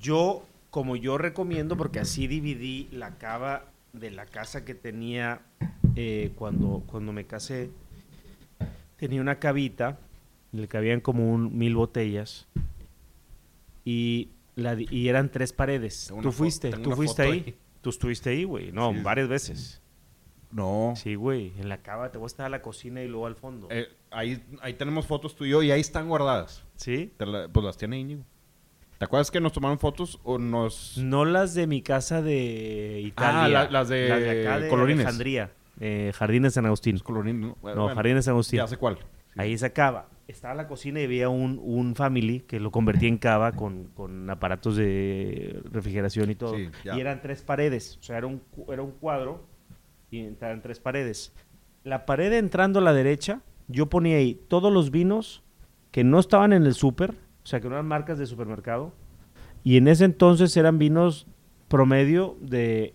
yo, 0.00 0.44
como 0.70 0.96
yo 0.96 1.18
recomiendo, 1.18 1.76
porque 1.76 2.00
así 2.00 2.26
dividí 2.26 2.88
la 2.92 3.18
cava 3.18 3.66
de 3.92 4.10
la 4.10 4.26
casa 4.26 4.64
que 4.64 4.74
tenía 4.74 5.42
eh, 5.96 6.32
cuando, 6.36 6.82
cuando 6.86 7.12
me 7.12 7.24
casé. 7.26 7.70
Tenía 8.96 9.20
una 9.20 9.38
cavita, 9.38 9.98
le 10.52 10.66
cabían 10.68 11.00
como 11.00 11.32
un 11.32 11.56
mil 11.58 11.74
botellas. 11.76 12.46
Y, 13.84 14.30
la, 14.56 14.76
y 14.80 15.08
eran 15.08 15.30
tres 15.30 15.52
paredes. 15.52 16.12
¿Tú 16.22 16.32
fuiste? 16.32 16.70
¿Tú 16.70 16.92
fuiste 16.92 17.22
ahí? 17.22 17.30
ahí. 17.46 17.54
¿Tú 17.82 17.90
estuviste 17.90 18.30
ahí, 18.30 18.44
güey? 18.44 18.72
No, 18.72 18.92
Sí. 18.92 19.00
varias 19.02 19.28
veces. 19.28 19.80
No. 20.54 20.94
Sí, 20.96 21.16
güey. 21.16 21.52
En 21.58 21.68
la 21.68 21.78
cava 21.82 22.10
te 22.12 22.16
voy 22.18 22.26
a 22.26 22.28
estar 22.28 22.46
a 22.46 22.48
la 22.48 22.62
cocina 22.62 23.02
y 23.02 23.08
luego 23.08 23.26
al 23.26 23.34
fondo. 23.34 23.66
Eh, 23.70 23.88
ahí, 24.10 24.42
ahí 24.62 24.74
tenemos 24.74 25.04
fotos 25.06 25.34
tú 25.34 25.44
y 25.44 25.50
yo 25.50 25.62
y 25.62 25.70
ahí 25.72 25.80
están 25.80 26.08
guardadas. 26.08 26.64
¿Sí? 26.76 27.12
Te 27.18 27.26
la- 27.26 27.48
pues 27.48 27.66
las 27.66 27.76
tiene 27.76 27.98
Íñigo. 27.98 28.22
¿Te 28.98 29.04
acuerdas 29.04 29.30
que 29.32 29.40
nos 29.40 29.52
tomaron 29.52 29.78
fotos 29.80 30.20
o 30.22 30.38
nos... 30.38 30.96
No 30.96 31.24
las 31.24 31.54
de 31.54 31.66
mi 31.66 31.82
casa 31.82 32.22
de 32.22 33.00
Italia. 33.04 33.42
Ah, 33.44 33.48
la- 33.48 33.70
las 33.70 33.88
de 33.88 34.12
acá 34.44 34.60
de 34.60 34.68
Colorines. 34.68 35.00
Alejandría. 35.04 35.50
Eh, 35.80 36.12
Jardines 36.14 36.54
San 36.54 36.66
Agustín. 36.66 36.98
Colorín, 37.00 37.40
¿no? 37.40 37.46
No, 37.48 37.56
Bueno, 37.60 37.88
Jardines 37.88 38.24
San 38.24 38.32
Agustín. 38.34 38.58
Ya 38.58 38.68
sé 38.68 38.76
cuál. 38.76 38.98
Ahí 39.36 39.58
sacaba. 39.58 40.08
Estaba 40.28 40.54
la 40.54 40.68
cocina 40.68 41.00
y 41.00 41.04
había 41.04 41.28
un, 41.28 41.60
un 41.62 41.96
family 41.96 42.40
que 42.40 42.60
lo 42.60 42.70
convertía 42.70 43.08
en 43.08 43.18
cava 43.18 43.52
con, 43.52 43.88
con 43.88 44.30
aparatos 44.30 44.76
de 44.76 45.60
refrigeración 45.70 46.30
y 46.30 46.34
todo. 46.36 46.54
Sí, 46.56 46.70
y 46.84 47.00
eran 47.00 47.20
tres 47.20 47.42
paredes. 47.42 47.98
O 48.00 48.02
sea, 48.04 48.18
era 48.18 48.28
un, 48.28 48.40
era 48.72 48.80
un 48.82 48.92
cuadro 48.92 49.44
y 50.18 50.26
entraban 50.26 50.62
tres 50.62 50.80
paredes. 50.80 51.32
La 51.82 52.06
pared 52.06 52.32
entrando 52.32 52.78
a 52.78 52.82
la 52.82 52.92
derecha, 52.92 53.42
yo 53.68 53.88
ponía 53.88 54.16
ahí 54.16 54.40
todos 54.48 54.72
los 54.72 54.90
vinos 54.90 55.42
que 55.90 56.04
no 56.04 56.18
estaban 56.18 56.52
en 56.52 56.64
el 56.64 56.74
súper, 56.74 57.10
o 57.12 57.46
sea, 57.46 57.60
que 57.60 57.68
no 57.68 57.74
eran 57.74 57.86
marcas 57.86 58.18
de 58.18 58.26
supermercado. 58.26 58.92
Y 59.62 59.76
en 59.76 59.88
ese 59.88 60.04
entonces 60.04 60.56
eran 60.56 60.78
vinos 60.78 61.26
promedio 61.68 62.36
de 62.40 62.94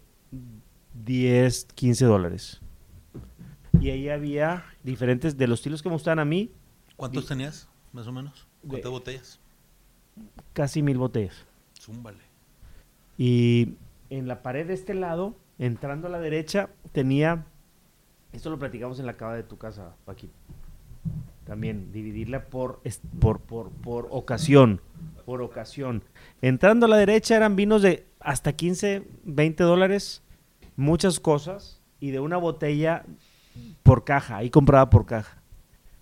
10, 1.05 1.65
15 1.75 2.05
dólares. 2.05 2.61
Y 3.79 3.89
ahí 3.89 4.09
había 4.09 4.65
diferentes, 4.83 5.37
de 5.37 5.47
los 5.47 5.59
estilos 5.59 5.81
que 5.81 5.89
me 5.89 5.95
gustaban 5.95 6.19
a 6.19 6.25
mí, 6.25 6.51
¿Cuántos 6.95 7.27
tenías, 7.27 7.69
más 7.93 8.07
o 8.07 8.11
menos? 8.11 8.45
¿Cuántas 8.61 8.83
De- 8.83 8.89
botellas? 8.89 9.39
casi 10.53 10.81
mil 10.83 10.97
botellas. 10.97 11.45
Zúmbale. 11.79 12.19
Y 13.17 13.75
en 14.09 14.27
la 14.27 14.41
pared 14.43 14.67
de 14.67 14.73
este 14.73 14.93
lado, 14.93 15.37
entrando 15.59 16.07
a 16.07 16.09
la 16.09 16.19
derecha, 16.19 16.69
tenía. 16.91 17.45
Esto 18.31 18.49
lo 18.49 18.57
platicamos 18.57 18.99
en 18.99 19.05
la 19.05 19.17
cava 19.17 19.35
de 19.35 19.43
tu 19.43 19.57
casa, 19.57 19.95
Paquito. 20.05 20.33
También, 21.45 21.91
dividirla 21.91 22.45
por, 22.45 22.81
por, 23.19 23.41
por, 23.41 23.71
por 23.71 24.07
ocasión. 24.11 24.81
Por 25.25 25.41
ocasión. 25.41 26.03
Entrando 26.41 26.85
a 26.85 26.89
la 26.89 26.97
derecha 26.97 27.35
eran 27.35 27.55
vinos 27.55 27.81
de 27.81 28.05
hasta 28.19 28.53
15, 28.53 29.03
20 29.23 29.63
dólares, 29.63 30.21
muchas 30.75 31.19
cosas, 31.19 31.81
y 31.99 32.11
de 32.11 32.19
una 32.19 32.37
botella 32.37 33.03
por 33.83 34.03
caja, 34.03 34.37
ahí 34.37 34.49
compraba 34.49 34.89
por 34.89 35.05
caja. 35.05 35.41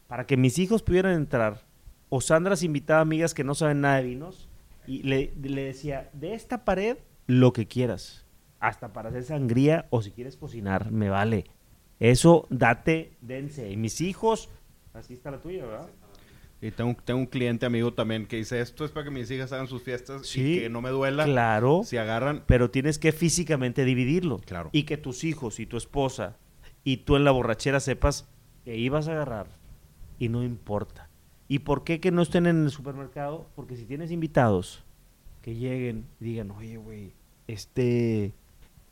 Para 0.08 0.26
que 0.26 0.38
mis 0.38 0.60
hijos 0.60 0.84
pudieran 0.84 1.14
entrar, 1.14 1.64
o 2.10 2.22
se 2.22 2.36
invitaba 2.64 3.00
a 3.00 3.02
amigas 3.02 3.34
que 3.34 3.44
no 3.44 3.56
saben 3.56 3.82
nada 3.82 3.98
de 3.98 4.04
vinos, 4.04 4.50
y 4.86 5.04
le, 5.04 5.34
le 5.42 5.64
decía, 5.64 6.10
de 6.14 6.34
esta 6.34 6.64
pared, 6.64 6.98
lo 7.26 7.52
que 7.54 7.68
quieras. 7.68 8.27
Hasta 8.60 8.94
para 8.94 9.10
hacer 9.10 9.24
sangría 9.24 9.88
o 9.90 10.02
si 10.02 10.12
quieres 10.12 10.38
cocinar, 10.38 10.92
me 10.92 11.10
vale. 11.10 11.46
Eso, 12.00 12.48
date, 12.50 13.18
dense. 13.22 13.70
Y 13.70 13.78
mis 13.78 14.02
hijos, 14.02 14.50
así 14.94 15.14
está 15.14 15.32
la 15.32 15.42
tuya, 15.42 15.66
¿verdad? 15.66 15.90
Y 16.60 16.72
tengo, 16.72 16.96
tengo 17.06 17.20
un 17.20 17.28
cliente 17.28 17.68
amigo 17.68 17.94
también 17.94 18.26
que 18.26 18.38
dice, 18.38 18.60
esto 18.60 18.84
es 18.84 18.92
para 18.92 19.04
que 19.06 19.12
mis 19.12 19.30
hijas 19.30 19.52
hagan 19.54 19.68
sus 19.68 19.84
fiestas 19.84 20.26
Sí, 20.26 20.56
y 20.56 20.60
que 20.62 20.70
no 20.70 20.82
me 20.82 20.90
duela 20.90 21.26
Claro, 21.26 21.82
si 21.84 21.98
agarran... 21.98 22.44
pero 22.48 22.72
tienes 22.72 22.98
que 22.98 23.12
físicamente 23.12 23.86
dividirlo. 23.86 24.40
Claro. 24.40 24.70
Y 24.72 24.84
que 24.84 24.98
tus 24.98 25.24
hijos 25.24 25.60
y 25.60 25.68
tu 25.68 25.78
esposa 25.78 26.38
y 26.84 26.98
tú 26.98 27.16
en 27.16 27.26
la 27.26 27.32
borrachera 27.32 27.80
sepas 27.80 28.28
que 28.66 28.76
ibas 28.76 29.08
a 29.08 29.12
agarrar 29.12 29.48
y 30.18 30.30
no 30.30 30.44
importa. 30.44 31.10
¿Y 31.48 31.60
por 31.60 31.84
qué 31.84 32.00
que 32.00 32.12
no 32.12 32.22
estén 32.22 32.48
en 32.48 32.64
el 32.64 32.72
supermercado? 32.72 33.50
Porque 33.56 33.76
si 33.76 33.86
tienes 33.86 34.12
invitados 34.12 34.84
que 35.42 35.56
lleguen 35.56 36.08
y 36.20 36.26
digan, 36.26 36.52
oye, 36.52 36.78
güey, 36.78 37.14
este, 37.48 38.34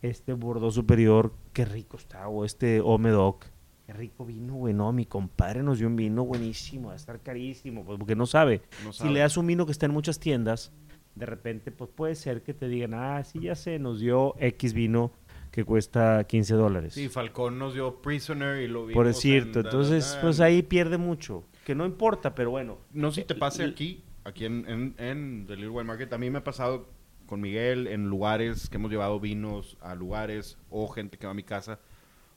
este 0.02 0.34
Bordeaux 0.34 0.74
superior, 0.74 1.34
qué 1.54 1.66
rico 1.66 1.98
está, 1.98 2.28
o 2.28 2.46
este 2.46 2.82
Omedoc, 2.82 3.46
qué 3.86 3.94
rico 3.94 4.26
vino, 4.26 4.54
güey, 4.56 4.74
no, 4.74 4.92
mi 4.92 5.06
compadre 5.06 5.64
nos 5.64 5.80
dio 5.80 5.88
un 5.88 5.96
vino 5.96 6.24
buenísimo, 6.26 6.88
va 6.88 6.94
a 6.94 6.98
estar 6.98 7.22
carísimo, 7.22 7.84
pues 7.86 7.98
porque 8.00 8.16
no 8.16 8.26
sabe. 8.26 8.62
No 8.84 8.94
Si 8.94 9.08
le 9.10 9.20
das 9.22 9.38
un 9.38 9.48
vino 9.48 9.66
que 9.66 9.72
está 9.72 9.86
en 9.86 9.92
muchas 9.94 10.20
tiendas, 10.20 10.72
de 11.16 11.26
repente, 11.26 11.72
pues 11.72 11.90
puede 11.96 12.16
ser 12.16 12.42
que 12.44 12.54
te 12.54 12.68
digan, 12.68 12.94
ah, 12.94 13.24
sí, 13.24 13.40
ya 13.42 13.56
sé, 13.56 13.80
nos 13.80 14.00
dio 14.00 14.36
X 14.40 14.74
vino 14.74 15.12
que 15.52 15.64
cuesta 15.64 16.26
15 16.26 16.54
dólares. 16.56 16.94
Sí, 16.94 17.08
Falcón 17.08 17.58
nos 17.58 17.74
dio 17.74 18.02
Prisoner 18.02 18.62
y 18.62 18.68
lo 18.68 18.82
vimos 18.86 18.94
por 18.96 19.08
decirte, 19.08 19.60
en- 19.60 19.66
entonces, 19.66 20.18
pues 20.22 20.42
ahí 20.42 20.62
pierde 20.62 20.98
mucho. 20.98 21.44
Que 21.64 21.74
no 21.74 21.86
importa, 21.86 22.36
pero 22.36 22.52
bueno. 22.52 22.78
No 22.92 23.12
si 23.12 23.24
te 23.24 23.34
pase 23.36 23.64
aquí, 23.64 24.04
aquí 24.26 24.44
en, 24.46 24.66
en, 24.68 24.96
en 24.98 25.46
The 25.48 25.56
Little 25.56 25.70
Wine 25.70 25.84
Market. 25.86 26.12
A 26.12 26.18
mí 26.18 26.30
me 26.30 26.40
ha 26.40 26.44
pasado 26.44 26.90
con 27.26 27.42
Miguel 27.42 27.88
en 27.88 28.10
lugares 28.10 28.70
que 28.70 28.78
hemos 28.78 28.92
llevado 28.92 29.20
vinos 29.20 29.78
a 29.82 29.96
lugares 29.96 30.58
o 30.70 30.88
gente 30.88 31.18
que 31.18 31.28
va 31.28 31.32
a 31.32 31.36
mi 31.36 31.44
casa. 31.44 31.80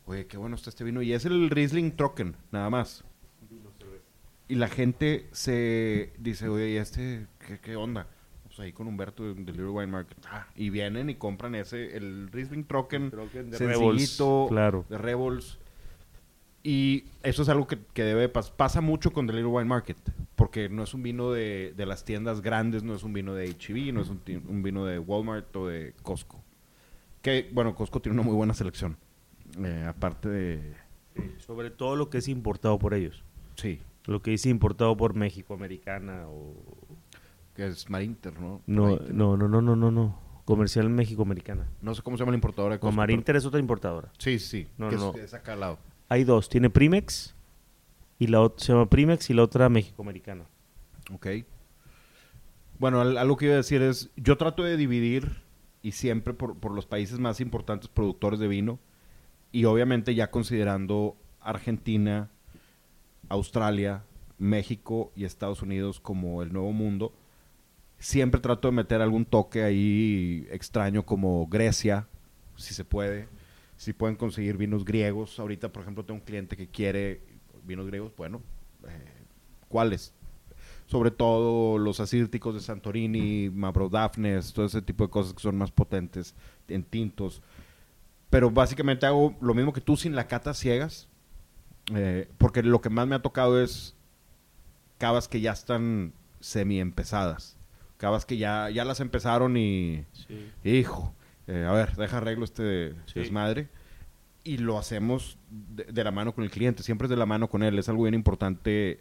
Oye, 0.06 0.26
qué 0.26 0.36
bueno 0.36 0.56
está 0.56 0.70
este 0.70 0.84
vino. 0.84 1.02
Y 1.02 1.12
es 1.12 1.24
el 1.24 1.50
Riesling 1.50 1.92
Trocken, 1.92 2.36
nada 2.50 2.70
más. 2.70 3.04
Y 4.48 4.54
la 4.54 4.68
gente 4.68 5.28
se 5.32 6.12
dice, 6.18 6.48
oye, 6.48 6.70
¿y 6.70 6.76
este 6.76 7.26
qué, 7.46 7.58
qué 7.60 7.76
onda? 7.76 8.06
Pues 8.44 8.58
ahí 8.60 8.72
con 8.72 8.86
Humberto 8.86 9.22
de 9.22 9.34
The 9.34 9.52
Little 9.52 9.68
Wine 9.68 9.88
Market. 9.88 10.18
Ah, 10.30 10.46
y 10.56 10.70
vienen 10.70 11.10
y 11.10 11.16
compran 11.16 11.54
ese, 11.54 11.94
el 11.94 12.32
Riesling 12.32 12.64
Trocken, 12.64 13.10
Trocken 13.10 13.50
de 13.50 13.58
sencillito, 13.58 14.46
Rebels, 14.46 14.48
claro. 14.48 14.86
de 14.88 14.96
Rebels. 14.96 15.58
Y 16.62 17.04
eso 17.22 17.42
es 17.42 17.48
algo 17.48 17.66
que, 17.66 17.78
que 17.94 18.02
debe 18.02 18.32
pas- 18.32 18.50
pasa 18.50 18.80
mucho 18.80 19.12
con 19.12 19.26
The 19.26 19.32
Little 19.32 19.48
Wine 19.48 19.64
Market, 19.68 19.96
porque 20.34 20.68
no 20.68 20.82
es 20.82 20.92
un 20.92 21.02
vino 21.02 21.30
de, 21.30 21.72
de 21.76 21.86
las 21.86 22.04
tiendas 22.04 22.40
grandes, 22.42 22.82
no 22.82 22.94
es 22.94 23.02
un 23.04 23.12
vino 23.12 23.32
de 23.34 23.48
H-E-B, 23.50 23.92
no 23.92 24.00
es 24.02 24.08
un, 24.08 24.20
un 24.48 24.62
vino 24.62 24.84
de 24.84 24.98
Walmart 24.98 25.54
o 25.56 25.68
de 25.68 25.94
Costco. 26.02 26.42
Que, 27.22 27.48
bueno, 27.52 27.74
Costco 27.74 28.00
tiene 28.00 28.14
una 28.18 28.24
muy 28.24 28.34
buena 28.34 28.54
selección. 28.54 28.96
Eh, 29.62 29.84
aparte 29.88 30.28
de... 30.28 30.74
Sobre 31.38 31.70
todo 31.70 31.96
lo 31.96 32.10
que 32.10 32.18
es 32.18 32.28
importado 32.28 32.78
por 32.78 32.94
ellos. 32.94 33.24
Sí, 33.56 33.80
Lo 34.04 34.20
que 34.22 34.30
dice 34.32 34.48
importado 34.50 34.96
por 34.96 35.14
México, 35.14 35.54
Americana 35.54 36.26
o... 36.28 36.54
que 37.54 37.66
es 37.66 37.88
Marinter, 37.90 38.38
¿no? 38.38 38.62
No, 38.66 38.82
Marinter. 38.84 39.14
no, 39.14 39.36
no, 39.36 39.48
no, 39.48 39.60
no, 39.62 39.74
no, 39.76 39.90
no. 39.90 40.20
Comercial 40.44 40.88
México-Americana. 40.90 41.68
No 41.82 41.94
sé 41.94 42.02
cómo 42.02 42.16
se 42.16 42.22
llama 42.22 42.32
la 42.32 42.36
importadora 42.36 42.74
de 42.76 42.80
Con 42.80 42.88
Costco. 42.90 42.96
Marinter 42.96 43.36
es 43.36 43.44
otra 43.46 43.60
importadora. 43.60 44.10
Sí, 44.18 44.38
sí. 44.38 44.66
No, 44.78 44.88
que 44.90 44.96
no, 44.96 45.10
es- 45.10 45.16
no. 45.16 45.22
es 45.22 45.34
acá 45.34 45.52
al 45.54 45.60
lado. 45.60 45.78
Hay 46.08 46.24
dos. 46.24 46.48
Tiene 46.48 46.70
Primex 46.70 47.34
y 48.18 48.26
la 48.28 48.40
otra 48.40 48.64
se 48.64 48.72
llama 48.72 48.88
Primex 48.88 49.30
y 49.30 49.34
la 49.34 49.42
otra 49.42 49.68
México-Americana. 49.68 50.44
Ok. 51.12 51.26
Bueno, 52.78 53.00
al- 53.00 53.18
algo 53.18 53.36
que 53.36 53.46
iba 53.46 53.54
a 53.54 53.58
decir 53.58 53.82
es, 53.82 54.10
yo 54.16 54.36
trato 54.36 54.62
de 54.62 54.76
dividir 54.76 55.42
y 55.82 55.92
siempre 55.92 56.34
por, 56.34 56.56
por 56.58 56.72
los 56.72 56.86
países 56.86 57.18
más 57.18 57.40
importantes 57.40 57.88
productores 57.88 58.40
de 58.40 58.48
vino 58.48 58.78
y 59.52 59.64
obviamente 59.64 60.14
ya 60.14 60.30
considerando 60.30 61.16
Argentina, 61.40 62.30
Australia, 63.28 64.04
México 64.38 65.12
y 65.16 65.24
Estados 65.24 65.62
Unidos 65.62 66.00
como 66.00 66.42
el 66.42 66.52
nuevo 66.52 66.72
mundo, 66.72 67.12
siempre 67.98 68.40
trato 68.40 68.68
de 68.68 68.72
meter 68.72 69.00
algún 69.02 69.24
toque 69.24 69.62
ahí 69.64 70.46
extraño 70.50 71.04
como 71.04 71.46
Grecia, 71.48 72.06
si 72.56 72.74
se 72.74 72.84
puede, 72.84 73.28
si 73.78 73.94
pueden 73.94 74.16
conseguir 74.16 74.58
vinos 74.58 74.84
griegos. 74.84 75.38
Ahorita, 75.38 75.72
por 75.72 75.82
ejemplo, 75.82 76.04
tengo 76.04 76.20
un 76.20 76.26
cliente 76.26 76.58
que 76.58 76.68
quiere 76.68 77.22
vinos 77.64 77.86
griegos, 77.86 78.12
bueno, 78.14 78.42
eh, 78.86 79.12
¿cuáles? 79.68 80.12
sobre 80.88 81.10
todo 81.10 81.76
los 81.78 82.00
acírticos 82.00 82.54
de 82.54 82.60
Santorini, 82.60 83.50
Mavrodafnes, 83.50 84.54
todo 84.54 84.64
ese 84.64 84.80
tipo 84.80 85.04
de 85.04 85.10
cosas 85.10 85.34
que 85.34 85.40
son 85.40 85.56
más 85.56 85.70
potentes 85.70 86.34
en 86.66 86.82
tintos. 86.82 87.42
Pero 88.30 88.50
básicamente 88.50 89.04
hago 89.04 89.36
lo 89.40 89.54
mismo 89.54 89.72
que 89.72 89.82
tú 89.82 89.98
sin 89.98 90.16
la 90.16 90.26
cata 90.26 90.54
ciegas, 90.54 91.08
eh, 91.94 92.28
porque 92.38 92.62
lo 92.62 92.80
que 92.80 92.88
más 92.88 93.06
me 93.06 93.14
ha 93.14 93.22
tocado 93.22 93.62
es 93.62 93.94
cavas 94.96 95.28
que 95.28 95.42
ya 95.42 95.52
están 95.52 96.14
semi 96.40 96.80
empezadas, 96.80 97.58
cavas 97.98 98.24
que 98.24 98.38
ya, 98.38 98.70
ya 98.70 98.86
las 98.86 99.00
empezaron 99.00 99.58
y, 99.58 100.06
hijo, 100.64 101.14
eh, 101.48 101.64
a 101.68 101.72
ver, 101.72 101.96
deja 101.96 102.18
arreglo 102.18 102.44
este 102.44 102.92
Sí. 103.06 103.18
desmadre. 103.20 103.68
Y 104.44 104.58
lo 104.58 104.78
hacemos 104.78 105.36
de, 105.50 105.84
de 105.84 106.04
la 106.04 106.10
mano 106.12 106.32
con 106.34 106.44
el 106.44 106.50
cliente, 106.50 106.82
siempre 106.82 107.06
es 107.06 107.10
de 107.10 107.16
la 107.16 107.26
mano 107.26 107.48
con 107.48 107.62
él, 107.62 107.78
es 107.78 107.88
algo 107.88 108.04
bien 108.04 108.14
importante. 108.14 109.00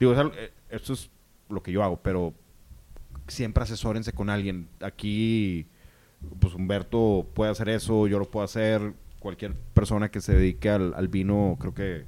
Digo, 0.00 0.12
es 0.12 0.18
algo- 0.18 0.34
eh, 0.36 0.50
esto 0.70 0.92
es 0.94 1.10
lo 1.50 1.62
que 1.62 1.70
yo 1.72 1.82
hago, 1.84 2.00
pero 2.02 2.32
siempre 3.26 3.62
asesórense 3.62 4.12
con 4.12 4.30
alguien. 4.30 4.68
Aquí, 4.80 5.66
pues 6.40 6.54
Humberto 6.54 7.28
puede 7.34 7.50
hacer 7.52 7.68
eso, 7.68 8.06
yo 8.08 8.18
lo 8.18 8.24
puedo 8.30 8.44
hacer, 8.44 8.94
cualquier 9.20 9.54
persona 9.74 10.10
que 10.10 10.20
se 10.20 10.34
dedique 10.34 10.70
al, 10.70 10.94
al 10.94 11.08
vino, 11.08 11.56
creo 11.60 11.74
que 11.74 12.04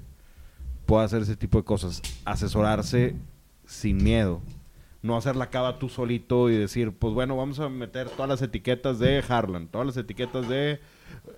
puede 0.86 1.04
hacer 1.04 1.22
ese 1.22 1.36
tipo 1.36 1.58
de 1.58 1.64
cosas. 1.64 2.00
Asesorarse 2.24 3.14
sin 3.66 3.98
miedo 4.02 4.40
no 5.02 5.16
hacer 5.16 5.36
la 5.36 5.48
cava 5.50 5.78
tú 5.78 5.88
solito 5.88 6.50
y 6.50 6.56
decir, 6.56 6.92
pues 6.92 7.14
bueno, 7.14 7.36
vamos 7.36 7.58
a 7.60 7.68
meter 7.68 8.08
todas 8.10 8.28
las 8.28 8.42
etiquetas 8.42 8.98
de 8.98 9.22
Harlan, 9.26 9.68
todas 9.68 9.86
las 9.86 9.96
etiquetas 9.96 10.48
de... 10.48 10.80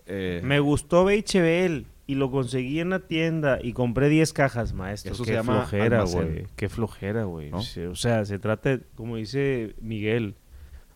eh, 0.06 0.40
Me 0.44 0.58
gustó 0.60 1.04
Beichebel 1.04 1.86
y 2.06 2.16
lo 2.16 2.30
conseguí 2.32 2.80
en 2.80 2.90
la 2.90 2.98
tienda 3.00 3.58
y 3.62 3.72
compré 3.72 4.08
10 4.08 4.32
cajas, 4.32 4.72
maestro. 4.72 5.12
Eso 5.12 5.24
se 5.24 5.30
Qué 5.30 5.36
llama 5.36 5.60
flojera, 5.66 6.02
güey. 6.04 6.46
Qué 6.56 6.68
flojera, 6.68 7.24
güey. 7.24 7.50
¿No? 7.50 7.62
Se- 7.62 7.86
O 7.86 7.94
sea, 7.94 8.24
se 8.24 8.38
trata, 8.40 8.70
de- 8.78 8.82
como 8.96 9.16
dice 9.16 9.74
Miguel, 9.80 10.34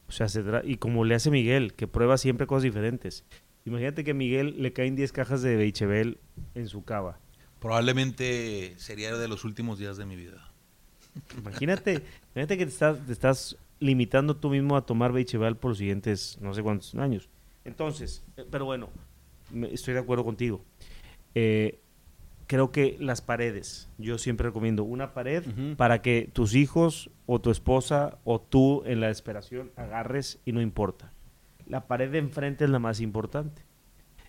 o 0.09 0.13
sea, 0.13 0.29
se 0.29 0.45
tra- 0.45 0.63
y 0.65 0.77
como 0.77 1.05
le 1.05 1.15
hace 1.15 1.31
Miguel, 1.31 1.75
que 1.75 1.87
prueba 1.87 2.19
siempre 2.19 2.47
cosas 2.49 2.65
diferentes. 2.65 3.25
Imagínate 3.65 4.03
que 4.05 4.11
a 4.11 4.15
Miguel 4.15 4.57
le 4.63 4.73
caen 4.73 4.95
10 4.97 5.13
cajas 5.13 5.43
de 5.43 5.57
Beichebel 5.57 6.19
en 6.55 6.69
su 6.69 6.85
cava. 6.85 7.19
Probablemente 7.61 8.75
sería 8.79 9.17
de 9.17 9.29
los 9.29 9.45
últimos 9.45 9.79
días 9.79 9.97
de 9.97 10.07
mi 10.07 10.17
vida. 10.17 10.46
Imagínate, 11.39 12.03
imagínate 12.35 12.59
que 12.59 12.67
te 12.67 12.73
estás, 12.73 13.05
te 13.07 13.13
estás 13.13 13.57
limitando 13.81 14.37
tú 14.37 14.51
mismo 14.51 14.77
a 14.77 14.87
tomar 14.87 15.13
Beichebel 15.13 15.57
por 15.57 15.71
los 15.71 15.79
siguientes 15.79 16.39
no 16.41 16.55
sé 16.55 16.63
cuántos 16.63 16.95
años. 16.95 17.29
Entonces, 17.65 18.25
eh, 18.37 18.45
pero 18.51 18.65
bueno, 18.65 18.89
estoy 19.71 19.95
de 19.95 20.01
acuerdo 20.01 20.25
contigo. 20.25 20.65
Eh, 21.35 21.81
creo 22.47 22.71
que 22.71 22.97
las 23.01 23.21
paredes, 23.21 23.89
yo 23.99 24.19
siempre 24.19 24.47
recomiendo 24.47 24.85
una 24.85 25.13
pared 25.15 25.45
para 25.77 26.01
que 26.01 26.31
tus 26.33 26.55
hijos 26.55 27.11
o 27.27 27.41
tu 27.41 27.51
esposa 27.51 28.19
o 28.25 28.41
tú 28.41 28.83
en 28.87 29.01
la 29.01 29.09
desesperación 29.09 29.73
agarres 29.77 30.39
y 30.45 30.53
no 30.53 30.61
importa. 30.61 31.13
La 31.67 31.87
pared 31.87 32.11
de 32.11 32.19
enfrente 32.19 32.65
es 32.65 32.71
la 32.71 32.79
más 32.79 33.01
importante. 33.01 33.63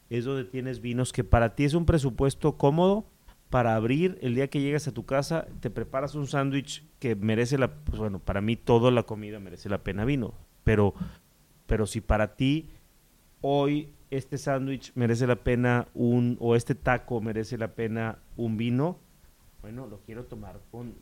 Es 0.09 0.25
donde 0.25 0.45
tienes 0.45 0.81
vinos 0.81 1.13
que 1.13 1.23
para 1.23 1.53
ti 1.53 1.65
es 1.65 1.73
un 1.73 1.85
presupuesto 1.85 2.57
cómodo 2.57 3.05
para 3.49 3.75
abrir 3.75 4.17
el 4.21 4.35
día 4.35 4.49
que 4.49 4.61
llegas 4.61 4.87
a 4.87 4.93
tu 4.93 5.05
casa, 5.05 5.47
te 5.59 5.69
preparas 5.69 6.15
un 6.15 6.27
sándwich 6.27 6.85
que 6.99 7.15
merece 7.15 7.57
la, 7.57 7.73
pues 7.73 7.97
bueno, 7.97 8.19
para 8.19 8.41
mí 8.41 8.55
toda 8.55 8.91
la 8.91 9.03
comida 9.03 9.39
merece 9.39 9.69
la 9.69 9.83
pena 9.83 10.05
vino, 10.05 10.33
pero, 10.63 10.93
pero 11.65 11.85
si 11.85 12.01
para 12.01 12.35
ti 12.35 12.69
hoy 13.41 13.93
este 14.09 14.37
sándwich 14.37 14.91
merece 14.95 15.27
la 15.27 15.37
pena 15.37 15.87
un, 15.93 16.37
o 16.39 16.55
este 16.55 16.75
taco 16.75 17.21
merece 17.21 17.57
la 17.57 17.73
pena 17.73 18.19
un 18.35 18.57
vino, 18.57 18.99
bueno, 19.61 19.87
lo 19.87 19.99
quiero 20.01 20.25
tomar 20.25 20.59
con, 20.71 20.95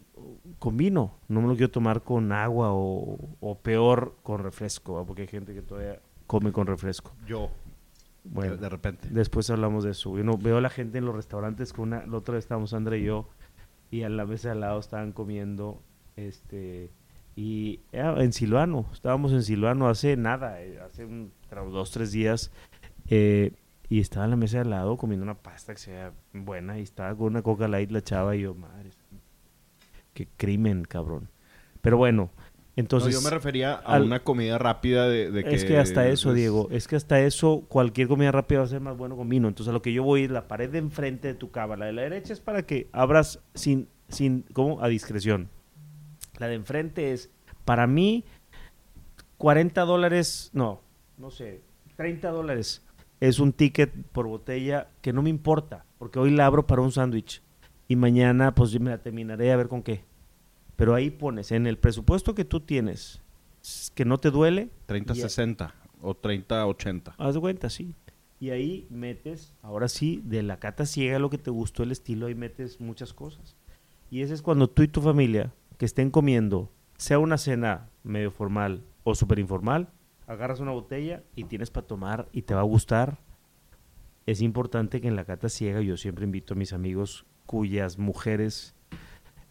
con 0.59 0.77
vino, 0.77 1.15
no 1.27 1.41
me 1.41 1.47
lo 1.47 1.55
quiero 1.55 1.71
tomar 1.71 2.01
con 2.03 2.31
agua 2.31 2.69
o, 2.73 3.17
o 3.39 3.59
peor 3.59 4.15
con 4.23 4.41
refresco, 4.41 5.03
porque 5.05 5.23
hay 5.23 5.27
gente 5.27 5.53
que 5.53 5.61
todavía 5.61 5.99
come 6.27 6.51
con 6.51 6.67
refresco. 6.67 7.13
yo, 7.27 7.49
Bueno, 8.25 8.57
de, 8.57 8.69
repente. 8.69 9.07
Después 9.09 9.49
hablamos 9.49 9.83
de 9.83 9.91
eso. 9.91 10.17
Yo 10.17 10.23
no, 10.23 10.37
veo 10.37 10.57
a 10.57 10.61
la 10.61 10.69
gente 10.69 10.97
en 10.97 11.05
los 11.05 11.15
restaurantes 11.15 11.73
con 11.73 11.89
una, 11.89 12.05
la 12.05 12.17
otra 12.17 12.35
vez 12.35 12.45
estábamos 12.45 12.73
André 12.73 12.99
y 12.99 13.03
yo 13.05 13.29
y 13.91 14.03
a 14.03 14.09
la 14.09 14.25
mesa 14.25 14.49
de 14.49 14.53
al 14.53 14.59
lado 14.61 14.79
estaban 14.79 15.11
comiendo 15.11 15.81
este 16.15 16.91
y 17.35 17.81
en 17.91 18.31
Silvano, 18.31 18.85
estábamos 18.93 19.33
en 19.33 19.43
Silvano 19.43 19.89
hace 19.89 20.15
nada, 20.15 20.61
eh, 20.61 20.79
hace 20.79 21.03
un, 21.03 21.33
dos, 21.69 21.91
tres 21.91 22.13
días 22.13 22.49
eh, 23.09 23.51
y 23.89 23.99
estaba 23.99 24.23
en 24.23 24.31
la 24.31 24.37
mesa 24.37 24.57
de 24.57 24.61
al 24.61 24.69
lado 24.69 24.95
comiendo 24.95 25.23
una 25.23 25.35
pasta 25.35 25.73
que 25.73 25.79
sea 25.79 26.13
buena 26.31 26.79
y 26.79 26.83
estaba 26.83 27.13
con 27.13 27.27
una 27.27 27.41
coca 27.41 27.67
light 27.67 27.91
la 27.91 28.01
chava 28.01 28.37
y 28.37 28.41
yo, 28.41 28.55
madre, 28.55 28.91
qué 30.13 30.29
crimen, 30.37 30.85
cabrón. 30.85 31.29
Pero 31.81 31.97
bueno, 31.97 32.31
entonces... 32.75 33.13
no, 33.13 33.19
yo 33.19 33.23
me 33.23 33.29
refería 33.29 33.73
a 33.73 33.77
al- 33.95 34.03
una 34.03 34.23
comida 34.23 34.57
rápida 34.57 35.07
de, 35.07 35.31
de 35.31 35.43
que... 35.43 35.55
Es 35.55 35.63
que 35.65 35.77
hasta 35.77 36.07
eso, 36.09 36.29
es- 36.31 36.35
Diego, 36.35 36.67
es 36.71 36.87
que 36.87 36.95
hasta 36.95 37.21
eso 37.21 37.65
cualquier 37.69 38.07
comida 38.07 38.31
rápida 38.31 38.59
va 38.59 38.65
a 38.65 38.69
ser 38.69 38.81
más 38.81 38.97
bueno 38.97 39.15
con 39.15 39.29
vino. 39.29 39.47
Entonces 39.47 39.69
a 39.69 39.73
lo 39.73 39.81
que 39.81 39.93
yo 39.93 40.03
voy 40.03 40.23
es 40.23 40.31
la 40.31 40.47
pared 40.47 40.69
de 40.69 40.79
enfrente 40.79 41.29
de 41.29 41.33
tu 41.35 41.51
cava. 41.51 41.77
La 41.77 41.85
de 41.85 41.93
la 41.93 42.01
derecha 42.01 42.33
es 42.33 42.41
para 42.41 42.63
que 42.65 42.89
abras 42.91 43.39
sin, 43.53 43.87
sin, 44.09 44.43
¿cómo? 44.53 44.81
A 44.83 44.87
discreción. 44.87 45.49
La 46.37 46.47
de 46.47 46.55
enfrente 46.55 47.13
es, 47.13 47.29
para 47.63 47.87
mí, 47.87 48.25
40 49.37 49.81
dólares, 49.81 50.49
no, 50.53 50.81
no 51.17 51.31
sé, 51.31 51.61
30 51.95 52.29
dólares 52.29 52.83
es 53.21 53.39
un 53.39 53.53
ticket 53.53 53.93
por 54.11 54.27
botella 54.27 54.89
que 55.01 55.13
no 55.13 55.21
me 55.21 55.29
importa, 55.29 55.85
porque 55.97 56.19
hoy 56.19 56.31
la 56.31 56.45
abro 56.45 56.67
para 56.67 56.81
un 56.81 56.91
sándwich 56.91 57.41
y 57.87 57.95
mañana 57.95 58.53
pues 58.53 58.71
yo 58.71 58.79
me 58.79 58.89
la 58.89 58.97
terminaré 59.01 59.51
a 59.51 59.55
ver 59.57 59.67
con 59.69 59.81
qué. 59.83 60.03
Pero 60.75 60.93
ahí 60.93 61.09
pones, 61.09 61.51
en 61.51 61.67
el 61.67 61.77
presupuesto 61.77 62.35
que 62.35 62.45
tú 62.45 62.59
tienes, 62.59 63.21
que 63.93 64.05
no 64.05 64.17
te 64.17 64.31
duele, 64.31 64.69
30-60 64.87 65.71
o 66.01 66.15
30-80. 66.15 67.15
Haz 67.17 67.33
de 67.33 67.39
cuenta, 67.39 67.69
sí. 67.69 67.95
Y 68.39 68.49
ahí 68.49 68.85
metes, 68.89 69.53
ahora 69.61 69.87
sí, 69.87 70.21
de 70.25 70.43
la 70.43 70.59
cata 70.59 70.85
ciega 70.85 71.19
lo 71.19 71.29
que 71.29 71.37
te 71.37 71.51
gustó 71.51 71.83
el 71.83 71.91
estilo, 71.91 72.27
ahí 72.27 72.35
metes 72.35 72.81
muchas 72.81 73.13
cosas. 73.13 73.55
Y 74.11 74.21
ese 74.21 74.33
es 74.33 74.41
cuando 74.41 74.69
tú 74.69 74.83
y 74.83 74.87
tu 74.87 75.01
familia, 75.01 75.53
que 75.77 75.85
estén 75.85 76.11
comiendo, 76.11 76.71
sea 76.97 77.19
una 77.19 77.37
cena 77.37 77.89
medio 78.03 78.31
formal 78.31 78.83
o 79.03 79.15
súper 79.15 79.39
informal, 79.39 79.89
agarras 80.27 80.59
una 80.59 80.71
botella 80.71 81.23
y 81.35 81.45
tienes 81.45 81.71
para 81.71 81.87
tomar 81.87 82.29
y 82.31 82.43
te 82.43 82.53
va 82.53 82.61
a 82.61 82.65
gustar. 82.65 83.19
Es 84.25 84.41
importante 84.41 85.01
que 85.01 85.07
en 85.07 85.15
la 85.15 85.25
cata 85.25 85.49
ciega 85.49 85.81
yo 85.81 85.97
siempre 85.97 86.25
invito 86.25 86.53
a 86.53 86.57
mis 86.57 86.73
amigos 86.73 87.25
cuyas 87.45 87.97
mujeres 87.97 88.74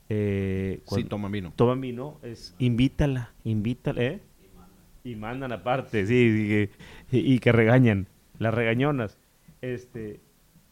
eh, 0.08 0.78
Sí, 0.80 0.84
cuan- 0.86 1.08
toma 1.08 1.28
vino. 1.28 1.52
toman 1.56 1.80
vino, 1.80 2.18
es 2.22 2.54
invítala, 2.58 3.32
invítala, 3.44 4.02
¿eh? 4.02 4.20
Y 5.02 5.16
mandan 5.16 5.52
aparte, 5.52 6.06
sí, 6.06 6.14
y 6.14 6.48
que, 6.48 6.70
y- 7.18 7.34
y 7.34 7.38
que 7.38 7.52
regañan, 7.52 8.08
las 8.38 8.54
regañonas, 8.54 9.18
este, 9.60 10.20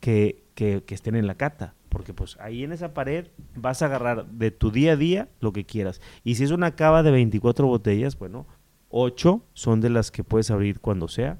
que, 0.00 0.42
que, 0.54 0.82
que 0.84 0.94
estén 0.94 1.14
en 1.16 1.26
la 1.26 1.34
cata, 1.36 1.74
porque 1.88 2.14
pues 2.14 2.38
ahí 2.40 2.64
en 2.64 2.72
esa 2.72 2.94
pared 2.94 3.26
vas 3.54 3.82
a 3.82 3.86
agarrar 3.86 4.26
de 4.26 4.50
tu 4.50 4.70
día 4.70 4.92
a 4.92 4.96
día 4.96 5.28
lo 5.40 5.52
que 5.52 5.64
quieras. 5.64 6.00
Y 6.24 6.34
si 6.36 6.44
es 6.44 6.50
una 6.50 6.74
cava 6.76 7.02
de 7.02 7.10
24 7.10 7.66
botellas, 7.66 8.18
bueno, 8.18 8.46
8 8.90 9.42
son 9.54 9.80
de 9.80 9.90
las 9.90 10.10
que 10.10 10.24
puedes 10.24 10.50
abrir 10.50 10.80
cuando 10.80 11.08
sea, 11.08 11.38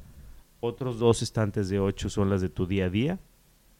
otros 0.61 0.99
dos 0.99 1.23
estantes 1.23 1.69
de 1.69 1.81
8 1.81 2.09
son 2.09 2.31
las 2.31 2.41
de 2.41 2.49
tu 2.49 2.67
día 2.67 2.87
a 2.87 2.91
día, 2.91 3.19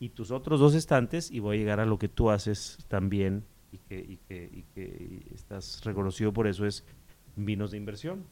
y 0.01 0.09
tus 0.09 0.31
otros 0.33 0.59
dos 0.59 0.75
estantes, 0.75 1.31
y 1.31 1.39
voy 1.39 1.57
a 1.57 1.61
llegar 1.61 1.81
a 1.81 1.87
lo 1.87 1.99
que 1.99 2.09
tú 2.09 2.31
haces 2.31 2.79
también, 2.89 3.45
y 3.73 3.79
que, 3.79 3.99
y 3.99 4.19
que, 4.29 4.51
y 4.53 4.63
que 4.75 5.23
estás 5.35 5.83
reconocido 5.85 6.33
por 6.33 6.47
eso, 6.47 6.67
es 6.67 6.85
vinos 7.35 7.71
de 7.71 7.79
inversión. 7.79 8.25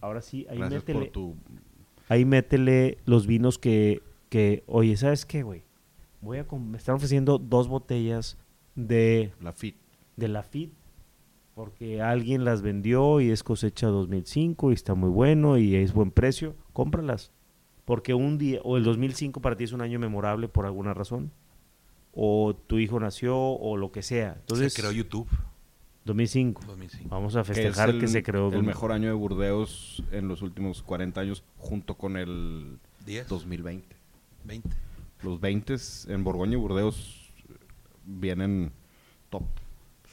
Ahora 0.00 0.22
sí, 0.22 0.46
ahí 0.48 0.58
Gracias 0.58 0.86
métele, 0.86 1.06
tu... 1.10 1.36
ahí 2.08 2.24
métele 2.24 2.98
los 3.04 3.26
vinos 3.26 3.58
que, 3.58 4.02
que 4.28 4.64
oye, 4.66 4.96
¿sabes 4.96 5.26
qué, 5.26 5.42
güey? 5.42 5.62
Voy 6.20 6.38
a 6.38 6.46
me 6.52 6.76
están 6.76 6.96
ofreciendo 6.96 7.38
dos 7.38 7.68
botellas 7.68 8.38
de, 8.74 9.32
La 9.40 9.52
fit. 9.52 9.76
de 10.16 10.28
la 10.28 10.42
FIT 10.42 10.72
porque 11.58 12.00
alguien 12.00 12.44
las 12.44 12.62
vendió 12.62 13.20
y 13.20 13.30
es 13.30 13.42
cosecha 13.42 13.88
2005 13.88 14.70
y 14.70 14.74
está 14.74 14.94
muy 14.94 15.10
bueno 15.10 15.58
y 15.58 15.74
es 15.74 15.92
buen 15.92 16.12
precio, 16.12 16.54
cómpralas. 16.72 17.32
Porque 17.84 18.14
un 18.14 18.38
día, 18.38 18.60
o 18.62 18.76
el 18.76 18.84
2005 18.84 19.40
para 19.40 19.56
ti 19.56 19.64
es 19.64 19.72
un 19.72 19.80
año 19.80 19.98
memorable 19.98 20.46
por 20.46 20.66
alguna 20.66 20.94
razón, 20.94 21.32
o 22.20 22.52
tu 22.52 22.80
hijo 22.80 22.98
nació, 22.98 23.38
o 23.38 23.76
lo 23.76 23.92
que 23.92 24.02
sea. 24.02 24.34
Entonces, 24.40 24.72
se 24.72 24.80
creó 24.80 24.90
YouTube 24.90 25.28
2005. 26.04 26.62
2005. 26.66 27.08
Vamos 27.08 27.36
a 27.36 27.44
que 27.44 27.52
es 27.52 27.58
festejar 27.58 27.92
que, 27.92 28.06
el, 28.06 28.08
se 28.08 28.24
creó. 28.24 28.52
el 28.52 28.64
mejor 28.64 28.90
año 28.90 29.06
de 29.06 29.12
Burdeos 29.12 30.02
en 30.10 30.26
los 30.26 30.42
últimos 30.42 30.82
40 30.82 31.20
años 31.20 31.44
junto 31.58 31.94
con 31.94 32.16
el 32.16 32.80
10, 33.06 33.28
2020. 33.28 33.96
20. 34.42 34.68
Los 35.22 35.40
20 35.40 35.76
en 36.08 36.24
Borgoña 36.24 36.54
y 36.54 36.56
Burdeos 36.56 37.30
vienen 38.04 38.72
top. 39.30 39.44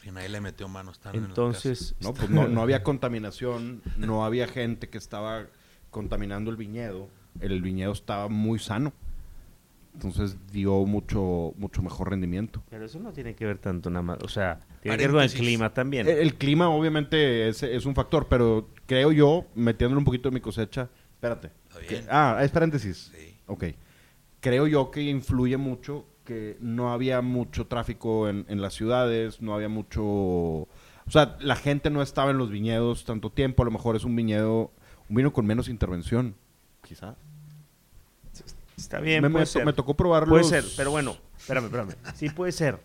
Si 0.03 0.11
nadie 0.11 0.29
le 0.29 0.41
metió 0.41 0.67
mano, 0.67 0.91
están 0.91 1.15
en 1.15 1.23
la 1.23 1.27
Entonces, 1.29 1.95
No, 2.01 2.13
pues 2.13 2.29
no, 2.29 2.47
no 2.47 2.61
había 2.61 2.83
contaminación, 2.83 3.81
no 3.97 4.23
había 4.23 4.47
gente 4.47 4.89
que 4.89 4.99
estaba 4.99 5.47
contaminando 5.89 6.51
el 6.51 6.57
viñedo. 6.57 7.09
El 7.39 7.63
viñedo 7.63 7.93
estaba 7.93 8.27
muy 8.27 8.59
sano. 8.59 8.93
Entonces 9.95 10.35
dio 10.51 10.85
mucho, 10.85 11.53
mucho 11.57 11.81
mejor 11.81 12.09
rendimiento. 12.09 12.61
pero 12.69 12.85
eso 12.85 12.99
no 12.99 13.13
tiene 13.13 13.33
que 13.33 13.45
ver 13.45 13.57
tanto 13.57 13.89
nada 13.89 14.03
más. 14.03 14.17
O 14.23 14.27
sea, 14.27 14.59
tiene 14.81 14.97
que 14.97 15.03
ver 15.03 15.11
con 15.13 15.23
el 15.23 15.31
clima 15.33 15.73
también. 15.73 16.07
El, 16.07 16.17
el 16.17 16.35
clima 16.35 16.69
obviamente 16.69 17.47
es, 17.47 17.63
es 17.63 17.85
un 17.85 17.95
factor, 17.95 18.27
pero 18.29 18.69
creo 18.85 19.11
yo, 19.13 19.45
metiéndole 19.55 19.97
un 19.97 20.05
poquito 20.05 20.29
de 20.29 20.33
mi 20.35 20.41
cosecha, 20.41 20.89
espérate. 21.13 21.51
Está 21.67 21.79
bien. 21.79 21.89
Que- 22.03 22.07
ah, 22.11 22.39
es 22.43 22.51
paréntesis. 22.51 23.11
Sí. 23.15 23.35
Ok. 23.47 23.63
Creo 24.41 24.67
yo 24.67 24.91
que 24.91 25.01
influye 25.01 25.57
mucho 25.57 26.05
que 26.25 26.57
no 26.59 26.91
había 26.91 27.21
mucho 27.21 27.67
tráfico 27.67 28.27
en, 28.27 28.45
en 28.49 28.61
las 28.61 28.73
ciudades, 28.73 29.41
no 29.41 29.53
había 29.55 29.69
mucho... 29.69 30.03
O 30.03 30.67
sea, 31.11 31.37
la 31.39 31.55
gente 31.55 31.89
no 31.89 32.01
estaba 32.01 32.31
en 32.31 32.37
los 32.37 32.49
viñedos 32.49 33.05
tanto 33.05 33.31
tiempo, 33.31 33.63
a 33.63 33.65
lo 33.65 33.71
mejor 33.71 33.95
es 33.95 34.03
un 34.03 34.15
viñedo, 34.15 34.71
un 35.07 35.15
vino 35.15 35.31
con 35.31 35.45
menos 35.45 35.69
intervención, 35.69 36.35
quizá. 36.83 37.15
Está 38.77 38.99
bien, 38.99 39.21
me, 39.21 39.29
puede 39.29 39.41
me 39.43 39.45
to- 39.45 39.51
ser. 39.51 39.65
me 39.65 39.73
tocó 39.73 39.93
probarlos. 39.95 40.29
Puede 40.29 40.43
ser, 40.61 40.63
pero 40.75 40.91
bueno, 40.91 41.15
espérame, 41.37 41.65
espérame. 41.65 41.89
Sí 42.15 42.29
puede 42.29 42.51
ser. 42.51 42.79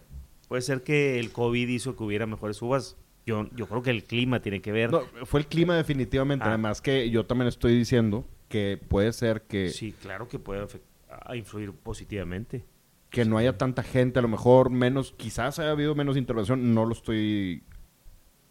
Puede 0.49 0.62
ser 0.62 0.82
que 0.82 1.18
el 1.20 1.30
COVID 1.32 1.68
hizo 1.68 1.97
que 1.97 2.03
hubiera 2.05 2.26
mejores 2.26 2.61
uvas. 2.62 2.97
Yo, 3.26 3.49
yo 3.55 3.66
creo 3.66 3.82
que 3.82 3.91
el 3.91 4.05
clima 4.05 4.41
tiene 4.41 4.61
que 4.62 4.72
ver. 4.72 4.91
No, 4.91 5.03
fue 5.24 5.41
el 5.41 5.47
clima 5.47 5.76
definitivamente, 5.76 6.45
Ah. 6.45 6.49
además 6.49 6.80
que 6.80 7.11
yo 7.11 7.26
también 7.26 7.49
estoy 7.49 7.76
diciendo 7.76 8.26
que 8.49 8.80
puede 8.88 9.12
ser 9.12 9.43
que... 9.43 9.68
Sí, 9.70 9.93
claro 9.93 10.26
que 10.28 10.38
puede 10.38 10.62
afect- 10.64 10.80
a 11.09 11.36
influir 11.36 11.72
positivamente. 11.72 12.64
que 13.11 13.24
no 13.24 13.38
haya 13.38 13.59
tanta 13.59 13.82
gente, 13.82 14.20
a 14.20 14.22
lo 14.22 14.28
mejor 14.28 14.70
menos, 14.70 15.12
quizás 15.16 15.59
haya 15.59 15.72
habido 15.72 15.95
menos 15.97 16.16
intervención, 16.16 16.72
no 16.74 16.84
lo 16.86 16.93
estoy 16.93 17.64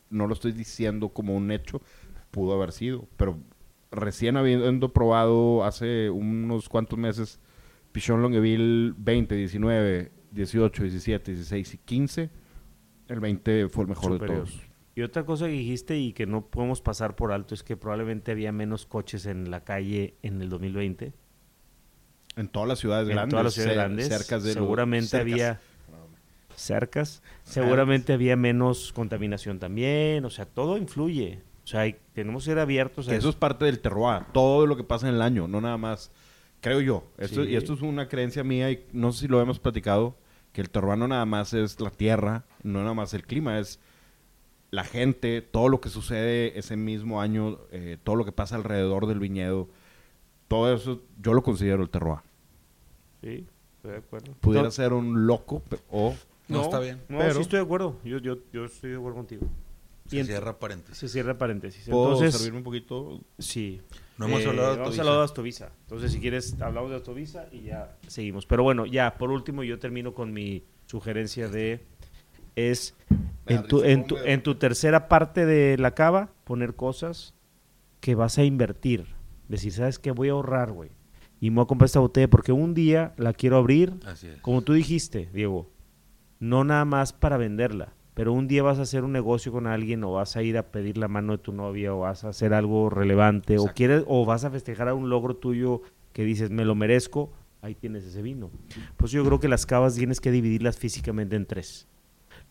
no 0.09 0.27
lo 0.27 0.33
estoy 0.33 0.51
diciendo 0.51 1.09
como 1.09 1.33
un 1.35 1.49
hecho, 1.51 1.81
pudo 2.31 2.53
haber 2.55 2.71
sido, 2.73 3.07
pero 3.15 3.37
recién 3.91 4.37
habiendo 4.37 4.93
probado 4.93 5.63
hace 5.63 6.09
unos 6.09 6.69
cuantos 6.69 6.97
meses 6.97 7.39
Pichon 7.91 8.21
Longueville 8.21 8.93
20, 8.97 9.35
19, 9.35 10.11
18, 10.31 10.83
17, 10.83 11.31
16 11.33 11.73
y 11.73 11.77
15, 11.79 12.29
el 13.07 13.19
20 13.19 13.69
fue 13.69 13.83
el 13.83 13.89
mejor 13.89 14.13
Superior. 14.13 14.45
de 14.45 14.51
todos. 14.51 14.69
Y 14.95 15.01
otra 15.01 15.25
cosa 15.25 15.45
que 15.45 15.53
dijiste 15.53 15.97
y 15.97 16.13
que 16.13 16.25
no 16.25 16.45
podemos 16.47 16.81
pasar 16.81 17.15
por 17.15 17.31
alto 17.31 17.53
es 17.53 17.63
que 17.63 17.77
probablemente 17.77 18.31
había 18.31 18.51
menos 18.51 18.85
coches 18.85 19.25
en 19.25 19.49
la 19.49 19.63
calle 19.63 20.15
en 20.23 20.41
el 20.41 20.49
2020. 20.49 21.13
En 22.35 22.47
todas 22.49 22.67
las 22.67 22.79
ciudades 22.79 23.07
en 23.07 23.15
grandes, 23.15 23.31
todas 23.31 23.43
las 23.45 23.53
ciudades 23.53 23.75
grandes. 23.77 24.07
cercas 24.07 24.43
de 24.43 24.53
seguramente 24.53 25.07
cercas. 25.07 25.21
había 25.21 25.61
cercas. 26.55 27.23
Seguramente 27.43 28.13
había 28.13 28.35
menos 28.35 28.93
contaminación 28.93 29.59
también. 29.59 30.25
O 30.25 30.29
sea, 30.29 30.45
todo 30.45 30.77
influye. 30.77 31.41
O 31.69 31.71
sea, 31.71 31.81
hay- 31.81 31.97
tenemos 32.13 32.43
que 32.43 32.49
ser 32.49 32.57
abiertos 32.57 33.07
a 33.07 33.11
Que 33.11 33.17
eso 33.17 33.27
eso. 33.27 33.29
es 33.29 33.35
parte 33.35 33.63
del 33.65 33.79
terroir, 33.79 34.23
todo 34.33 34.65
lo 34.65 34.75
que 34.75 34.83
pasa 34.83 35.07
en 35.07 35.13
el 35.13 35.21
año, 35.21 35.47
no 35.47 35.61
nada 35.61 35.77
más, 35.77 36.11
creo 36.61 36.81
yo. 36.81 37.03
Esto, 37.19 37.43
Sí. 37.43 37.51
Y 37.51 37.55
esto 37.55 37.73
es 37.75 37.81
una 37.83 38.07
creencia 38.07 38.43
mía 38.43 38.71
y 38.71 38.87
no 38.91 39.11
sé 39.11 39.19
si 39.21 39.27
lo 39.27 39.39
hemos 39.39 39.59
platicado, 39.59 40.15
que 40.51 40.61
el 40.61 40.71
terroir 40.71 40.97
no 40.97 41.07
nada 41.07 41.25
más 41.27 41.53
es 41.53 41.79
la 41.79 41.91
tierra, 41.91 42.43
no 42.63 42.79
nada 42.79 42.95
más 42.95 43.13
el 43.13 43.23
clima, 43.23 43.59
es 43.59 43.79
la 44.71 44.83
gente, 44.83 45.43
todo 45.43 45.69
lo 45.69 45.79
que 45.79 45.89
sucede 45.89 46.57
ese 46.57 46.75
mismo 46.75 47.21
año, 47.21 47.59
eh, 47.71 47.97
todo 48.03 48.15
lo 48.15 48.25
que 48.25 48.31
pasa 48.31 48.55
alrededor 48.55 49.05
del 49.05 49.19
viñedo, 49.19 49.69
todo 50.47 50.73
eso 50.73 51.03
yo 51.21 51.33
lo 51.35 51.43
considero 51.43 51.83
el 51.83 51.89
terroir. 51.91 52.21
Sí, 53.21 53.45
estoy 53.75 53.91
de 53.91 53.97
acuerdo. 53.97 54.33
Pudiera 54.41 54.63
No, 54.65 54.71
ser 54.71 54.93
un 54.93 55.27
loco 55.27 55.61
o... 55.91 56.15
No, 56.47 56.63
está 56.63 56.79
bien. 56.79 56.99
No, 57.09 57.19
Pero- 57.19 57.35
sí 57.35 57.41
estoy 57.41 57.59
de 57.59 57.65
acuerdo. 57.65 57.97
Yo, 58.03 58.17
yo, 58.17 58.37
yo 58.51 58.65
estoy 58.65 58.89
de 58.89 58.95
acuerdo 58.97 59.17
contigo. 59.17 59.45
Se 60.09 60.17
Y 60.17 60.23
cierra 60.23 60.57
paréntesis. 60.59 60.97
Se 60.97 61.07
cierra 61.09 61.37
paréntesis. 61.37 61.85
¿Puedo 61.89 62.13
Entonces, 62.13 62.35
servirme 62.35 62.57
un 62.59 62.63
poquito? 62.63 63.21
sí. 63.37 63.81
No 64.17 64.25
hemos 64.25 64.41
Eh, 64.41 64.47
hablado 64.49 64.67
de 64.69 64.73
Hemos 64.73 64.79
Autovisa. 64.87 65.01
hablado 65.01 65.17
de 65.19 65.25
Astovisa. 65.25 65.71
Entonces, 65.83 66.11
si 66.11 66.19
quieres, 66.19 66.61
hablamos 66.61 66.89
de 66.89 66.97
Astovisa 66.97 67.47
y 67.53 67.61
ya 67.61 67.95
seguimos. 68.07 68.45
Pero 68.45 68.63
bueno, 68.63 68.85
ya, 68.85 69.17
por 69.17 69.31
último, 69.31 69.63
yo 69.63 69.79
termino 69.79 70.13
con 70.13 70.33
mi 70.33 70.65
sugerencia 70.87 71.47
de... 71.47 71.85
Es 72.57 72.95
en 73.45 73.65
tu, 73.67 73.83
en, 73.83 74.05
tu, 74.05 74.17
en 74.17 74.43
tu 74.43 74.55
tercera 74.55 75.07
parte 75.07 75.45
de 75.45 75.77
la 75.77 75.91
cava, 75.95 76.33
poner 76.43 76.75
cosas 76.75 77.33
que 78.01 78.13
vas 78.15 78.37
a 78.37 78.43
invertir. 78.43 79.05
Decir, 79.47 79.71
¿sabes 79.71 79.99
qué? 79.99 80.11
Voy 80.11 80.27
a 80.27 80.33
ahorrar, 80.33 80.73
güey. 80.73 80.89
Y 81.39 81.49
me 81.51 81.55
voy 81.57 81.63
a 81.63 81.67
comprar 81.67 81.85
esta 81.85 82.01
botella 82.01 82.27
porque 82.29 82.51
un 82.51 82.73
día 82.73 83.13
la 83.15 83.31
quiero 83.31 83.55
abrir 83.55 83.93
Así 84.05 84.27
es. 84.27 84.41
como 84.41 84.61
tú 84.63 84.73
dijiste, 84.73 85.29
Diego, 85.33 85.69
no 86.39 86.65
nada 86.65 86.83
más 86.83 87.13
para 87.13 87.37
venderla, 87.37 87.93
pero 88.19 88.33
un 88.33 88.49
día 88.49 88.63
vas 88.63 88.79
a 88.79 88.81
hacer 88.81 89.05
un 89.05 89.13
negocio 89.13 89.49
con 89.53 89.65
alguien 89.65 90.03
o 90.03 90.11
vas 90.11 90.35
a 90.35 90.43
ir 90.43 90.57
a 90.57 90.63
pedir 90.71 90.97
la 90.97 91.07
mano 91.07 91.31
de 91.31 91.37
tu 91.37 91.53
novia 91.53 91.93
o 91.95 91.99
vas 91.99 92.25
a 92.25 92.29
hacer 92.29 92.53
algo 92.53 92.89
relevante 92.89 93.53
o 93.53 93.61
Exacto. 93.61 93.75
quieres 93.77 94.03
o 94.07 94.25
vas 94.25 94.43
a 94.43 94.51
festejar 94.51 94.89
a 94.89 94.93
un 94.93 95.09
logro 95.09 95.37
tuyo 95.37 95.81
que 96.11 96.25
dices, 96.25 96.49
me 96.49 96.65
lo 96.65 96.75
merezco, 96.75 97.31
ahí 97.61 97.75
tienes 97.75 98.03
ese 98.03 98.21
vino. 98.21 98.51
Pues 98.97 99.13
yo 99.13 99.23
creo 99.23 99.39
que 99.39 99.47
las 99.47 99.65
cavas 99.65 99.95
tienes 99.95 100.19
que 100.19 100.31
dividirlas 100.31 100.77
físicamente 100.77 101.37
en 101.37 101.45
tres. 101.45 101.87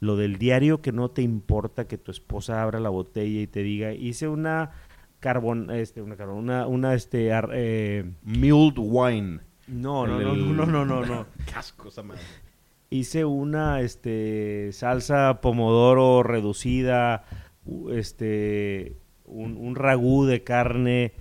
Lo 0.01 0.17
del 0.17 0.39
diario 0.39 0.81
que 0.81 0.91
no 0.91 1.11
te 1.11 1.21
importa 1.21 1.87
que 1.87 1.99
tu 1.99 2.13
esposa 2.13 2.63
abra 2.63 2.81
la 2.81 2.89
botella 2.89 3.41
y 3.43 3.47
te 3.47 3.63
diga, 3.63 3.93
hice 3.93 4.27
una 4.27 4.71
carbón, 5.21 5.71
este, 5.71 6.01
una 6.01 6.17
carbón, 6.17 6.39
una, 6.39 6.67
una 6.67 6.95
este, 6.95 7.31
ar- 7.31 7.51
eh, 7.53 8.11
Mulled 8.23 8.79
wine. 8.79 9.41
no, 9.67 10.07
no, 10.07 10.19
no, 10.19 10.33
el- 10.33 10.57
no, 10.57 10.65
no, 10.65 10.87
no, 10.87 11.05
no. 11.05 11.27
Casco 11.53 11.89
esa 11.89 12.03
madre. 12.03 12.23
Hice 12.91 13.25
una 13.27 13.81
este 13.83 14.71
salsa 14.73 15.41
pomodoro 15.43 16.23
reducida, 16.23 17.25
este 17.91 18.97
un, 19.27 19.57
un 19.57 19.75
ragú 19.77 20.25
de 20.25 20.43
carne 20.43 21.13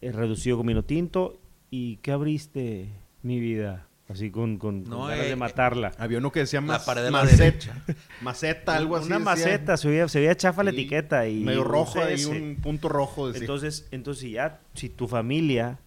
eh, 0.00 0.12
reducido 0.12 0.56
con 0.56 0.66
vino 0.66 0.84
tinto. 0.84 1.38
¿Y 1.70 1.96
qué 1.98 2.12
abriste, 2.12 2.88
mi 3.22 3.40
vida? 3.40 3.86
Así 4.08 4.30
con, 4.30 4.58
con, 4.58 4.82
con 4.82 4.90
No, 4.90 5.06
ganas 5.06 5.24
eh, 5.26 5.28
de 5.30 5.36
matarla. 5.36 5.92
Había 5.98 6.18
uno 6.18 6.30
que 6.30 6.40
decía 6.40 6.60
La 6.60 6.66
mas- 6.66 6.84
pared 6.84 7.02
de 7.02 7.10
la 7.10 7.22
maceta. 7.22 7.44
derecha. 7.44 7.84
Maceta, 8.20 8.76
algo 8.76 8.96
así. 8.96 9.06
Una 9.06 9.16
decía. 9.18 9.24
maceta, 9.30 9.76
se 9.76 9.88
veía, 9.88 10.08
se 10.08 10.20
veía 10.20 10.36
chafa 10.36 10.62
la 10.62 10.70
etiqueta. 10.70 11.26
y 11.26 11.40
Medio 11.40 11.64
rojo 11.64 12.00
ahí, 12.00 12.14
ese. 12.14 12.28
un 12.28 12.56
punto 12.56 12.88
rojo. 12.88 13.28
Decía. 13.28 13.40
Entonces, 13.40 13.88
entonces 13.92 14.30
ya, 14.30 14.60
si 14.74 14.88
tu 14.90 15.08
familia 15.08 15.78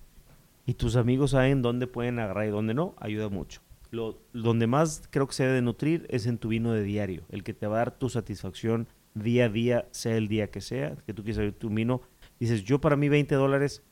y 0.65 0.73
tus 0.73 0.95
amigos 0.95 1.31
saben 1.31 1.61
dónde 1.61 1.85
pueden 1.85 2.17
agarrar 2.19 2.47
y 2.47 2.49
dónde 2.49 2.73
no, 2.73 2.95
ayuda 2.99 3.29
mucho. 3.29 3.61
Lo, 3.91 4.21
donde 4.33 4.67
más 4.67 5.03
creo 5.09 5.27
que 5.27 5.33
se 5.33 5.43
debe 5.43 5.55
de 5.55 5.61
nutrir 5.61 6.07
es 6.09 6.25
en 6.25 6.37
tu 6.37 6.49
vino 6.49 6.73
de 6.73 6.83
diario, 6.83 7.23
el 7.29 7.43
que 7.43 7.53
te 7.53 7.67
va 7.67 7.75
a 7.75 7.79
dar 7.79 7.97
tu 7.97 8.09
satisfacción 8.09 8.87
día 9.13 9.45
a 9.45 9.49
día, 9.49 9.87
sea 9.91 10.17
el 10.17 10.27
día 10.27 10.51
que 10.51 10.61
sea, 10.61 10.95
que 11.05 11.13
tú 11.13 11.23
quieres 11.23 11.37
abrir 11.37 11.53
tu 11.53 11.69
vino. 11.69 12.01
Dices, 12.39 12.63
yo 12.63 12.79
para 12.79 12.95
mí 12.95 13.09
20 13.09 13.35
dólares 13.35 13.83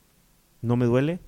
no 0.62 0.76
me 0.76 0.86
duele 0.86 1.20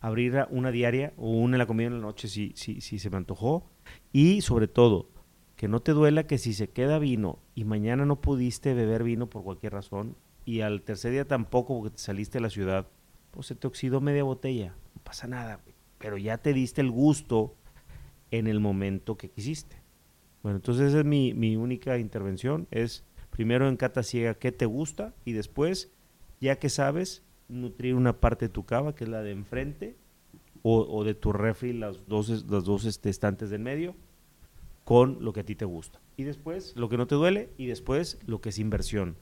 abrir 0.00 0.46
una 0.50 0.70
diaria 0.70 1.12
o 1.16 1.30
una 1.30 1.56
en 1.56 1.58
la 1.58 1.66
comida 1.66 1.88
en 1.88 1.94
la 1.94 2.00
noche 2.00 2.28
si, 2.28 2.52
si, 2.56 2.80
si 2.80 2.98
se 2.98 3.10
me 3.10 3.16
antojó. 3.16 3.70
Y 4.12 4.40
sobre 4.40 4.68
todo, 4.68 5.10
que 5.56 5.68
no 5.68 5.80
te 5.80 5.92
duela 5.92 6.26
que 6.26 6.38
si 6.38 6.54
se 6.54 6.70
queda 6.70 6.98
vino 6.98 7.38
y 7.54 7.64
mañana 7.64 8.06
no 8.06 8.20
pudiste 8.20 8.74
beber 8.74 9.04
vino 9.04 9.28
por 9.28 9.44
cualquier 9.44 9.74
razón 9.74 10.16
y 10.44 10.62
al 10.62 10.82
tercer 10.82 11.12
día 11.12 11.28
tampoco 11.28 11.76
porque 11.76 11.96
te 11.96 12.02
saliste 12.02 12.38
de 12.38 12.42
la 12.42 12.50
ciudad, 12.50 12.88
pues 13.30 13.46
se 13.46 13.54
te 13.54 13.66
oxidó 13.66 14.00
media 14.00 14.24
botella. 14.24 14.74
No 14.94 15.02
pasa 15.02 15.26
nada, 15.26 15.60
pero 15.98 16.16
ya 16.16 16.38
te 16.38 16.54
diste 16.54 16.80
el 16.80 16.90
gusto 16.90 17.56
en 18.30 18.46
el 18.46 18.60
momento 18.60 19.16
que 19.16 19.28
quisiste. 19.30 19.76
Bueno, 20.42 20.56
entonces 20.56 20.88
esa 20.88 21.00
es 21.00 21.04
mi, 21.04 21.34
mi 21.34 21.56
única 21.56 21.98
intervención, 21.98 22.66
es 22.70 23.04
primero 23.30 23.68
en 23.68 23.76
cata 23.76 24.02
ciega 24.02 24.34
qué 24.34 24.52
te 24.52 24.66
gusta 24.66 25.14
y 25.24 25.32
después, 25.32 25.90
ya 26.40 26.56
que 26.58 26.68
sabes, 26.68 27.22
nutrir 27.48 27.94
una 27.94 28.20
parte 28.20 28.46
de 28.46 28.48
tu 28.50 28.64
cava, 28.64 28.94
que 28.94 29.04
es 29.04 29.10
la 29.10 29.22
de 29.22 29.32
enfrente, 29.32 29.96
o, 30.62 30.80
o 30.80 31.04
de 31.04 31.14
tu 31.14 31.32
refri, 31.32 31.72
las 31.72 32.06
dos, 32.06 32.28
las 32.50 32.64
dos 32.64 32.84
este, 32.84 33.08
estantes 33.10 33.50
del 33.50 33.60
medio, 33.60 33.94
con 34.84 35.22
lo 35.24 35.32
que 35.32 35.40
a 35.40 35.44
ti 35.44 35.54
te 35.54 35.64
gusta. 35.64 36.00
Y 36.16 36.24
después, 36.24 36.74
lo 36.76 36.88
que 36.88 36.96
no 36.96 37.06
te 37.06 37.14
duele, 37.14 37.50
y 37.56 37.66
después, 37.66 38.18
lo 38.26 38.40
que 38.40 38.50
es 38.50 38.58
inversión. 38.58 39.16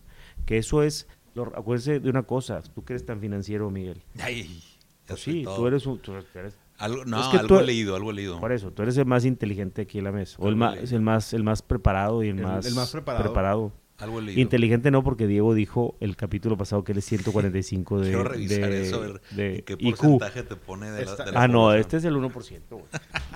Que 0.46 0.58
eso 0.58 0.82
es, 0.82 1.06
lo, 1.34 1.44
acuérdense 1.56 2.00
de 2.00 2.10
una 2.10 2.24
cosa, 2.24 2.62
tú 2.62 2.84
que 2.84 2.92
eres 2.94 3.06
tan 3.06 3.20
financiero, 3.20 3.70
Miguel. 3.70 4.02
Ay, 4.20 4.62
Pues 5.06 5.20
sí, 5.20 5.44
tú 5.44 5.66
eres 5.66 5.86
un... 5.86 5.98
tú 5.98 6.12
eres- 6.34 6.58
Algo, 6.78 7.04
no, 7.04 7.20
Es 7.20 7.26
que 7.28 7.36
algo 7.38 7.48
tú- 7.56 7.60
he 7.60 7.66
leído, 7.66 7.96
algo 7.96 8.10
he 8.12 8.14
leído. 8.14 8.38
por 8.40 8.52
eso, 8.52 8.70
tú 8.72 8.82
eres 8.82 8.96
el 8.96 9.04
más 9.06 9.24
inteligente 9.24 9.82
aquí 9.82 9.98
en 9.98 10.04
la 10.04 10.12
mesa. 10.12 10.36
O 10.38 10.48
el 10.48 10.54
Algo 10.54 10.58
más, 10.80 10.92
el 10.92 11.00
más, 11.02 11.34
el 11.34 11.42
más 11.42 11.62
preparado 11.62 12.22
y 12.22 12.28
el, 12.28 12.38
El- 12.38 12.44
más, 12.44 12.66
el 12.66 12.74
más 12.74 12.90
preparado. 12.92 13.72
Algo 13.98 14.20
he 14.20 14.22
leído. 14.22 14.40
Inteligente 14.40 14.92
no, 14.92 15.02
porque 15.02 15.26
Diego 15.26 15.54
dijo 15.54 15.96
el 15.98 16.14
capítulo 16.14 16.56
pasado 16.56 16.84
que 16.84 16.92
él 16.92 16.98
es 16.98 17.04
145 17.06 17.98
de, 17.98 18.04
Quiero 18.06 18.22
revisar 18.22 18.70
de- 18.70 18.82
eso, 18.82 18.96
a 18.96 18.98
ver 19.00 19.20
de 19.32 19.56
¿en 19.56 19.62
qué 19.64 19.72
IQ. 19.76 19.96
porcentaje 19.96 20.42
te 20.44 20.54
pone 20.54 20.88
de 20.92 21.04
la, 21.04 21.16
de 21.16 21.32
la 21.32 21.42
Ah, 21.42 21.48
no, 21.48 21.74
este 21.74 21.96
es 21.96 22.04
el 22.04 22.14
1%. 22.14 22.60
güey. 22.70 22.84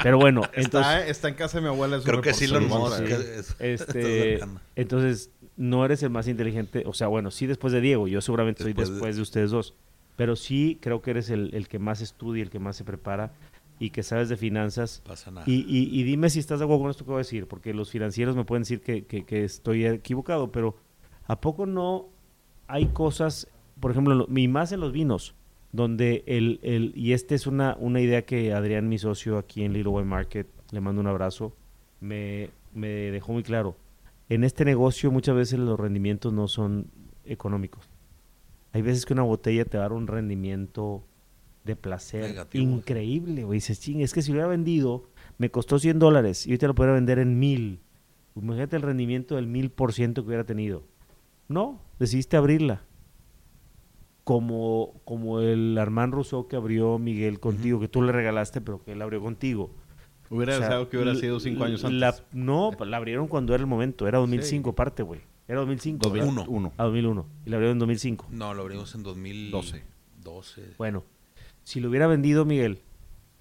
Pero 0.05 0.19
bueno, 0.19 0.43
entonces... 0.55 0.93
está, 0.93 1.07
está 1.09 1.29
en 1.29 1.35
casa 1.35 1.59
de 1.59 1.63
mi 1.63 1.69
abuela. 1.69 1.97
es 1.97 2.05
Creo 2.05 2.21
que 2.23 2.33
sí 2.33 2.47
lo 2.47 2.61
ver. 2.61 3.11
es- 3.11 3.57
Este, 3.59 4.39
entonces, 4.77 5.31
no 5.57 5.85
eres 5.85 6.01
el 6.05 6.11
más 6.11 6.29
inteligente. 6.29 6.85
O 6.87 6.95
sea, 6.95 7.09
bueno, 7.09 7.33
sí 7.33 7.47
después 7.47 7.73
de 7.73 7.81
Diego. 7.81 8.07
Yo 8.07 8.21
seguramente 8.21 8.63
Después 8.63 8.87
soy 8.87 8.93
de- 8.95 8.99
después 9.01 9.17
de... 9.17 9.23
ustedes 9.23 9.51
dos. 9.51 9.75
Pero 10.17 10.37
sí 10.37 10.79
creo 10.81 11.01
que 11.03 11.11
eres 11.13 11.31
el, 11.31 11.55
el 11.55 11.69
que 11.69 11.79
más 11.79 12.01
estudia, 12.01 12.43
el 12.43 12.51
que 12.51 12.59
más 12.59 12.77
se 12.77 12.85
prepara 12.85 13.33
y 13.79 13.91
que 13.91 14.03
sabes 14.03 14.29
de 14.29 14.37
finanzas. 14.37 15.03
pasa 15.07 15.31
nada. 15.31 15.45
Y, 15.49 15.65
y- 15.69 15.89
y 15.99 16.03
dime 16.05 16.31
si 16.31 16.39
estás 16.39 16.59
de 16.61 16.65
acuerdo 16.67 16.83
con 16.83 16.91
esto 16.91 17.05
que 17.05 17.11
voy 17.11 17.17
a 17.17 17.27
decir, 17.27 17.47
porque 17.49 17.75
los 17.75 17.91
financieros 17.91 18.37
me 18.37 18.45
pueden 18.45 18.63
decir 18.63 18.81
que, 18.81 19.05
que- 19.07 19.25
que 19.25 19.45
estoy 19.45 19.87
equivocado, 19.87 20.53
pero 20.53 20.77
¿a 21.27 21.41
poco 21.41 21.67
no 21.67 22.09
hay 22.69 22.87
cosas, 22.87 23.49
por 23.81 23.91
ejemplo, 23.91 24.15
lo- 24.15 24.29
y 24.39 24.49
más 24.49 24.71
en 24.73 24.81
los 24.81 24.93
vinos, 24.93 25.35
donde 25.73 26.23
el, 26.27 26.61
el 26.63 26.93
y 26.95 27.13
esta 27.15 27.35
es 27.35 27.47
una, 27.47 27.77
una 27.81 28.01
idea 28.01 28.23
que 28.27 28.53
Adrián, 28.53 28.89
mi 28.89 28.99
socio 28.99 29.39
aquí 29.39 29.65
en 29.65 29.73
Little 29.73 29.91
Wine 29.93 30.09
Market, 30.09 30.47
le 30.71 30.81
mando 30.81 31.01
un 31.01 31.07
abrazo, 31.07 31.57
me, 32.01 32.51
me 32.75 32.89
dejó 32.89 33.33
muy 33.33 33.43
claro. 33.43 33.77
En 34.29 34.45
este 34.45 34.65
negocio 34.65 35.11
muchas 35.11 35.35
veces 35.35 35.59
los 35.59 35.81
rendimientos 35.81 36.33
no 36.33 36.47
son 36.49 36.87
económicos. 37.25 37.89
Hay 38.73 38.83
veces 38.83 39.05
que 39.07 39.13
una 39.13 39.23
botella 39.23 39.65
te 39.65 39.77
va 39.79 39.85
a 39.85 39.89
dar 39.89 39.97
un 39.97 40.07
rendimiento 40.07 41.05
de 41.65 41.77
placer 41.77 42.23
Negativo. 42.23 42.65
increíble, 42.65 43.45
güey. 43.45 43.59
Dices, 43.59 43.81
ching, 43.81 44.01
es 44.01 44.13
que 44.15 44.23
si 44.23 44.33
hubiera 44.33 44.49
vendido, 44.49 45.05
me 45.39 45.51
costó 45.51 45.79
100 45.79 45.99
dólares 45.99 46.47
y 46.47 46.51
ahorita 46.51 46.67
lo 46.69 46.75
pudiera 46.75 46.95
vender 46.95 47.19
en 47.19 47.39
mil. 47.39 47.81
Imagínate 48.35 48.77
el 48.77 48.83
rendimiento 48.83 49.37
del 49.37 49.47
mil 49.47 49.71
por 49.71 49.93
ciento 49.93 50.23
que 50.23 50.29
hubiera 50.29 50.45
tenido. 50.45 50.83
No, 51.49 51.81
decidiste 51.99 52.37
abrirla. 52.37 52.83
Como, 54.25 55.01
como 55.05 55.41
el 55.41 55.77
Armand 55.79 56.15
Rousseau 56.15 56.47
que 56.47 56.55
abrió 56.55 56.99
Miguel 56.99 57.41
contigo, 57.41 57.81
que 57.81 57.89
tú 57.89 58.03
le 58.03 58.13
regalaste, 58.13 58.61
pero 58.61 58.83
que 58.83 58.93
él 58.93 59.03
abrió 59.03 59.21
contigo. 59.21 59.71
Hubiera 60.31 60.53
O 60.55 60.57
sea, 60.57 60.67
deseado 60.67 60.89
que 60.89 60.97
hubiera 60.97 61.15
sido 61.17 61.41
cinco 61.41 61.65
años 61.65 61.85
antes. 61.85 61.99
la- 62.01 62.15
no, 62.33 62.71
la 62.87 62.97
abrieron 62.97 63.27
cuando 63.27 63.53
era 63.53 63.61
el 63.61 63.67
momento. 63.67 64.07
Era 64.07 64.19
2005 64.19 64.71
Sí. 64.71 64.75
parte, 64.77 65.03
güey. 65.03 65.21
Era 65.53 65.61
2005. 65.61 66.11
¿verdad? 66.11 66.27
2001. 66.27 66.73
Ah, 66.79 66.85
2001. 66.85 67.27
Y 67.47 67.51
la 67.51 67.57
abrieron 67.57 67.75
en 67.77 67.79
2005. 67.81 68.27
No, 68.31 68.55
lo 68.55 68.63
abrimos 68.63 68.95
en 68.95 69.03
2012. 69.03 69.83
12. 70.23 70.63
Bueno, 70.79 71.05
si 71.65 71.81
lo 71.81 71.89
hubiera 71.91 72.07
vendido 72.07 72.45
Miguel, 72.45 72.81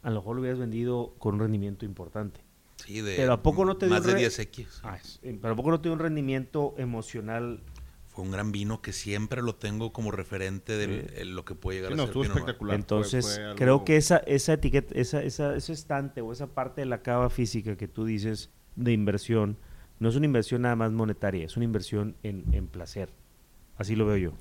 a 0.03 0.09
lo 0.09 0.18
mejor 0.18 0.36
lo 0.36 0.41
hubieras 0.41 0.59
vendido 0.59 1.16
con 1.20 1.36
un 1.36 1.39
rendimiento 1.41 1.86
importante. 1.86 2.41
Sí, 2.78 3.01
de 3.01 3.16
Pero 3.16 3.34
¿a 3.34 3.41
poco 3.43 3.64
no 3.64 3.78
te 3.78 3.86
dio 3.86 3.95
más 3.95 4.03
de 4.03 4.14
re- 4.14 4.20
10X. 4.28 4.68
Ah, 4.84 4.97
es- 4.97 5.20
eh, 5.24 5.38
pero 5.41 5.53
¿a 5.53 5.55
poco 5.55 5.70
no 5.70 5.80
tiene 5.82 5.93
un 5.93 5.99
rendimiento 5.99 6.74
emocional 6.78 7.62
fue 8.07 8.26
un 8.26 8.32
gran 8.32 8.51
vino 8.51 8.82
que 8.82 8.91
siempre 8.91 9.41
lo 9.41 9.55
tengo 9.55 9.93
como 9.93 10.12
referente 10.12 10.76
de 10.76 11.14
Sí. 11.16 11.24
lo 11.30 11.45
que 11.45 11.55
puede 11.55 11.78
llegar 11.78 11.91
Sí, 11.93 11.93
a 11.93 11.97
no, 11.97 12.07
ser 12.07 12.16
Noir. 12.18 12.28
espectacular. 12.30 12.74
Fue- 12.74 12.82
Entonces, 12.82 13.36
fue 13.36 13.43
algo- 13.45 13.55
creo 13.55 13.86
que 13.86 13.95
esa, 13.95 14.18
esa 14.18 14.51
etiqueta, 14.53 14.93
esa, 14.99 15.24
esa, 15.24 15.55
ese 15.55 15.72
estante 15.72 16.20
o 16.20 16.34
esa 16.34 16.47
parte 16.47 16.82
de 16.82 16.88
la 16.88 17.01
cava 17.03 17.30
física 17.30 17.78
que 17.78 17.88
tú 17.88 18.03
dices 18.03 18.49
de 18.76 18.91
inversión, 18.91 19.55
no 20.02 20.10
es 20.10 20.16
una 20.16 20.26
inversión 20.26 20.64
nada 20.64 20.76
más 20.76 20.91
monetaria, 20.91 21.45
es 21.45 21.56
una 21.56 21.64
inversión 21.64 22.16
en, 22.24 22.43
en 22.54 22.66
placer. 22.68 23.10
Así 23.78 23.95
lo 23.95 24.08
veo 24.08 24.18
yo. 24.18 24.34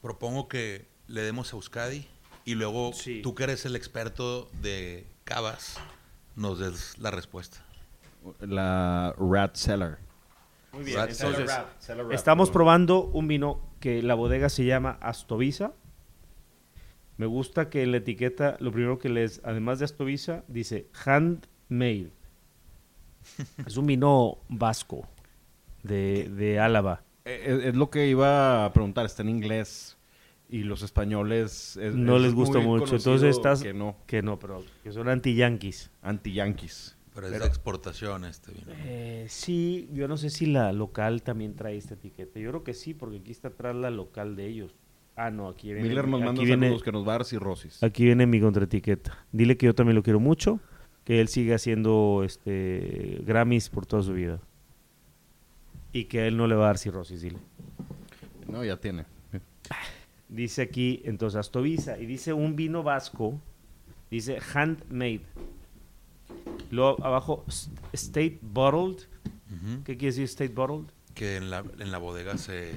Propongo 0.00 0.48
que 0.48 0.86
le 1.06 1.20
demos 1.20 1.52
a 1.52 1.56
Euskadi 1.56 2.06
y 2.46 2.54
luego 2.54 2.92
Sí. 2.94 3.20
tú 3.22 3.34
que 3.34 3.44
eres 3.44 3.66
el 3.66 3.76
experto 3.76 4.48
de 4.62 5.06
cavas 5.24 5.76
nos 6.34 6.58
des 6.58 6.96
la 6.98 7.10
respuesta. 7.10 7.58
La 8.40 9.14
Rat 9.18 9.54
Cellar. 9.56 9.98
Muy 10.72 10.84
bien, 10.84 10.98
entonces, 10.98 11.50
Estamos 12.10 12.50
probando 12.50 13.04
un 13.04 13.28
vino 13.28 13.60
que 13.80 14.02
la 14.02 14.14
bodega 14.14 14.48
se 14.48 14.64
llama 14.64 14.96
Astovisa. 15.02 15.72
Me 17.18 17.26
gusta 17.26 17.68
que 17.68 17.82
en 17.82 17.90
la 17.90 17.98
etiqueta, 17.98 18.56
lo 18.60 18.72
primero 18.72 18.98
que 18.98 19.10
les, 19.10 19.42
además 19.44 19.78
de 19.78 19.84
Astovisa, 19.84 20.42
dice 20.48 20.86
handmade. 21.04 22.12
es 23.66 23.76
un 23.76 23.86
vino 23.86 24.38
vasco 24.48 25.06
de, 25.82 26.28
de 26.30 26.58
Álava. 26.58 27.02
Eh, 27.24 27.44
Es, 27.46 27.64
es 27.66 27.74
lo 27.76 27.90
que 27.90 28.06
iba 28.08 28.64
a 28.64 28.72
preguntar, 28.72 29.06
está 29.06 29.22
en 29.22 29.28
inglés 29.28 29.96
y 30.48 30.64
los 30.64 30.82
españoles 30.82 31.76
es- 31.76 31.94
no 31.94 32.16
es 32.16 32.22
les 32.22 32.34
gusta 32.34 32.58
mucho. 32.58 32.96
Entonces 32.96 33.36
estás 33.36 33.62
que 33.62 33.72
no, 33.74 33.96
que 34.06 34.22
no, 34.22 34.38
pero 34.38 34.64
que 34.82 34.92
son 34.92 35.08
anti-yankees. 35.08 35.90
anti-yankees. 36.02 36.96
Pero 37.14 37.26
es 37.26 37.32
Pero- 37.32 37.44
de 37.44 37.48
exportación 37.48 38.24
este 38.24 38.52
vino. 38.52 38.72
Eh, 38.84 39.26
sí, 39.28 39.88
yo 39.92 40.06
no 40.06 40.16
sé 40.16 40.30
si 40.30 40.46
la 40.46 40.72
local 40.72 41.22
también 41.22 41.56
trae 41.56 41.76
esta 41.76 41.94
etiqueta. 41.94 42.38
Yo 42.38 42.50
creo 42.50 42.64
que 42.64 42.72
sí, 42.72 42.94
porque 42.94 43.16
aquí 43.18 43.32
está 43.32 43.48
atrás 43.48 43.74
la 43.74 43.90
local 43.90 44.36
de 44.36 44.46
ellos. 44.46 44.74
Ah, 45.16 45.30
no, 45.30 45.48
aquí 45.48 45.72
viene. 45.72 45.88
Miller 45.88 46.06
nos 46.06 46.20
manda 46.22 46.40
viene- 46.42 46.66
saludos 46.66 46.82
que 46.84 46.92
nos 46.92 47.02
va 47.06 47.10
a 47.14 47.18
dar 47.18 47.24
cirrosis. 47.24 47.82
Aquí 47.82 48.04
viene 48.04 48.26
mi 48.26 48.40
contraetiqueta. 48.40 49.26
Dile 49.32 49.56
que 49.56 49.66
yo 49.66 49.74
también 49.74 49.96
lo 49.96 50.02
quiero 50.04 50.20
mucho, 50.20 50.60
que 51.10 51.20
él 51.20 51.26
siga 51.26 51.56
haciendo 51.56 52.22
este 52.24 53.20
Grammys 53.26 53.68
por 53.68 53.84
toda 53.84 54.00
su 54.04 54.12
vida. 54.12 54.38
Y 55.92 56.04
que 56.04 56.20
a 56.20 56.26
él 56.28 56.36
no 56.36 56.46
le 56.46 56.54
va 56.54 56.66
a 56.66 56.66
dar 56.68 56.78
cirrosis, 56.78 57.20
dile. 57.20 57.38
No, 58.46 58.64
ya 58.64 58.76
tiene. 58.76 59.06
Dice 60.28 60.62
aquí, 60.62 61.02
entonces, 61.04 61.36
Astovisa, 61.40 61.98
y 61.98 62.06
dice 62.06 62.32
un 62.32 62.54
vino 62.54 62.84
vasco, 62.84 63.40
dice 64.08 64.38
handmade. 64.54 65.22
Luego 66.70 67.04
abajo, 67.04 67.44
state 67.92 68.38
bottled. 68.40 69.02
¿Qué 69.84 69.96
quiere 69.96 70.14
decir 70.14 70.26
state 70.26 70.54
bottled? 70.54 70.92
Que 71.14 71.38
en 71.38 71.50
la, 71.50 71.64
en 71.80 71.90
la 71.90 71.98
bodega 71.98 72.38
se... 72.38 72.70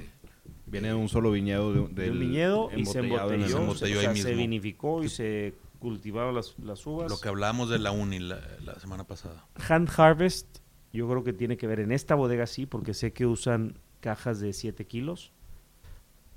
Viene 0.66 0.88
de 0.88 0.94
un 0.94 1.08
solo 1.08 1.30
viñedo. 1.30 1.72
De, 1.72 2.10
un 2.10 2.18
viñedo 2.18 2.68
y 2.76 2.84
se 2.84 2.98
embotellado 2.98 3.32
en 3.32 3.42
el- 3.42 3.50
embotelló, 3.52 3.76
se 3.76 3.84
embotelló 4.06 4.26
o 4.26 4.32
ahí 4.32 4.36
vinificó 4.36 5.04
y 5.04 5.08
se 5.08 5.54
cultivaron 5.84 6.34
las, 6.34 6.58
las 6.58 6.86
uvas. 6.86 7.10
Lo 7.10 7.18
que 7.20 7.28
hablábamos 7.28 7.68
de 7.68 7.78
la 7.78 7.92
uni 7.92 8.18
la, 8.18 8.40
la 8.64 8.74
semana 8.80 9.04
pasada. 9.04 9.46
Hand 9.68 9.90
Harvest, 9.96 10.58
yo 10.92 11.06
creo 11.08 11.22
que 11.22 11.32
tiene 11.34 11.56
que 11.58 11.66
ver 11.66 11.80
en 11.80 11.92
esta 11.92 12.14
bodega 12.14 12.46
sí, 12.46 12.64
porque 12.66 12.94
sé 12.94 13.12
que 13.12 13.26
usan 13.26 13.78
cajas 14.00 14.40
de 14.40 14.52
7 14.54 14.86
kilos 14.86 15.32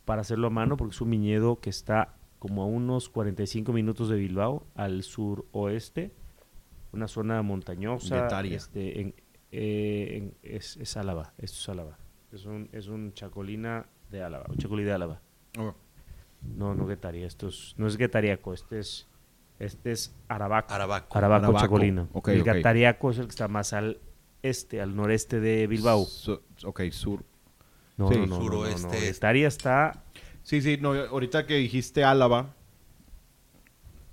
para 0.05 0.21
hacerlo 0.21 0.47
a 0.47 0.49
mano, 0.49 0.75
porque 0.77 0.93
es 0.95 1.01
un 1.01 1.09
viñedo 1.11 1.59
que 1.59 1.69
está 1.69 2.15
como 2.39 2.61
a 2.63 2.65
unos 2.65 3.09
45 3.09 3.71
minutos 3.73 4.09
de 4.09 4.17
Bilbao, 4.17 4.65
al 4.75 5.03
suroeste, 5.03 6.11
una 6.91 7.07
zona 7.07 7.41
montañosa. 7.41 8.27
Este, 8.57 9.01
en- 9.01 9.15
eh, 9.51 10.17
en- 10.17 10.37
es, 10.43 10.75
es 10.77 10.97
Álava, 10.97 11.33
esto 11.37 11.57
es 11.59 11.69
Álava. 11.69 11.97
Es 12.33 12.45
un, 12.45 12.69
es 12.73 12.87
un 12.87 13.13
chacolina 13.13 13.87
de 14.11 14.21
Álava, 14.23 14.45
un 14.49 14.57
chacolí 14.57 14.83
de 14.83 14.91
Álava. 14.91 15.21
Oh, 15.57 15.73
No, 16.55 16.75
no 16.75 16.85
Guetaria, 16.85 17.25
esto 17.25 17.47
es, 17.47 17.73
no 17.77 17.87
es 17.87 17.97
Guetariaco, 17.97 18.53
este 18.53 18.79
es, 18.79 19.07
este 19.59 19.91
es 19.91 20.13
Arabaco. 20.27 20.73
Arabaco. 20.73 21.17
Arabaco, 21.17 21.45
Arabaco. 21.45 21.59
Chacolino. 21.65 22.07
El. 22.27 22.43
Gatariaco 22.43 23.11
es 23.11 23.17
el 23.17 23.25
que 23.25 23.31
está 23.31 23.47
más 23.47 23.73
al 23.73 23.99
este, 24.43 24.81
al 24.81 24.95
noreste 24.95 25.39
de 25.39 25.67
Bilbao. 25.67 26.05
su- 26.05 26.39
ok, 26.63 26.81
sur. 26.91 27.23
No, 27.97 28.09
Sí. 28.09 28.15
no, 28.15 28.21
no, 28.21 28.27
no, 28.27 28.35
no, 28.37 28.41
Suroeste, 28.43 28.87
no. 28.87 28.93
Getaria 28.93 29.47
está... 29.47 30.03
Sí, 30.43 30.61
sí, 30.61 30.77
no, 30.79 30.93
ahorita 30.93 31.45
que 31.47 31.55
dijiste 31.55 32.03
Álava, 32.03 32.53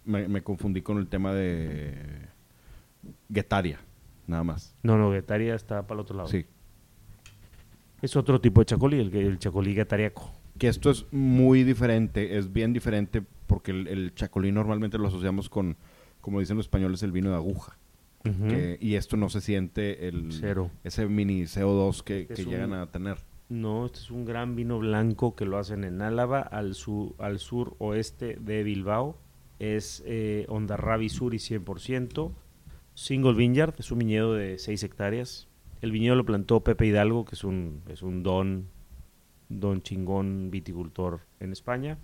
me, 0.05 0.27
me 0.29 0.43
confundí 0.43 0.83
con 0.83 0.99
el 0.99 1.07
tema 1.07 1.33
de 1.33 1.95
Guetaria, 3.29 3.79
nada 4.27 4.43
más. 4.45 4.75
No, 4.83 4.97
no, 4.99 5.13
Getaria 5.13 5.55
está 5.55 5.83
para 5.87 5.97
el 5.97 6.01
otro 6.01 6.17
lado. 6.17 6.29
Sí. 6.29 6.47
Es 8.03 8.17
otro 8.17 8.41
tipo 8.41 8.61
de 8.61 8.67
chacolí, 8.67 8.99
el, 9.01 9.15
el 9.15 9.39
chacolí 9.39 9.75
gatariaco. 9.75 10.33
Que 10.59 10.69
esto 10.69 10.91
es 10.91 11.07
muy 11.13 11.65
diferente, 11.65 12.37
es 12.39 12.53
bien 12.53 12.73
diferente 12.73 13.23
porque 13.47 13.71
el, 13.73 13.87
el 13.89 14.15
chacolí 14.15 14.53
normalmente 14.53 14.99
lo 14.99 15.09
asociamos 15.09 15.49
con, 15.49 15.77
como 16.21 16.41
dicen 16.41 16.57
los 16.57 16.67
españoles, 16.67 17.03
el 17.03 17.13
vino 17.13 17.31
de 17.31 17.37
aguja. 17.37 17.79
Que- 18.23 18.79
y 18.81 18.95
esto 18.95 19.19
no 19.19 19.29
se 19.29 19.43
siente 19.43 20.09
el 20.09 20.33
Cero. 20.33 20.71
ese 20.83 21.07
mini 21.07 21.43
CO2 21.43 22.03
que, 22.03 22.23
Es 22.23 22.29
que 22.29 22.45
un- 22.45 22.51
llegan 22.51 22.73
a 22.73 22.87
tener. 22.91 23.19
No, 23.51 23.85
este 23.85 23.99
es 23.99 24.11
un 24.11 24.25
gran 24.25 24.57
vino 24.57 24.79
blanco 24.79 25.37
que 25.37 25.45
lo 25.45 25.59
hacen 25.59 25.85
en 25.85 26.01
Álava, 26.01 26.41
al, 26.41 26.75
sur 26.75 27.15
al 27.19 27.39
sur 27.39 27.77
oeste 27.79 28.39
de 28.41 28.63
Bilbao. 28.65 29.19
Es 29.59 30.03
eh, 30.07 30.47
Ondarrabi 30.49 31.11
Suri 31.11 31.37
100%. 31.37 32.33
Single 32.95 33.35
Vineyard, 33.35 33.75
es 33.79 33.91
un 33.91 33.99
viñedo 33.99 34.33
de 34.33 34.59
6 34.59 34.83
hectáreas. 34.85 35.49
El 35.83 35.93
viñedo 35.93 36.17
lo 36.17 36.25
plantó 36.25 36.61
Pepe 36.65 36.87
Hidalgo, 36.87 37.27
que 37.27 37.35
es 37.35 37.45
un, 37.45 37.83
es 37.89 38.01
un 38.03 38.23
don, 38.23 38.69
don 39.51 39.83
chingón 39.83 40.51
viticultor 40.51 41.21
en 41.41 41.53
España. 41.53 41.99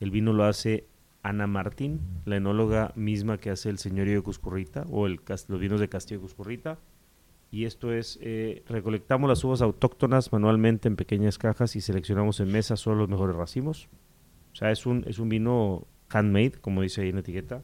El 0.00 0.10
vino 0.10 0.32
lo 0.32 0.44
hace 0.44 0.86
Ana 1.22 1.46
Martín, 1.46 2.00
la 2.26 2.36
enóloga 2.36 2.92
misma 2.96 3.38
que 3.38 3.50
hace 3.50 3.70
el 3.70 3.78
señorío 3.78 4.16
de 4.16 4.22
Cuscurrita 4.22 4.84
o 4.90 5.06
el, 5.06 5.20
los 5.48 5.60
vinos 5.60 5.80
de 5.80 5.88
Castillo 5.88 6.20
de 6.20 6.22
Cuscurrita. 6.22 6.78
Y 7.50 7.64
esto 7.66 7.92
es, 7.92 8.18
eh, 8.20 8.62
recolectamos 8.68 9.28
las 9.28 9.42
uvas 9.44 9.62
autóctonas 9.62 10.32
manualmente 10.32 10.88
en 10.88 10.96
pequeñas 10.96 11.38
cajas 11.38 11.76
y 11.76 11.80
seleccionamos 11.80 12.40
en 12.40 12.50
mesa 12.50 12.76
solo 12.76 12.96
los 12.96 13.08
mejores 13.08 13.36
racimos. 13.36 13.88
O 14.52 14.56
sea, 14.56 14.70
es 14.70 14.86
un, 14.86 15.04
es 15.06 15.18
un 15.18 15.28
vino 15.28 15.86
handmade, 16.10 16.52
como 16.60 16.82
dice 16.82 17.02
ahí 17.02 17.08
en 17.10 17.14
la 17.14 17.20
etiqueta. 17.20 17.62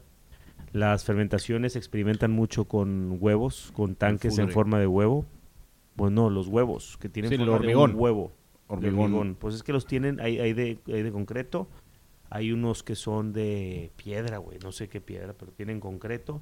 Las 0.71 1.03
fermentaciones 1.03 1.75
experimentan 1.75 2.31
mucho 2.31 2.65
con 2.65 3.17
huevos, 3.19 3.71
con 3.75 3.95
tanques 3.95 4.37
en 4.39 4.49
forma 4.49 4.79
de 4.79 4.87
huevo. 4.87 5.25
Bueno, 5.95 6.29
los 6.29 6.47
huevos 6.47 6.97
que 6.97 7.09
tienen 7.09 7.29
Sí, 7.29 7.35
el 7.35 7.41
forma 7.41 7.53
de 7.53 7.59
hormigón. 7.75 7.91
un 7.91 7.99
huevo. 7.99 8.31
de 8.69 8.73
Hormigón. 8.73 8.99
hormigón. 9.03 9.35
Pues 9.37 9.55
es 9.55 9.63
que 9.63 9.73
los 9.73 9.85
tienen, 9.85 10.21
hay, 10.21 10.39
hay, 10.39 10.53
de, 10.53 10.79
hay 10.87 11.03
de 11.03 11.11
concreto, 11.11 11.67
hay 12.31 12.53
unos 12.53 12.81
que 12.81 12.95
son 12.95 13.33
de 13.33 13.91
piedra, 13.97 14.37
güey, 14.37 14.57
no 14.63 14.71
sé 14.71 14.87
qué 14.87 15.01
piedra, 15.01 15.33
pero 15.37 15.51
tienen 15.51 15.81
concreto, 15.81 16.41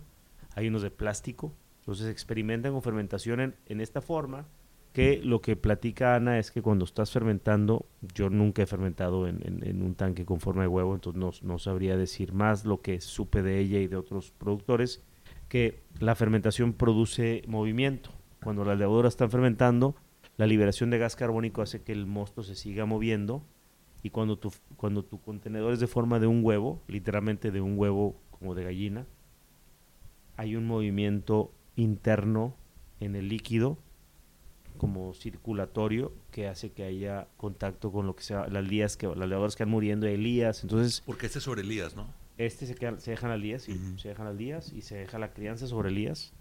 hay 0.55 0.67
unos 0.67 0.83
de 0.83 0.91
plástico, 0.91 1.51
entonces 1.79 2.07
experimentan 2.09 2.73
con 2.73 2.83
fermentación 2.83 3.55
en, 3.65 3.81
esta 3.81 3.99
forma, 3.99 4.45
que 4.93 5.19
lo 5.23 5.41
que 5.41 5.55
platica 5.55 6.13
Ana 6.13 6.37
es 6.37 6.51
que 6.51 6.61
cuando 6.61 6.85
estás 6.85 7.09
fermentando, 7.11 7.87
yo 8.13 8.29
nunca 8.29 8.61
he 8.61 8.67
fermentado 8.67 9.27
en, 9.27 9.81
un 9.81 9.95
tanque 9.95 10.25
con 10.25 10.39
forma 10.39 10.61
de 10.61 10.67
huevo, 10.67 10.93
entonces 10.93 11.19
no, 11.19 11.31
no 11.41 11.57
sabría 11.57 11.97
decir 11.97 12.33
más 12.33 12.65
lo 12.65 12.81
que 12.81 13.01
supe 13.01 13.41
de 13.41 13.57
ella 13.57 13.79
y 13.79 13.87
de 13.87 13.95
otros 13.95 14.31
productores, 14.37 15.01
que 15.47 15.81
la 15.99 16.13
fermentación 16.13 16.73
produce 16.73 17.41
movimiento. 17.47 18.11
Cuando 18.43 18.63
las 18.63 18.77
levaduras 18.77 19.13
están 19.13 19.31
fermentando, 19.31 19.95
la 20.37 20.45
liberación 20.45 20.91
de 20.91 20.99
gas 20.99 21.15
carbónico 21.15 21.63
hace 21.63 21.81
que 21.81 21.93
el 21.93 22.05
mosto 22.05 22.43
se 22.43 22.53
siga 22.53 22.85
moviendo 22.85 23.43
y 24.03 24.09
cuando 24.11 24.37
tu, 24.37 24.51
cuando 24.77 25.03
tu 25.03 25.21
contenedor 25.21 25.73
es 25.73 25.79
de 25.79 25.87
forma 25.87 26.19
de 26.19 26.27
un 26.27 26.43
huevo, 26.43 26.81
literalmente 26.87 27.51
de 27.51 27.61
un 27.61 27.77
huevo 27.77 28.15
como 28.31 28.55
de 28.55 28.63
gallina, 28.63 29.05
hay 30.37 30.55
un 30.55 30.65
movimiento 30.65 31.51
interno 31.75 32.55
en 32.99 33.15
el 33.15 33.27
líquido 33.29 33.77
como 34.77 35.13
circulatorio 35.13 36.13
que 36.31 36.47
hace 36.47 36.71
que 36.71 36.83
haya 36.83 37.27
contacto 37.35 37.91
con 37.91 38.07
lo 38.07 38.15
que 38.15 38.23
sea 38.23 38.47
las 38.47 38.65
lías 38.65 38.95
que 38.95 39.07
las 39.07 39.17
levaduras 39.27 39.57
que 39.57 39.63
van 39.65 39.71
muriendo 39.71 40.05
de 40.07 40.17
lías 40.17 40.63
entonces 40.63 41.03
Porque 41.05 41.25
este 41.25 41.39
es 41.39 41.43
sobre 41.43 41.61
Elías, 41.61 41.95
¿no? 41.97 42.07
este 42.37 42.65
se, 42.65 42.75
queda- 42.75 42.97
se 43.01 43.11
dejan 43.11 43.31
al 43.31 43.41
día, 43.41 43.59
sí, 43.59 43.73
Ujú. 43.73 43.97
se 43.99 44.07
dejan 44.09 44.27
al 44.27 44.37
día 44.37 44.59
y 44.73 44.81
se 44.83 44.95
deja 44.95 45.19
la 45.19 45.33
crianza 45.33 45.67
sobre 45.67 45.89
Elías. 45.89 46.31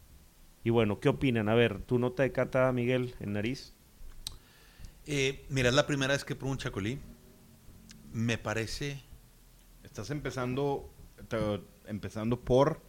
Y 0.63 0.71
bueno, 0.71 1.01
¿qué 1.01 1.09
opinan? 1.09 1.49
A 1.49 1.55
ver, 1.57 1.81
tu 1.83 1.99
nota 1.99 2.23
de 2.23 2.31
cata, 2.31 2.71
Miguel, 2.73 3.15
en 3.19 3.33
nariz. 3.33 3.73
Eh, 5.07 5.45
mira, 5.49 5.71
es 5.71 5.75
la 5.75 5.87
primera 5.89 6.13
vez 6.13 6.25
que 6.25 6.37
pruebo 6.37 6.53
un 6.53 6.59
chacolí. 6.59 7.01
Me 8.13 8.39
parece... 8.39 9.03
Estás 9.85 10.11
empezando 10.11 10.91
te- 11.29 11.61
empezando 11.87 12.39
por 12.41 12.81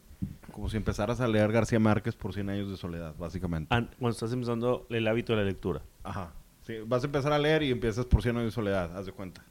como 0.52 0.70
si 0.70 0.76
empezaras 0.78 1.22
a 1.22 1.28
leer 1.28 1.52
García 1.52 1.80
Márquez 1.80 2.16
por 2.16 2.34
100 2.34 2.50
años 2.50 2.70
de 2.70 2.76
soledad, 2.78 3.16
básicamente. 3.18 3.74
An- 3.74 3.90
cuando 4.00 4.14
estás 4.14 4.34
empezando 4.34 4.86
el 4.90 5.08
hábito 5.08 5.34
de 5.34 5.40
la 5.40 5.46
lectura. 5.46 5.82
Ajá. 6.04 6.34
Sí, 6.68 6.76
vas 6.86 7.04
a 7.04 7.06
empezar 7.06 7.32
a 7.32 7.40
leer 7.40 7.64
y 7.64 7.72
empiezas 7.72 8.06
por 8.06 8.22
100 8.22 8.36
años 8.38 8.48
de 8.48 8.52
soledad, 8.52 8.96
haz 8.98 9.06
de 9.06 9.12
cuenta. 9.14 9.44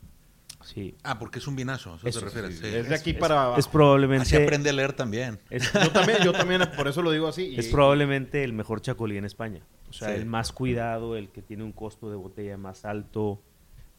Sí. 0.63 0.95
Ah, 1.05 1.19
porque 1.19 1.39
es 1.39 1.47
un 1.47 1.57
vinazo, 1.57 1.93
¿a 1.95 1.97
¿eso 1.97 2.09
Eso 2.09 2.19
te 2.21 2.25
refieres? 2.27 2.59
Sí, 2.59 2.65
Sí. 2.67 2.77
Es 2.77 2.89
de 2.89 2.95
aquí 2.95 3.11
Es- 3.11 3.17
para 3.17 3.43
abajo. 3.45 3.59
Es 3.61 3.67
probablemente 3.69 4.23
Así 4.25 4.37
aprende 4.37 4.69
a 4.71 4.73
leer 4.75 4.93
también. 4.93 5.39
es, 5.49 5.73
Yo 5.73 5.91
también, 5.91 6.19
yo 6.23 6.33
también, 6.33 6.61
por 6.77 6.87
eso 6.89 7.01
lo 7.01 7.11
digo 7.13 7.29
así. 7.29 7.47
y- 7.55 7.59
es 7.59 7.69
probablemente 7.69 8.45
el 8.45 8.53
mejor 8.53 8.81
chacolí 8.83 9.17
en 9.17 9.25
España. 9.25 9.61
O 9.89 9.93
sea, 9.95 10.09
Sí. 10.09 10.15
el 10.17 10.27
más 10.27 10.53
cuidado, 10.53 11.17
el 11.17 11.31
que 11.31 11.41
tiene 11.41 11.65
un 11.65 11.73
costo 11.73 12.11
de 12.11 12.17
botella 12.17 12.59
más 12.59 12.85
alto, 12.85 13.41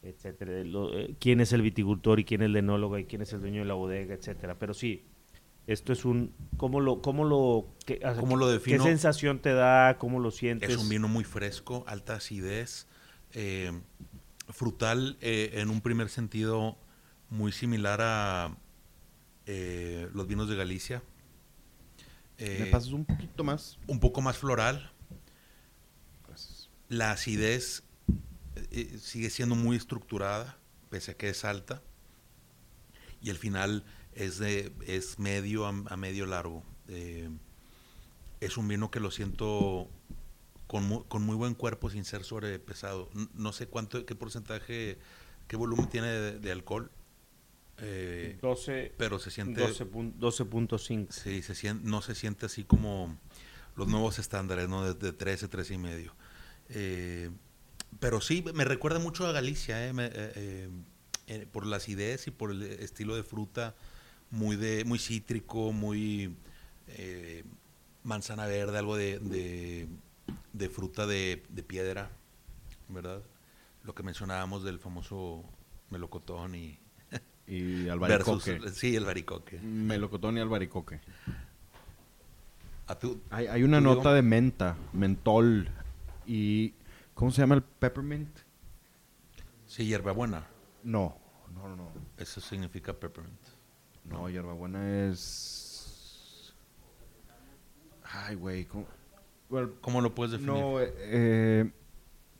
etcétera. 0.02 0.64
Lo- 0.64 0.96
eh, 0.98 1.14
quién 1.18 1.40
es 1.40 1.52
el 1.52 1.62
viticultor 1.62 2.20
y 2.20 2.24
quién 2.24 2.42
es 2.42 2.46
el 2.46 2.56
enólogo 2.56 2.98
y 2.98 3.04
quién 3.04 3.22
es 3.22 3.32
el 3.32 3.40
dueño 3.40 3.60
de 3.60 3.66
la 3.66 3.74
bodega, 3.74 4.14
etcétera. 4.14 4.58
Pero 4.58 4.74
sí, 4.74 5.04
esto 5.66 5.92
es 5.92 6.04
un... 6.04 6.34
¿Cómo 6.56 6.80
lo, 6.80 7.02
cómo 7.02 7.24
lo, 7.24 7.68
qué, 7.86 7.96
o 7.96 8.12
sea, 8.12 8.14
¿Cómo 8.16 8.36
lo 8.36 8.46
qué 8.46 8.52
defino? 8.54 8.84
sensación 8.84 9.40
te 9.40 9.52
da? 9.52 9.98
¿Cómo 9.98 10.18
lo 10.20 10.30
sientes? 10.30 10.70
Es 10.70 10.76
un 10.78 10.88
vino 10.88 11.08
muy 11.08 11.24
fresco, 11.24 11.84
alta 11.86 12.14
acidez, 12.14 12.86
eh, 13.32 13.72
frutal 14.48 15.16
eh, 15.20 15.50
en 15.54 15.70
un 15.70 15.80
primer 15.80 16.08
sentido 16.08 16.76
muy 17.28 17.52
similar 17.52 18.00
a 18.02 18.56
eh, 19.46 20.08
los 20.14 20.26
vinos 20.26 20.48
de 20.48 20.56
Galicia. 20.56 21.02
¿Me 22.38 22.66
pasas 22.66 22.92
un 22.92 23.04
poquito 23.04 23.44
más? 23.44 23.78
un 23.86 24.00
poco 24.00 24.22
más 24.22 24.38
floral. 24.38 24.90
Gracias. 26.26 26.70
La 26.88 27.12
acidez 27.12 27.84
eh, 28.70 28.98
sigue 29.00 29.30
siendo 29.30 29.54
muy 29.54 29.76
estructurada, 29.76 30.58
pese 30.90 31.12
a 31.12 31.14
que 31.16 31.28
es 31.28 31.44
alta. 31.44 31.82
Y 33.22 33.30
el 33.30 33.36
final 33.36 33.84
es, 34.14 34.38
de, 34.38 34.72
es 34.86 35.18
medio 35.18 35.66
a, 35.66 35.70
a 35.88 35.96
medio 35.96 36.26
largo. 36.26 36.62
Eh, 36.88 37.28
es 38.40 38.56
un 38.56 38.66
vino 38.68 38.90
que 38.90 39.00
lo 39.00 39.10
siento 39.10 39.88
con, 40.66 40.84
mu- 40.88 41.04
con 41.04 41.22
muy 41.22 41.36
buen 41.36 41.54
cuerpo 41.54 41.90
sin 41.90 42.04
ser 42.04 42.24
sobrepesado. 42.24 43.10
No 43.34 43.52
sé 43.52 43.66
cuánto, 43.66 44.04
qué 44.06 44.14
porcentaje, 44.14 44.98
qué 45.48 45.56
volumen 45.56 45.88
tiene 45.88 46.08
de, 46.08 46.38
de 46.38 46.52
alcohol. 46.52 46.90
eh, 47.78 48.38
12, 48.40 48.94
pero 48.96 49.18
se 49.18 49.30
siente 49.30 49.60
12 49.60 49.84
pun- 49.86 50.14
12.5. 50.18 51.10
Sí, 51.10 51.42
se 51.42 51.54
sien- 51.54 51.82
no 51.82 52.00
se 52.02 52.14
siente 52.14 52.46
así 52.46 52.64
como 52.64 53.18
los 53.76 53.88
nuevos 53.88 54.18
estándares, 54.18 54.68
¿no? 54.68 54.84
De, 54.84 54.94
de 54.94 55.12
13, 55.12 55.48
13 55.48 55.74
y 55.74 55.78
medio. 55.78 56.14
Eh, 56.70 57.30
pero 57.98 58.20
sí, 58.20 58.44
me 58.54 58.64
recuerda 58.64 58.98
mucho 58.98 59.26
a 59.26 59.32
Galicia, 59.32 59.86
¿eh? 59.86 59.92
Me- 59.92 60.06
eh, 60.06 60.10
eh, 60.14 60.68
eh, 61.26 61.46
por 61.50 61.66
la 61.66 61.76
acidez 61.76 62.26
y 62.26 62.30
por 62.30 62.50
el 62.50 62.62
estilo 62.62 63.16
de 63.16 63.22
fruta 63.22 63.74
muy 64.30 64.56
de 64.56 64.84
muy 64.84 64.98
cítrico, 64.98 65.72
muy 65.72 66.36
manzana 68.02 68.46
verde, 68.46 68.78
algo 68.78 68.96
de, 68.96 69.18
de, 69.18 69.86
de 70.52 70.68
fruta 70.68 71.06
de, 71.06 71.42
de 71.48 71.62
piedra, 71.62 72.10
¿verdad? 72.88 73.22
Lo 73.84 73.94
que 73.94 74.02
mencionábamos 74.02 74.62
del 74.64 74.78
famoso 74.78 75.44
melocotón 75.90 76.54
y 76.54 76.78
Y 77.46 77.88
versus, 78.00 78.44
albaricoque. 78.44 78.72
sí, 78.72 78.96
el 78.96 79.04
baricoque. 79.04 79.58
Melocotón 79.60 80.36
y 80.38 80.40
albaricoque. 80.40 81.00
¿A 82.86 82.98
tú, 82.98 83.20
Hay, 83.30 83.46
hay 83.46 83.62
una 83.62 83.78
¿Tú, 83.78 83.84
nota 83.84 84.12
de 84.12 84.22
menta, 84.22 84.76
mentol 84.92 85.68
y... 86.26 86.74
¿Cómo 87.20 87.30
se 87.30 87.42
llama 87.42 87.54
el 87.54 87.62
peppermint? 87.62 88.34
Sí, 89.66 89.84
hierbabuena. 89.84 90.46
No, 90.82 91.18
no, 91.54 91.68
no, 91.68 91.76
no. 91.76 91.92
Eso 92.16 92.40
significa 92.40 92.94
peppermint. 92.94 93.38
No, 94.06 94.30
hierbabuena 94.30 95.06
es... 95.06 96.54
Ay, 98.04 98.36
güey. 98.36 98.64
¿cómo? 98.64 98.86
¿Cómo 99.82 100.00
lo 100.00 100.14
puedes 100.14 100.32
definir? 100.32 100.50
no, 100.54 100.80
eh, 100.80 100.94
eh, 100.96 101.72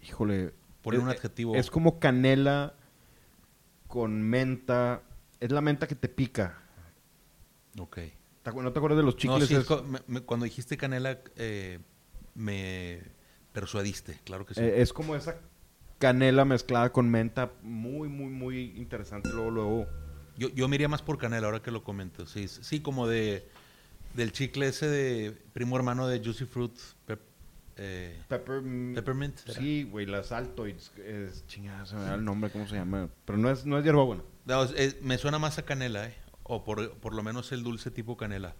híjole. 0.00 0.54
Ponle 0.80 1.00
un 1.00 1.10
Eh, 1.10 1.12
adjetivo. 1.12 1.54
Es 1.56 1.70
como 1.70 1.98
canela 1.98 2.72
con 3.86 4.22
menta. 4.22 5.02
Es 5.40 5.52
la 5.52 5.60
menta 5.60 5.86
que 5.88 5.94
te 5.94 6.08
pica. 6.08 6.56
Ok. 7.78 7.96
¿Te 7.96 8.50
acu- 8.50 8.62
¿No 8.62 8.72
te 8.72 8.78
acuerdas 8.78 8.96
de 8.96 9.02
los 9.04 9.14
No, 9.16 9.18
chicles? 9.18 9.46
sí, 9.46 9.56
Es- 9.56 9.66
co- 9.66 9.82
me- 9.82 10.00
me- 10.06 10.22
cuando 10.22 10.44
dijiste 10.44 10.78
canela, 10.78 11.18
eh, 11.36 11.80
me 12.34 13.02
persuadiste, 13.52 14.18
claro 14.24 14.46
que 14.46 14.54
sí. 14.54 14.60
Eh, 14.60 14.80
es 14.82 14.92
como 14.92 15.14
esa 15.16 15.36
canela 15.98 16.44
mezclada 16.44 16.90
con 16.92 17.10
menta. 17.10 17.50
Muy, 17.62 18.08
muy, 18.08 18.30
muy 18.30 18.60
interesante. 18.76 19.28
Luego, 19.30 19.50
luego. 19.50 19.86
yo, 20.36 20.48
yo 20.50 20.68
me 20.68 20.76
iría 20.76 20.88
más 20.88 21.02
por 21.02 21.18
canela 21.18 21.46
ahora 21.46 21.62
que 21.62 21.70
lo 21.70 21.82
comento. 21.84 22.26
Sí, 22.26 22.48
sí, 22.48 22.80
como 22.80 23.06
de 23.06 23.48
del 24.14 24.32
chicle 24.32 24.66
ese 24.66 24.88
de 24.88 25.30
primo 25.52 25.76
hermano 25.76 26.08
de 26.08 26.18
Juicy 26.18 26.44
Fruit, 26.44 26.72
pep- 27.06 27.20
eh, 27.76 28.20
Pepper, 28.28 28.60
Peppermint. 28.94 29.38
Sí, 29.48 29.84
güey, 29.84 30.04
las 30.06 30.32
Altoids. 30.32 30.90
Es, 30.98 31.46
chingada, 31.46 31.86
se 31.86 31.94
me 31.96 32.02
da 32.02 32.14
el 32.16 32.24
nombre, 32.24 32.50
¿cómo 32.50 32.66
se 32.66 32.74
llama? 32.76 33.08
Pero 33.24 33.38
no 33.38 33.50
es, 33.50 33.64
no 33.66 33.78
es 33.78 33.84
hierbabuena. 33.84 34.22
No, 34.46 34.64
es- 34.64 34.72
es- 34.76 35.02
me 35.02 35.16
suena 35.18 35.38
más 35.38 35.58
a 35.58 35.64
canela, 35.64 36.06
¿eh? 36.08 36.14
O 36.42 36.64
por, 36.64 36.92
por 36.98 37.14
lo 37.14 37.22
menos 37.22 37.52
el 37.52 37.62
dulce 37.62 37.90
tipo 37.92 38.16
canela. 38.16 38.54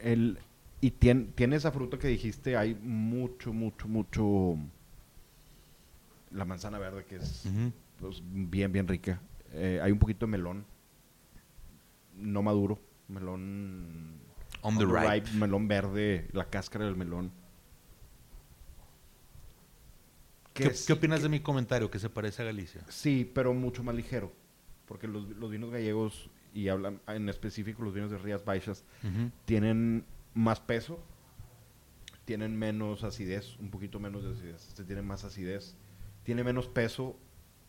El, 0.00 0.38
y 0.84 0.90
tiene, 0.90 1.28
tiene 1.34 1.56
esa 1.56 1.72
fruta 1.72 1.98
que 1.98 2.08
dijiste, 2.08 2.58
hay 2.58 2.74
mucho, 2.74 3.54
mucho, 3.54 3.88
mucho... 3.88 4.58
La 6.30 6.44
manzana 6.44 6.78
verde, 6.78 7.06
que 7.06 7.16
es 7.16 7.48
pues, 7.98 8.20
bien, 8.22 8.70
bien 8.70 8.86
rica. 8.86 9.18
Eh, 9.54 9.80
hay 9.82 9.92
un 9.92 9.98
poquito 9.98 10.26
de 10.26 10.32
melón. 10.32 10.66
No 12.18 12.42
maduro. 12.42 12.78
Melón... 13.08 14.20
On 14.60 14.76
the 14.76 14.84
ripe. 14.84 15.30
Melón 15.38 15.68
verde, 15.68 16.28
la 16.32 16.50
cáscara 16.50 16.84
del 16.84 16.96
melón. 16.96 17.32
¿Qué, 20.52 20.70
qué 20.86 20.92
opinas 20.92 21.22
de 21.22 21.30
mi 21.30 21.40
comentario 21.40 21.90
que 21.90 21.98
se 21.98 22.10
parece 22.10 22.42
a 22.42 22.44
Galicia? 22.44 22.84
Sí, 22.90 23.30
pero 23.34 23.54
mucho 23.54 23.82
más 23.82 23.94
ligero. 23.94 24.34
Porque 24.84 25.08
los, 25.08 25.30
los 25.30 25.50
vinos 25.50 25.70
gallegos, 25.70 26.28
y 26.52 26.68
hablan 26.68 27.00
en 27.06 27.30
específico 27.30 27.82
los 27.82 27.94
vinos 27.94 28.10
de 28.10 28.18
Rías 28.18 28.44
Baixas, 28.44 28.84
tienen 29.46 30.04
más 30.34 30.60
peso, 30.60 30.98
tienen 32.24 32.56
menos 32.58 33.04
acidez, 33.04 33.56
un 33.58 33.70
poquito 33.70 34.00
menos 34.00 34.24
de 34.24 34.32
acidez. 34.32 34.66
Este 34.68 34.84
tiene 34.84 35.02
más 35.02 35.24
acidez, 35.24 35.76
tiene 36.22 36.42
menos 36.44 36.66
peso, 36.68 37.16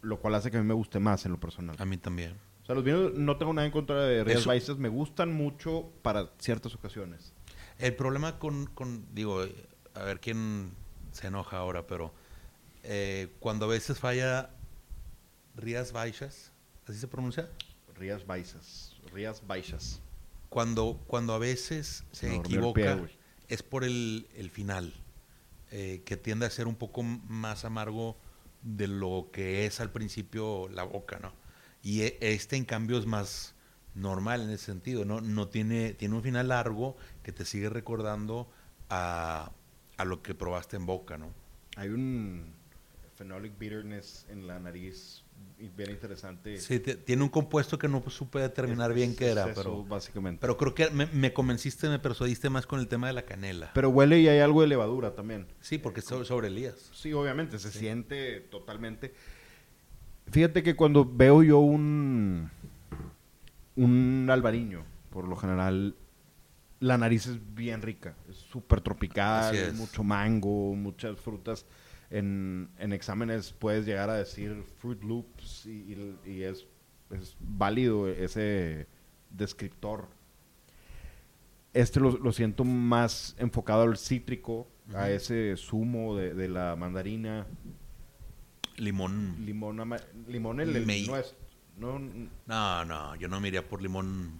lo 0.01 0.20
cual 0.20 0.36
hace 0.36 0.51
que 0.51 0.57
a 0.57 0.61
mí 0.61 0.68
me 0.68 0.74
guste 0.74 0.99
más 0.99 1.26
en 1.26 1.32
lo 1.34 1.39
personal. 1.39 1.76
A 1.80 1.86
mí 1.86 1.97
también. 1.97 2.38
O 2.63 2.66
sea, 2.66 2.74
los 2.76 2.84
vinos 2.84 3.13
no 3.13 3.38
tengo 3.38 3.53
nada 3.53 3.66
en 3.68 3.72
contra 3.72 4.01
de 4.03 4.24
Rías 4.24 4.45
Baixas, 4.45 4.78
me 4.78 4.89
gustan 4.89 5.34
mucho 5.34 5.91
para 6.01 6.32
ciertas 6.39 6.74
ocasiones. 6.74 7.34
El 7.78 7.95
problema 7.95 8.39
con, 8.39 8.66
con- 8.68 9.05
digo, 9.13 9.45
a 9.93 10.03
ver 10.03 10.20
quién 10.20 10.72
se 11.11 11.28
enoja 11.28 11.57
ahora, 11.57 11.86
pero 11.86 12.13
eh, 12.84 13.34
cuando 13.39 13.66
a 13.66 13.70
veces 13.70 13.99
falla 13.99 14.49
Rías 15.55 15.91
Baixas, 15.91 16.51
¿así 16.88 16.97
se 16.97 17.07
pronuncia? 17.07 17.49
Rías 17.95 18.26
Baixas, 18.26 18.95
Rías 19.13 19.45
Baixas. 19.45 20.01
Cuando, 20.56 21.03
cuando 21.08 21.34
a 21.34 21.38
veces 21.38 22.06
se 22.14 22.34
equivoca, 22.34 22.95
pie, 22.95 23.18
es 23.49 23.62
por 23.62 23.84
el, 23.84 24.30
el 24.38 24.49
final, 24.49 24.93
eh, 25.70 26.01
que 26.06 26.16
tiende 26.16 26.45
a 26.45 26.49
ser 26.49 26.66
un 26.68 26.76
poco 26.76 27.03
más 27.03 27.66
amargo 27.66 28.16
de 28.62 28.88
lo 28.88 29.28
que 29.34 29.66
es 29.66 29.82
al 29.82 29.91
principio 29.91 30.70
la 30.70 30.84
boca, 30.84 31.20
¿no? 31.20 31.34
Y 31.84 32.03
e- 32.03 32.18
este, 32.22 32.56
en 32.56 32.64
cambio, 32.64 32.97
es 32.97 33.06
más 33.06 33.53
normal 33.95 34.43
en 34.43 34.49
ese 34.51 34.68
sentido, 34.68 35.03
¿no? 35.03 35.20
No 35.20 35.49
tiene, 35.49 35.93
tiene 35.93 36.16
un 36.16 36.24
final 36.24 36.47
largo 36.47 36.95
que 37.22 37.34
te 37.34 37.43
sigue 37.43 37.68
recordando 37.68 38.49
a, 38.89 39.51
a 39.97 40.06
lo 40.06 40.22
que 40.24 40.36
probaste 40.36 40.78
en 40.78 40.86
boca, 40.86 41.18
¿no? 41.18 41.34
Hay 41.76 41.89
un 41.89 42.53
phenolic 43.18 43.60
bitterness 43.60 44.26
en 44.30 44.47
la 44.47 44.58
nariz 44.58 45.25
bien 45.76 45.92
interesante. 45.92 46.58
Sí, 46.58 46.80
tiene 46.80 47.24
un 47.24 47.30
compuesto 47.30 47.78
que 47.78 47.88
no 47.88 48.02
supe 48.10 48.40
determinar 48.40 48.92
Es- 48.92 48.96
bien 48.96 49.16
qué 49.16 49.28
era, 49.32 49.46
es 49.46 49.52
eso, 49.52 49.62
pero, 49.64 49.84
básicamente. 49.84 50.40
pero 50.42 50.58
creo 50.58 50.74
que 50.74 50.90
me, 50.90 51.06
me 51.08 51.34
convenciste, 51.34 51.90
me 51.90 52.00
persuadiste 52.00 52.50
más 52.50 52.66
con 52.66 52.80
el 52.80 52.88
tema 52.88 53.08
de 53.08 53.14
la 53.14 53.24
canela. 53.26 53.72
Pero 53.74 53.90
huele 53.90 54.20
y 54.20 54.28
hay 54.28 54.40
algo 54.40 54.62
de 54.62 54.68
levadura 54.68 55.16
también. 55.16 55.48
sí, 55.60 55.78
porque 55.78 56.00
es 56.00 56.06
sobre, 56.06 56.26
sobre 56.26 56.48
Elías. 56.48 56.90
Sí, 56.94 57.12
obviamente, 57.14 57.60
se 57.60 57.72
siente 57.72 58.40
totalmente. 58.42 59.14
Fíjate 60.32 60.64
que 60.64 60.76
cuando 60.76 61.06
veo 61.06 61.44
yo 61.44 61.60
un 61.60 62.50
un 63.76 64.28
albariño, 64.30 64.86
por 65.10 65.28
lo 65.28 65.36
general, 65.36 65.96
la 66.80 66.98
nariz 66.98 67.28
es 67.28 67.56
bien 67.56 67.82
rica, 67.82 68.16
es 68.30 68.38
súper 68.38 68.82
tropical, 68.82 69.54
es. 69.56 69.74
mucho 69.76 70.04
mango, 70.04 70.74
muchas 70.76 71.20
frutas. 71.20 71.66
En, 72.20 72.70
en 72.78 72.93
exámenes 72.93 73.51
puedes 73.51 73.86
llegar 73.86 74.09
a 74.09 74.13
decir 74.13 74.63
Fruit 74.80 75.03
Loops 75.03 75.66
y, 75.66 75.70
y- 75.70 76.20
y 76.26 76.43
es, 76.43 76.66
es 77.11 77.36
válido 77.39 78.07
ese 78.07 78.88
descriptor. 79.32 80.07
Este 81.74 81.99
lo, 81.99 82.11
lo 82.11 82.32
siento 82.32 82.63
más 82.63 83.36
enfocado 83.38 83.82
al 83.84 83.97
cítrico, 83.97 84.66
a 84.93 85.09
ese 85.09 85.57
zumo 85.57 86.16
de, 86.16 86.34
de 86.34 86.47
la 86.47 86.76
mandarina, 86.78 87.45
Limón. 88.78 89.36
limón, 89.45 89.80
ama- 89.80 89.99
limón 90.28 90.59
el, 90.61 90.76
el 90.76 90.86
Mei. 90.86 91.07
nuestro. 91.07 91.38
No, 91.78 91.99
No, 92.45 92.86
no, 92.86 93.16
yo 93.18 93.28
no 93.28 93.41
me 93.41 93.49
iría 93.49 93.68
por 93.68 93.82
limón. 93.82 94.39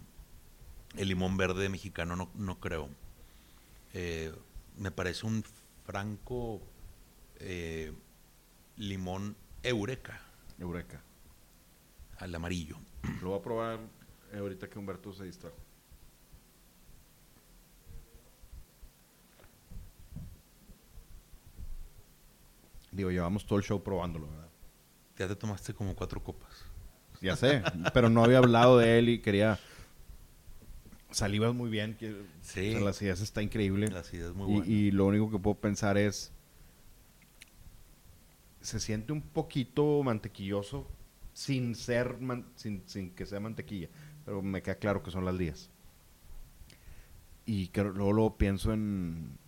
El 0.96 1.08
limón 1.08 1.36
verde 1.36 1.68
mexicano 1.68 2.16
no, 2.16 2.30
no 2.36 2.58
creo. 2.58 2.88
Eh, 3.92 4.32
me 4.78 4.90
parece 4.90 5.26
un 5.26 5.44
franco 5.84 6.62
eh, 7.40 7.92
limón 8.76 9.36
eureka, 9.62 10.20
Eureka. 10.58 11.02
al 12.18 12.34
amarillo. 12.34 12.76
Lo 13.22 13.30
voy 13.30 13.38
a 13.38 13.42
probar 13.42 13.80
eh, 14.32 14.38
ahorita 14.38 14.68
que 14.68 14.78
Humberto 14.78 15.12
se 15.12 15.24
distrajo. 15.24 15.56
Digo, 22.92 23.10
llevamos 23.10 23.44
todo 23.46 23.58
el 23.58 23.64
show 23.64 23.82
probándolo, 23.82 24.28
¿verdad? 24.28 24.48
Ya 25.18 25.28
te 25.28 25.36
tomaste 25.36 25.74
como 25.74 25.94
cuatro 25.94 26.22
copas. 26.22 26.50
Ya 27.20 27.36
sé, 27.36 27.62
pero 27.94 28.08
no 28.10 28.22
había 28.24 28.38
hablado 28.38 28.78
de 28.78 28.98
él 28.98 29.08
y 29.08 29.18
quería... 29.20 29.58
Salivas 31.10 31.54
muy 31.54 31.70
bien. 31.70 31.94
Que, 31.96 32.14
Sí. 32.42 32.68
o 32.70 32.72
sea, 32.72 32.80
la 32.80 32.90
acidez 32.90 33.20
está 33.20 33.42
increíble. 33.42 33.88
La 33.88 34.00
acidez 34.00 34.34
muy 34.34 34.50
y, 34.50 34.56
buena. 34.56 34.66
y 34.72 34.90
lo 34.90 35.06
único 35.06 35.30
que 35.30 35.38
puedo 35.38 35.56
pensar 35.56 35.96
es... 35.96 36.32
Se 38.66 38.80
siente 38.80 39.12
un 39.12 39.22
poquito 39.22 40.02
mantequilloso 40.02 40.90
sin 41.32 41.76
ser... 41.76 42.18
man- 42.20 42.48
sin, 42.56 42.82
sin 42.86 43.10
que 43.14 43.24
sea 43.24 43.38
mantequilla. 43.38 43.88
Pero 44.24 44.42
me 44.42 44.60
queda 44.60 44.74
claro 44.74 45.04
que 45.04 45.12
son 45.12 45.24
las 45.24 45.36
lías. 45.36 45.70
Y 47.44 47.68
creo- 47.68 47.92
luego, 47.92 48.12
luego 48.12 48.36
pienso 48.38 48.72
en... 48.72 49.38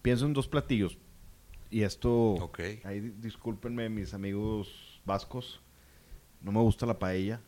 Pienso 0.00 0.24
en 0.24 0.32
dos 0.32 0.48
platillos. 0.48 0.96
Y 1.70 1.82
esto... 1.82 2.12
Ok. 2.12 2.60
Ahí 2.84 3.00
di- 3.00 3.10
discúlpenme 3.10 3.90
mis 3.90 4.14
amigos 4.14 5.02
vascos. 5.04 5.60
No 6.40 6.52
me 6.52 6.60
gusta 6.60 6.86
la 6.86 6.98
paella. 6.98 7.42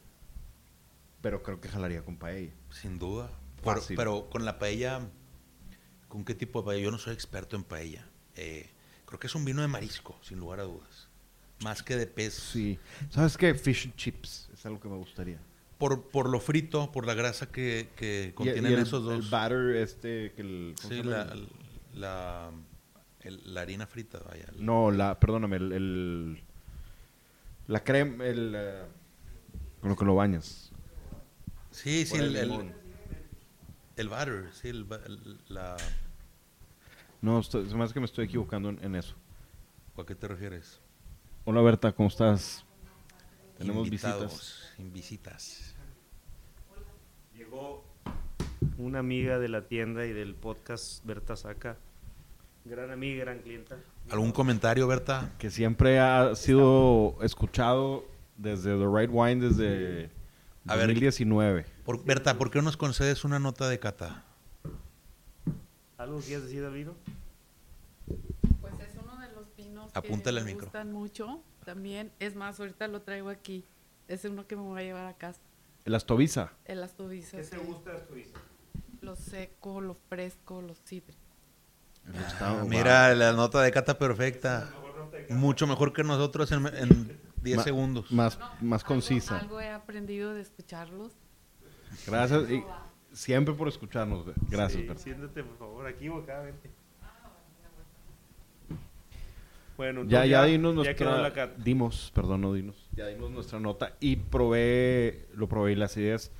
Pero 1.22 1.42
creo 1.42 1.58
que 1.58 1.70
jalaría 1.70 2.04
con 2.04 2.18
paella. 2.18 2.52
Sin 2.68 2.98
duda. 2.98 3.30
Pero, 3.64 3.80
pero 3.96 4.28
con 4.28 4.44
la 4.44 4.58
paella, 4.58 5.08
¿con 6.08 6.22
qué 6.26 6.34
tipo 6.34 6.60
de 6.60 6.66
paella? 6.66 6.84
Yo 6.84 6.90
no 6.90 6.98
soy 6.98 7.14
experto 7.14 7.56
en 7.56 7.64
paella. 7.64 8.06
Eh, 8.34 8.68
creo 9.12 9.20
que 9.20 9.26
es 9.26 9.34
un 9.34 9.44
vino 9.44 9.60
de 9.60 9.68
marisco, 9.68 10.18
sin 10.22 10.38
lugar 10.38 10.60
a 10.60 10.62
dudas. 10.62 11.06
Más 11.62 11.82
que 11.82 11.96
de 11.96 12.06
pez. 12.06 12.32
Sí. 12.32 12.78
¿Sabes 13.10 13.36
qué? 13.36 13.54
Fish 13.54 13.84
and 13.84 13.94
chips. 13.94 14.48
Es 14.54 14.64
algo 14.64 14.80
que 14.80 14.88
me 14.88 14.96
gustaría. 14.96 15.38
Por, 15.76 16.08
por 16.08 16.30
lo 16.30 16.40
frito, 16.40 16.90
por 16.90 17.06
la 17.06 17.12
grasa 17.12 17.52
que, 17.52 17.90
que 17.94 18.32
contienen 18.34 18.72
y 18.72 18.74
el, 18.74 18.80
esos 18.80 19.04
dos. 19.04 19.22
El 19.22 19.30
batter 19.30 19.76
este... 19.76 20.32
Que 20.32 20.40
el, 20.40 20.74
¿cómo 20.80 20.88
se 20.88 21.02
sí, 21.02 21.02
la, 21.02 21.36
la, 21.94 22.50
el- 23.20 23.54
la 23.54 23.60
harina 23.60 23.86
frita, 23.86 24.18
vaya. 24.20 24.46
el- 24.50 24.64
No, 24.64 24.90
la... 24.90 25.20
Perdóname. 25.20 25.56
El... 25.56 26.42
la 27.66 27.84
crema... 27.84 28.24
El... 28.24 28.54
eh, 28.56 28.82
con 29.82 29.90
lo 29.90 29.96
que 29.96 30.04
lo 30.06 30.14
bañas. 30.14 30.72
Sí, 31.70 32.06
sí, 32.06 32.16
el, 32.16 32.34
el, 32.36 34.08
butter, 34.08 34.48
sí, 34.54 34.72
la... 35.48 35.76
No, 37.22 37.38
estoy, 37.38 37.68
se 37.68 37.76
me 37.76 37.84
hace 37.84 37.94
que 37.94 38.00
me 38.00 38.06
estoy 38.06 38.24
equivocando 38.24 38.68
en, 38.68 38.84
en 38.84 38.96
eso. 38.96 39.14
¿A 39.96 40.04
qué 40.04 40.16
te 40.16 40.26
refieres? 40.26 40.80
Hola 41.44 41.60
Berta, 41.60 41.92
¿cómo 41.92 42.08
estás? 42.08 42.64
Tenemos 43.56 43.88
visitas. 43.88 44.14
Invitados, 44.14 44.74
en 44.78 44.92
visitas. 44.92 45.76
Llegó 47.32 47.84
una 48.76 48.98
amiga 48.98 49.38
de 49.38 49.48
la 49.48 49.68
tienda 49.68 50.04
y 50.04 50.12
del 50.12 50.34
podcast, 50.34 51.04
Berta 51.06 51.36
Saca. 51.36 51.78
Gran 52.64 52.90
amiga, 52.90 53.24
gran 53.24 53.38
clienta. 53.38 53.76
¿Algún 54.10 54.32
comentario, 54.32 54.88
Berta? 54.88 55.30
Que 55.38 55.48
siempre 55.48 56.00
ha 56.00 56.34
sido 56.34 57.18
escuchado 57.22 58.04
desde 58.36 58.76
The 58.76 58.86
Right 58.92 59.10
Wine 59.12 59.48
desde 59.48 60.10
A 60.66 60.74
ver, 60.74 60.88
2019. 60.88 61.66
Por, 61.84 62.04
Berta, 62.04 62.36
¿por 62.36 62.50
qué 62.50 62.58
no 62.58 62.64
nos 62.64 62.76
concedes 62.76 63.24
una 63.24 63.38
nota 63.38 63.68
de 63.68 63.78
cata? 63.78 64.24
¿Algo 66.02 66.18
quieres 66.20 66.44
decir, 66.44 66.62
Davino? 66.62 66.94
Pues 68.60 68.74
es 68.80 68.94
uno 69.02 69.18
de 69.20 69.32
los 69.32 69.54
vinos 69.56 69.90
Apúntale 69.94 70.40
que 70.40 70.44
me 70.44 70.50
micro. 70.52 70.66
gustan 70.66 70.92
mucho. 70.92 71.40
También, 71.64 72.10
es 72.18 72.34
más, 72.34 72.58
ahorita 72.58 72.88
lo 72.88 73.02
traigo 73.02 73.28
aquí. 73.28 73.64
Es 74.08 74.24
uno 74.24 74.46
que 74.46 74.56
me 74.56 74.62
voy 74.62 74.80
a 74.80 74.84
llevar 74.84 75.06
a 75.06 75.14
casa. 75.16 75.40
El 75.84 75.94
Astoviza. 75.94 76.52
El 76.64 76.82
astubizo. 76.82 77.36
¿Qué 77.36 77.44
te 77.44 77.56
sí. 77.58 77.64
gusta 77.64 77.92
de 77.92 78.14
vista? 78.14 78.40
Lo 79.00 79.16
seco, 79.16 79.80
lo 79.80 79.94
fresco, 80.08 80.60
los 80.62 80.78
cítricos. 80.82 81.20
Ah, 82.40 82.64
mira, 82.68 83.14
la 83.14 83.32
nota 83.32 83.62
de 83.62 83.70
cata 83.70 83.96
perfecta. 83.98 84.72
Mucho 85.30 85.66
mejor 85.68 85.92
que 85.92 86.02
nosotros 86.02 86.50
en, 86.52 86.66
en 86.66 87.20
10 87.42 87.56
Ma- 87.58 87.62
segundos. 87.62 88.10
Más, 88.12 88.38
más 88.60 88.82
Algo- 88.82 88.88
concisa. 88.88 89.38
Algo, 89.38 89.60
he 89.60 89.70
aprendido 89.70 90.34
de 90.34 90.42
escucharlos. 90.42 91.12
Gracias 92.06 92.50
y 92.50 92.64
siempre 93.12 93.54
por 93.54 93.68
escucharnos. 93.68 94.26
Gracias, 94.48 94.82
Sí, 94.98 95.02
siéntate, 95.04 95.42
por 95.44 95.56
favor, 95.58 95.86
aquí 95.86 96.08
o 96.08 96.18
acá, 96.18 96.40
vente. 96.40 96.70
Bueno, 99.76 100.04
Ya, 100.04 100.26
ya 100.26 100.44
dinos 100.44 100.84
ya 100.84 100.94
quedó 100.94 101.18
nuestra... 101.18 101.54
Dimos, 101.56 102.12
perdón, 102.14 102.42
no 102.42 102.52
dinos. 102.52 102.88
Ya 102.94 103.06
dimos 103.06 103.30
nuestra 103.30 103.58
nota 103.58 103.96
y 104.00 104.16
probé, 104.16 105.26
lo 105.34 105.48
probé 105.48 105.72
y 105.72 105.76
las 105.76 105.96
ideas. 105.96 106.30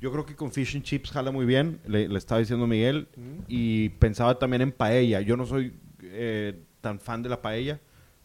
Yo 0.00 0.12
creo 0.12 0.26
que 0.26 0.36
con 0.36 0.52
fish 0.52 0.76
and 0.76 0.84
chips 0.84 1.10
jala 1.10 1.30
muy 1.30 1.46
bien, 1.46 1.80
le, 1.86 2.08
le 2.08 2.18
estaba 2.18 2.40
diciendo 2.40 2.66
Miguel. 2.66 3.08
Y 3.48 3.88
pensaba 3.90 4.38
también 4.38 4.62
en 4.62 4.72
paella. 4.72 5.22
Yo 5.22 5.36
no 5.36 5.46
soy 5.46 5.74
eh, 6.02 6.62
tan 6.80 7.00
fan 7.00 7.22
de 7.22 7.30
la 7.30 7.40
paella, 7.40 7.80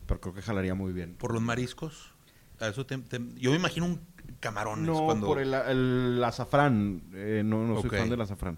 pero 0.06 0.20
creo 0.20 0.34
que 0.34 0.42
jalaría 0.42 0.76
muy 0.76 0.92
bien. 0.92 1.16
¿Por 1.16 1.34
los 1.34 1.42
mariscos? 1.42 2.14
A 2.60 2.68
eso 2.68 2.86
te- 2.86 2.98
te- 2.98 3.20
yo 3.36 3.52
me 3.52 3.58
imagino 3.58 3.86
un 3.86 4.00
camarones 4.40 4.86
No, 4.86 5.06
cuando... 5.06 5.28
por 5.28 5.40
el, 5.40 5.54
el 5.54 6.24
azafrán. 6.24 7.02
eh, 7.14 7.42
no 7.46 7.66
no 7.66 7.82
soy 7.82 7.90
fan 7.90 8.10
del 8.10 8.22
azafrán. 8.22 8.58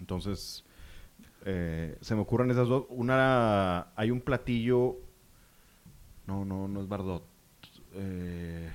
Entonces, 0.00 0.64
eh, 1.44 1.96
se 2.00 2.14
me 2.14 2.20
ocurren 2.20 2.50
esas 2.50 2.68
dos. 2.68 2.84
Una, 2.88 3.88
hay 3.96 4.10
un 4.10 4.20
platillo. 4.20 4.96
No, 6.26 6.44
no, 6.44 6.68
no 6.68 6.80
es 6.80 6.88
Bardot. 6.88 7.24
Eh, 7.94 8.70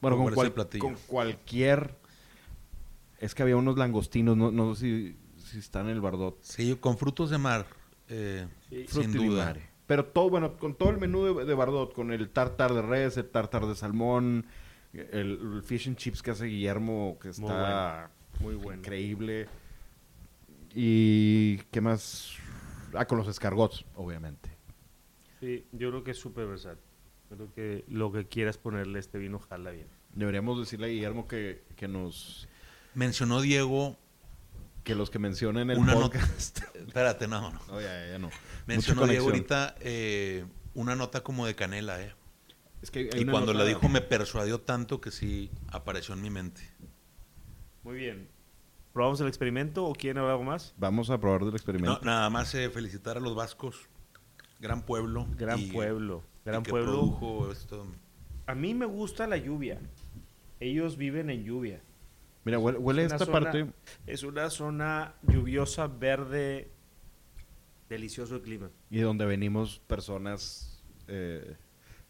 bueno, 0.00 0.16
¿Cuál 0.16 0.34
con, 0.34 0.52
cual- 0.52 0.78
con 0.78 0.94
cualquier. 1.06 1.96
Es 3.18 3.34
que 3.34 3.42
había 3.42 3.56
unos 3.56 3.76
langostinos, 3.76 4.36
no, 4.36 4.50
no 4.50 4.74
sé 4.74 4.80
si, 4.80 5.16
si 5.50 5.58
están 5.58 5.86
en 5.86 5.92
el 5.92 6.00
Bardot. 6.00 6.38
Sí, 6.42 6.74
con 6.80 6.96
frutos 6.96 7.30
de 7.30 7.38
mar. 7.38 7.66
eh, 8.08 8.48
Sí. 8.70 8.86
sin 8.88 9.12
duda. 9.12 9.44
mare. 9.46 9.69
Pero 9.90 10.04
todo, 10.04 10.30
bueno, 10.30 10.56
con 10.56 10.76
todo 10.76 10.90
el 10.90 10.98
menú 10.98 11.24
de, 11.24 11.44
de 11.44 11.52
Bardot, 11.52 11.92
con 11.92 12.12
el 12.12 12.30
tartar 12.30 12.72
de 12.72 12.80
res, 12.80 13.16
el 13.16 13.28
tartar 13.28 13.66
de 13.66 13.74
salmón, 13.74 14.46
el, 14.92 15.08
el 15.56 15.62
fish 15.64 15.88
and 15.88 15.96
chips 15.96 16.22
que 16.22 16.30
hace 16.30 16.44
Guillermo, 16.44 17.18
que 17.20 17.32
Muy 17.40 17.50
está 17.50 18.08
Muy 18.38 18.54
bueno. 18.54 18.78
increíble. 18.78 19.48
Y 20.76 21.56
qué 21.72 21.80
más. 21.80 22.36
Ah, 22.94 23.04
con 23.04 23.18
los 23.18 23.26
escargots, 23.26 23.84
obviamente. 23.96 24.48
Sí, 25.40 25.66
yo 25.72 25.90
creo 25.90 26.04
que 26.04 26.12
es 26.12 26.18
súper 26.18 26.46
versátil. 26.46 26.84
Creo 27.28 27.52
que 27.52 27.84
lo 27.88 28.12
que 28.12 28.28
quieras 28.28 28.58
ponerle 28.58 28.98
a 28.98 29.00
este 29.00 29.18
vino 29.18 29.40
jala 29.40 29.72
bien. 29.72 29.88
Deberíamos 30.14 30.56
decirle 30.60 30.86
a 30.86 30.90
Guillermo 30.90 31.26
que, 31.26 31.64
que 31.74 31.88
nos. 31.88 32.46
Mencionó 32.94 33.40
Diego... 33.40 33.96
Que 34.84 34.94
los 34.94 35.10
que 35.10 35.18
mencionen 35.18 35.70
el 35.70 35.78
Una 35.78 35.94
nota- 35.94 36.18
podcast. 36.18 36.58
Espérate, 36.74 37.28
no, 37.28 37.52
no. 37.52 37.60
No, 37.68 37.80
ya, 37.80 38.06
ya, 38.08 38.18
no. 38.18 38.30
Mencionó 38.66 39.06
Diego 39.06 39.26
ahorita 39.26 39.74
eh, 39.80 40.44
una 40.74 40.96
nota 40.96 41.22
como 41.22 41.46
de 41.46 41.54
canela, 41.54 42.00
¿eh? 42.02 42.14
Es 42.82 42.90
que 42.90 43.10
Y 43.14 43.26
cuando 43.26 43.52
la 43.52 43.60
nota- 43.60 43.68
dijo 43.68 43.88
me 43.90 44.00
persuadió 44.00 44.60
tanto 44.60 45.00
que 45.00 45.10
sí 45.10 45.50
apareció 45.68 46.14
en 46.14 46.22
mi 46.22 46.30
mente. 46.30 46.62
Muy 47.82 47.96
bien. 47.96 48.28
¿Probamos 48.92 49.20
el 49.20 49.28
experimento 49.28 49.84
o 49.84 49.92
quieren 49.94 50.18
hablar 50.18 50.32
algo 50.32 50.44
más? 50.44 50.74
Vamos 50.78 51.10
a 51.10 51.18
probar 51.20 51.40
del 51.40 51.50
No, 51.50 51.56
experimento. 51.56 52.00
nada 52.02 52.28
más 52.30 52.54
eh, 52.54 52.68
felicitar 52.70 53.16
a 53.18 53.20
los 53.20 53.34
vascos. 53.34 53.76
Gran 54.58 54.82
pueblo. 54.82 55.26
Gran 55.36 55.58
y- 55.60 55.70
pueblo. 55.70 56.24
y 56.44 56.48
Gran 56.48 56.62
que 56.62 56.70
pueblo. 56.70 56.90
produjo 56.92 57.52
esto. 57.52 57.86
A 58.46 58.54
mí 58.54 58.74
me 58.74 58.86
gusta 58.86 59.26
la 59.26 59.36
lluvia. 59.36 59.78
Ellos 60.58 60.96
viven 60.96 61.30
en 61.30 61.44
lluvia. 61.44 61.80
Mira, 62.44 62.58
huele, 62.58 62.78
huele 62.78 63.02
Es 63.02 63.08
una 63.08 63.16
esta 63.16 63.26
zona- 63.26 63.40
parte. 63.40 63.66
Es 64.06 64.22
una 64.22 64.48
zona 64.50 65.14
lluviosa, 65.22 65.86
verde, 65.88 66.70
delicioso 67.88 68.36
el 68.36 68.42
clima. 68.42 68.70
Y 68.90 69.00
donde 69.00 69.26
venimos 69.26 69.80
personas. 69.86 70.82
eh, 71.08 71.56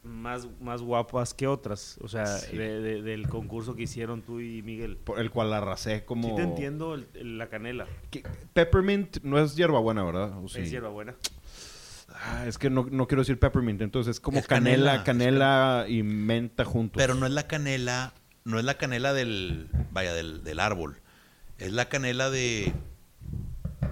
Más, 0.03 0.49
más 0.63 0.81
guapas 0.81 1.35
que 1.35 1.47
otras. 1.47 1.99
O 2.01 2.09
sea, 2.09 2.25
Sí. 2.27 2.57
de- 2.57 2.81
de- 2.81 3.03
del 3.03 3.29
concurso 3.29 3.75
que 3.77 3.83
hicieron 3.83 4.23
tú 4.23 4.41
y 4.41 4.63
Miguel. 4.63 4.97
por 4.97 5.21
el 5.21 5.31
cual 5.31 5.53
arrasé 5.53 6.05
como. 6.07 6.29
Sí 6.29 6.37
te 6.37 6.43
entiendo 6.43 6.95
el- 6.95 7.07
el- 7.13 7.37
la 7.37 7.49
canela. 7.51 7.87
Peppermint 8.55 9.19
no 9.23 9.39
es 9.39 9.57
hierbabuena, 9.57 10.03
¿verdad? 10.05 10.43
¿O 10.43 10.49
sí? 10.49 10.61
Es 10.61 10.71
hierbabuena. 10.71 11.17
Ah, 12.09 12.45
es 12.47 12.57
que 12.57 12.71
no, 12.71 12.87
no 12.91 13.07
quiero 13.07 13.21
decir 13.21 13.39
peppermint, 13.39 13.83
entonces 13.83 14.17
es 14.17 14.21
como 14.21 14.39
Es 14.39 14.47
canela, 14.47 15.05
canela, 15.05 15.05
canela, 15.05 15.87
y 15.89 16.03
menta 16.03 16.65
juntos. 16.65 16.97
Pero 17.01 17.15
no 17.15 17.27
es 17.27 17.33
la 17.33 17.47
canela, 17.47 18.15
no 18.45 18.59
es 18.59 18.65
la 18.65 18.79
canela 18.79 19.13
del, 19.13 19.69
vaya, 19.93 20.13
del, 20.15 20.43
del 20.45 20.61
árbol. 20.61 20.99
Es 21.59 21.73
la 21.73 21.89
canela 21.89 22.31
de, 22.31 22.73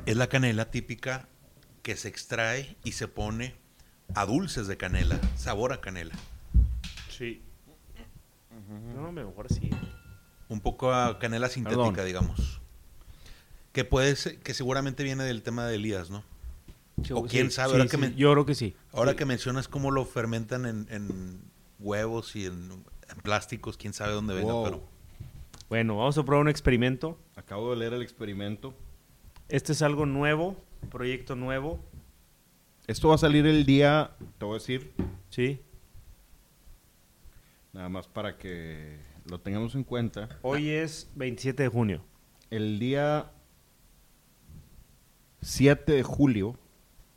es 0.07 0.17
la 0.17 0.29
canela 0.29 0.71
típica 0.71 1.29
que 1.83 1.97
se 1.97 2.09
extrae 2.09 2.77
y 2.85 2.93
se 2.93 3.09
pone 3.09 3.55
a 4.15 4.25
dulces 4.27 4.67
de 4.67 4.77
canela, 4.77 5.19
sabor 5.37 5.73
a 5.73 5.81
canela. 5.81 6.15
Sí. 7.11 7.43
No, 8.95 9.13
mejor 9.13 9.53
sí. 9.53 9.71
Un 10.49 10.61
poco 10.61 10.93
a 10.93 11.19
canela 11.19 11.49
sintética, 11.49 11.91
Perdón. 11.91 12.07
digamos. 12.07 12.61
Que 13.73 13.85
puede 13.85 14.17
ser- 14.17 14.39
que 14.39 14.55
seguramente 14.55 15.05
viene 15.05 15.25
del 15.25 15.43
tema 15.43 15.67
de 15.67 15.75
Elías, 15.77 16.11
¿no? 16.11 16.25
O 17.13 17.27
quién 17.27 17.51
sabe, 17.51 17.73
ahora 17.75 17.87
que 17.87 17.97
me- 17.97 18.15
Yo 18.15 18.33
creo 18.33 18.45
que 18.47 18.55
sí. 18.55 18.75
Ahora 18.93 19.13
Sí. 19.13 19.19
que 19.19 19.25
mencionas 19.25 19.69
cómo 19.69 19.91
lo 19.91 20.05
fermentan 20.05 20.67
en, 20.67 20.87
en 20.91 21.41
huevos 21.79 22.35
y 22.35 22.47
en, 22.47 22.83
en 23.11 23.21
plásticos, 23.21 23.77
quién 23.77 23.93
sabe 23.93 24.13
dónde 24.13 24.35
venga, 24.35 24.53
Wow. 24.53 24.65
pero 24.65 24.83
Bueno, 25.69 25.97
vamos 25.97 26.17
a 26.19 26.25
probar 26.25 26.43
un 26.43 26.49
experimento. 26.49 27.19
Acabo 27.37 27.71
de 27.71 27.77
leer 27.77 27.93
el 27.95 28.03
experimento. 28.03 28.75
Este 29.49 29.73
es 29.73 29.83
algo 29.83 30.07
nuevo, 30.07 30.57
proyecto 30.91 31.35
nuevo. 31.37 31.79
Esto 32.87 33.09
va 33.09 33.17
a 33.17 33.19
salir 33.19 33.47
el 33.47 33.67
día, 33.67 34.13
te 34.39 34.45
voy 34.45 34.55
a 34.57 34.59
decir, 34.59 34.93
Sí. 35.31 35.61
Nada 37.73 37.89
más 37.91 38.09
para 38.09 38.39
que 38.39 38.99
lo 39.27 39.41
tengamos 39.41 39.75
en 39.75 39.85
cuenta. 39.85 40.29
Hoy 40.43 40.71
es 40.71 41.11
27 41.17 41.63
de 41.65 41.69
junio. 41.69 42.03
El 42.51 42.79
día 42.79 43.31
7 45.43 45.93
de 45.93 46.03
julio, 46.03 46.59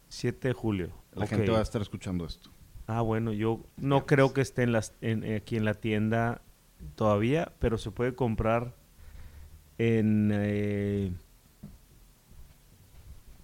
7 0.10 0.50
de 0.50 0.54
julio. 0.54 0.92
la 1.14 1.26
gente 1.28 1.50
va 1.52 1.60
a 1.60 1.64
estar 1.64 1.82
escuchando 1.82 2.26
esto. 2.26 2.50
Ah, 2.88 3.02
bueno, 3.02 3.32
yo 3.34 3.64
no 3.78 4.06
creo 4.06 4.34
que 4.34 4.42
esté 4.42 4.64
en 4.64 4.72
las, 4.72 4.94
en- 5.02 5.24
eh, 5.24 5.38
aquí 5.38 5.56
en 5.56 5.66
la 5.66 5.74
tienda 5.76 6.42
todavía, 6.96 7.52
pero 7.60 7.78
se 7.78 7.92
puede 7.92 8.14
comprar 8.16 8.74
en... 9.78 10.32
eh, 10.34 11.12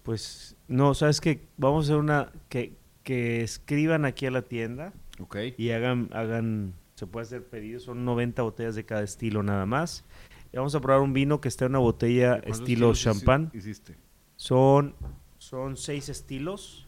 pues, 0.04 0.56
no, 0.68 0.94
¿sabes 0.94 1.22
qué? 1.22 1.48
Vamos 1.58 1.86
a 1.86 1.88
hacer 1.88 1.98
una... 1.98 2.32
Que, 2.50 2.76
que 3.04 3.42
escriban 3.42 4.04
aquí 4.06 4.26
a 4.26 4.32
la 4.32 4.42
tienda 4.42 4.92
¿Ok? 5.20 5.38
y 5.58 5.70
hagan, 5.72 6.10
hagan, 6.12 6.74
se 6.96 7.08
puede 7.08 7.26
hacer 7.26 7.46
pedidos, 7.48 7.84
son 7.84 8.04
90 8.04 8.42
botellas 8.42 8.76
de 8.76 8.86
cada 8.86 9.02
estilo 9.04 9.44
nada 9.44 9.66
más. 9.66 10.04
Y 10.52 10.58
vamos 10.58 10.76
a 10.76 10.82
probar 10.82 11.02
un 11.02 11.14
vino 11.14 11.40
que 11.40 11.48
está 11.48 11.66
en 11.66 11.72
una 11.72 11.80
botella 11.80 12.42
¿Cuántos 12.42 12.60
estilo 12.60 12.94
champán. 12.94 13.50
Hiciste? 13.54 13.96
Son, 14.36 14.94
son 15.38 15.78
seis 15.78 16.10
estilos. 16.10 16.87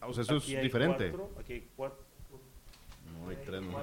Ah, 0.00 0.06
o 0.08 0.12
sea, 0.12 0.22
eso 0.22 0.36
Aquí 0.36 0.54
es 0.54 0.62
diferente. 0.62 1.10
cuatro, 1.10 1.30
aquí 1.40 1.52
hay 1.54 1.68
cuatro. 1.76 1.98
No, 3.20 3.28
hay 3.28 3.36
tres, 3.44 3.62
¿no? 3.62 3.78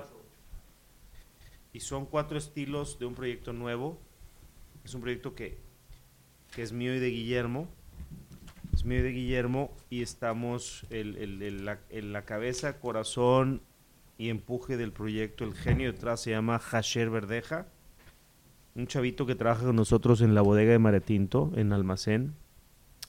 Y 1.73 1.79
son 1.81 2.05
cuatro 2.05 2.37
estilos 2.37 2.97
de 2.99 3.05
un 3.05 3.13
proyecto 3.15 3.53
nuevo. 3.53 3.99
Es 4.83 4.93
un 4.95 5.01
proyecto 5.01 5.35
que, 5.35 5.57
que 6.55 6.61
es 6.63 6.71
mío 6.71 6.95
y 6.95 6.99
de 6.99 7.09
Guillermo. 7.09 7.67
Es 8.73 8.85
mío 8.85 8.99
y 8.99 9.03
de 9.03 9.11
Guillermo 9.11 9.75
y 9.89 10.01
estamos 10.01 10.85
el, 10.89 11.15
el- 11.17 11.41
el- 11.41 11.65
la, 11.65 11.79
en 11.89 12.11
la 12.13 12.23
cabeza, 12.25 12.79
corazón 12.79 13.61
y 14.17 14.29
empuje 14.29 14.77
del 14.77 14.91
proyecto. 14.91 15.43
El 15.43 15.53
genio 15.53 15.91
detrás 15.91 16.21
se 16.21 16.31
llama 16.31 16.55
Hasher 16.71 17.09
Verdeja. 17.09 17.67
Un 18.75 18.87
chavito 18.87 19.25
que 19.25 19.35
trabaja 19.35 19.65
con 19.65 19.75
nosotros 19.75 20.21
en 20.21 20.33
la 20.35 20.41
bodega 20.41 20.71
de 20.71 20.79
Maretinto, 20.79 21.51
en 21.55 21.73
almacén. 21.73 22.35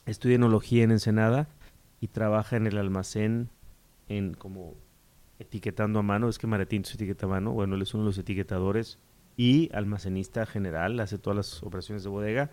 Estudia 0.05 0.35
enología 0.35 0.83
en 0.83 0.91
Ensenada 0.91 1.47
y 2.01 2.07
trabaja 2.09 2.57
en 2.57 2.67
el 2.67 2.77
almacén 2.77 3.49
en 4.09 4.33
como 4.33 4.75
etiquetando 5.39 5.99
a 5.99 6.01
mano, 6.03 6.27
es 6.27 6.37
que 6.37 6.47
Maretinto 6.47 6.89
se 6.89 6.95
etiqueta 6.95 7.25
a 7.25 7.29
mano, 7.29 7.51
bueno, 7.51 7.75
él 7.75 7.81
es 7.81 7.93
uno 7.93 8.03
de 8.03 8.09
los 8.09 8.17
etiquetadores 8.17 8.99
y 9.37 9.69
almacenista 9.73 10.45
general, 10.45 10.99
hace 10.99 11.17
todas 11.17 11.37
las 11.37 11.63
operaciones 11.63 12.03
de 12.03 12.09
bodega. 12.09 12.51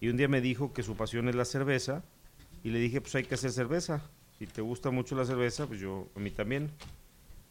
Y 0.00 0.08
un 0.08 0.16
día 0.16 0.28
me 0.28 0.40
dijo 0.40 0.72
que 0.72 0.82
su 0.82 0.96
pasión 0.96 1.28
es 1.28 1.34
la 1.34 1.44
cerveza 1.44 2.02
y 2.64 2.70
le 2.70 2.78
dije, 2.78 3.00
pues 3.00 3.14
hay 3.14 3.24
que 3.24 3.36
hacer 3.36 3.52
cerveza. 3.52 4.02
Si 4.38 4.46
te 4.46 4.60
gusta 4.60 4.90
mucho 4.90 5.14
la 5.14 5.24
cerveza, 5.24 5.66
pues 5.66 5.80
yo, 5.80 6.08
a 6.14 6.18
mí 6.18 6.30
también. 6.30 6.70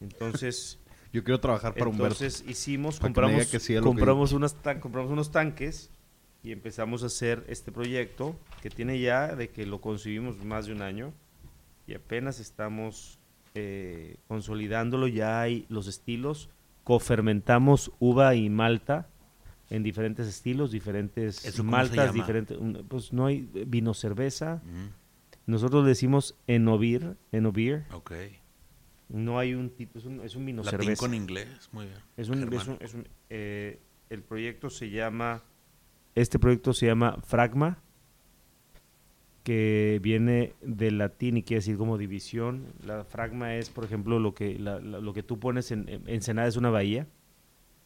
Entonces, 0.00 0.78
Yo 1.12 1.24
quiero 1.24 1.40
trabajar 1.40 1.72
para 1.72 1.86
Humberto. 1.86 2.24
entonces 2.24 2.44
hicimos, 2.46 2.98
Para 2.98 3.08
que 3.08 3.14
compramos, 3.14 3.46
que 3.46 3.80
compramos, 3.80 4.32
unas 4.32 4.54
tan- 4.62 4.80
compramos 4.80 5.10
unos 5.10 5.30
tanques 5.30 5.90
y 6.42 6.52
empezamos 6.52 7.02
a 7.02 7.06
hacer 7.06 7.44
este 7.48 7.72
proyecto 7.72 8.36
que 8.60 8.68
tiene 8.70 9.00
ya 9.00 9.34
de 9.34 9.48
que 9.48 9.64
lo 9.66 9.80
concibimos 9.80 10.44
más 10.44 10.66
de 10.66 10.72
un 10.72 10.82
año 10.82 11.12
y 11.86 11.94
apenas 11.94 12.40
estamos 12.40 13.18
eh, 13.54 14.16
consolidándolo, 14.28 15.06
ya 15.08 15.40
hay 15.40 15.66
los 15.68 15.86
estilos, 15.86 16.50
cofermentamos 16.84 17.92
uva 17.98 18.34
y 18.34 18.48
malta 18.50 19.08
en 19.70 19.82
diferentes 19.82 20.26
estilos, 20.28 20.70
diferentes 20.70 21.44
¿Eso 21.44 21.58
cómo 21.58 21.70
se 21.70 21.76
maltas, 21.76 22.12
diferentes, 22.14 22.58
pues 22.88 23.12
no 23.12 23.26
hay 23.26 23.48
vino 23.66 23.94
cerveza, 23.94 24.62
Ujú, 24.64 24.90
nosotros 25.46 25.84
le 25.84 25.88
decimos 25.90 26.36
enovir, 26.46 27.16
enovir, 27.32 27.84
Ok. 27.92 28.12
no 29.08 29.38
hay 29.38 29.54
un 29.54 29.70
tipo, 29.70 29.98
es 29.98 30.04
un, 30.04 30.20
es 30.20 30.36
un 30.36 30.44
vino 30.46 30.62
Latín 30.62 30.80
cerveza. 30.80 31.00
con 31.00 31.14
inglés, 31.14 31.68
muy 31.72 31.86
bien. 31.86 31.98
Es 32.16 32.28
un, 32.28 32.34
es 32.34 32.40
Germán. 32.50 32.68
un- 32.70 32.76
es 32.80 32.94
un- 32.94 33.08
eh, 33.30 33.80
el 34.10 34.22
proyecto 34.22 34.70
se 34.70 34.90
llama, 34.90 35.42
este 36.14 36.38
proyecto 36.38 36.72
se 36.72 36.86
llama 36.86 37.18
Fragma, 37.26 37.78
que 39.46 40.00
viene 40.02 40.54
del 40.60 40.98
latín 40.98 41.36
y 41.36 41.44
quiere 41.44 41.60
decir 41.60 41.76
como 41.78 41.98
división. 41.98 42.64
La 42.84 43.04
fragma 43.04 43.54
es, 43.54 43.70
por 43.70 43.84
ejemplo, 43.84 44.18
lo 44.18 44.34
que, 44.34 44.58
la- 44.58 44.80
la- 44.80 44.98
lo 44.98 45.12
que 45.12 45.22
tú 45.22 45.38
pones 45.38 45.70
en, 45.70 45.88
en 45.88 46.02
Ensenada 46.08 46.48
es 46.48 46.56
una 46.56 46.70
bahía 46.70 47.06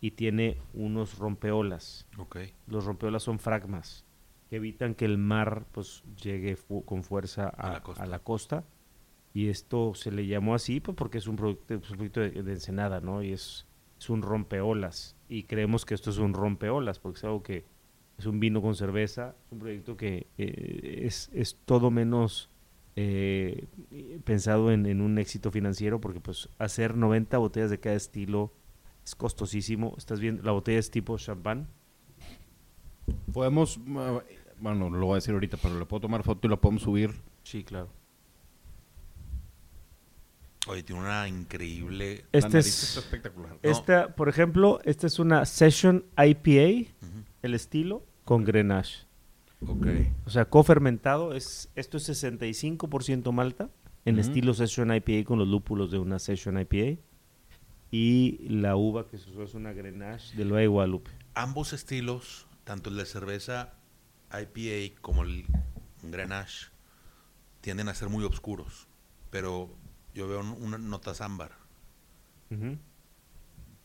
y 0.01 0.13
tiene 0.13 0.57
unos 0.73 1.19
rompeolas. 1.19 2.07
Ok. 2.17 2.39
Los 2.67 2.87
rompeolas 2.87 3.23
son 3.25 3.39
fragmas 3.39 4.07
que 4.49 4.57
evitan 4.57 4.95
que 4.95 5.05
el 5.05 5.19
mar 5.19 5.67
pues 5.73 6.03
llegue 6.23 6.57
fu- 6.57 6.83
con 6.83 7.03
fuerza 7.05 7.49
A 7.59 7.69
a, 7.69 7.73
la 7.75 7.83
costa. 7.83 8.03
a 8.03 8.07
la 8.07 8.19
costa. 8.21 8.65
Y 9.35 9.49
esto 9.49 9.93
se 9.95 10.11
le 10.11 10.27
llamó 10.27 10.55
así 10.55 10.81
pues, 10.81 10.97
porque 10.97 11.19
es 11.19 11.27
un 11.27 11.37
producto, 11.37 11.75
es 11.75 11.91
un 11.91 11.97
producto 11.99 12.21
de, 12.21 12.31
de 12.43 12.53
Ensenada, 12.53 13.01
¿no? 13.03 13.23
Y 13.23 13.33
es, 13.33 13.67
es 13.99 14.09
un 14.09 14.23
rompeolas. 14.23 15.15
Y 15.29 15.43
creemos 15.43 15.85
que 15.85 15.93
esto 15.93 16.09
es 16.09 16.17
un 16.17 16.33
rompeolas 16.33 16.99
porque 16.99 17.19
es 17.19 17.25
algo 17.25 17.43
que 17.43 17.67
es 18.21 18.27
un 18.27 18.39
vino 18.39 18.63
con 18.63 18.75
cerveza. 18.75 19.35
Es 19.47 19.53
un 19.53 19.59
proyecto 19.59 19.97
que 19.97 20.27
eh, 20.39 21.03
es, 21.05 21.31
es 21.33 21.57
todo 21.65 21.91
menos 21.91 22.51
eh, 22.97 23.67
pensado 24.25 24.71
en, 24.71 24.87
en 24.87 25.01
un 25.01 25.19
éxito 25.19 25.51
financiero 25.51 26.01
porque 26.01 26.21
pues 26.21 26.49
hacer 26.59 26.97
90 26.97 27.39
botellas 27.39 27.71
de 27.71 27.81
cada 27.81 27.97
estilo 27.97 28.53
es 29.05 29.15
costosísimo. 29.15 29.95
Estás 29.97 30.21
viendo, 30.21 30.43
la 30.43 30.53
botella 30.53 30.79
es 30.79 30.91
tipo 30.91 31.17
champán. 31.17 31.69
Podemos, 33.33 33.81
bueno, 34.61 34.91
lo 34.91 35.07
voy 35.07 35.13
a 35.13 35.15
decir 35.17 35.35
ahorita, 35.35 35.57
pero 35.57 35.79
le 35.79 35.87
puedo 35.87 36.03
tomar 36.03 36.23
foto 36.23 36.47
y 36.47 36.51
lo 36.51 36.61
podemos 36.61 36.83
subir. 36.83 37.15
Sí, 37.43 37.65
claro. 37.65 37.89
Oye, 40.67 40.83
tiene 40.83 41.01
una 41.01 41.27
increíble. 41.27 42.27
La 42.33 42.39
Este 42.39 42.59
es, 42.59 42.83
está 42.83 43.01
espectacular. 43.01 43.53
No. 43.53 43.59
esta, 43.63 44.15
por 44.15 44.29
ejemplo, 44.29 44.79
esta 44.85 45.07
es 45.07 45.19
una 45.19 45.47
Session 45.47 46.05
IPA, 46.17 46.91
el 47.43 47.55
estilo, 47.55 48.05
con 48.31 48.45
Grenache. 48.45 49.07
Ok. 49.67 49.87
O 50.25 50.31
sea, 50.31 50.45
cofermentado, 50.45 51.35
es, 51.35 51.69
esto 51.75 51.97
es 51.97 52.09
65% 52.09 53.33
malta, 53.33 53.69
en 54.05 54.21
estilo 54.21 54.55
Session 54.55 54.95
IPA 54.95 55.25
con 55.25 55.41
los 55.41 55.49
lúpulos 55.49 55.91
de 55.91 55.99
una 55.99 56.21
Session 56.21 56.57
IPA. 56.57 57.01
Y 57.91 58.39
la 58.49 58.77
uva 58.77 59.09
que 59.09 59.19
se 59.19 59.29
usó 59.31 59.43
es 59.43 59.55
una 59.55 59.73
Grenache 59.73 60.37
de 60.37 60.45
Loa 60.45 60.61
de 60.61 60.69
Guadalupe. 60.69 61.11
Ambos 61.35 61.73
estilos, 61.73 62.47
tanto 62.63 62.89
el 62.89 62.97
de 62.99 63.05
cerveza 63.05 63.73
IPA 64.33 64.95
como 65.01 65.25
el 65.25 65.45
Grenache, 66.05 66.69
tienden 67.63 67.89
a 67.89 67.95
ser 67.95 68.11
muy 68.11 68.23
oscuros. 68.23 68.87
Pero 69.33 69.75
yo 70.15 70.29
veo 70.29 70.39
un- 70.39 70.63
unas 70.63 70.79
notas 70.81 71.21
ámbar. 71.21 71.51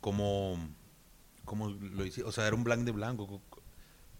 Como 0.02 0.60
lo 1.70 2.06
hice, 2.06 2.22
o 2.24 2.32
sea, 2.32 2.46
era 2.46 2.56
un 2.56 2.64
blanc 2.64 2.84
de 2.86 2.92
blanco. 2.92 3.42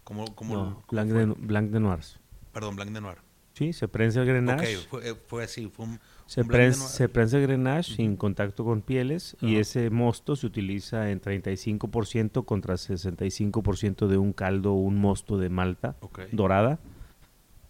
Como, 0.06 0.24
como, 0.36 0.54
No, 0.54 0.82
cómo 0.86 1.02
Blanc 1.02 1.10
de, 1.10 1.24
Blanc 1.46 1.70
de 1.72 1.80
Noirs. 1.80 2.20
Perdón, 2.52 2.76
blanc 2.76 2.92
de 2.92 3.00
noir. 3.00 3.18
Sí, 3.54 3.72
se 3.72 3.88
prensa 3.88 4.20
el 4.20 4.26
Grenache. 4.28 4.76
Ok, 4.76 4.84
fue, 4.88 5.10
eh, 5.10 5.14
fue 5.26 5.42
así, 5.42 5.66
fue 5.68 5.84
un, 5.86 5.98
Se, 6.26 6.42
un 6.42 6.46
prensa, 6.46 6.86
se 6.88 7.08
prensa 7.08 7.38
el 7.38 7.42
Grenache 7.42 7.96
sin 7.96 8.16
contacto 8.16 8.64
con 8.64 8.82
pieles 8.82 9.36
y 9.40 9.54
Ajá. 9.54 9.60
ese 9.62 9.90
mosto 9.90 10.36
se 10.36 10.46
utiliza 10.46 11.10
en 11.10 11.20
35% 11.20 12.44
contra 12.44 12.76
65% 12.76 14.06
de 14.06 14.16
un 14.16 14.32
caldo 14.32 14.74
o 14.74 14.76
un 14.76 14.96
mosto 14.96 15.38
de 15.38 15.48
malta 15.48 15.96
Ok. 16.00 16.20
dorada. 16.30 16.78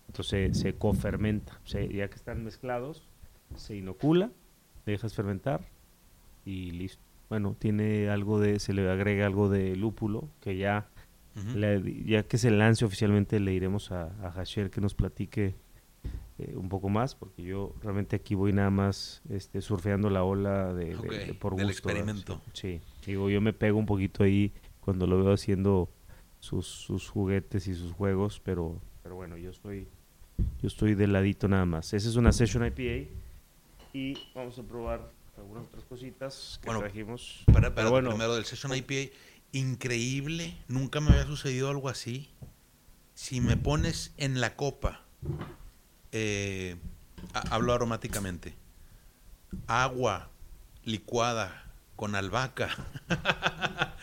Entonces 0.08 0.58
se 0.58 0.74
cofermenta. 0.74 1.58
Se- 1.64 1.88
ya 1.88 2.08
que 2.08 2.16
están 2.16 2.44
mezclados, 2.44 3.08
se 3.54 3.76
inocula, 3.76 4.30
dejas 4.84 5.14
fermentar 5.14 5.62
y 6.44 6.72
listo. 6.72 7.02
Bueno, 7.30 7.56
tiene 7.58 8.08
algo 8.10 8.38
de, 8.40 8.58
se 8.60 8.72
le 8.74 8.88
agrega 8.90 9.24
algo 9.26 9.48
de 9.48 9.74
lúpulo 9.74 10.28
que 10.40 10.56
ya, 10.56 10.88
Le- 11.54 12.04
ya 12.04 12.22
que 12.22 12.38
se 12.38 12.50
lance 12.50 12.84
oficialmente 12.84 13.38
le 13.40 13.52
iremos 13.52 13.92
a, 13.92 14.04
a 14.22 14.28
Hasher 14.28 14.70
que 14.70 14.80
nos 14.80 14.94
platique 14.94 15.54
eh, 16.38 16.54
un 16.56 16.68
poco 16.68 16.88
más, 16.88 17.14
porque 17.14 17.42
yo 17.42 17.74
realmente 17.82 18.16
aquí 18.16 18.34
voy 18.34 18.52
nada 18.52 18.70
más 18.70 19.22
este, 19.28 19.60
surfeando 19.60 20.08
la 20.10 20.22
ola 20.24 20.72
de, 20.74 20.96
de- 20.96 21.26
de 21.26 21.34
por 21.34 21.56
del 21.56 21.66
gusto. 21.66 21.88
¿verdad? 21.88 22.02
experimento. 22.10 22.40
Sí, 22.52 22.80
sí. 23.00 23.10
digo, 23.12 23.28
yo 23.30 23.40
me 23.40 23.52
pego 23.52 23.78
un 23.78 23.86
poquito 23.86 24.22
ahí 24.24 24.52
cuando 24.80 25.06
lo 25.06 25.22
veo 25.22 25.32
haciendo 25.34 25.90
sus, 26.40 26.66
sus 26.66 27.08
juguetes 27.08 27.66
y 27.66 27.74
sus 27.74 27.92
juegos, 27.92 28.40
pero, 28.44 28.80
pero 29.02 29.14
bueno, 29.16 29.36
yo 29.36 29.50
estoy, 29.50 29.88
yo 30.62 30.66
estoy 30.68 30.94
del 30.94 31.12
ladito 31.12 31.48
nada 31.48 31.64
más. 31.66 31.92
Esa 31.92 32.08
es 32.08 32.16
una 32.16 32.32
Session 32.32 32.64
IPA 32.66 33.08
y 33.92 34.16
vamos 34.34 34.58
a 34.58 34.62
probar 34.62 35.10
algunas 35.36 35.64
otras 35.64 35.84
cositas 35.84 36.58
que 36.62 36.66
Bueno, 36.66 36.80
trajimos. 36.80 37.42
Para, 37.52 37.74
Pero 37.74 37.90
bueno, 37.90 38.10
primero 38.10 38.34
del 38.36 38.44
Session 38.44 38.74
IPA, 38.74 39.12
increíble, 39.58 40.56
nunca 40.68 41.00
me 41.00 41.10
había 41.10 41.26
sucedido 41.26 41.68
algo 41.70 41.88
así. 41.88 42.30
Si 43.14 43.40
me 43.40 43.56
pones 43.56 44.12
en 44.18 44.40
la 44.40 44.56
copa, 44.56 45.02
eh, 46.12 46.76
ha- 47.34 47.54
hablo 47.54 47.72
aromáticamente, 47.72 48.54
agua 49.66 50.30
licuada 50.84 51.72
con 51.96 52.14
albahaca, 52.14 52.68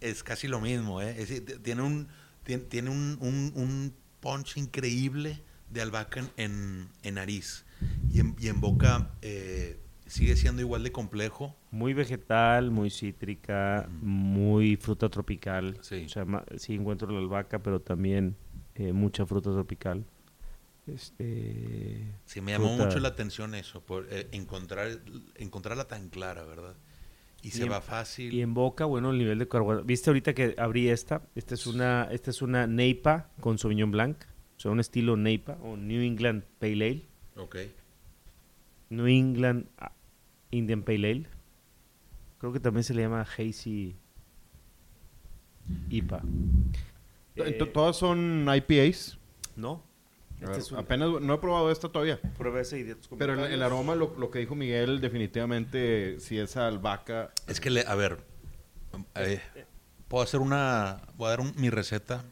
es 0.00 0.22
casi 0.22 0.48
lo 0.48 0.60
mismo, 0.60 1.00
¿eh? 1.00 1.16
Es 1.22 1.62
tiene 1.62 1.82
un, 1.82 2.08
tiene, 2.44 2.90
un, 2.90 3.16
un- 3.20 3.52
un 3.54 3.94
punch 4.20 4.56
increíble 4.56 5.42
de 5.70 5.82
albahaca 5.82 6.20
en, 6.20 6.30
en, 6.36 6.88
en 7.02 7.14
nariz 7.14 7.64
y 8.12 8.20
en, 8.20 8.36
y 8.38 8.48
en 8.48 8.60
boca 8.60 9.10
eh, 9.22 9.80
sigue 10.06 10.36
siendo 10.36 10.62
igual 10.62 10.82
de 10.82 10.92
complejo. 10.92 11.54
Muy 11.70 11.92
vegetal, 11.94 12.70
muy 12.70 12.90
cítrica, 12.90 13.88
muy 14.00 14.76
fruta 14.76 15.08
tropical. 15.08 15.78
Sí. 15.82 16.04
O 16.06 16.08
sea, 16.08 16.26
sí 16.56 16.74
encuentro 16.74 17.10
la 17.10 17.18
albahaca, 17.18 17.60
pero 17.62 17.80
también 17.80 18.36
eh, 18.74 18.92
mucha 18.92 19.26
fruta 19.26 19.50
tropical. 19.50 20.04
Este, 20.86 22.06
Sí, 22.26 22.40
me 22.40 22.52
llamó 22.52 22.76
mucho 22.76 23.00
la 23.00 23.08
atención 23.08 23.54
eso, 23.54 23.80
por 23.80 24.06
eh, 24.10 24.28
encontrar, 24.32 25.00
encontrarla 25.34 25.86
tan 25.88 26.08
clara, 26.08 26.44
¿verdad? 26.44 26.76
Y, 27.42 27.50
se 27.50 27.64
en- 27.64 27.72
va 27.72 27.80
fácil. 27.80 28.32
Y 28.32 28.40
en 28.40 28.54
boca, 28.54 28.84
bueno, 28.84 29.10
el 29.10 29.18
nivel 29.18 29.38
de 29.38 29.48
carbohidratos. 29.48 29.86
¿Viste 29.86 30.10
ahorita 30.10 30.34
que 30.34 30.54
abrí 30.58 30.88
esta? 30.88 31.22
Esta 31.34 31.54
es 31.54 31.66
una, 31.66 32.08
esta 32.10 32.30
es 32.30 32.40
una 32.42 32.66
Neipa 32.66 33.30
con 33.40 33.58
Sauvignon 33.58 33.90
Blanc. 33.90 34.16
O 34.56 34.60
sea, 34.60 34.70
un 34.70 34.80
estilo 34.80 35.16
Neipa 35.16 35.58
o 35.62 35.76
New 35.76 36.00
England 36.02 36.44
Pale 36.58 36.72
Ale. 36.72 37.02
Ok. 37.36 37.56
New 38.90 39.06
England 39.06 39.66
ah, 39.78 39.92
Indian 40.50 40.82
Pale 40.82 41.10
Ale. 41.10 41.26
Creo 42.38 42.52
que 42.52 42.60
también 42.60 42.84
se 42.84 42.94
le 42.94 43.02
llama 43.02 43.22
Hazy 43.22 43.96
IPA. 45.90 46.22
Eh, 47.36 47.52
Todas 47.72 47.96
son 47.96 48.46
IPAs. 48.54 49.18
no. 49.56 49.82
Este 50.38 50.58
es 50.58 50.72
Apenas 50.72 51.08
no 51.22 51.32
he 51.34 51.38
probado 51.38 51.70
esta 51.70 51.88
todavía. 51.88 52.20
Prueba 52.36 52.60
ese 52.60 52.78
y 52.78 52.82
de 52.82 52.94
tus 52.94 53.08
Pero 53.18 53.42
el, 53.46 53.62
aroma, 53.62 53.94
lo, 53.94 54.14
lo 54.18 54.30
que 54.30 54.38
dijo 54.40 54.54
Miguel, 54.54 55.00
definitivamente, 55.00 56.20
si 56.20 56.38
es 56.38 56.58
albahaca. 56.58 57.32
Es 57.46 57.58
que, 57.58 57.70
le, 57.70 57.86
a 57.86 57.94
ver, 57.94 58.18
eh, 59.14 59.40
puedo 60.08 60.22
hacer 60.22 60.40
una, 60.40 61.00
voy 61.16 61.28
a 61.28 61.30
dar 61.30 61.40
un- 61.40 61.54
mi 61.56 61.70
receta, 61.70 62.22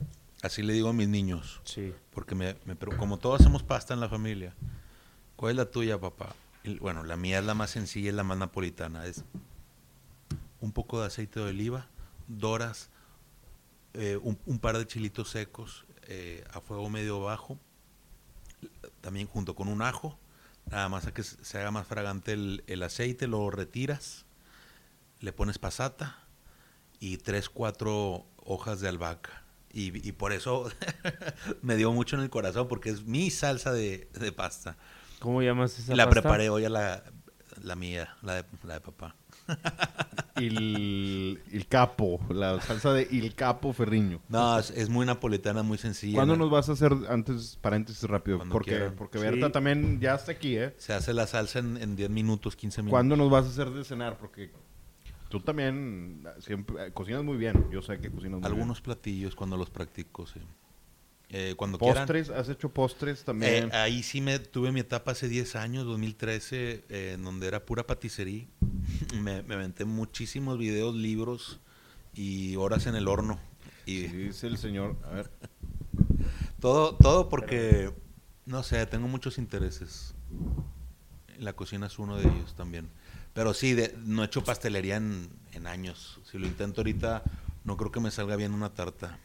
así 0.42 0.62
le 0.62 0.74
digo 0.74 0.90
a 0.90 0.92
mis 0.92 1.08
niños, 1.08 1.62
Sí. 1.64 1.94
porque 2.12 2.34
me, 2.34 2.56
me 2.66 2.76
pero 2.76 2.94
como 2.98 3.18
todos 3.18 3.40
hacemos 3.40 3.62
pasta 3.62 3.94
en 3.94 4.00
la 4.00 4.08
familia, 4.10 4.52
¿cuál 5.34 5.52
es 5.52 5.56
la 5.56 5.70
tuya, 5.70 5.98
papá? 5.98 6.34
Bueno, 6.80 7.04
la 7.04 7.18
mía 7.18 7.40
es 7.40 7.44
la 7.44 7.52
más 7.52 7.70
sencilla, 7.70 8.08
es 8.08 8.14
la 8.14 8.24
más 8.24 8.38
napolitana, 8.38 9.04
es 9.04 9.22
un 10.62 10.72
poco 10.72 10.98
de 10.98 11.08
aceite 11.08 11.38
de 11.38 11.50
oliva, 11.50 11.88
doras, 12.26 12.88
eh, 13.92 14.16
un, 14.16 14.58
par 14.58 14.78
de 14.78 14.86
chilitos 14.86 15.28
secos 15.28 15.84
eh, 16.04 16.42
a 16.54 16.62
fuego 16.62 16.88
medio 16.88 17.20
bajo, 17.20 17.58
también 19.02 19.26
junto 19.26 19.54
con 19.54 19.68
un 19.68 19.82
ajo, 19.82 20.18
nada 20.70 20.88
más 20.88 21.06
a 21.06 21.12
que 21.12 21.22
se 21.22 21.58
haga 21.58 21.70
más 21.70 21.86
fragante 21.86 22.32
el, 22.32 22.82
aceite, 22.82 23.26
lo 23.26 23.50
retiras, 23.50 24.24
le 25.20 25.34
pones 25.34 25.58
pasata 25.58 26.18
y 26.98 27.18
tres, 27.18 27.50
cuatro 27.50 28.24
hojas 28.38 28.80
de 28.80 28.88
albahaca. 28.88 29.42
Y, 29.76 30.12
por 30.12 30.32
eso 30.32 30.70
me 31.62 31.76
dio 31.76 31.92
mucho 31.92 32.16
en 32.16 32.22
el 32.22 32.30
corazón, 32.30 32.68
porque 32.68 32.90
es 32.90 33.04
mi 33.04 33.30
salsa 33.30 33.72
de 33.72 34.32
pasta. 34.34 34.78
¿Cómo 35.24 35.40
llamas 35.40 35.78
esa 35.78 35.96
la 35.96 36.04
pasta? 36.04 36.20
preparé 36.20 36.50
hoy 36.50 36.66
a 36.66 36.68
la, 36.68 37.02
la 37.62 37.74
mía, 37.76 38.14
la 38.20 38.34
de, 38.34 38.44
la 38.62 38.74
de 38.74 38.80
papá. 38.82 39.16
Il, 40.36 41.40
il 41.50 41.66
capo, 41.66 42.20
la 42.28 42.60
salsa 42.60 42.92
de 42.92 43.08
il 43.10 43.34
capo 43.34 43.72
ferriño. 43.72 44.20
No, 44.28 44.58
es, 44.58 44.70
es 44.70 44.90
muy 44.90 45.06
napolitana, 45.06 45.62
muy 45.62 45.78
sencilla. 45.78 46.16
¿Cuándo 46.16 46.36
¿no? 46.36 46.44
nos 46.44 46.50
vas 46.52 46.68
a 46.68 46.72
hacer, 46.72 46.92
antes, 47.08 47.56
paréntesis 47.58 48.02
rápido? 48.02 48.36
Cuando 48.38 48.52
Porque, 48.52 48.72
quieran. 48.72 48.96
porque 48.96 49.18
Sí. 49.18 49.24
Berta 49.24 49.50
también 49.50 49.98
ya 49.98 50.16
está 50.16 50.32
aquí, 50.32 50.58
¿eh? 50.58 50.74
Se 50.76 50.92
hace 50.92 51.14
la 51.14 51.26
salsa 51.26 51.60
en, 51.60 51.78
en 51.78 51.96
10 51.96 52.10
minutos, 52.10 52.54
15 52.54 52.82
minutos. 52.82 52.92
¿Cuándo 52.92 53.16
nos 53.16 53.30
vas 53.30 53.46
a 53.46 53.48
hacer 53.48 53.70
de 53.70 53.82
cenar? 53.84 54.18
Porque 54.18 54.50
tú 55.30 55.40
también 55.40 56.26
siempre 56.40 56.88
eh, 56.88 56.92
cocinas 56.92 57.22
muy 57.24 57.38
bien. 57.38 57.66
Yo 57.70 57.80
sé 57.80 57.98
que 57.98 58.10
cocinas 58.10 58.40
muy 58.40 58.46
Algunos 58.46 58.82
platillos 58.82 59.34
cuando 59.34 59.56
los 59.56 59.70
practico, 59.70 60.26
sí. 60.26 60.40
Eh, 61.30 61.54
cuando 61.56 61.78
bien. 61.78 61.92
quieran. 61.94 62.06
Postres, 62.06 62.30
has 62.30 62.48
hecho 62.48 62.68
postres 62.68 63.18
Eh, 63.20 63.24
también. 63.24 63.70
ahí 63.72 64.02
sí 64.02 64.20
me 64.20 64.38
tuve 64.38 64.70
mi 64.72 64.80
etapa 64.80 65.12
hace 65.12 65.28
10 65.28 65.56
años, 65.56 65.84
2013, 65.84 66.84
eh, 66.88 67.12
en 67.14 67.24
donde 67.24 67.46
era 67.48 67.64
pura 67.64 67.86
paticería. 67.86 68.46
me, 69.20 69.42
me 69.42 69.54
aventé 69.54 69.84
muchísimos 69.84 70.58
videos, 70.58 70.94
libros 70.94 71.58
y 72.14 72.54
horas 72.56 72.86
en 72.86 72.94
el 72.94 73.08
horno. 73.08 73.40
Y 73.86 74.02
Sí, 74.02 74.16
dice 74.16 74.46
el 74.46 74.58
señor, 74.58 74.96
a 75.04 75.10
ver, 75.10 75.30
todo, 76.60 76.94
todo 76.96 77.28
porque, 77.28 77.92
no 78.46 78.62
sé, 78.62 78.86
tengo 78.86 79.08
muchos 79.08 79.38
intereses. 79.38 80.14
La 81.38 81.52
cocina 81.54 81.86
es 81.86 81.98
uno 81.98 82.16
de 82.16 82.28
ellos 82.28 82.54
también. 82.56 82.88
Pero 83.32 83.52
sí, 83.54 83.74
de- 83.74 83.94
no 84.04 84.22
he 84.22 84.26
hecho 84.26 84.44
pastelería 84.44 84.96
en, 84.96 85.28
en 85.52 85.66
años. 85.66 86.20
Si 86.30 86.38
lo 86.38 86.46
intento 86.46 86.80
ahorita, 86.82 87.22
no 87.64 87.76
creo 87.76 87.90
que 87.90 87.98
me 88.00 88.10
salga 88.12 88.36
bien 88.36 88.52
una 88.54 88.72
tarta. 88.72 89.18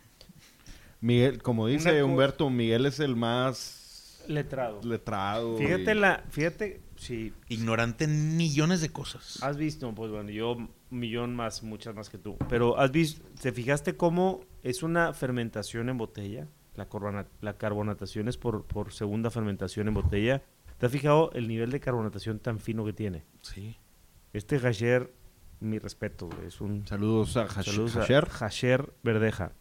Miguel, 1.01 1.41
como 1.41 1.67
dice 1.67 2.03
Humberto, 2.03 2.49
Miguel 2.49 2.85
es 2.85 2.99
el 2.99 3.15
más 3.15 4.23
Letrado. 4.27 4.81
letrado. 4.83 5.57
Fíjate 5.57 5.91
y- 5.91 5.95
la, 5.95 6.23
fíjate, 6.29 6.81
sí, 6.97 7.33
Ignorante 7.47 8.03
en 8.05 8.35
millones 8.37 8.81
de 8.81 8.89
cosas. 8.89 9.41
has 9.41 9.57
visto, 9.57 9.93
pues 9.95 10.11
bueno, 10.11 10.29
yo 10.29 10.53
un 10.53 10.69
millón 10.89 11.35
más, 11.35 11.63
muchas 11.63 11.95
más 11.95 12.09
que 12.09 12.17
tú, 12.17 12.37
pero 12.49 12.77
has 12.79 12.91
visto, 12.91 13.23
¿te 13.41 13.51
fijaste 13.51 13.95
cómo 13.95 14.41
es 14.63 14.83
una 14.83 15.13
fermentación 15.13 15.89
en 15.89 15.97
botella? 15.97 16.47
La, 16.75 16.87
la 17.41 17.57
carbonatación 17.57 18.27
es 18.27 18.37
por, 18.37 18.65
por 18.65 18.93
segunda 18.93 19.29
fermentación 19.31 19.87
en 19.87 19.93
botella. 19.95 20.43
¿Te 20.77 20.85
has 20.85 20.91
fijado 20.93 21.29
el 21.33 21.47
nivel 21.49 21.71
de 21.71 21.79
carbonatación 21.81 22.39
tan 22.39 22.59
fino 22.59 22.85
que 22.85 22.93
tiene? 22.93 23.25
Sí. 23.41 23.75
Este 24.31 24.55
Hasher, 24.57 25.13
mi 25.59 25.77
respeto, 25.79 26.29
es 26.47 26.61
un... 26.61 26.87
Saludos 26.87 27.35
a 27.35 27.47
Hash- 27.47 27.63
saludos 27.65 27.97
a 27.97 28.03
Hasher. 28.03 28.27
Hasher 28.39 28.93
Verdeja. 29.03 29.51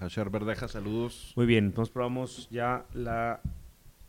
Hasher 0.00 0.30
Verdeja, 0.30 0.66
saludos. 0.68 1.32
Muy 1.36 1.46
bien, 1.46 1.72
nos 1.76 1.90
probamos 1.90 2.48
ya 2.50 2.86
la... 2.94 3.40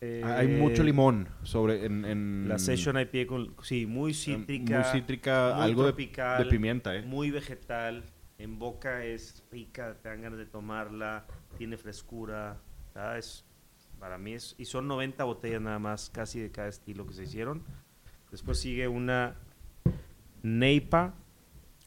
eh, 0.00 0.22
Hay 0.24 0.48
mucho 0.48 0.82
limón 0.82 1.28
sobre 1.42 1.84
en, 1.84 2.04
en- 2.04 2.48
La 2.48 2.58
Session 2.58 2.98
IPA, 2.98 3.26
con, 3.26 3.54
sí, 3.62 3.86
muy 3.86 4.14
cítrica. 4.14 4.80
muy 4.80 4.84
cítrica, 5.00 5.52
muy 5.56 5.64
algo 5.64 5.82
de, 5.84 5.88
tropical, 5.92 6.44
de 6.44 6.50
pimienta, 6.50 6.96
¿eh? 6.96 7.02
Muy 7.02 7.30
vegetal. 7.30 8.04
En 8.38 8.58
boca 8.58 9.04
es 9.04 9.44
rica, 9.52 9.96
te 10.02 10.08
dan 10.08 10.22
ganas 10.22 10.38
de 10.38 10.46
tomarla. 10.46 11.26
Tiene 11.58 11.76
frescura. 11.76 12.56
¿verdad? 12.94 13.18
Es, 13.18 13.44
para 14.00 14.18
mí 14.18 14.32
es. 14.32 14.54
Y 14.58 14.64
son 14.64 14.88
90 14.88 15.22
botellas 15.24 15.60
nada 15.60 15.78
más, 15.78 16.10
casi 16.10 16.40
de 16.40 16.50
cada 16.50 16.68
estilo 16.68 17.06
que 17.06 17.12
se 17.12 17.22
hicieron. 17.24 17.62
Después 18.30 18.58
sigue 18.58 18.88
una 18.88 19.36
Neipa. 20.42 21.14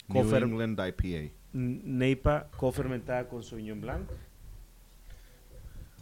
New 0.08 0.24
cofer- 0.24 0.44
England 0.44 0.80
IPA. 0.80 1.34
Neipa 1.56 2.50
cofermentada 2.58 3.28
con 3.30 3.42
Sauvignon 3.44 3.80
Blanc. 3.80 4.10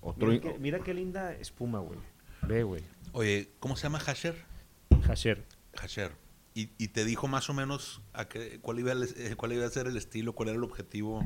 Otro 0.01 0.27
Mira 0.27 0.41
qué, 0.41 0.59
mira 0.59 0.79
qué 0.79 0.93
linda 0.93 1.33
espuma, 1.33 1.79
güey. 1.79 1.99
Ve, 2.41 2.63
güey. 2.63 2.83
Oye, 3.13 3.51
¿cómo 3.59 3.75
se 3.75 3.83
llama 3.83 3.99
Hasher? 3.99 4.35
Hasher. 5.07 5.43
Hasher. 5.79 6.11
Y, 6.55 6.69
y 6.77 6.89
te 6.89 7.05
dijo 7.05 7.27
más 7.27 7.49
o 7.49 7.53
menos 7.53 8.01
a 8.13 8.27
qué, 8.27 8.59
cuál, 8.61 8.79
iba 8.79 8.91
el- 8.91 9.03
eh, 9.17 9.35
cuál 9.35 9.53
iba 9.53 9.65
a 9.65 9.69
ser 9.69 9.87
el 9.87 9.95
estilo, 9.97 10.33
cuál 10.33 10.49
era 10.49 10.57
el 10.57 10.63
objetivo 10.63 11.21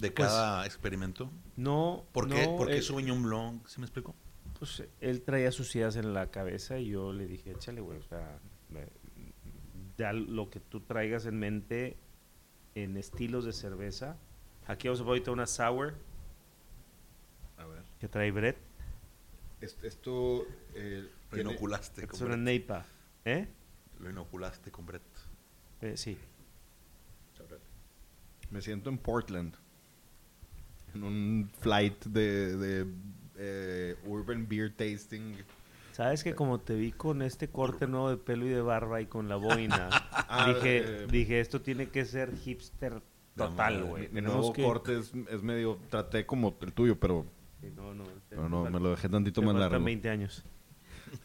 de 0.00 0.10
Pues, 0.10 0.28
cada 0.28 0.64
experimento. 0.66 1.30
No. 1.56 2.04
¿Por 2.12 2.28
qué, 2.28 2.46
no, 2.46 2.56
¿por 2.56 2.68
qué 2.68 2.76
eh, 2.78 2.82
Sauvignon 2.82 3.22
Blanc? 3.22 3.66
¿Sí 3.66 3.80
me 3.80 3.86
explico? 3.86 4.14
Pues 4.58 4.82
él 5.00 5.22
traía 5.22 5.50
sus 5.50 5.74
ideas 5.74 5.96
en 5.96 6.14
la 6.14 6.30
cabeza 6.30 6.78
y 6.78 6.88
yo 6.90 7.12
le 7.12 7.26
dije, 7.26 7.50
échale, 7.50 7.80
güey, 7.80 7.98
o 7.98 8.02
sea, 8.04 8.38
me- 8.70 8.88
ya 9.98 10.12
lo 10.12 10.48
que 10.50 10.60
tú 10.60 10.80
traigas 10.80 11.26
en 11.26 11.38
mente 11.38 11.96
en 12.74 12.96
estilos 12.96 13.44
de 13.44 13.52
cerveza. 13.52 14.16
Aquí 14.66 14.88
vamos 14.88 15.00
a 15.00 15.04
poner 15.04 15.12
ahorita 15.18 15.30
una 15.32 15.46
sour 15.46 15.94
A 17.58 17.66
ver. 17.66 17.82
que 18.00 18.08
trae 18.08 18.30
Brett. 18.30 18.56
Esto. 19.60 20.46
eh, 20.74 21.08
Lo 21.30 21.36
tiene- 21.36 21.50
inoculaste 21.50 22.02
Es 22.04 22.08
con 22.10 22.20
una 22.22 22.28
Brett. 22.34 22.40
Neipa. 22.44 22.86
¿Eh? 23.24 23.46
Lo 24.00 24.10
inoculaste 24.10 24.70
con 24.70 24.86
Brett. 24.86 25.02
Eh, 25.80 25.96
sí. 25.96 26.18
Me 28.50 28.60
siento 28.60 28.90
en 28.90 28.98
Portland. 28.98 29.54
En 30.94 31.02
un 31.02 31.50
flight 31.60 32.04
de, 32.04 32.56
de 32.56 32.86
eh, 33.36 33.96
Urban 34.04 34.46
Beer 34.46 34.72
Tasting. 34.76 35.36
Sabes 35.94 36.24
que 36.24 36.34
como 36.34 36.58
te 36.60 36.74
vi 36.74 36.90
con 36.90 37.22
este 37.22 37.48
corte 37.48 37.86
nuevo 37.86 38.10
de 38.10 38.16
pelo 38.16 38.46
y 38.46 38.48
de 38.48 38.60
barba 38.60 39.00
y 39.00 39.06
con 39.06 39.28
la 39.28 39.36
boina, 39.36 39.88
Ah, 40.28 40.48
dije, 40.48 40.78
eh, 41.04 41.06
dije, 41.08 41.38
esto 41.38 41.60
tiene 41.60 41.88
que 41.88 42.04
ser 42.04 42.36
hipster 42.36 43.00
total, 43.36 43.80
No, 43.80 43.86
güey. 43.86 44.08
Mi 44.08 44.14
Tenemos 44.16 44.36
nuevo 44.36 44.52
que... 44.52 44.62
corte 44.64 44.98
es, 44.98 45.12
es 45.30 45.42
medio. 45.42 45.78
Traté 45.90 46.26
como 46.26 46.56
el 46.60 46.72
tuyo, 46.72 46.98
pero. 46.98 47.24
Sí, 47.60 47.70
no, 47.76 47.94
no, 47.94 48.02
pero 48.28 48.48
no, 48.48 48.68
me 48.68 48.80
lo 48.80 48.90
dejé 48.90 49.08
tantito 49.08 49.40
más 49.42 49.54
largo. 49.54 49.82
20 49.84 50.10
años. 50.10 50.44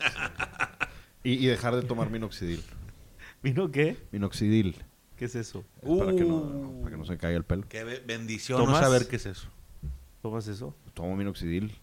Y, 1.23 1.33
y 1.33 1.47
dejar 1.47 1.75
de 1.75 1.81
tomar 1.81 2.09
minoxidil. 2.09 2.63
¿Vino 3.43 3.69
qué? 3.71 3.97
Minoxidil. 4.11 4.77
¿Qué 5.17 5.25
es 5.25 5.35
eso? 5.35 5.65
Es 5.81 5.97
para, 5.99 6.15
que 6.15 6.23
no, 6.23 6.35
Uh. 6.37 6.79
para 6.81 6.91
que 6.95 6.97
no 6.97 7.05
se 7.05 7.17
caiga 7.17 7.37
el 7.37 7.43
pelo. 7.43 7.63
Qué 7.67 7.83
be- 7.83 7.99
bendición 7.99 8.57
¿Tomás? 8.57 8.79
no 8.79 8.87
saber 8.87 9.07
qué 9.09 9.17
es 9.17 9.25
eso. 9.25 9.49
¿Tomas 10.21 10.47
eso? 10.47 10.73
Tomo 10.93 11.17
minoxidil. 11.17 11.75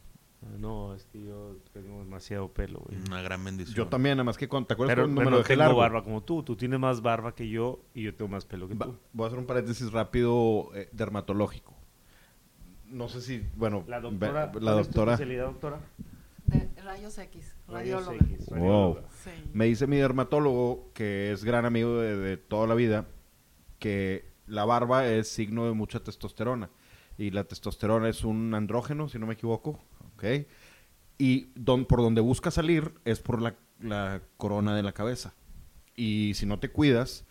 No, 0.59 0.95
es 0.95 1.05
que 1.07 1.23
yo 1.25 1.57
tengo 1.73 1.99
demasiado 1.99 2.49
pelo, 2.53 2.81
güey. 2.81 2.99
Una 3.07 3.21
gran 3.23 3.45
bendición. 3.45 3.77
Yo 3.77 3.89
también, 3.89 4.17
nada 4.17 4.25
más 4.25 4.37
que 4.39 4.49
con. 4.49 4.65
¿Te 4.67 4.75
acuerdas 4.75 4.95
Pero, 4.95 5.07
cuando 5.07 5.19
pero 5.21 5.25
me 5.27 5.31
lo 5.31 5.37
no 5.37 5.43
dejé 5.43 5.55
tengo 5.55 5.63
largo? 5.65 5.79
barba 5.79 6.03
como 6.05 6.23
tú. 6.23 6.43
Tú 6.43 6.57
tienes 6.57 6.79
más 6.81 7.03
barba 7.03 7.35
que 7.35 7.49
yo 7.49 7.81
y 7.95 8.03
yo 8.05 8.15
tengo 8.15 8.29
más 8.31 8.45
pelo 8.45 8.69
que 8.69 8.75
Va- 8.75 8.87
tú. 8.87 8.97
voy 9.13 9.25
a 9.25 9.27
hacer 9.29 9.39
un 9.39 9.47
paréntesis 9.47 9.91
rápido 9.93 10.71
eh, 10.75 10.89
dermatológico. 10.93 11.75
No 12.87 13.09
sé 13.09 13.21
si, 13.21 13.43
bueno, 13.57 13.85
La 13.89 14.01
doctora, 14.01 14.47
ve- 14.47 14.53
¿cuál 14.53 14.65
la 14.65 14.71
es 14.81 14.87
tu 14.89 14.93
doctora, 14.93 15.13
especialidad, 15.15 15.45
doctora? 15.47 15.81
De 16.47 16.71
Rayos 16.83 17.19
X, 17.19 17.55
Rayos 17.67 18.07
radióloga. 18.07 18.33
X, 18.35 18.49
Wow. 18.51 18.99
Sí. 19.25 19.31
Me 19.53 19.65
dice 19.65 19.87
mi 19.89 19.97
dermatólogo, 19.97 20.91
que 20.95 21.33
es 21.33 21.43
gran 21.45 21.65
amigo 21.65 21.99
de, 21.99 22.17
de 22.17 22.37
toda 22.37 22.69
la 22.69 22.77
vida, 22.77 23.07
que 23.81 24.31
la 24.47 24.65
barba 24.65 25.07
es 25.09 25.27
signo 25.29 25.67
de 25.67 25.73
mucha 25.73 25.99
testosterona. 26.01 26.71
Y 27.19 27.33
la 27.33 27.43
testosterona 27.45 28.09
es 28.09 28.23
un 28.25 28.55
andrógeno, 28.55 29.09
si 29.09 29.19
no 29.19 29.27
me 29.27 29.35
equivoco. 29.35 29.81
¿Ok? 30.17 30.47
Y 31.19 31.49
don- 31.55 31.87
por 31.87 32.01
donde 32.03 32.21
busca 32.21 32.51
salir 32.51 32.93
es 33.05 33.21
por 33.21 33.41
la, 33.41 33.57
la 33.81 34.21
corona 34.37 34.75
de 34.77 34.83
la 34.83 34.93
cabeza. 34.93 35.33
Y 35.95 36.33
si 36.35 36.45
no 36.45 36.59
te 36.59 36.69
cuidas, 36.71 37.25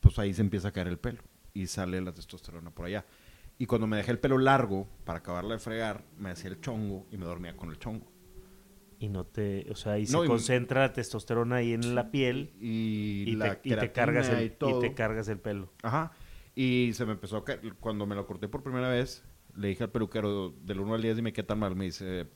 pues 0.00 0.18
ahí 0.18 0.32
se 0.32 0.40
empieza 0.40 0.68
a 0.68 0.72
caer 0.72 0.86
el 0.88 0.98
pelo. 0.98 1.22
Y 1.52 1.66
sale 1.66 2.00
la 2.00 2.12
testosterona 2.14 2.70
por 2.70 2.86
allá. 2.86 3.04
Y 3.58 3.66
cuando 3.66 3.86
me 3.86 3.96
dejé 3.96 4.10
el 4.12 4.18
pelo 4.18 4.38
largo, 4.38 4.86
para 5.04 5.18
acabarla 5.18 5.54
de 5.54 5.60
fregar, 5.60 6.04
me 6.18 6.30
hacía 6.30 6.50
el 6.50 6.60
chongo 6.60 7.06
y 7.10 7.16
me 7.16 7.24
dormía 7.26 7.56
con 7.56 7.70
el 7.70 7.78
chongo. 7.78 8.06
Y 8.98 9.08
no 9.08 9.24
te, 9.26 9.66
o 9.70 9.74
sea, 9.74 9.92
ahí 9.92 10.04
No, 10.10 10.20
se 10.20 10.24
y- 10.24 10.28
concentra 10.28 10.80
la 10.80 10.92
testosterona 10.94 11.56
ahí 11.56 11.72
en 11.74 11.94
la 11.94 12.10
piel 12.10 12.52
Y, 12.60 13.24
y, 13.26 13.36
la 13.36 13.60
te, 13.60 13.68
y 13.70 13.76
te 13.76 13.92
cargas 13.92 14.28
el, 14.30 14.44
y 14.46 14.80
te 14.80 14.94
cargas 14.94 15.28
el 15.28 15.38
pelo. 15.38 15.70
Ajá. 15.82 16.12
Y 16.54 16.92
se 16.94 17.04
me 17.04 17.12
empezó 17.12 17.36
a 17.38 17.44
caer. 17.44 17.74
Cuando 17.80 18.06
me 18.06 18.14
lo 18.14 18.26
corté 18.26 18.48
por 18.48 18.62
primera 18.62 18.88
vez, 18.88 19.22
le 19.56 19.68
dije 19.68 19.84
al 19.84 19.90
peluquero, 19.90 20.52
del 20.64 20.80
1 20.80 20.94
al 20.94 21.02
10, 21.02 21.16
dime 21.16 21.32
qué 21.32 21.42
tan 21.42 21.58
mal. 21.58 21.74
Me 21.76 21.84
dice, 21.86 22.26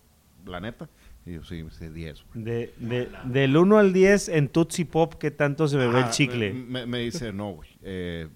la 0.47 0.61
neta. 0.61 0.89
Y 1.27 1.35
yo, 1.35 1.45
sí, 1.45 1.63
me 1.63 1.71
dice 1.71 1.91
10. 1.91 2.25
güey. 2.33 2.45
De, 2.45 2.75
de- 2.79 3.09
del 3.25 3.57
1 3.57 3.79
al 3.79 3.93
10 3.93 4.29
en 4.31 4.49
Tootsie 4.49 4.87
Pop, 4.87 5.15
¿qué 5.15 5.31
tanto 5.31 5.69
se 5.69 5.77
me 5.77 5.87
ve 5.87 5.99
el 5.99 6.05
Ajá, 6.05 6.11
chicle? 6.11 6.53
Me, 6.53 6.87
me 6.87 6.99
dice, 6.99 7.33
no, 7.33 7.51
güey. 7.53 7.69
Eh, 7.83 8.29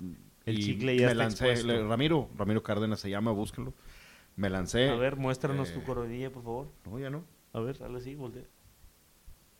El 0.44 0.59
y 0.59 0.62
chicle 0.62 0.94
ya 0.97 1.06
me 1.06 1.12
está 1.12 1.24
lancé. 1.24 1.51
expuesto. 1.52 1.66
le- 1.82 1.89
Ramiro, 1.89 2.28
Ramiro 2.36 2.62
Cárdenas 2.62 3.01
se 3.01 3.09
llama, 3.11 3.31
búsquenlo. 3.32 3.73
Me 4.36 4.51
lancé. 4.51 4.89
A 4.90 4.97
ver, 4.97 5.16
muéstranos 5.16 5.70
eh, 5.70 5.74
tu 5.74 5.82
coronilla, 5.85 6.31
por 6.31 6.43
favor. 6.43 6.66
No, 6.85 6.98
ya 6.98 7.09
no. 7.09 7.24
A 7.52 7.61
ver, 7.61 7.78
dale 7.78 7.98
así, 7.98 8.15
voltea. 8.16 8.43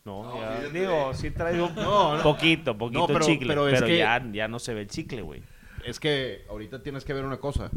No, 0.05 0.23
No, 0.25 0.39
ya, 0.39 0.69
digo, 0.69 1.15
sí 1.15 1.31
traigo 1.31 1.71
No, 1.77 2.17
no. 2.19 2.23
poquito, 2.23 2.77
poquito 2.77 3.01
No, 3.01 3.07
pero- 3.07 3.25
chicle, 3.25 3.49
pero 3.49 3.65
pero, 3.65 3.77
es 3.77 3.83
que- 3.85 3.99
ya, 3.99 4.23
ya 4.33 4.49
no 4.49 4.59
se 4.59 4.75
ve 4.75 4.83
el 4.83 4.89
chicle, 4.89 5.23
güey. 5.23 5.43
Es 5.87 5.99
que 6.01 6.45
ahorita 6.51 6.83
tienes 6.83 7.05
que 7.05 7.13
ver 7.15 7.25
una 7.25 7.39
cosa. 7.39 7.71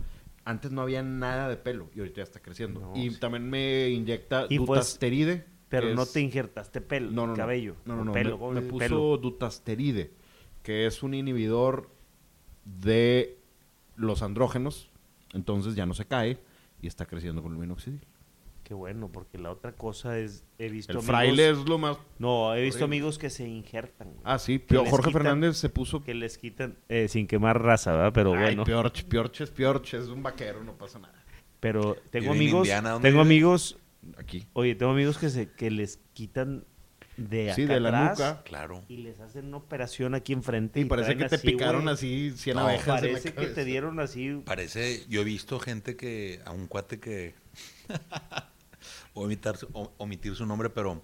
Antes 0.47 0.71
no 0.71 0.81
había 0.81 1.03
nada 1.03 1.49
de 1.49 1.57
pelo 1.57 1.89
y 1.93 1.99
ahorita 1.99 2.17
ya 2.17 2.23
está 2.23 2.39
creciendo. 2.39 2.79
No, 2.79 2.93
y 2.95 3.09
sí. 3.11 3.19
también 3.19 3.49
me 3.49 3.89
inyecta 3.89 4.45
Y 4.49 4.59
pues, 4.59 4.67
dutasteride. 4.79 5.45
Pero 5.67 5.93
no 5.93 6.05
te 6.05 6.21
injertaste 6.21 6.79
pelo, 6.79 7.11
No, 7.11 7.23
no, 7.23 7.33
no. 7.33 7.35
cabello. 7.35 7.75
No, 7.83 8.05
no. 8.05 8.13
Pelo, 8.13 8.37
me, 8.51 8.61
puso 8.61 8.77
Pelo. 8.79 9.17
dutasteride, 9.17 10.13
que 10.63 10.85
es 10.85 11.03
un 11.03 11.13
inhibidor 11.13 11.89
de 12.63 13.37
los 13.97 14.21
andrógenos. 14.21 14.89
Entonces 15.33 15.75
ya 15.75 15.85
no 15.85 15.93
se 15.93 16.05
cae 16.05 16.39
y 16.81 16.87
está 16.87 17.05
creciendo 17.05 17.43
con 17.43 17.51
el 17.51 17.57
minoxidil. 17.57 17.99
Qué 18.67 18.73
bueno, 18.73 19.09
porque 19.09 19.37
la 19.37 19.49
otra 19.49 19.71
cosa 19.71 20.19
es, 20.19 20.43
he 20.59 20.67
visto 20.67 20.91
El 20.91 20.97
amigos... 20.97 21.05
fraile 21.15 21.49
es 21.51 21.57
lo 21.59 21.77
más... 21.77 21.97
No, 22.19 22.53
he 22.53 22.61
visto 22.63 22.83
horrible. 22.83 22.97
amigos 22.97 23.17
que 23.17 23.29
se 23.29 23.47
injertan, 23.47 24.09
güey. 24.09 24.21
Ah, 24.25 24.37
sí. 24.39 24.61
Les 24.67 24.89
Jorge 24.89 25.07
quitan- 25.07 25.13
Fernández 25.13 25.55
se 25.55 25.69
puso... 25.69 26.03
Que 26.03 26.13
les 26.13 26.37
quitan, 26.37 26.77
eh, 26.89 27.07
sin 27.07 27.27
quemar 27.27 27.61
raza, 27.63 27.93
¿verdad? 27.93 28.11
Pero 28.13 28.33
Ay, 28.33 28.39
bueno. 28.41 28.65
Piorch, 28.65 29.05
Piorch 29.05 29.39
es 29.39 29.51
Piorch, 29.51 29.93
es 29.93 30.07
un 30.09 30.21
vaquero, 30.21 30.65
no 30.65 30.73
pasa 30.77 30.99
nada. 30.99 31.13
Pero 31.61 31.95
tengo 32.11 32.33
amigos, 32.33 32.67
Indiana, 32.67 32.89
¿dónde 32.91 33.07
tengo 33.09 33.23
vives? 33.23 33.31
amigos, 33.73 33.77
Aquí. 34.17 34.45
oye, 34.51 34.75
tengo 34.75 34.91
amigos 34.91 35.17
que 35.17 35.29
se, 35.29 35.49
que 35.49 35.71
les 35.71 36.01
quitan 36.11 36.65
de 37.15 37.45
acá 37.47 37.55
Sí, 37.55 37.65
de 37.65 37.79
la 37.79 37.89
atrás 37.89 38.19
nuca. 38.19 38.43
Claro. 38.43 38.83
y 38.89 38.97
les 38.97 39.19
hacen 39.21 39.45
una 39.47 39.57
operación 39.57 40.13
aquí 40.13 40.33
enfrente. 40.33 40.81
Y 40.81 40.85
parece 40.85 41.15
que 41.15 41.25
te 41.29 41.39
picaron 41.39 41.87
así 41.87 42.31
100 42.35 42.55
No, 42.57 42.63
abejas 42.67 43.01
en 43.01 43.13
la 43.13 43.19
Parece 43.19 43.33
que 43.33 43.47
te 43.47 43.63
dieron 43.65 43.99
así. 44.01 44.41
Parece, 44.45 45.05
yo 45.07 45.21
he 45.21 45.23
visto 45.23 45.57
gente 45.59 45.95
que, 45.95 46.41
a 46.45 46.51
un 46.51 46.67
cuate 46.67 46.99
que, 46.99 47.33
omitar, 49.23 49.57
o- 49.73 49.91
omitir 49.97 50.35
su 50.35 50.45
nombre, 50.45 50.69
pero 50.69 51.01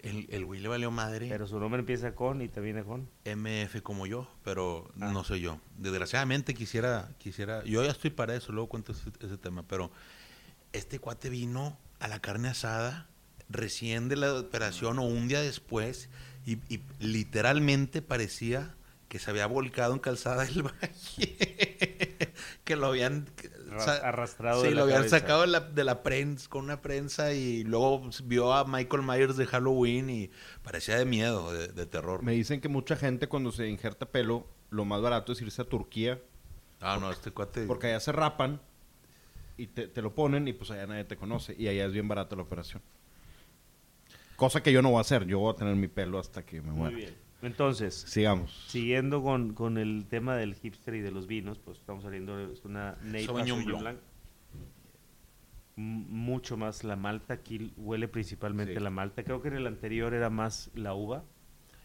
el, 0.00 0.26
el 0.30 0.44
güey 0.44 0.60
le 0.60 0.68
valió 0.68 0.90
madre. 0.90 1.28
Pero 1.28 1.46
su 1.46 1.58
nombre 1.58 1.80
empieza 1.80 2.14
con 2.14 2.40
y 2.42 2.48
termina 2.48 2.84
con. 2.84 3.08
MF 3.24 3.80
como 3.82 4.06
yo, 4.06 4.28
pero 4.44 4.88
Ah. 5.00 5.10
no 5.12 5.24
soy 5.24 5.40
yo. 5.40 5.60
Desgraciadamente 5.78 6.54
quisiera, 6.54 7.10
quisiera, 7.18 7.64
yo 7.64 7.82
ya 7.84 7.90
estoy 7.90 8.10
para 8.10 8.34
eso, 8.36 8.52
luego 8.52 8.68
cuento 8.68 8.92
ese, 8.92 9.10
ese 9.20 9.36
tema, 9.38 9.62
pero 9.66 9.90
este 10.72 10.98
cuate 10.98 11.30
vino 11.30 11.78
a 12.00 12.08
la 12.08 12.20
carne 12.20 12.48
asada 12.48 13.08
recién 13.48 14.08
de 14.08 14.16
la 14.16 14.34
operación 14.34 14.98
o 14.98 15.02
un 15.02 15.28
día 15.28 15.40
después 15.40 16.08
y, 16.44 16.58
y 16.68 16.82
literalmente 17.00 18.02
parecía 18.02 18.74
que 19.08 19.18
se 19.20 19.30
había 19.30 19.46
volcado 19.46 19.92
en 19.94 20.00
calzada 20.00 20.44
del 20.44 20.62
valle, 20.64 21.36
que 22.64 22.76
lo 22.76 22.86
habían 22.88 23.28
arrastrado 24.02 24.60
Sí, 24.62 24.68
de 24.68 24.74
la 24.74 24.78
lo 24.78 24.82
habían 24.84 24.98
cabeza. 24.98 25.18
sacado 25.20 25.40
de 25.42 25.46
la, 25.48 25.60
de 25.60 25.84
la 25.84 26.02
prensa, 26.02 26.48
con 26.48 26.64
una 26.64 26.82
prensa 26.82 27.32
y 27.32 27.64
luego 27.64 28.08
vio 28.24 28.52
a 28.52 28.64
Michael 28.64 29.02
Myers 29.02 29.36
de 29.36 29.46
Halloween 29.46 30.10
y 30.10 30.30
parecía 30.62 30.96
de 30.98 31.04
miedo, 31.04 31.52
de, 31.52 31.68
de 31.68 31.86
terror. 31.86 32.22
Me 32.22 32.32
dicen 32.32 32.60
que 32.60 32.68
mucha 32.68 32.96
gente 32.96 33.28
cuando 33.28 33.52
se 33.52 33.68
injerta 33.68 34.06
pelo, 34.06 34.46
lo 34.70 34.84
más 34.84 35.00
barato 35.02 35.32
es 35.32 35.40
irse 35.42 35.62
a 35.62 35.64
Turquía, 35.64 36.20
Ah, 36.80 36.98
no, 37.00 37.10
este 37.10 37.30
cuate. 37.30 37.66
porque 37.66 37.86
allá 37.88 38.00
se 38.00 38.12
rapan 38.12 38.60
y 39.56 39.68
te, 39.68 39.88
te 39.88 40.02
lo 40.02 40.14
ponen 40.14 40.46
y 40.46 40.52
pues 40.52 40.70
allá 40.70 40.86
nadie 40.86 41.04
te 41.04 41.16
conoce 41.16 41.54
y 41.58 41.68
allá 41.68 41.86
es 41.86 41.92
bien 41.92 42.06
barata 42.08 42.36
la 42.36 42.42
operación. 42.42 42.82
Cosa 44.36 44.62
que 44.62 44.70
yo 44.72 44.82
no 44.82 44.90
voy 44.90 44.98
a 44.98 45.00
hacer, 45.00 45.24
yo 45.26 45.38
voy 45.38 45.54
a 45.54 45.56
tener 45.56 45.74
mi 45.76 45.88
pelo 45.88 46.18
hasta 46.18 46.44
que 46.44 46.60
me 46.60 46.68
Muy 46.70 46.78
muera. 46.78 46.96
bien. 46.96 47.25
Entonces, 47.46 47.94
Sigamos. 47.94 48.50
siguiendo 48.68 49.22
con, 49.22 49.54
con 49.54 49.78
el 49.78 50.06
tema 50.08 50.36
del 50.36 50.54
hipster 50.54 50.94
y 50.96 51.00
de 51.00 51.12
los 51.12 51.26
vinos, 51.28 51.58
pues 51.58 51.78
estamos 51.78 52.02
saliendo 52.02 52.38
es 52.50 52.64
una 52.64 52.96
Neipa 53.04 53.32
Blanc. 53.42 53.98
Mucho 55.76 56.56
más 56.56 56.84
la 56.84 56.96
malta, 56.96 57.34
aquí 57.34 57.72
huele 57.76 58.08
principalmente 58.08 58.74
Sí. 58.74 58.80
la 58.80 58.90
malta. 58.90 59.22
Creo 59.22 59.42
que 59.42 59.48
en 59.48 59.54
el 59.54 59.66
anterior 59.66 60.14
era 60.14 60.30
más 60.30 60.70
la 60.74 60.94
uva, 60.94 61.22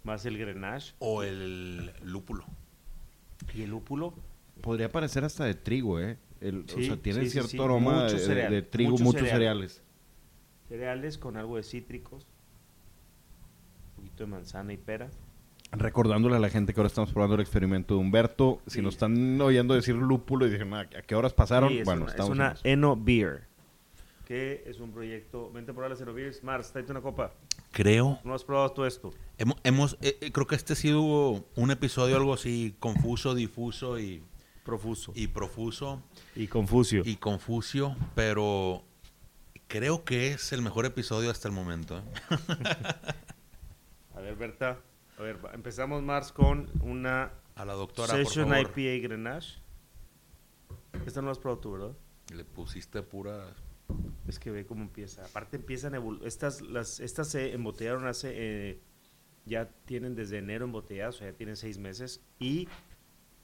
más 0.03 0.25
el 0.25 0.37
grenache 0.37 0.93
O 0.99 1.23
el 1.23 1.91
lúpulo. 2.03 2.45
y 3.53 3.63
el 3.63 3.69
lúpulo. 3.69 4.13
Podría 4.61 4.89
parecer 4.91 5.25
hasta 5.25 5.43
de 5.43 5.53
trigo, 5.55 5.99
¿eh? 5.99 6.17
El- 6.39 6.63
Sí, 6.69 6.83
o 6.83 6.85
sea, 6.85 6.97
tiene 6.97 7.23
sí, 7.25 7.29
cierto 7.31 7.49
sí. 7.49 7.59
aroma 7.59 8.05
de, 8.05 8.13
de- 8.13 8.19
cereal, 8.19 8.51
de 8.51 8.61
trigo, 8.61 8.91
mucho 8.91 9.03
muchos 9.03 9.21
cereal. 9.21 9.37
cereales. 9.37 9.83
Cereales 10.69 11.17
con 11.17 11.35
algo 11.37 11.57
de 11.57 11.63
cítricos, 11.63 12.25
un 13.89 13.95
poquito 14.05 14.23
de 14.23 14.29
manzana 14.31 14.71
y 14.73 14.77
pera. 14.77 15.09
Recordándole 15.71 16.35
a 16.35 16.39
la 16.39 16.49
gente 16.49 16.73
que 16.73 16.79
ahora 16.81 16.87
estamos 16.87 17.11
probando 17.13 17.35
el 17.35 17.41
experimento 17.41 17.93
de 17.95 18.01
Humberto. 18.01 18.61
Si 18.67 18.75
Sí. 18.75 18.81
nos 18.81 18.95
están 18.95 19.39
oyendo 19.39 19.73
decir 19.73 19.95
lúpulo 19.95 20.45
y 20.45 20.49
dijeron, 20.49 20.73
"Ah, 20.73 20.81
¿a 20.81 21.01
qué 21.01 21.15
horas 21.15 21.33
pasaron? 21.33 21.69
Sí, 21.69 21.79
es 21.79 21.85
bueno, 21.85 22.01
una, 22.01 22.09
es 22.09 22.13
estamos 22.15 22.31
una 22.31 22.45
en 22.47 22.51
eso. 22.53 22.61
Eno 22.65 22.95
Beer, 22.97 23.47
que 24.25 24.63
es 24.67 24.79
un 24.81 24.91
proyecto. 24.91 25.49
Vente 25.51 25.71
a 25.71 25.73
probar 25.73 25.91
las 25.91 26.01
Eno 26.01 26.13
Beers. 26.13 26.43
Mars, 26.43 26.71
tráete 26.71 26.91
una 26.91 26.99
copa. 27.01 27.31
Creo. 27.71 28.19
¿No 28.25 28.33
has 28.33 28.43
probado 28.43 28.69
todo 28.71 28.85
esto? 28.85 29.13
Hemos, 29.37 29.55
hemos- 29.63 29.97
eh, 30.01 30.17
eh, 30.19 30.31
creo 30.33 30.45
que 30.45 30.55
este 30.55 30.73
ha 30.73 30.75
sido 30.75 31.45
un 31.55 31.71
episodio 31.71 32.17
algo 32.17 32.33
así 32.33 32.75
confuso, 32.79 33.33
difuso 33.33 33.97
y, 33.97 34.21
Profuso. 34.65 35.13
y 35.15 35.27
profuso 35.27 36.03
Y 36.35 36.47
Confucio. 36.47 37.01
y 37.05 37.15
confucio, 37.15 37.95
pero 38.13 38.83
creo 39.67 40.03
que 40.03 40.33
es 40.33 40.51
el 40.51 40.61
mejor 40.61 40.85
episodio 40.85 41.31
hasta 41.31 41.47
el 41.47 41.53
momento. 41.53 41.97
¿eh? 41.97 42.01
A 44.15 44.19
ver, 44.19 44.35
Berta. 44.35 44.77
A 45.21 45.23
ver, 45.23 45.37
empezamos, 45.53 46.01
Mars, 46.01 46.31
con 46.31 46.67
una 46.81 47.31
A 47.53 47.63
la 47.63 47.73
doctora, 47.73 48.07
Session 48.07 48.47
por 48.49 48.57
favor. 48.57 48.79
IPA 48.79 49.03
Grenache. 49.07 49.59
Esta 51.05 51.21
no 51.21 51.27
la 51.27 51.33
has 51.33 51.37
probado 51.37 51.61
tú, 51.61 51.71
¿verdad? 51.73 51.91
Le 52.35 52.43
pusiste 52.43 53.03
pura... 53.03 53.53
Es 54.27 54.39
que 54.39 54.49
ve 54.49 54.65
cómo 54.65 54.81
empieza. 54.81 55.23
Aparte 55.23 55.57
empiezan 55.57 55.93
evolu- 55.93 56.25
estas 56.25 56.61
las 56.61 56.99
estas 57.01 57.27
se 57.27 57.53
embotellaron 57.53 58.07
hace 58.07 58.31
eh, 58.33 58.81
ya 59.45 59.69
tienen 59.85 60.15
desde 60.15 60.39
enero 60.39 60.65
embotelladas, 60.65 61.15
o 61.15 61.17
sea, 61.19 61.29
ya 61.29 61.37
tienen 61.37 61.55
seis 61.55 61.77
meses 61.77 62.23
y 62.39 62.67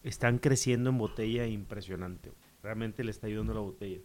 están 0.01 0.39
creciendo 0.39 0.89
en 0.89 0.97
botella 0.97 1.45
impresionante. 1.45 2.31
Realmente 2.63 3.03
le 3.03 3.11
está 3.11 3.27
ayudando 3.27 3.53
la 3.53 3.59
botella. 3.59 3.99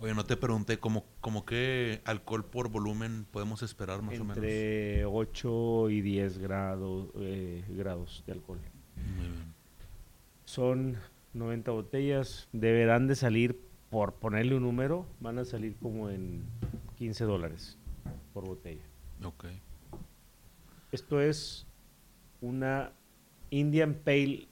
Oye, 0.00 0.14
no 0.14 0.24
te 0.24 0.36
pregunté, 0.36 0.78
¿cómo, 0.78 1.04
cómo 1.20 1.44
qué 1.44 2.02
alcohol 2.04 2.44
por 2.44 2.68
volumen 2.68 3.26
podemos 3.32 3.64
esperar 3.64 4.00
más 4.00 4.14
o 4.20 4.24
menos? 4.24 4.36
Entre 4.36 5.04
8 5.04 5.90
y 5.90 6.00
10 6.02 6.38
grados 6.38 7.08
eh, 7.16 7.64
grados 7.70 8.22
de 8.24 8.32
alcohol. 8.32 8.60
Muy 9.16 9.28
bien. 9.28 9.54
Son 10.44 10.96
90 11.34 11.72
botellas, 11.72 12.48
deberán 12.52 13.08
de 13.08 13.16
salir 13.16 13.60
por 13.90 14.14
ponerle 14.14 14.54
un 14.54 14.62
número, 14.62 15.04
van 15.18 15.38
a 15.38 15.44
salir 15.44 15.74
como 15.76 16.10
en 16.10 16.44
15 16.96 17.24
dólares 17.24 17.76
por 18.32 18.46
botella. 18.46 18.84
Ok. 19.24 19.46
Esto 20.92 21.20
es 21.20 21.66
una 22.40 22.92
Indian 23.50 23.94
Pale 23.94 24.46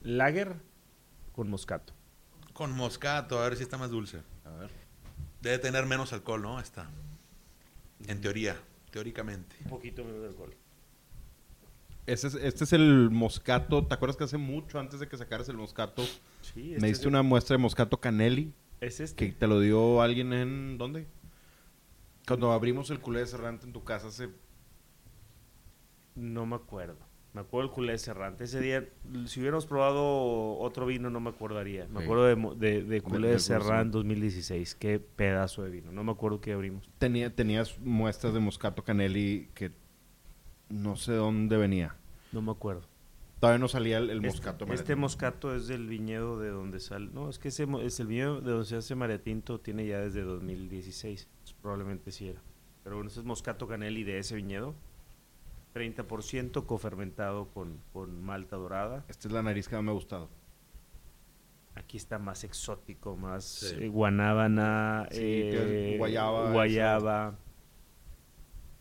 Lager 0.00 0.54
con 1.32 1.50
moscato. 1.50 1.95
Con 2.56 2.72
moscato, 2.72 3.38
a 3.38 3.42
ver 3.42 3.56
si 3.58 3.62
está 3.64 3.76
más 3.76 3.90
dulce. 3.90 4.22
A 4.46 4.50
ver. 4.50 4.70
Debe 5.42 5.58
tener 5.58 5.84
menos 5.84 6.14
alcohol, 6.14 6.40
¿no? 6.40 6.58
Esta. 6.58 6.88
En 8.06 8.20
teoría, 8.22 8.56
teóricamente. 8.90 9.56
Un 9.64 9.68
poquito 9.70 10.02
menos 10.04 10.22
de 10.22 10.28
alcohol. 10.28 10.54
Es- 12.06 12.24
este 12.24 12.64
es 12.64 12.72
el 12.72 13.10
moscato. 13.10 13.86
¿Te 13.86 13.92
acuerdas 13.92 14.16
que 14.16 14.24
hace 14.24 14.38
mucho 14.38 14.78
antes 14.78 15.00
de 15.00 15.06
que 15.08 15.18
sacaras 15.18 15.50
el 15.50 15.58
moscato 15.58 16.02
Sí, 16.40 16.72
este 16.72 16.80
me 16.80 16.86
es 16.88 16.92
diste 16.94 17.02
el- 17.04 17.08
una 17.08 17.22
muestra 17.22 17.56
de 17.56 17.62
moscato 17.62 18.00
canelli 18.00 18.54
Es 18.80 19.00
este. 19.00 19.26
que 19.26 19.32
te 19.34 19.46
lo 19.46 19.60
dio 19.60 20.00
alguien 20.00 20.32
en 20.32 20.78
dónde? 20.78 21.06
Cuando 22.26 22.52
abrimos 22.52 22.88
el 22.90 23.00
culé 23.00 23.20
de 23.20 23.26
Serrante 23.26 23.66
en 23.66 23.72
tu 23.74 23.84
casa 23.84 24.08
hace... 24.08 24.30
No 26.14 26.46
me 26.46 26.56
acuerdo. 26.56 26.96
Me 27.36 27.42
acuerdo 27.42 27.68
el 27.68 27.74
culé 27.74 27.98
Serrante. 27.98 28.44
Ese 28.44 28.60
día, 28.62 28.88
si 29.26 29.40
hubiéramos 29.40 29.66
probado 29.66 30.56
otro 30.58 30.86
vino, 30.86 31.10
no 31.10 31.20
me 31.20 31.28
acordaría. 31.28 31.86
Me 31.88 31.98
Sí. 31.98 32.04
acuerdo 32.04 32.24
de, 32.24 32.56
de, 32.56 32.82
de 32.82 33.00
culé 33.02 33.28
de 33.28 33.38
Serrán 33.38 33.90
2016. 33.90 34.74
Qué 34.74 34.98
pedazo 35.00 35.62
de 35.62 35.68
vino. 35.68 35.92
No 35.92 36.02
me 36.02 36.12
acuerdo 36.12 36.40
qué 36.40 36.54
abrimos. 36.54 36.88
Tenía, 36.98 37.28
tenías 37.34 37.78
muestras 37.78 38.32
de 38.32 38.40
Moscato 38.40 38.84
Canelli 38.84 39.50
que 39.52 39.70
no 40.70 40.96
sé 40.96 41.12
dónde 41.12 41.58
venía. 41.58 41.94
No 42.32 42.40
me 42.40 42.52
acuerdo. 42.52 42.84
Todavía 43.38 43.58
no 43.58 43.68
salía 43.68 43.98
el, 43.98 44.04
el 44.08 44.16
Este- 44.16 44.28
Moscato. 44.28 44.64
Este, 44.64 44.66
Mariatinto. 44.66 44.96
moscato 44.96 45.54
es 45.54 45.66
del 45.66 45.86
viñedo 45.88 46.40
de 46.40 46.48
donde 46.48 46.80
sale. 46.80 47.10
No, 47.12 47.28
es 47.28 47.38
que 47.38 47.48
ese 47.48 47.66
es 47.82 48.00
el 48.00 48.06
viñedo 48.06 48.40
de 48.40 48.50
donde 48.50 48.64
se 48.64 48.76
hace 48.76 48.94
Mariatinto. 48.94 49.60
Tiene 49.60 49.86
ya 49.86 50.00
desde 50.00 50.22
2016. 50.22 51.28
Pues 51.42 51.52
probablemente 51.60 52.12
sí 52.12 52.28
era. 52.28 52.40
Pero 52.82 52.96
bueno, 52.96 53.10
ese 53.10 53.20
es 53.20 53.26
Moscato 53.26 53.68
Canelli 53.68 54.04
de 54.04 54.20
ese 54.20 54.36
viñedo. 54.36 54.74
30% 55.76 56.64
cofermentado 56.64 57.48
con, 57.52 57.78
con 57.92 58.22
malta 58.24 58.56
dorada. 58.56 59.04
Esta 59.08 59.28
es 59.28 59.34
la 59.34 59.42
nariz 59.42 59.68
que 59.68 59.76
más 59.76 59.84
me 59.84 59.90
ha 59.90 59.94
gustado. 59.94 60.30
Aquí 61.74 61.98
está 61.98 62.18
más 62.18 62.42
exótico, 62.44 63.16
más 63.16 63.44
Sí. 63.44 63.76
eh, 63.80 63.88
guanábana, 63.88 65.06
Sí, 65.10 65.18
eh, 65.20 65.96
guayaba, 65.98 66.50
guayaba, 66.52 67.34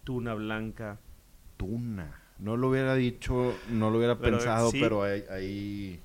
tuna 0.05 0.33
blanca. 0.35 0.99
Tuna. 1.57 2.21
No 2.39 2.55
lo 2.55 2.69
hubiera 2.69 2.95
dicho, 2.95 3.53
no 3.69 3.89
lo 3.89 3.97
hubiera 3.97 4.17
Pero, 4.17 4.37
pensado, 4.37 4.71
sí. 4.71 4.79
pero 4.79 5.03
ahí, 5.03 5.23
ahí 5.29 5.99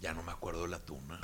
Ya 0.00 0.14
no 0.14 0.22
me 0.22 0.30
acuerdo 0.30 0.62
de 0.62 0.68
la 0.68 0.78
tuna. 0.78 1.18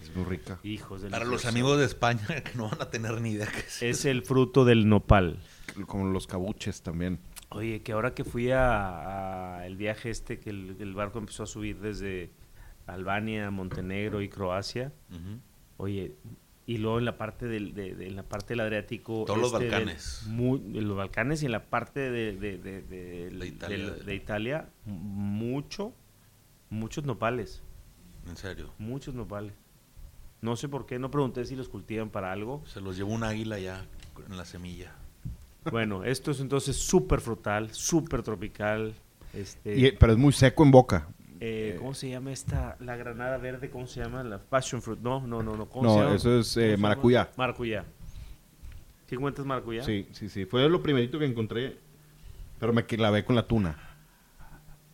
es 0.00 0.14
muy 0.14 0.24
rica. 0.24 0.60
Hijos 0.62 1.02
Para 1.10 1.24
los 1.24 1.46
amigos 1.46 1.78
de 1.78 1.84
España 1.86 2.24
que 2.44 2.54
no 2.54 2.68
van 2.68 2.80
a 2.80 2.90
tener 2.90 3.20
ni 3.20 3.32
idea 3.32 3.48
qué 3.50 3.58
es. 3.58 3.82
Es 3.82 4.04
el 4.04 4.22
fruto 4.22 4.64
del 4.64 4.88
nopal. 4.88 5.40
Como 5.88 6.06
los 6.12 6.28
cabuches 6.28 6.82
también. 6.82 7.18
Oye, 7.50 7.82
que 7.82 7.92
ahora 7.92 8.14
que 8.14 8.24
fui 8.24 8.50
a, 8.50 9.58
a 9.60 9.66
el 9.66 9.76
viaje 9.76 10.10
este, 10.10 10.38
que 10.38 10.50
el, 10.50 10.76
el 10.80 10.94
barco 10.94 11.18
empezó 11.18 11.44
a 11.44 11.46
subir 11.46 11.78
desde 11.80 12.30
Albania, 12.86 13.50
Montenegro 13.50 14.20
y 14.20 14.28
Croacia, 14.28 14.92
oye, 15.78 16.14
y 16.66 16.76
luego 16.76 16.98
en 16.98 17.06
la 17.06 17.16
parte 17.16 17.46
del, 17.46 17.72
de, 17.74 17.94
de- 17.94 18.06
en 18.08 18.16
la 18.16 18.22
parte 18.22 18.48
del 18.48 18.60
Adriático... 18.60 19.24
Todos 19.26 19.38
los 19.40 19.52
este 19.54 19.64
del- 19.64 19.70
Balcanes. 19.72 20.24
mu- 20.28 20.56
en 20.56 20.86
los 20.86 20.96
Balcanes 20.98 21.42
y 21.42 21.46
en 21.46 21.52
la 21.52 21.64
parte 21.64 22.10
de, 22.10 22.34
de, 22.36 23.46
Italia. 23.46 23.76
del- 23.78 24.04
de 24.04 24.14
Italia, 24.14 24.68
mucho, 24.84 25.94
muchos 26.68 27.04
nopales, 27.04 27.62
En 28.28 28.36
serio. 28.36 28.70
muchos 28.78 29.14
nopales. 29.14 29.54
No 30.42 30.54
sé 30.56 30.68
por 30.68 30.84
qué, 30.84 30.98
no 30.98 31.10
pregunté 31.10 31.46
si 31.46 31.56
los 31.56 31.70
cultivan 31.70 32.10
para 32.10 32.30
algo. 32.30 32.62
Se 32.66 32.82
los 32.82 32.96
llevó 32.98 33.12
un 33.14 33.24
águila 33.24 33.58
ya 33.58 33.86
en 34.28 34.36
la 34.36 34.44
semilla. 34.44 34.92
Bueno, 35.70 36.04
esto 36.04 36.30
es 36.30 36.40
entonces 36.40 36.76
súper 36.76 37.20
frutal, 37.20 37.72
súper 37.72 38.22
tropical. 38.22 38.94
Este, 39.34 39.76
Y- 39.78 39.92
pero 39.92 40.12
es 40.12 40.18
muy 40.18 40.32
seco 40.32 40.62
en 40.64 40.70
boca. 40.70 41.08
Eh, 41.40 41.76
¿Cómo 41.78 41.94
se 41.94 42.08
llama 42.10 42.32
esta? 42.32 42.76
La 42.80 42.96
granada 42.96 43.36
verde, 43.36 43.70
¿cómo 43.70 43.86
se 43.86 44.00
llama? 44.00 44.24
La 44.24 44.38
passion 44.38 44.82
fruit. 44.82 44.98
No, 45.00 45.20
no, 45.26 45.42
no. 45.42 45.56
No, 45.56 45.66
¿Cómo 45.66 45.84
No, 45.84 45.94
se 45.94 46.00
llama? 46.00 46.14
eso 46.16 46.38
es, 46.40 46.56
eh, 46.56 46.76
maracuyá. 46.76 47.30
Maracuyá. 47.36 47.84
¿Sí 49.08 49.16
cuentas 49.16 49.46
maracuyá? 49.46 49.84
Sí, 49.84 50.08
sí, 50.12 50.28
sí. 50.28 50.44
Fue 50.46 50.68
lo 50.68 50.82
primerito 50.82 51.18
que 51.18 51.24
encontré. 51.26 51.78
Pero 52.58 52.72
me 52.72 52.84
clavé 52.86 53.24
con 53.24 53.36
la 53.36 53.46
tuna. 53.46 53.78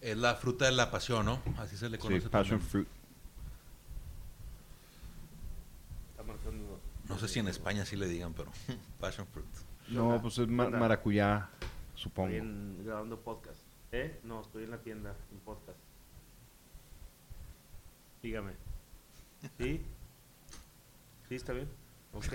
Es 0.03 0.19
la 0.19 0.35
fruta 0.35 0.67
de 0.67 0.73
la 0.73 0.91
pasión, 0.91 1.25
¿no? 1.25 1.41
Así 1.57 1.79
se 1.79 1.89
le 1.89 1.97
Sí, 1.97 2.03
conoce. 2.03 2.29
passion 2.29 2.59
también. 2.61 2.61
fruit. 2.71 2.89
No 7.09 7.19
sé 7.19 7.29
si 7.29 7.39
en 7.39 7.49
España 7.49 7.85
sí 7.85 7.97
le 7.97 8.07
digan, 8.07 8.33
pero 8.35 8.51
passion 9.01 9.27
fruit. 9.27 9.47
No, 9.91 10.21
pues 10.23 10.39
es 10.39 10.49
maracuyá, 10.49 11.49
supongo. 11.95 12.31
Estoy 12.31 12.49
en- 12.49 12.85
grabando 12.85 13.21
podcast. 13.21 13.61
¿Eh? 13.93 14.21
No, 14.25 14.41
estoy 14.41 14.65
en 14.65 14.71
la 14.71 14.79
tienda, 14.79 15.15
en 15.33 15.39
podcast. 15.41 15.79
Dígame. 18.23 18.53
¿Sí? 19.59 19.83
¿Sí 21.29 21.35
está 21.35 21.53
bien? 21.53 21.69
Ok. 22.13 22.33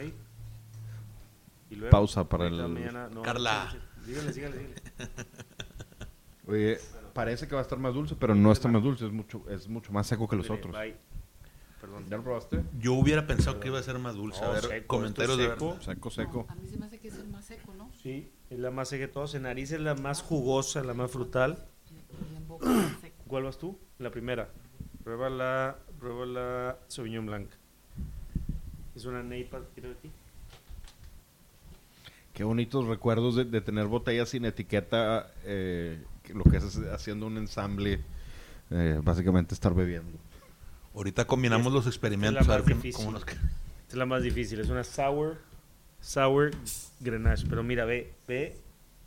¿Y 1.72 1.76
luego? 1.76 1.92
Pausa 1.92 2.28
para 2.28 2.48
el- 2.48 2.68
mañana- 2.70 3.10
no, 3.10 3.22
Carla. 3.24 3.74
Dígale, 4.06 4.32
dígale, 4.32 4.58
dígale. 4.58 4.76
Oye, 6.48 6.80
parece 7.14 7.48
que 7.48 7.54
va 7.56 7.62
a 7.62 7.64
estar 7.64 7.78
más 7.78 7.94
dulce, 7.94 8.16
pero 8.16 8.34
no 8.36 8.52
está 8.52 8.68
más 8.68 8.82
dulce. 8.82 9.06
Es 9.06 9.12
mucho, 9.12 9.44
es 9.50 9.68
mucho 9.68 9.92
más 9.92 10.08
seco 10.08 10.28
que 10.28 10.36
los 10.36 10.50
otros. 10.50 10.74
bye. 10.76 10.96
Perdón. 11.82 12.06
¿Ya 12.10 12.18
lo 12.18 12.24
probaste? 12.24 12.64
Yo 12.78 12.94
hubiera 12.94 13.26
pensado 13.26 13.60
que 13.60 13.70
iba 13.70 13.80
a 13.80 13.84
ser 13.84 13.98
más 14.00 14.16
dulce. 14.16 14.42
No, 14.42 14.48
a 14.48 14.52
ver, 14.54 14.64
seco, 14.64 14.88
comentarios 14.88 15.32
esto 15.40 15.44
de 15.44 15.50
seco. 15.54 15.68
verdad. 15.70 15.82
Seco, 15.86 16.10
seco. 16.10 16.46
A 16.50 16.56
mí 16.56 16.68
se 16.68 16.78
me 16.78 16.86
hace 16.88 17.00
que 17.00 17.08
es 17.08 17.16
el 17.18 17.28
más 17.30 17.46
seco, 17.46 17.74
¿no? 17.74 17.89
Sí, 18.02 18.32
es 18.50 18.60
la 18.60 18.72
más 18.72 18.90
seca 18.90 19.08
de 19.08 19.14
todos. 19.14 19.36
En 19.36 19.44
nariz 19.44 19.72
es 19.72 19.80
la 19.82 19.96
más 19.96 20.22
jugosa, 20.22 20.84
la 20.84 20.94
más 20.94 21.12
frutal. 21.12 21.66
Más. 22.48 22.96
¿Cuál 23.28 23.44
vas 23.44 23.58
tú? 23.58 23.78
La 24.00 24.10
primera. 24.12 24.50
Prueba 25.04 25.30
la, 25.30 25.78
prueba 26.00 26.26
la 26.26 26.78
Sauvignon 26.88 27.26
Blanc. 27.26 27.50
Es 28.96 29.06
una 29.06 29.24
neipa, 29.24 29.62
quiero 29.74 29.90
de 29.90 29.96
ti. 29.96 30.12
Qué 32.34 32.44
bonitos 32.44 32.86
recuerdos 32.88 33.36
de, 33.36 33.46
de 33.46 33.62
tener 33.62 33.88
botellas 33.88 34.30
sin 34.30 34.46
etiqueta. 34.46 35.32
eh, 35.44 36.02
que 36.24 36.34
lo 36.34 36.44
que 36.44 36.58
es, 36.58 36.64
es 36.64 36.78
haciendo 36.92 37.28
un 37.28 37.38
ensamble. 37.38 38.02
eh, 38.72 39.00
básicamente 39.04 39.54
estar 39.54 39.74
bebiendo. 39.74 40.18
Ahorita 40.96 41.26
combinamos 41.26 41.72
los 41.74 41.88
experimentos. 41.88 42.48
la 42.48 42.54
A 42.54 42.58
ver 42.58 42.64
más 42.66 42.70
cómo- 42.72 42.82
difícil. 42.82 43.06
cómo 43.06 43.12
nos 43.20 43.24
es 43.90 43.96
la 43.96 44.06
más 44.06 44.22
difícil. 44.22 44.60
Es 44.60 44.70
una 44.70 44.84
sour, 44.84 45.38
sour 46.02 46.52
grenache. 47.00 47.46
Pero 47.50 47.64
mira, 47.64 47.86
ve, 47.86 48.14
ve 48.28 48.58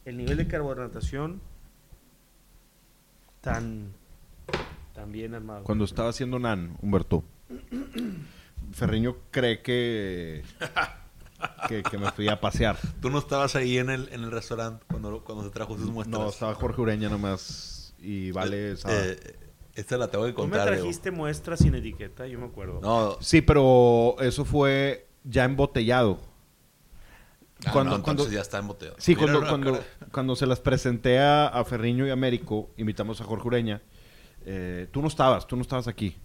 el 0.04 0.16
nivel 0.16 0.36
de 0.36 0.46
carbonatación 0.46 1.40
tan, 3.40 3.92
tan 4.94 5.12
bien 5.12 5.34
armado. 5.34 5.64
Cuando 5.64 5.84
estaba 5.84 6.10
haciendo 6.10 6.38
Nan, 6.38 6.76
Humberto, 6.80 7.24
Ferriño 8.72 9.16
cree 9.30 9.62
que, 9.62 10.42
que, 11.68 11.82
que 11.82 11.98
me 11.98 12.10
fui 12.12 12.28
a 12.28 12.40
pasear. 12.40 12.78
Tú 13.00 13.10
no 13.10 13.18
estabas 13.18 13.56
ahí 13.56 13.78
en 13.78 13.90
el, 13.90 14.08
en 14.12 14.22
el 14.24 14.30
restaurante 14.30 14.84
cuando, 14.88 15.22
cuando 15.24 15.44
se 15.44 15.50
trajo 15.50 15.76
sus 15.76 15.90
muestras. 15.90 16.20
No, 16.20 16.28
estaba 16.28 16.54
Jorge 16.54 16.80
Ureña 16.80 17.08
nomás 17.08 17.94
y 17.98 18.30
Vale 18.30 18.72
estaba- 18.72 18.94
Eh, 18.94 19.38
esta 19.74 19.96
la 19.96 20.08
tengo 20.08 20.24
que 20.26 20.32
Tú 20.32 20.42
me 20.44 20.50
contar. 20.50 20.68
Trajiste 20.68 21.10
muestras 21.10 21.60
sin 21.60 21.74
etiqueta, 21.74 22.26
yo 22.26 22.38
me 22.38 22.46
acuerdo. 22.46 22.80
No, 22.82 23.16
Sí, 23.20 23.40
pero 23.42 24.16
eso 24.20 24.44
fue 24.44 25.08
ya 25.24 25.44
embotellado. 25.44 26.20
Ah, 27.66 27.72
cuando- 27.72 27.98
no, 27.98 28.02
cuando- 28.04 28.30
ya 28.30 28.40
está 28.40 28.58
embotellado. 28.58 28.96
Sí, 29.00 29.14
Mira, 29.14 29.32
cuando, 29.32 29.48
cuando, 29.48 29.84
cuando 30.12 30.36
se 30.36 30.46
las 30.46 30.60
presenté 30.60 31.18
a, 31.18 31.48
a 31.48 31.64
Ferriño 31.64 32.06
y 32.06 32.10
Américo, 32.10 32.70
invitamos 32.76 33.20
a 33.20 33.24
Jorge 33.24 33.46
Ureña. 33.48 33.82
eh, 34.44 34.88
tú 34.90 35.00
no 35.02 35.08
estabas, 35.08 35.46
tú 35.46 35.56
no 35.56 35.62
estabas 35.62 35.86
aquí. 35.88 36.16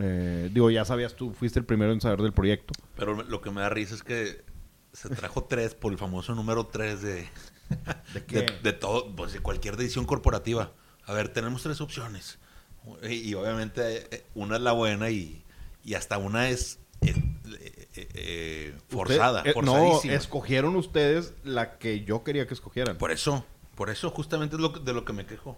Eh, 0.00 0.50
digo, 0.52 0.68
ya 0.70 0.84
sabías, 0.84 1.14
tú 1.14 1.32
fuiste 1.32 1.58
el 1.60 1.64
primero 1.64 1.92
en 1.92 2.00
saber 2.00 2.20
del 2.20 2.32
proyecto. 2.32 2.72
Pero 2.96 3.22
lo 3.22 3.40
que 3.40 3.50
me 3.50 3.60
da 3.60 3.68
risa 3.68 3.94
es 3.94 4.02
que 4.02 4.44
se 4.92 5.08
trajo 5.10 5.44
tres 5.44 5.74
por 5.74 5.92
el 5.92 5.98
famoso 5.98 6.34
número 6.34 6.66
tres 6.66 7.02
de, 7.02 7.28
¿De 8.14 8.24
qué? 8.24 8.40
de, 8.42 8.58
de 8.62 8.72
todo, 8.72 9.14
pues 9.14 9.32
de 9.32 9.40
cualquier 9.40 9.76
decisión 9.76 10.04
corporativa. 10.06 10.72
A 11.04 11.12
ver, 11.12 11.28
tenemos 11.28 11.62
tres 11.62 11.80
opciones. 11.80 12.38
Y, 13.02 13.14
y 13.30 13.34
obviamente 13.34 14.14
eh, 14.14 14.24
una 14.34 14.56
es 14.56 14.62
la 14.62 14.72
buena 14.72 15.10
y, 15.10 15.44
y 15.84 15.94
hasta 15.94 16.18
una 16.18 16.48
es 16.48 16.80
eh, 17.96 18.08
eh, 18.14 18.74
forzada, 18.88 19.40
Usted- 19.40 19.50
eh, 19.56 19.62
no, 19.62 20.00
escogieron 20.02 20.76
ustedes 20.76 21.34
la 21.44 21.78
que 21.78 22.04
yo 22.04 22.22
quería 22.24 22.46
que 22.46 22.54
escogieran. 22.54 22.96
Por 22.98 23.10
eso, 23.10 23.44
por 23.74 23.90
eso 23.90 24.10
justamente 24.10 24.56
es 24.56 24.62
lo 24.62 24.72
que- 24.72 24.80
de 24.80 24.92
lo 24.92 25.04
que 25.04 25.12
me 25.12 25.26
quejo. 25.26 25.56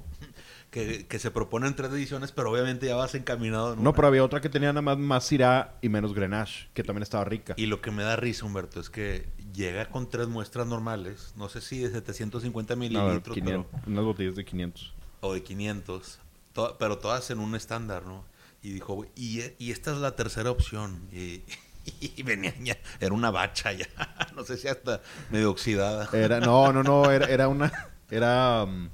Que, 0.70 1.06
que 1.06 1.18
se 1.18 1.30
proponen 1.30 1.74
tres 1.74 1.90
ediciones, 1.92 2.30
pero 2.30 2.50
obviamente 2.50 2.84
ya 2.86 2.94
vas 2.94 3.14
encaminado. 3.14 3.72
en 3.72 3.82
No, 3.82 3.94
pero 3.94 4.06
había 4.08 4.22
otra 4.22 4.42
que 4.42 4.50
tenía 4.50 4.68
nada 4.70 4.82
más, 4.82 4.98
más 4.98 5.24
Syrah 5.24 5.78
y 5.80 5.88
menos 5.88 6.12
Grenache, 6.12 6.68
que 6.74 6.82
también 6.82 7.02
estaba 7.04 7.24
rica. 7.24 7.54
Y 7.56 7.64
lo 7.66 7.80
que 7.80 7.90
me 7.90 8.02
da 8.02 8.16
risa, 8.16 8.44
Humberto, 8.44 8.78
es 8.78 8.90
que 8.90 9.26
llega 9.54 9.88
con 9.88 10.10
tres 10.10 10.28
muestras 10.28 10.66
normales, 10.66 11.32
no 11.36 11.48
sé 11.48 11.62
si 11.62 11.78
de 11.78 11.88
750 11.90 12.74
No, 12.74 12.80
mililitros 12.80 13.34
500, 13.34 13.66
pero- 13.72 13.82
unas 13.86 14.04
botellas 14.04 14.36
de 14.36 14.44
500. 14.44 14.92
o 15.20 15.32
de 15.32 15.42
500, 15.42 16.18
to- 16.52 16.76
pero 16.78 16.98
todas 16.98 17.30
en 17.30 17.38
un 17.38 17.54
estándar, 17.54 18.04
¿no? 18.04 18.26
Y 18.62 18.72
dijo, 18.72 19.06
y, 19.16 19.40
y 19.58 19.70
esta 19.70 19.92
es 19.92 19.96
la 19.98 20.16
tercera 20.16 20.50
opción. 20.50 21.00
Y, 21.14 21.44
y 22.16 22.22
venía 22.22 22.54
ya, 22.60 22.76
era 23.00 23.14
una 23.14 23.30
bacha 23.30 23.72
ya, 23.72 23.86
no 24.36 24.44
sé 24.44 24.56
si 24.56 24.68
hasta 24.68 25.00
medio 25.30 25.50
oxidada, 25.50 26.08
Era, 26.12 26.40
no, 26.40 26.72
no, 26.72 26.82
no, 26.82 27.10
era, 27.10 27.26
era 27.26 27.48
una... 27.48 27.72
Era... 28.10 28.64
um, 28.64 28.88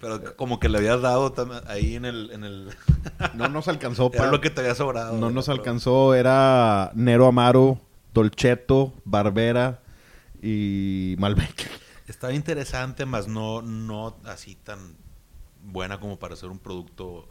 pero 0.00 0.34
como 0.36 0.58
que 0.58 0.70
le 0.70 0.78
habías 0.78 1.02
dado 1.02 1.34
ahí 1.66 1.94
en 1.94 2.06
el... 2.06 2.30
En 2.30 2.44
el 2.44 2.70
no 3.34 3.48
nos 3.48 3.68
alcanzó 3.68 4.08
era 4.12 4.18
para... 4.18 4.30
lo 4.30 4.40
que 4.40 4.48
te 4.48 4.62
había 4.62 4.74
sobrado. 4.74 5.16
No 5.18 5.30
nos 5.30 5.48
alcanzó, 5.50 6.14
era 6.14 6.90
Nero 6.94 7.26
Amaro, 7.26 7.80
Dolcetto, 8.14 8.94
Barbera 9.04 9.80
y 10.42 11.16
Malbec. 11.18 11.68
Estaba 12.06 12.32
interesante, 12.32 13.04
más 13.04 13.28
no, 13.28 13.62
no 13.62 14.16
así 14.24 14.54
tan 14.56 14.96
buena 15.62 16.00
como 16.00 16.18
para 16.18 16.34
ser 16.34 16.48
un 16.48 16.58
producto 16.58 17.28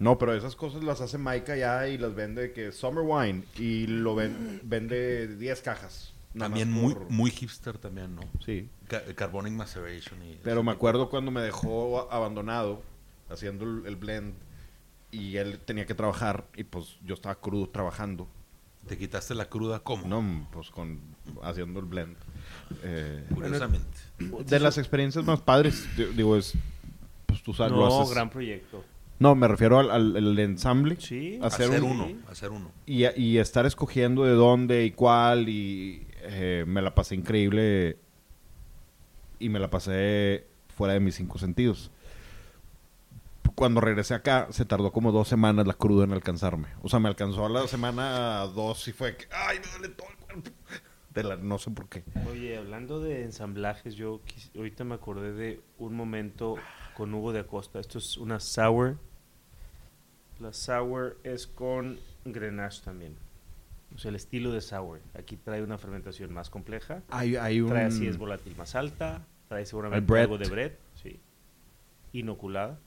No, 0.00 0.18
pero 0.18 0.34
esas 0.34 0.56
cosas 0.56 0.82
las 0.82 1.00
hace 1.00 1.16
Maika 1.18 1.56
ya 1.56 1.86
y 1.86 1.96
las 1.98 2.14
vende 2.14 2.52
que 2.52 2.72
Summer 2.72 3.04
Wine 3.06 3.44
y 3.56 3.86
lo 3.86 4.14
ven- 4.16 4.60
vende 4.64 5.28
10 5.36 5.60
cajas. 5.62 6.12
También 6.36 6.72
muy, 6.72 6.94
por- 6.94 7.10
muy 7.10 7.30
hipster 7.30 7.76
también, 7.78 8.14
¿no? 8.16 8.22
Sí. 8.44 8.68
Ca- 8.88 9.02
Carbonic 9.14 9.52
Maceration 9.52 10.22
y... 10.22 10.38
Pero 10.42 10.62
me 10.62 10.72
tipo. 10.72 10.76
acuerdo 10.78 11.08
cuando 11.10 11.30
me 11.30 11.40
dejó 11.42 12.10
abandonado 12.10 12.82
haciendo 13.28 13.64
el, 13.64 13.86
el 13.86 13.96
blend 13.96 14.34
y 15.12 15.36
él 15.36 15.58
tenía 15.58 15.86
que 15.86 15.94
trabajar 15.94 16.46
y 16.56 16.64
pues 16.64 16.96
yo 17.04 17.14
estaba 17.14 17.34
crudo 17.34 17.68
trabajando. 17.68 18.26
¿Te 18.88 18.96
quitaste 18.96 19.34
la 19.34 19.46
cruda 19.50 19.80
cómo? 19.80 20.06
No, 20.08 20.48
pues 20.52 20.70
con 20.70 20.98
haciendo 21.42 21.80
el 21.80 21.86
blend. 21.86 22.16
Eh, 22.84 23.24
Curiosamente. 23.34 23.86
de 24.46 24.60
las 24.60 24.78
experiencias 24.78 25.24
más 25.26 25.40
padres, 25.42 25.84
di- 25.96 26.06
digo, 26.16 26.36
es 26.36 26.54
pues 27.26 27.42
tú 27.42 27.52
sabes, 27.52 27.72
lo 27.72 27.86
No, 27.86 28.00
haces. 28.00 28.14
gran 28.14 28.30
proyecto. 28.30 28.82
No, 29.20 29.34
me 29.36 29.46
refiero 29.46 29.78
al, 29.78 29.90
al- 29.90 30.16
al 30.16 30.38
ensamble. 30.40 30.96
Sí. 30.98 31.38
Hacer 31.42 31.66
hacer, 31.68 31.82
un- 31.84 31.90
uno, 32.00 32.08
hacer 32.28 32.50
uno. 32.50 32.72
Y, 32.86 33.04
y 33.20 33.38
estar 33.38 33.66
escogiendo 33.66 34.24
de 34.24 34.32
dónde 34.32 34.84
y 34.84 34.90
cuál 34.90 35.48
y 35.48 36.06
eh, 36.22 36.64
me 36.66 36.82
la 36.82 36.94
pasé 36.94 37.14
increíble 37.14 37.98
y 39.38 39.48
me 39.50 39.58
la 39.58 39.70
pasé 39.70 40.46
fuera 40.74 40.94
de 40.94 41.00
mis 41.00 41.14
cinco 41.14 41.38
sentidos. 41.38 41.90
Cuando 43.54 43.80
regresé 43.82 44.14
acá 44.14 44.48
se 44.50 44.64
tardó 44.64 44.90
como 44.90 45.12
dos 45.12 45.28
semanas 45.28 45.66
la 45.66 45.74
cruda 45.74 46.04
en 46.04 46.12
alcanzarme. 46.12 46.68
O 46.82 46.88
sea, 46.88 46.98
me 46.98 47.08
alcanzó 47.08 47.44
a 47.44 47.50
la 47.50 47.66
semana 47.68 48.40
dos 48.46 48.88
y 48.88 48.92
fue 48.92 49.16
que, 49.16 49.26
ay, 49.32 49.58
me 49.60 49.66
duele 49.78 49.94
todo 49.94 50.08
el 50.08 50.16
cuerpo. 50.16 50.50
De 51.14 51.24
la, 51.24 51.36
no 51.36 51.58
sé 51.58 51.72
por 51.72 51.88
qué. 51.88 52.04
Oye, 52.30 52.56
hablando 52.56 53.00
de 53.00 53.24
ensamblajes, 53.24 53.96
yo 53.96 54.20
quis- 54.24 54.56
ahorita 54.56 54.84
me 54.84 54.94
acordé 54.94 55.32
de 55.32 55.60
un 55.78 55.94
momento 55.96 56.54
con 56.96 57.12
Hugo 57.12 57.32
de 57.32 57.40
Acosta. 57.40 57.80
Esto 57.80 57.98
es 57.98 58.16
una 58.16 58.38
sour. 58.38 58.96
La 60.40 60.52
sour 60.52 61.18
es 61.22 61.46
con 61.46 61.98
Grenache 62.24 62.82
también. 62.84 63.14
O 63.94 63.98
sea, 63.98 64.08
el 64.08 64.16
estilo 64.16 64.52
de 64.52 64.60
sour. 64.60 65.00
Aquí 65.14 65.36
trae 65.36 65.62
una 65.62 65.76
fermentación 65.76 66.32
más 66.32 66.48
compleja. 66.48 67.02
Hay, 67.10 67.36
hay 67.36 67.60
un... 67.60 67.68
Trae 67.68 67.84
así 67.84 68.06
es 68.06 68.16
volátil 68.16 68.56
más 68.56 68.74
alta. 68.74 69.26
Trae 69.48 69.66
seguramente 69.66 70.18
algo 70.18 70.38
de 70.38 70.48
bread. 70.48 70.72
Sí. 70.94 71.20
Inoculada. 72.12 72.78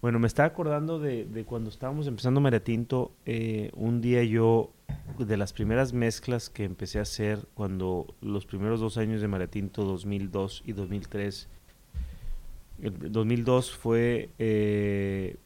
Bueno, 0.00 0.18
me 0.18 0.26
estaba 0.26 0.46
acordando 0.48 0.98
de, 0.98 1.26
de 1.26 1.44
cuando 1.44 1.68
estábamos 1.68 2.06
empezando 2.06 2.40
María 2.40 2.64
Tinto. 2.64 3.12
eh, 3.26 3.70
un 3.74 4.00
día 4.00 4.24
yo, 4.24 4.72
de 5.18 5.36
las 5.36 5.52
primeras 5.52 5.92
mezclas 5.92 6.48
que 6.48 6.64
empecé 6.64 6.98
a 6.98 7.02
hacer, 7.02 7.46
cuando 7.52 8.14
los 8.22 8.46
primeros 8.46 8.80
dos 8.80 8.96
años 8.96 9.20
de 9.20 9.28
María 9.28 9.48
Tinto, 9.48 9.84
2002 9.84 10.62
y 10.64 10.72
2003, 10.72 11.48
el 12.82 13.12
2002 13.12 13.72
fue 13.72 14.30
eh, 14.38 15.36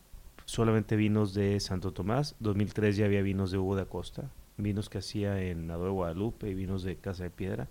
solamente 0.45 0.97
vinos 0.97 1.35
de 1.35 1.59
Santo 1.61 1.93
Tomás, 1.93 2.37
2003 2.41 2.97
ya 2.97 3.07
había 3.07 3.23
vinos 3.23 3.51
de 3.51 3.59
Hugo 3.59 3.77
de 3.77 3.83
Acosta, 3.83 4.31
vinos 4.57 4.89
que 4.89 4.99
hacía 4.99 5.41
en 5.43 5.67
Nado 5.67 5.85
de 5.85 5.91
Guadalupe 5.91 6.49
y 6.49 6.55
vinos 6.55 6.83
de 6.83 6.97
Casa 6.97 7.25
de 7.25 7.31
Piedra. 7.31 7.69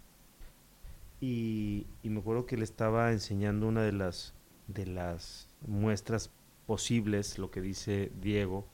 Y, 1.21 1.87
me 2.03 2.19
acuerdo 2.19 2.45
que 2.45 2.57
le 2.57 2.63
estaba 2.63 3.11
enseñando 3.11 3.67
una 3.67 3.81
de 3.81 3.93
las, 3.93 4.33
de 4.67 4.85
las 4.85 5.47
muestras 5.65 6.29
posibles, 6.65 7.37
lo 7.37 7.49
que 7.49 7.61
dice 7.61 8.11
Diego, 8.19 8.65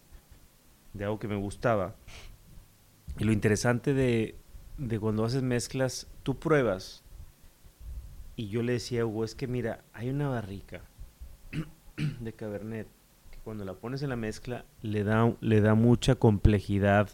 de 0.93 1.03
algo 1.03 1.19
que 1.19 1.27
me 1.27 1.35
gustaba. 1.35 1.95
Y 3.19 3.25
lo 3.25 3.31
interesante 3.31 3.93
de, 3.93 4.35
de 4.77 4.99
cuando 4.99 5.25
haces 5.25 5.43
mezclas, 5.43 6.07
tú 6.23 6.39
pruebas. 6.39 7.03
Y 8.35 8.47
yo 8.47 8.63
le 8.63 8.73
decía 8.73 9.01
a 9.01 9.05
Hugo, 9.05 9.25
es 9.25 9.35
que 9.35 9.47
mira, 9.47 9.83
hay 9.93 10.09
una 10.09 10.29
barrica 10.29 10.81
de 12.19 12.33
Cabernet 12.33 12.87
cuando 13.49 13.65
la 13.65 13.73
pones 13.73 14.03
en 14.03 14.09
la 14.09 14.15
mezcla 14.15 14.63
le 14.83 15.03
da, 15.03 15.33
le 15.41 15.59
da 15.59 15.73
mucha 15.73 16.13
complejidad 16.13 17.09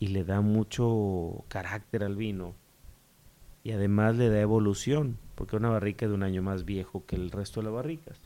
y 0.00 0.08
le 0.08 0.24
da 0.24 0.40
mucho 0.40 1.44
carácter 1.46 2.02
al 2.02 2.16
vino. 2.16 2.56
Y 3.62 3.70
además 3.70 4.16
le 4.16 4.28
da 4.28 4.40
evolución, 4.40 5.18
porque 5.36 5.54
una 5.54 5.68
barrica 5.68 6.08
de 6.08 6.14
un 6.14 6.24
año 6.24 6.42
más 6.42 6.64
viejo 6.64 7.06
que 7.06 7.14
el 7.14 7.30
resto 7.30 7.60
de 7.60 7.66
las 7.66 7.74
barricas. 7.74 8.18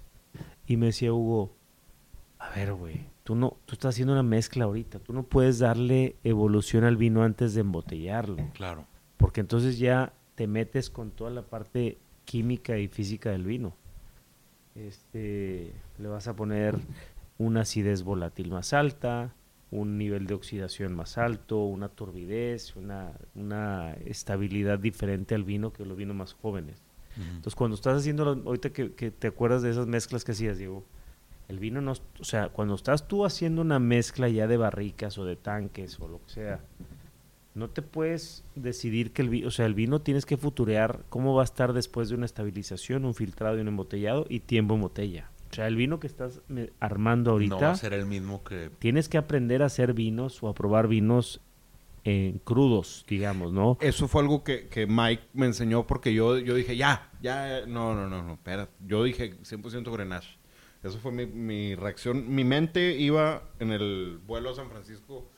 Y 0.66 0.78
me 0.78 0.86
decía 0.86 1.12
Hugo, 1.12 1.55
a 2.38 2.48
ver, 2.55 2.72
güey, 2.72 3.06
tú 3.22 3.34
no, 3.34 3.59
tú 3.66 3.74
estás 3.74 3.94
haciendo 3.94 4.14
una 4.14 4.22
mezcla 4.22 4.64
ahorita, 4.64 4.98
tú 5.01 5.12
no 5.12 5.22
puedes 5.24 5.59
darle 5.59 6.16
evolución 6.24 6.84
al 6.84 6.97
vino 6.97 7.22
antes 7.22 7.52
de 7.52 7.60
embotellarlo, 7.60 8.38
Claro. 8.55 8.86
porque 9.18 9.42
entonces 9.42 9.78
ya 9.78 10.14
te 10.36 10.47
metes 10.47 10.88
con 10.88 11.10
toda 11.10 11.28
la 11.28 11.42
parte 11.42 11.98
química 12.24 12.78
y 12.78 12.88
física 12.88 13.28
del 13.30 13.44
vino. 13.44 13.74
Este, 14.76 15.72
le 15.98 16.09
vas 16.09 16.28
a 16.28 16.36
poner 16.36 16.78
una 17.40 17.62
acidez 17.62 18.02
volátil 18.02 18.50
más 18.50 18.74
alta, 18.74 19.34
un 19.70 19.96
nivel 19.96 20.26
de 20.26 20.34
oxidación 20.34 20.94
más 20.94 21.16
alto, 21.16 21.64
una 21.64 21.88
turbidez, 21.88 22.76
una, 22.76 23.12
una 23.34 23.94
estabilidad 24.04 24.78
diferente 24.78 25.34
al 25.34 25.44
vino 25.44 25.72
que 25.72 25.86
los 25.86 25.96
vinos 25.96 26.14
más 26.14 26.34
jóvenes. 26.34 26.82
Entonces, 27.18 27.54
cuando 27.54 27.76
estás 27.76 27.96
haciendo, 27.98 28.24
lo- 28.24 28.42
ahorita 28.46 28.70
que, 28.70 28.92
que 28.92 29.10
te 29.10 29.28
acuerdas 29.28 29.62
de 29.62 29.70
esas 29.70 29.86
mezclas 29.86 30.22
que 30.24 30.32
hacías, 30.32 30.58
Diego, 30.58 30.84
el 31.48 31.58
vino 31.58 31.80
no, 31.80 31.92
o 31.92 32.24
sea, 32.24 32.50
cuando 32.50 32.74
estás 32.74 33.08
tú 33.08 33.24
haciendo 33.24 33.62
una 33.62 33.78
mezcla 33.78 34.28
ya 34.28 34.46
de 34.46 34.56
barricas 34.58 35.16
o 35.18 35.24
de 35.24 35.36
tanques 35.36 35.98
o 35.98 36.08
lo 36.08 36.22
que 36.24 36.30
sea, 36.32 36.60
no 37.54 37.68
te 37.70 37.80
puedes 37.82 38.44
decidir 38.54 39.12
que 39.12 39.22
el 39.22 39.28
vino, 39.30 39.48
o 39.48 39.50
sea, 39.50 39.66
el 39.66 39.74
vino 39.74 40.00
tienes 40.02 40.26
que 40.26 40.36
futurear 40.36 41.04
cómo 41.08 41.34
va 41.34 41.42
a 41.42 41.44
estar 41.44 41.72
después 41.72 42.08
de 42.10 42.14
una 42.16 42.26
estabilización, 42.26 43.04
un 43.04 43.14
filtrado 43.14 43.56
y 43.56 43.60
un 43.62 43.68
embotellado 43.68 44.26
y 44.28 44.40
tiempo 44.40 44.74
en 44.74 44.82
botella. 44.82 45.30
O 45.51 45.55
sea, 45.55 45.66
el 45.66 45.74
vino 45.77 45.98
que 45.98 46.06
estás 46.06 46.40
me- 46.48 46.70
armando 46.78 47.32
ahorita, 47.32 47.55
No 47.56 47.60
va 47.60 47.70
a 47.72 47.77
ser 47.77 47.93
el 47.93 48.06
mismo 48.06 48.44
que... 48.44 48.70
tienes 48.78 49.09
que 49.09 49.18
aprender 49.18 49.62
a 49.62 49.66
hacer 49.66 49.94
vinos 49.94 50.43
o 50.43 50.48
a 50.48 50.55
probar 50.55 50.86
vinos 50.86 51.40
eh, 52.05 52.39
crudos, 52.44 53.05
digamos, 53.09 53.52
¿no? 53.52 53.77
Eso 53.81 54.09
fue 54.09 54.22
algo 54.22 54.43
que, 54.44 54.68
que 54.68 54.86
Mike 54.86 55.24
me 55.35 55.47
enseñó 55.47 55.86
porque 55.86 56.14
yo, 56.14 56.39
yo 56.39 56.55
dije, 56.55 56.77
ya, 56.77 57.10
ya, 57.20 57.66
no, 57.66 57.94
no, 57.94 58.09
no, 58.09 58.22
no, 58.22 58.35
espera. 58.35 58.68
Yo 58.86 59.02
dije 59.05 59.36
100% 59.43 59.93
Grenache. 59.93 60.39
Eso 60.82 60.98
fue 60.98 61.12
mi, 61.12 61.27
mi 61.27 61.74
reacción. 61.74 62.32
Mi 62.35 62.43
mente 62.44 62.93
iba 62.97 63.43
en 63.59 63.70
el 63.72 64.18
vuelo 64.27 64.51
a 64.51 64.55
San 64.55 64.70
Francisco, 64.70 65.28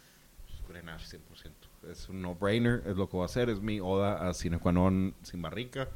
pues, 0.46 0.62
Grenache 0.68 1.18
100%. 1.18 1.90
Es 1.90 2.08
un 2.08 2.22
no-brainer, 2.22 2.84
es 2.86 2.96
lo 2.96 3.08
que 3.08 3.16
voy 3.16 3.22
a 3.22 3.26
hacer, 3.26 3.48
es 3.50 3.60
mi 3.60 3.80
oda 3.80 4.28
a 4.28 4.34
Cine 4.34 4.60
qua 4.60 4.70
non 4.70 5.14
sin 5.22 5.42
barrica 5.42 5.88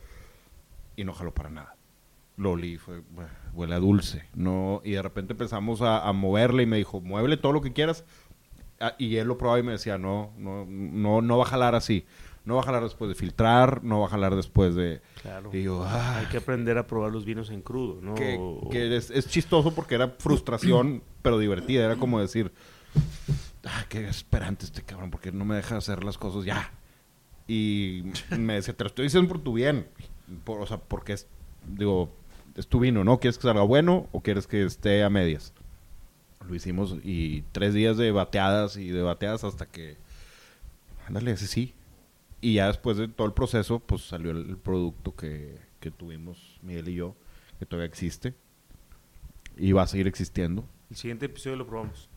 y 0.96 1.04
no 1.04 1.12
jaló 1.14 1.32
para 1.32 1.48
nada. 1.48 1.75
Lo 2.36 2.52
olí, 2.52 2.76
fue, 2.76 3.00
"Buah, 3.00 3.26
huele 3.54 3.74
a 3.74 3.78
dulce. 3.78 4.24
No, 4.34 4.82
y 4.84 4.92
de 4.92 5.02
repente 5.02 5.32
empezamos 5.32 5.80
a, 5.82 6.06
a 6.06 6.12
moverle 6.12 6.64
y 6.64 6.66
me 6.66 6.76
dijo, 6.76 7.00
muévele 7.00 7.36
todo 7.38 7.52
lo 7.52 7.62
que 7.62 7.72
quieras. 7.72 8.04
Ah, 8.78 8.94
y 8.98 9.16
él 9.16 9.26
lo 9.28 9.38
probaba 9.38 9.58
y 9.58 9.62
me 9.62 9.72
decía, 9.72 9.96
no, 9.96 10.32
no, 10.36 10.66
no, 10.68 11.22
no 11.22 11.38
va 11.38 11.44
a 11.44 11.48
jalar 11.48 11.74
así. 11.74 12.04
No 12.44 12.54
va 12.56 12.60
a 12.60 12.64
jalar 12.64 12.82
después 12.84 13.08
de 13.08 13.14
filtrar, 13.14 13.82
no 13.82 14.00
va 14.00 14.06
a 14.06 14.10
jalar 14.10 14.36
después 14.36 14.74
de... 14.76 15.00
Claro. 15.22 15.50
Y 15.52 15.62
yo, 15.64 15.82
"Ah". 15.84 16.18
Hay 16.18 16.26
que 16.26 16.36
aprender 16.36 16.76
a 16.78 16.86
probar 16.86 17.10
los 17.10 17.24
vinos 17.24 17.50
en 17.50 17.60
crudo, 17.62 18.00
¿no? 18.02 18.14
que, 18.14 18.38
que 18.70 18.96
es, 18.96 19.10
es 19.10 19.26
chistoso 19.28 19.74
porque 19.74 19.94
era 19.96 20.10
frustración, 20.18 21.02
pero 21.22 21.38
divertida. 21.38 21.84
Era 21.86 21.96
como 21.96 22.20
decir, 22.20 22.52
ah, 23.64 23.84
qué 23.88 24.06
esperante 24.06 24.64
este 24.66 24.82
cabrón, 24.82 25.10
porque 25.10 25.32
no 25.32 25.44
me 25.44 25.56
deja 25.56 25.76
hacer 25.78 26.04
las 26.04 26.18
cosas 26.18 26.44
ya. 26.44 26.70
Y 27.48 28.04
me 28.38 28.54
decía, 28.54 28.76
te 28.76 28.84
lo 28.84 28.88
estoy 28.88 29.04
diciendo 29.06 29.28
por 29.28 29.40
tu 29.40 29.54
bien. 29.54 29.88
Por- 30.44 30.60
o 30.60 30.66
sea, 30.66 30.76
porque 30.78 31.14
es, 31.14 31.26
digo, 31.66 32.12
es 32.56 32.66
tu 32.66 32.80
vino, 32.80 33.04
¿no? 33.04 33.18
¿Quieres 33.20 33.38
que 33.38 33.42
salga 33.42 33.62
bueno 33.62 34.08
o 34.12 34.20
quieres 34.22 34.46
que 34.46 34.64
esté 34.64 35.04
a 35.04 35.10
medias? 35.10 35.52
Lo 36.48 36.54
hicimos 36.54 36.96
y 37.04 37.42
tres 37.52 37.74
días 37.74 37.96
de 37.96 38.10
bateadas 38.12 38.76
y 38.76 38.88
de 38.90 39.02
bateadas 39.02 39.44
hasta 39.44 39.66
que, 39.66 39.96
ándale, 41.06 41.32
ese 41.32 41.46
sí. 41.46 41.74
Y 42.40 42.54
ya 42.54 42.66
después 42.68 42.96
de 42.96 43.08
todo 43.08 43.26
el 43.26 43.32
proceso, 43.32 43.80
pues 43.80 44.02
salió 44.02 44.30
el, 44.30 44.48
el 44.50 44.56
producto 44.56 45.14
que, 45.16 45.58
que 45.80 45.90
tuvimos 45.90 46.58
Miguel 46.62 46.88
y 46.88 46.94
yo, 46.94 47.16
que 47.58 47.66
todavía 47.66 47.86
existe. 47.88 48.34
Y 49.56 49.72
va 49.72 49.82
a 49.82 49.86
seguir 49.86 50.06
existiendo. 50.06 50.64
El 50.90 50.96
siguiente 50.96 51.26
episodio 51.26 51.56
lo 51.56 51.66
probamos. 51.66 52.08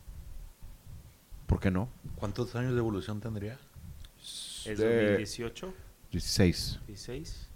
¿Por 1.47 1.59
qué 1.59 1.71
no? 1.71 1.89
¿Cuántos 2.15 2.55
años 2.55 2.73
de 2.73 2.79
evolución 2.79 3.19
tendría? 3.21 3.57
Es 4.65 4.77
De- 4.77 5.07
2018, 5.07 5.73
16. 6.11 6.79
16. 6.85 7.49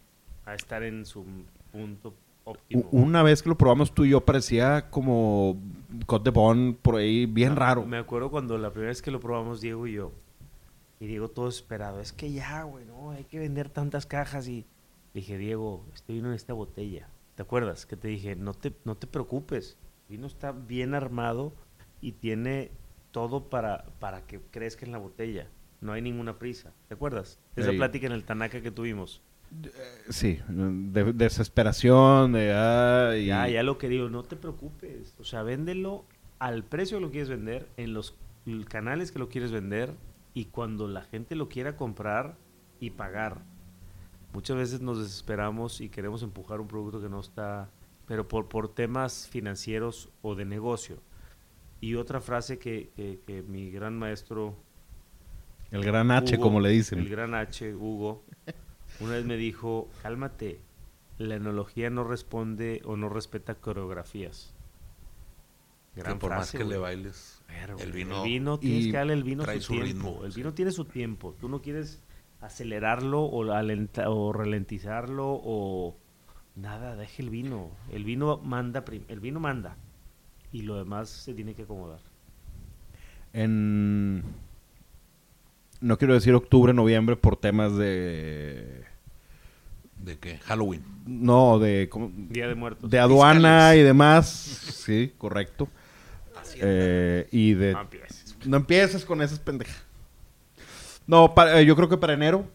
A 0.46 0.56
estar 0.56 0.84
en 0.84 1.06
su 1.06 1.26
punto 1.72 2.16
óptimo. 2.44 2.88
Una 2.92 3.24
vez 3.24 3.42
que 3.42 3.50
lo 3.50 3.58
probamos 3.58 3.94
tú 3.94 4.06
y 4.06 4.10
yo 4.10 4.22
parecía 4.22 4.90
como 4.90 5.58
Côte 6.06 6.26
de 6.26 6.32
Bon 6.32 6.78
por 6.82 6.96
ahí, 6.96 7.26
bien 7.26 7.56
raro. 7.56 7.86
Me 7.86 7.98
acuerdo 7.98 8.30
cuando 8.30 8.58
la 8.58 8.72
primera 8.72 8.90
vez 8.90 9.02
que 9.02 9.12
lo 9.12 9.20
probamos 9.20 9.62
Diego 9.62 9.88
y 9.88 9.94
yo. 9.94 10.12
Y 11.00 11.08
Diego 11.08 11.30
todo 11.30 11.48
esperado. 11.48 12.00
Es 12.00 12.14
que 12.14 12.32
ya, 12.32 12.64
güey, 12.64 12.86
no, 12.86 13.12
hay 13.12 13.26
que 13.26 13.40
vender 13.40 13.70
tantas 13.70 14.06
cajas. 14.06 14.48
Y 14.48 14.66
le 15.14 15.22
dije, 15.22 15.38
Diego, 15.38 15.84
este 15.94 16.14
vino 16.14 16.30
en 16.30 16.34
esta 16.34 16.54
botella. 16.54 17.08
¿Te 17.36 17.42
acuerdas? 17.42 17.86
Que 17.86 17.98
te 17.98 18.08
dije, 18.08 18.36
no 18.36 18.54
te, 18.54 18.74
no 18.86 18.96
te 18.96 19.08
preocupes. 19.08 19.78
El 20.08 20.18
vino 20.18 20.28
está 20.28 20.52
bien 20.52 20.94
armado 20.94 21.52
y 22.02 22.14
tiene 22.14 22.72
todo 23.12 23.50
para, 23.50 23.86
para 24.00 24.22
que 24.26 24.40
crezca 24.52 24.86
en 24.86 24.92
la 24.92 24.98
botella. 24.98 25.48
No 25.82 25.92
hay 25.94 26.02
ninguna 26.02 26.40
prisa. 26.40 26.72
¿Te 26.88 26.94
acuerdas? 26.94 27.40
Esa 27.56 27.72
plática 27.72 28.08
en 28.08 28.14
el 28.14 28.24
Tanaka 28.24 28.62
que 28.62 28.72
tuvimos. 28.72 29.22
Sí, 30.10 30.40
de, 30.50 31.14
desesperación, 31.14 32.34
de... 32.34 32.52
ah, 32.54 33.16
y- 33.18 33.26
Ya, 33.28 33.48
ya 33.48 33.64
lo 33.64 33.78
que 33.78 33.90
digo, 33.90 34.10
no 34.10 34.24
te 34.24 34.36
preocupes. 34.36 35.16
O 35.20 35.24
sea, 35.24 35.44
véndelo 35.44 36.06
al 36.40 36.64
precio 36.64 36.98
que 36.98 37.02
lo 37.06 37.12
quieres 37.12 37.30
vender, 37.30 37.68
en 37.78 37.94
los 37.94 38.16
canales 38.68 39.12
que 39.12 39.20
lo 39.20 39.30
quieres 39.30 39.52
vender, 39.52 39.94
y 40.34 40.46
cuando 40.46 40.88
la 40.88 41.02
gente 41.04 41.36
lo 41.36 41.48
quiera 41.50 41.78
comprar 41.78 42.36
y 42.80 42.90
pagar. 42.92 43.42
Muchas 44.34 44.58
veces 44.58 44.82
nos 44.82 44.98
desesperamos 45.00 45.80
y 45.80 45.90
queremos 45.90 46.24
empujar 46.24 46.60
un 46.60 46.68
producto 46.68 47.00
que 47.02 47.08
no 47.10 47.20
está, 47.20 47.70
pero 48.08 48.28
por, 48.28 48.50
por 48.50 48.74
temas 48.74 49.28
financieros 49.30 50.10
o 50.22 50.36
de 50.36 50.44
negocio. 50.46 50.98
Y 51.80 51.96
otra 51.96 52.20
frase 52.20 52.58
que, 52.60 52.90
que- 52.96 53.20
que 53.28 53.44
mi 53.44 53.70
gran 53.70 53.98
maestro 53.98 54.56
El 55.70 55.84
gran 55.84 56.10
H, 56.12 56.36
Hugo, 56.36 56.42
como 56.44 56.60
le 56.62 56.70
dicen. 56.70 57.00
El 57.00 57.10
gran 57.10 57.36
H, 57.36 57.76
Hugo, 57.76 58.24
una 59.00 59.14
vez 59.14 59.26
me 59.26 59.38
dijo, 59.38 59.90
cálmate, 60.02 60.60
la 61.18 61.36
enología 61.36 61.90
no 61.90 62.04
responde 62.04 62.82
o 62.86 62.96
no 62.98 63.10
respeta 63.10 63.56
coreografías. 63.56 64.54
Que 65.96 66.02
por 66.16 66.32
más 66.32 66.52
que 66.52 66.64
le 66.64 66.78
bailes, 66.78 67.44
Pero, 67.46 67.78
el 67.78 67.92
vino... 67.92 68.24
el 68.24 68.30
vino 68.30 68.60
tienes 68.60 68.86
y 68.86 68.92
que 68.92 68.98
darle 68.98 69.14
el 69.14 69.24
vino 69.24 69.46
su, 69.46 69.62
su 69.62 69.74
tiempo. 69.74 69.86
ritmo, 69.86 70.26
el 70.26 70.32
sí. 70.32 70.40
vino 70.40 70.54
tiene 70.54 70.72
su 70.72 70.86
tiempo. 70.86 71.36
Tú 71.40 71.50
no 71.50 71.62
quieres 71.62 72.02
acelerarlo 72.42 73.22
o, 73.22 73.44
alenta- 73.52 74.10
o 74.10 74.34
ralentizarlo 74.34 75.40
o 75.44 75.96
nada, 76.56 76.96
deje 76.96 77.22
el 77.22 77.30
vino. 77.30 77.70
El 77.92 78.06
vino 78.06 78.38
manda, 78.38 78.84
prim- 78.86 79.06
el 79.08 79.20
vino 79.20 79.40
manda 79.40 79.78
y 80.52 80.64
lo 80.64 80.76
demás 80.78 81.10
se 81.10 81.36
tiene 81.36 81.54
que 81.54 81.62
acomodar. 81.64 82.00
En. 83.34 84.24
No 85.84 85.98
quiero 85.98 86.14
decir 86.14 86.34
octubre, 86.34 86.74
noviembre 86.74 87.16
por 87.18 87.36
temas 87.36 87.76
de. 87.76 88.84
¿De 89.98 90.18
qué? 90.18 90.38
Halloween. 90.40 90.82
No, 91.06 91.60
de. 91.60 91.90
¿cómo? 91.90 92.10
Día 92.16 92.48
de 92.48 92.56
Muertos. 92.56 92.90
De 92.90 93.00
aduana 93.00 93.40
Fiscales. 93.72 93.80
y 93.80 93.84
demás. 93.84 94.28
Sí, 94.86 95.14
correcto. 95.18 95.68
Eh, 96.56 97.28
y 97.32 97.54
de. 97.54 97.74
No 97.74 97.82
empieces. 97.82 98.38
No 98.46 98.58
empieces 98.58 99.06
con 99.06 99.22
esas 99.22 99.40
pendejas. 99.40 99.84
No, 101.06 101.34
para- 101.34 101.60
eh, 101.60 101.66
yo 101.66 101.76
creo 101.76 101.90
que 101.90 101.98
para 101.98 102.14
enero 102.14 102.46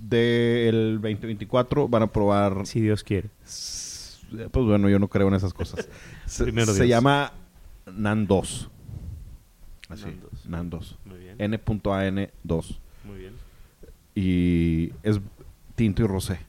del 0.00 0.98
2024 1.00 1.88
van 1.88 2.02
a 2.02 2.06
probar. 2.12 2.66
Si 2.66 2.80
Dios 2.80 3.02
quiere. 3.04 3.30
Pues 3.40 4.66
bueno, 4.66 4.90
yo 4.90 4.98
no 4.98 5.08
creo 5.08 5.28
en 5.28 5.34
esas 5.34 5.54
cosas. 5.54 5.88
Se, 6.26 6.44
Primero 6.44 6.72
se 6.74 6.84
Dios. 6.84 6.88
llama 6.90 7.32
NAN2. 7.86 8.68
Así, 9.88 10.04
Nandos. 10.48 10.96
NAN2. 11.04 11.08
Muy 11.10 11.18
bien. 11.18 11.36
N.AN2. 11.38 12.78
Muy 13.04 13.18
bien. 13.18 13.32
Y 14.14 14.92
es 15.02 15.20
tinto 15.74 16.02
y 16.02 16.06
rosé. 16.06 16.40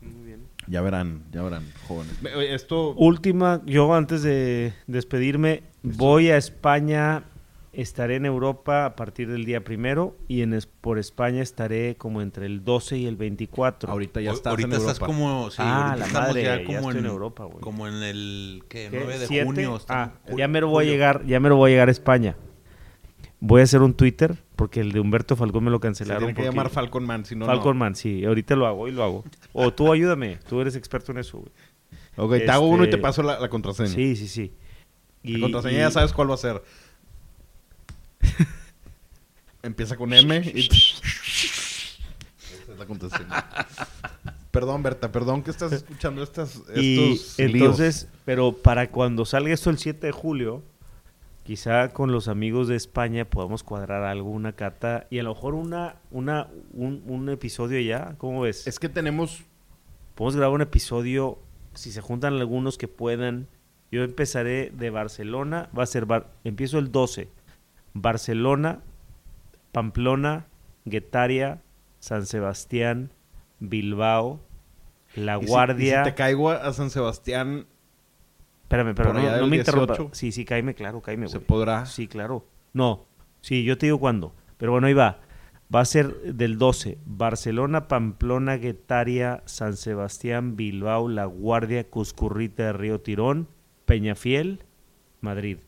Muy 0.00 0.24
bien. 0.26 0.40
Ya 0.66 0.80
verán, 0.80 1.22
ya 1.32 1.42
verán, 1.42 1.64
jóvenes. 1.86 2.14
Esto. 2.50 2.94
Última, 2.94 3.60
yo 3.66 3.92
antes 3.94 4.22
de 4.22 4.72
despedirme, 4.86 5.62
voy 5.82 6.28
a 6.30 6.36
España, 6.36 7.24
estaré 7.72 8.16
en 8.16 8.26
Europa 8.26 8.86
a 8.86 8.96
partir 8.96 9.28
del 9.30 9.44
día 9.44 9.62
primero 9.64 10.16
y 10.28 10.42
en 10.42 10.52
es- 10.54 10.66
por 10.66 10.98
España 10.98 11.42
estaré 11.42 11.96
como 11.96 12.22
entre 12.22 12.46
el 12.46 12.64
12 12.64 12.96
y 12.98 13.06
el 13.06 13.16
24. 13.16 13.90
Ahorita 13.92 14.20
ya 14.20 14.30
O- 14.30 14.34
estás 14.34 14.50
ahorita 14.50 14.68
en 14.68 14.72
estás 14.74 14.96
Europa. 15.00 15.06
como... 15.06 15.50
Sí, 15.50 15.56
Ah, 15.60 15.88
ahorita 15.90 15.96
la 15.98 16.06
estamos 16.06 16.28
madre, 16.28 16.42
ya 16.42 16.56
ya 16.58 16.64
como 16.64 16.78
estoy 16.78 16.92
en 16.92 16.98
en, 17.04 17.10
Europa, 17.10 17.44
güey. 17.44 17.60
Como 17.60 17.86
en 17.88 17.94
el... 18.02 18.62
¿Qué? 18.68 18.88
¿Qué? 18.90 18.96
9 18.98 19.18
de 19.18 19.26
¿Siete? 19.26 19.44
junio. 19.46 19.78
Ah, 19.88 20.12
ya 20.36 20.48
me 20.48 20.60
lo 20.60 20.68
voy 20.68 20.86
a 20.86 20.90
llegar, 20.90 21.24
ya 21.26 21.38
me 21.40 21.48
lo 21.50 21.56
voy 21.56 21.70
a 21.70 21.72
llegar 21.74 21.88
a 21.88 21.92
España. 21.92 22.36
Voy 23.40 23.60
a 23.60 23.64
hacer 23.64 23.82
un 23.82 23.94
Twitter 23.94 24.36
porque 24.56 24.80
el 24.80 24.90
de 24.92 24.98
Humberto 25.00 25.36
Falcón 25.36 25.64
me 25.64 25.70
lo 25.70 25.76
Se 25.76 25.82
cancelaron. 25.82 26.20
tiene 26.20 26.34
que 26.34 26.42
porque- 26.42 26.50
llamar 26.56 26.70
Falcon 26.70 27.04
Man, 27.06 27.24
si 27.24 27.36
no, 27.36 27.46
Falcon 27.46 27.78
no. 27.78 27.84
Man, 27.84 27.94
sí, 27.94 28.24
ahorita 28.24 28.56
lo 28.56 28.66
hago 28.66 28.88
y 28.88 28.92
lo 28.92 29.04
hago. 29.04 29.24
O 29.52 29.72
tú 29.72 29.92
ayúdame, 29.92 30.38
tú 30.48 30.60
eres 30.60 30.74
experto 30.74 31.12
en 31.12 31.18
eso, 31.18 31.38
güey. 31.38 31.52
Ok, 32.16 32.32
te 32.44 32.50
hago 32.50 32.66
uno 32.66 32.82
y 32.84 32.86
te 32.86 32.96
Este- 32.96 33.02
paso 33.02 33.22
la, 33.22 33.38
la 33.38 33.48
contraseña. 33.48 33.88
Sí, 33.90 34.16
sí, 34.16 34.26
sí. 34.26 34.52
La 35.22 35.38
Y- 35.38 35.40
contraseña 35.40 35.76
y- 35.76 35.80
ya 35.80 35.90
sabes 35.92 36.12
cuál 36.12 36.30
va 36.30 36.34
a 36.34 36.38
ser. 36.38 36.62
Empieza 39.62 39.96
con 39.96 40.12
M 40.12 40.36
y... 40.54 40.68
Esa 40.68 42.72
es 42.72 42.78
la 42.78 42.86
contraseña. 42.86 43.46
perdón, 44.50 44.82
Berta, 44.82 45.12
perdón 45.12 45.42
que 45.42 45.50
estás 45.50 45.72
escuchando 45.72 46.22
estas, 46.22 46.62
Y 46.74 47.12
estos 47.12 47.38
entonces, 47.38 48.08
pero 48.24 48.52
para 48.52 48.90
cuando 48.90 49.24
salga 49.24 49.52
esto 49.52 49.70
el 49.70 49.78
7 49.78 50.06
de 50.06 50.12
julio, 50.12 50.62
quizá 51.48 51.88
con 51.94 52.12
los 52.12 52.28
amigos 52.28 52.68
de 52.68 52.76
España 52.76 53.24
podamos 53.24 53.62
cuadrar 53.62 54.02
algo, 54.02 54.28
una 54.28 54.52
cata 54.52 55.06
y 55.08 55.18
a 55.18 55.22
lo 55.22 55.32
mejor 55.34 55.54
una, 55.54 55.96
una, 56.10 56.48
un, 56.74 57.02
un 57.06 57.30
episodio 57.30 57.80
ya. 57.80 58.16
¿Cómo 58.18 58.42
ves? 58.42 58.66
Es 58.66 58.78
que 58.78 58.90
tenemos... 58.90 59.44
Podemos 60.14 60.36
grabar 60.36 60.54
un 60.56 60.60
episodio, 60.60 61.38
si 61.72 61.90
se 61.90 62.02
juntan 62.02 62.34
algunos 62.34 62.76
que 62.76 62.86
puedan. 62.86 63.46
Yo 63.90 64.02
empezaré 64.04 64.70
de 64.76 64.90
Barcelona, 64.90 65.70
va 65.76 65.84
a 65.84 65.86
ser, 65.86 66.04
Bar- 66.04 66.26
empiezo 66.44 66.78
el 66.78 66.92
12. 66.92 67.30
Barcelona, 67.94 68.80
Pamplona, 69.72 70.44
Guetaria, 70.84 71.62
San 71.98 72.26
Sebastián, 72.26 73.10
Bilbao, 73.58 74.40
La 75.14 75.38
y 75.38 75.40
si- 75.44 75.46
Guardia. 75.46 75.94
Y 76.02 76.04
si, 76.04 76.10
te 76.10 76.14
caigo 76.14 76.50
a 76.50 76.70
San 76.74 76.90
Sebastián, 76.90 77.66
Espérame, 78.68 78.94
pero 78.94 79.14
no, 79.14 79.46
me 79.46 79.56
interrumpa. 79.56 79.94
18. 79.94 80.10
Sí, 80.12 80.30
sí, 80.30 80.44
cáeme, 80.44 80.74
claro, 80.74 81.00
cáeme, 81.00 81.26
se 81.28 81.38
güey. 81.38 81.46
podrá... 81.46 81.86
Sí, 81.86 82.06
claro. 82.06 82.44
No, 82.74 83.06
sí, 83.40 83.64
yo 83.64 83.78
te 83.78 83.86
digo 83.86 83.98
cuándo. 83.98 84.34
Pero 84.58 84.72
bueno, 84.72 84.86
ahí 84.88 84.92
va. 84.92 85.20
Va 85.74 85.80
a 85.80 85.84
ser 85.86 86.14
del 86.34 86.58
12. 86.58 86.98
Barcelona, 87.06 87.88
Pamplona, 87.88 88.56
Guetaria, 88.58 89.42
San 89.46 89.76
Sebastián, 89.76 90.54
Bilbao, 90.56 91.08
La 91.08 91.24
Guardia, 91.24 91.88
Cuscurrita 91.88 92.64
de 92.64 92.72
Río 92.74 93.00
Tirón, 93.00 93.48
Peñafiel, 93.86 94.64
Madrid. 95.22 95.58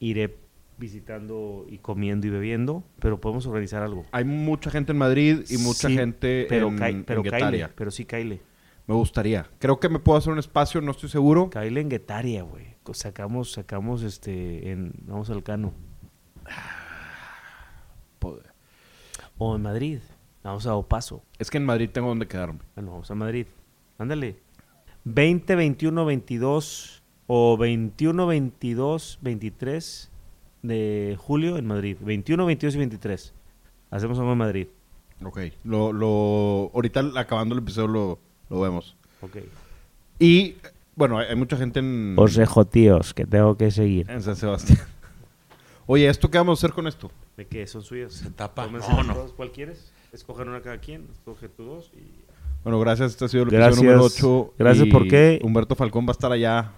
Iré 0.00 0.36
visitando 0.78 1.66
y 1.68 1.78
comiendo 1.78 2.26
y 2.26 2.30
bebiendo, 2.30 2.84
pero 2.98 3.20
podemos 3.20 3.46
organizar 3.46 3.82
algo. 3.82 4.04
Hay 4.12 4.24
mucha 4.24 4.70
gente 4.70 4.92
en 4.92 4.98
Madrid 4.98 5.44
y 5.48 5.56
mucha 5.58 5.88
Sí, 5.88 5.96
gente 5.96 6.46
pero 6.48 6.68
en, 6.68 7.04
pero 7.04 7.20
en 7.20 7.24
Guetaria. 7.24 7.70
pero 7.74 7.90
sí 7.90 8.04
caile. 8.04 8.40
Me 8.86 8.94
gustaría. 8.94 9.48
Creo 9.58 9.80
que 9.80 9.88
me 9.88 9.98
puedo 9.98 10.18
hacer 10.18 10.32
un 10.32 10.38
espacio, 10.38 10.80
no 10.80 10.92
estoy 10.92 11.08
seguro. 11.08 11.50
Caile 11.50 11.80
en 11.80 11.88
Guetaria, 11.88 12.42
güey. 12.42 12.76
Sacamos, 12.92 13.52
sacamos 13.52 14.02
este, 14.02 14.70
en, 14.70 14.92
vamos 15.02 15.28
al 15.30 15.42
Cano. 15.42 15.72
Poder. 18.20 18.52
O 19.38 19.56
en 19.56 19.62
Madrid. 19.62 19.98
Vamos 20.44 20.66
a 20.66 20.76
Opaso. 20.76 21.24
Es 21.38 21.50
que 21.50 21.56
en 21.56 21.64
Madrid 21.64 21.90
tengo 21.92 22.08
donde 22.08 22.28
quedarme. 22.28 22.60
Bueno, 22.76 22.92
vamos 22.92 23.10
a 23.10 23.16
Madrid. 23.16 23.46
Ándale. 23.98 24.36
20, 25.02 25.56
21, 25.56 26.04
22 26.04 27.02
o 27.26 27.56
21, 27.56 28.26
22, 28.26 29.18
23 29.20 30.10
de 30.62 31.16
julio 31.18 31.56
en 31.56 31.66
Madrid. 31.66 31.96
21, 32.00 32.46
22 32.46 32.74
y 32.76 32.78
23. 32.78 33.34
Hacemos 33.90 34.18
algo 34.20 34.32
en 34.32 34.38
Madrid. 34.38 34.68
Ok. 35.24 35.40
Lo, 35.64 35.92
lo, 35.92 36.70
ahorita 36.72 37.00
acabando 37.16 37.54
el 37.54 37.62
episodio 37.62 37.88
lo, 37.88 38.18
lo 38.50 38.60
vemos. 38.60 38.96
Ok. 39.20 39.36
Y, 40.18 40.56
bueno, 40.94 41.18
hay, 41.18 41.28
hay 41.28 41.36
mucha 41.36 41.56
gente 41.56 41.80
en, 41.80 42.14
Os 42.18 42.34
dejo, 42.34 42.64
tíos, 42.66 43.12
que 43.14 43.26
tengo 43.26 43.56
que 43.56 43.70
seguir. 43.70 44.10
en 44.10 44.22
San 44.22 44.36
Sebastián. 44.36 44.78
Oye, 45.86 46.08
¿esto 46.08 46.30
qué 46.30 46.38
vamos 46.38 46.58
a 46.58 46.66
hacer 46.66 46.74
con 46.74 46.86
esto? 46.86 47.10
¿De 47.36 47.46
qué? 47.46 47.66
¿Son 47.66 47.82
suyas? 47.82 48.12
Se 48.14 48.30
tapa. 48.30 48.66
No, 48.66 49.02
no. 49.04 49.14
¿Cuál 49.36 49.52
quieres? 49.52 49.92
Escoger 50.12 50.48
una 50.48 50.60
cada 50.62 50.78
quien. 50.78 51.06
Escoge 51.12 51.48
tú 51.48 51.64
dos 51.64 51.92
y... 51.94 52.24
Bueno, 52.64 52.80
gracias. 52.80 53.12
Este 53.12 53.24
ha 53.26 53.28
sido 53.28 53.44
el 53.44 53.50
Gracias. 53.50 53.78
episodio 53.78 53.92
número 53.92 54.04
8. 54.06 54.54
Gracias, 54.58 54.88
¿por 54.88 55.06
qué? 55.06 55.38
Humberto 55.44 55.76
Falcón 55.76 56.04
va 56.06 56.10
a 56.10 56.12
estar 56.12 56.32
allá. 56.32 56.72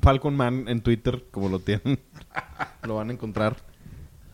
Falcon 0.00 0.34
Man 0.36 0.64
en 0.68 0.80
Twitter, 0.80 1.24
como 1.30 1.48
lo 1.50 1.58
tienen. 1.58 1.98
lo 2.84 2.94
van 2.96 3.10
a 3.10 3.12
encontrar. 3.12 3.56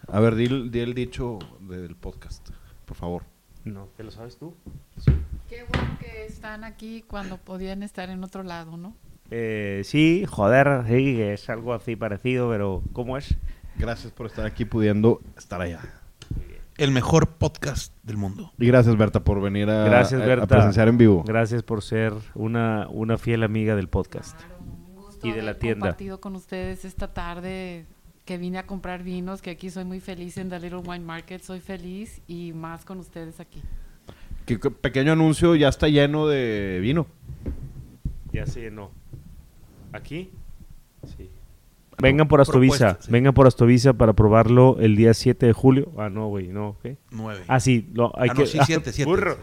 A 0.07 0.21
ver, 0.21 0.35
di, 0.37 0.45
el- 0.45 0.71
di 0.71 0.79
el 0.81 0.95
dicho 0.95 1.39
del 1.61 1.97
podcast, 1.97 2.49
por 2.85 2.97
favor. 2.97 3.23
No, 3.65 3.89
¿te 3.97 4.05
lo 4.05 4.11
sabes 4.13 4.37
tú? 4.37 4.55
Qué 5.53 5.65
bueno 5.71 5.99
que 6.01 6.25
están 6.25 6.65
aquí 6.65 7.05
cuando 7.07 7.37
podían 7.37 7.83
estar 7.83 8.09
en 8.09 8.25
otro 8.25 8.43
lado, 8.43 8.79
¿no? 8.79 8.97
Eh, 9.31 9.83
sí, 9.85 10.25
joder, 10.27 10.85
sí, 10.89 11.21
es 11.21 11.51
algo 11.51 11.75
así 11.75 11.95
parecido, 11.95 12.49
pero 12.49 12.83
¿cómo 12.95 13.19
es? 13.19 13.37
Gracias 13.77 14.15
por 14.15 14.25
estar 14.29 14.47
aquí 14.47 14.65
pudiendo 14.65 15.21
estar 15.37 15.61
allá. 15.61 15.81
El 16.79 16.91
mejor 16.91 17.29
podcast 17.33 17.95
del 18.03 18.17
mundo. 18.17 18.51
Y 18.59 18.67
gracias, 18.67 18.97
Berta, 18.97 19.21
por 19.25 19.43
venir 19.43 19.69
a, 19.69 19.85
Gracias, 19.85 20.23
a- 20.23 20.25
a 20.25 20.27
Berta. 20.27 20.47
presenciar 20.47 20.89
en 20.89 20.97
vivo. 20.97 21.23
Gracias 21.27 21.63
por 21.63 21.83
ser 21.83 22.15
una, 22.35 22.89
una 22.89 23.19
fiel 23.19 23.43
amiga 23.43 23.77
del 23.77 23.89
podcast. 23.91 24.39
Claro, 24.39 24.57
un 24.65 24.95
gusto 24.97 25.27
Y 25.27 25.33
de 25.33 25.43
la 25.43 25.51
haber 25.51 25.59
tienda. 25.61 25.81
compartido 25.89 26.19
con 26.23 26.35
ustedes 26.35 26.87
esta 26.87 27.13
tarde 27.13 27.85
que 28.25 28.39
vine 28.39 28.57
a 28.57 28.67
comprar 28.67 29.03
vinos, 29.03 29.43
que 29.43 29.51
aquí 29.51 29.69
soy 29.69 29.85
muy 29.85 30.01
feliz 30.01 30.39
en 30.39 30.49
The 30.49 30.61
Little 30.61 30.79
Wine 30.79 31.05
Market, 31.05 31.43
soy 31.43 31.61
feliz 31.61 32.23
y 32.27 32.55
más 32.55 32.87
con 32.87 32.99
ustedes 33.01 33.39
aquí. 33.39 33.63
Que, 34.47 34.59
que 34.59 34.71
pequeño 34.71 35.13
anuncio, 35.13 35.55
ya 35.55 35.69
está 35.69 35.89
lleno 35.89 36.27
de 36.27 36.79
vino. 36.81 37.07
Ya 38.33 38.47
se 38.47 38.61
llenó. 38.63 38.91
¿Aquí? 39.93 40.31
Sí. 41.17 41.31
Vengan 42.01 42.27
por 42.27 42.41
Astovisa, 42.41 42.99
sí. 43.01 43.13
vengan 43.13 43.35
por 43.35 43.47
Astovisa 43.47 43.93
para 43.93 44.15
probarlo 44.15 44.79
el 44.81 44.97
día 44.97 45.15
7 45.15 45.47
de 45.47 45.53
julio. 45.53 45.93
Ah, 45.99 46.09
no, 46.09 46.29
güey, 46.29 46.49
no, 46.49 46.77
¿qué? 46.83 46.97
Nueve. 47.11 47.43
Ah, 47.47 47.61
sí, 47.61 47.91
lo, 47.93 48.11
hay 48.19 48.31
Ah, 48.31 48.35
que... 48.35 48.41
no, 48.41 48.47
sí, 48.47 48.59
siete, 48.65 48.93
siete. 48.93 49.09
burro. 49.09 49.37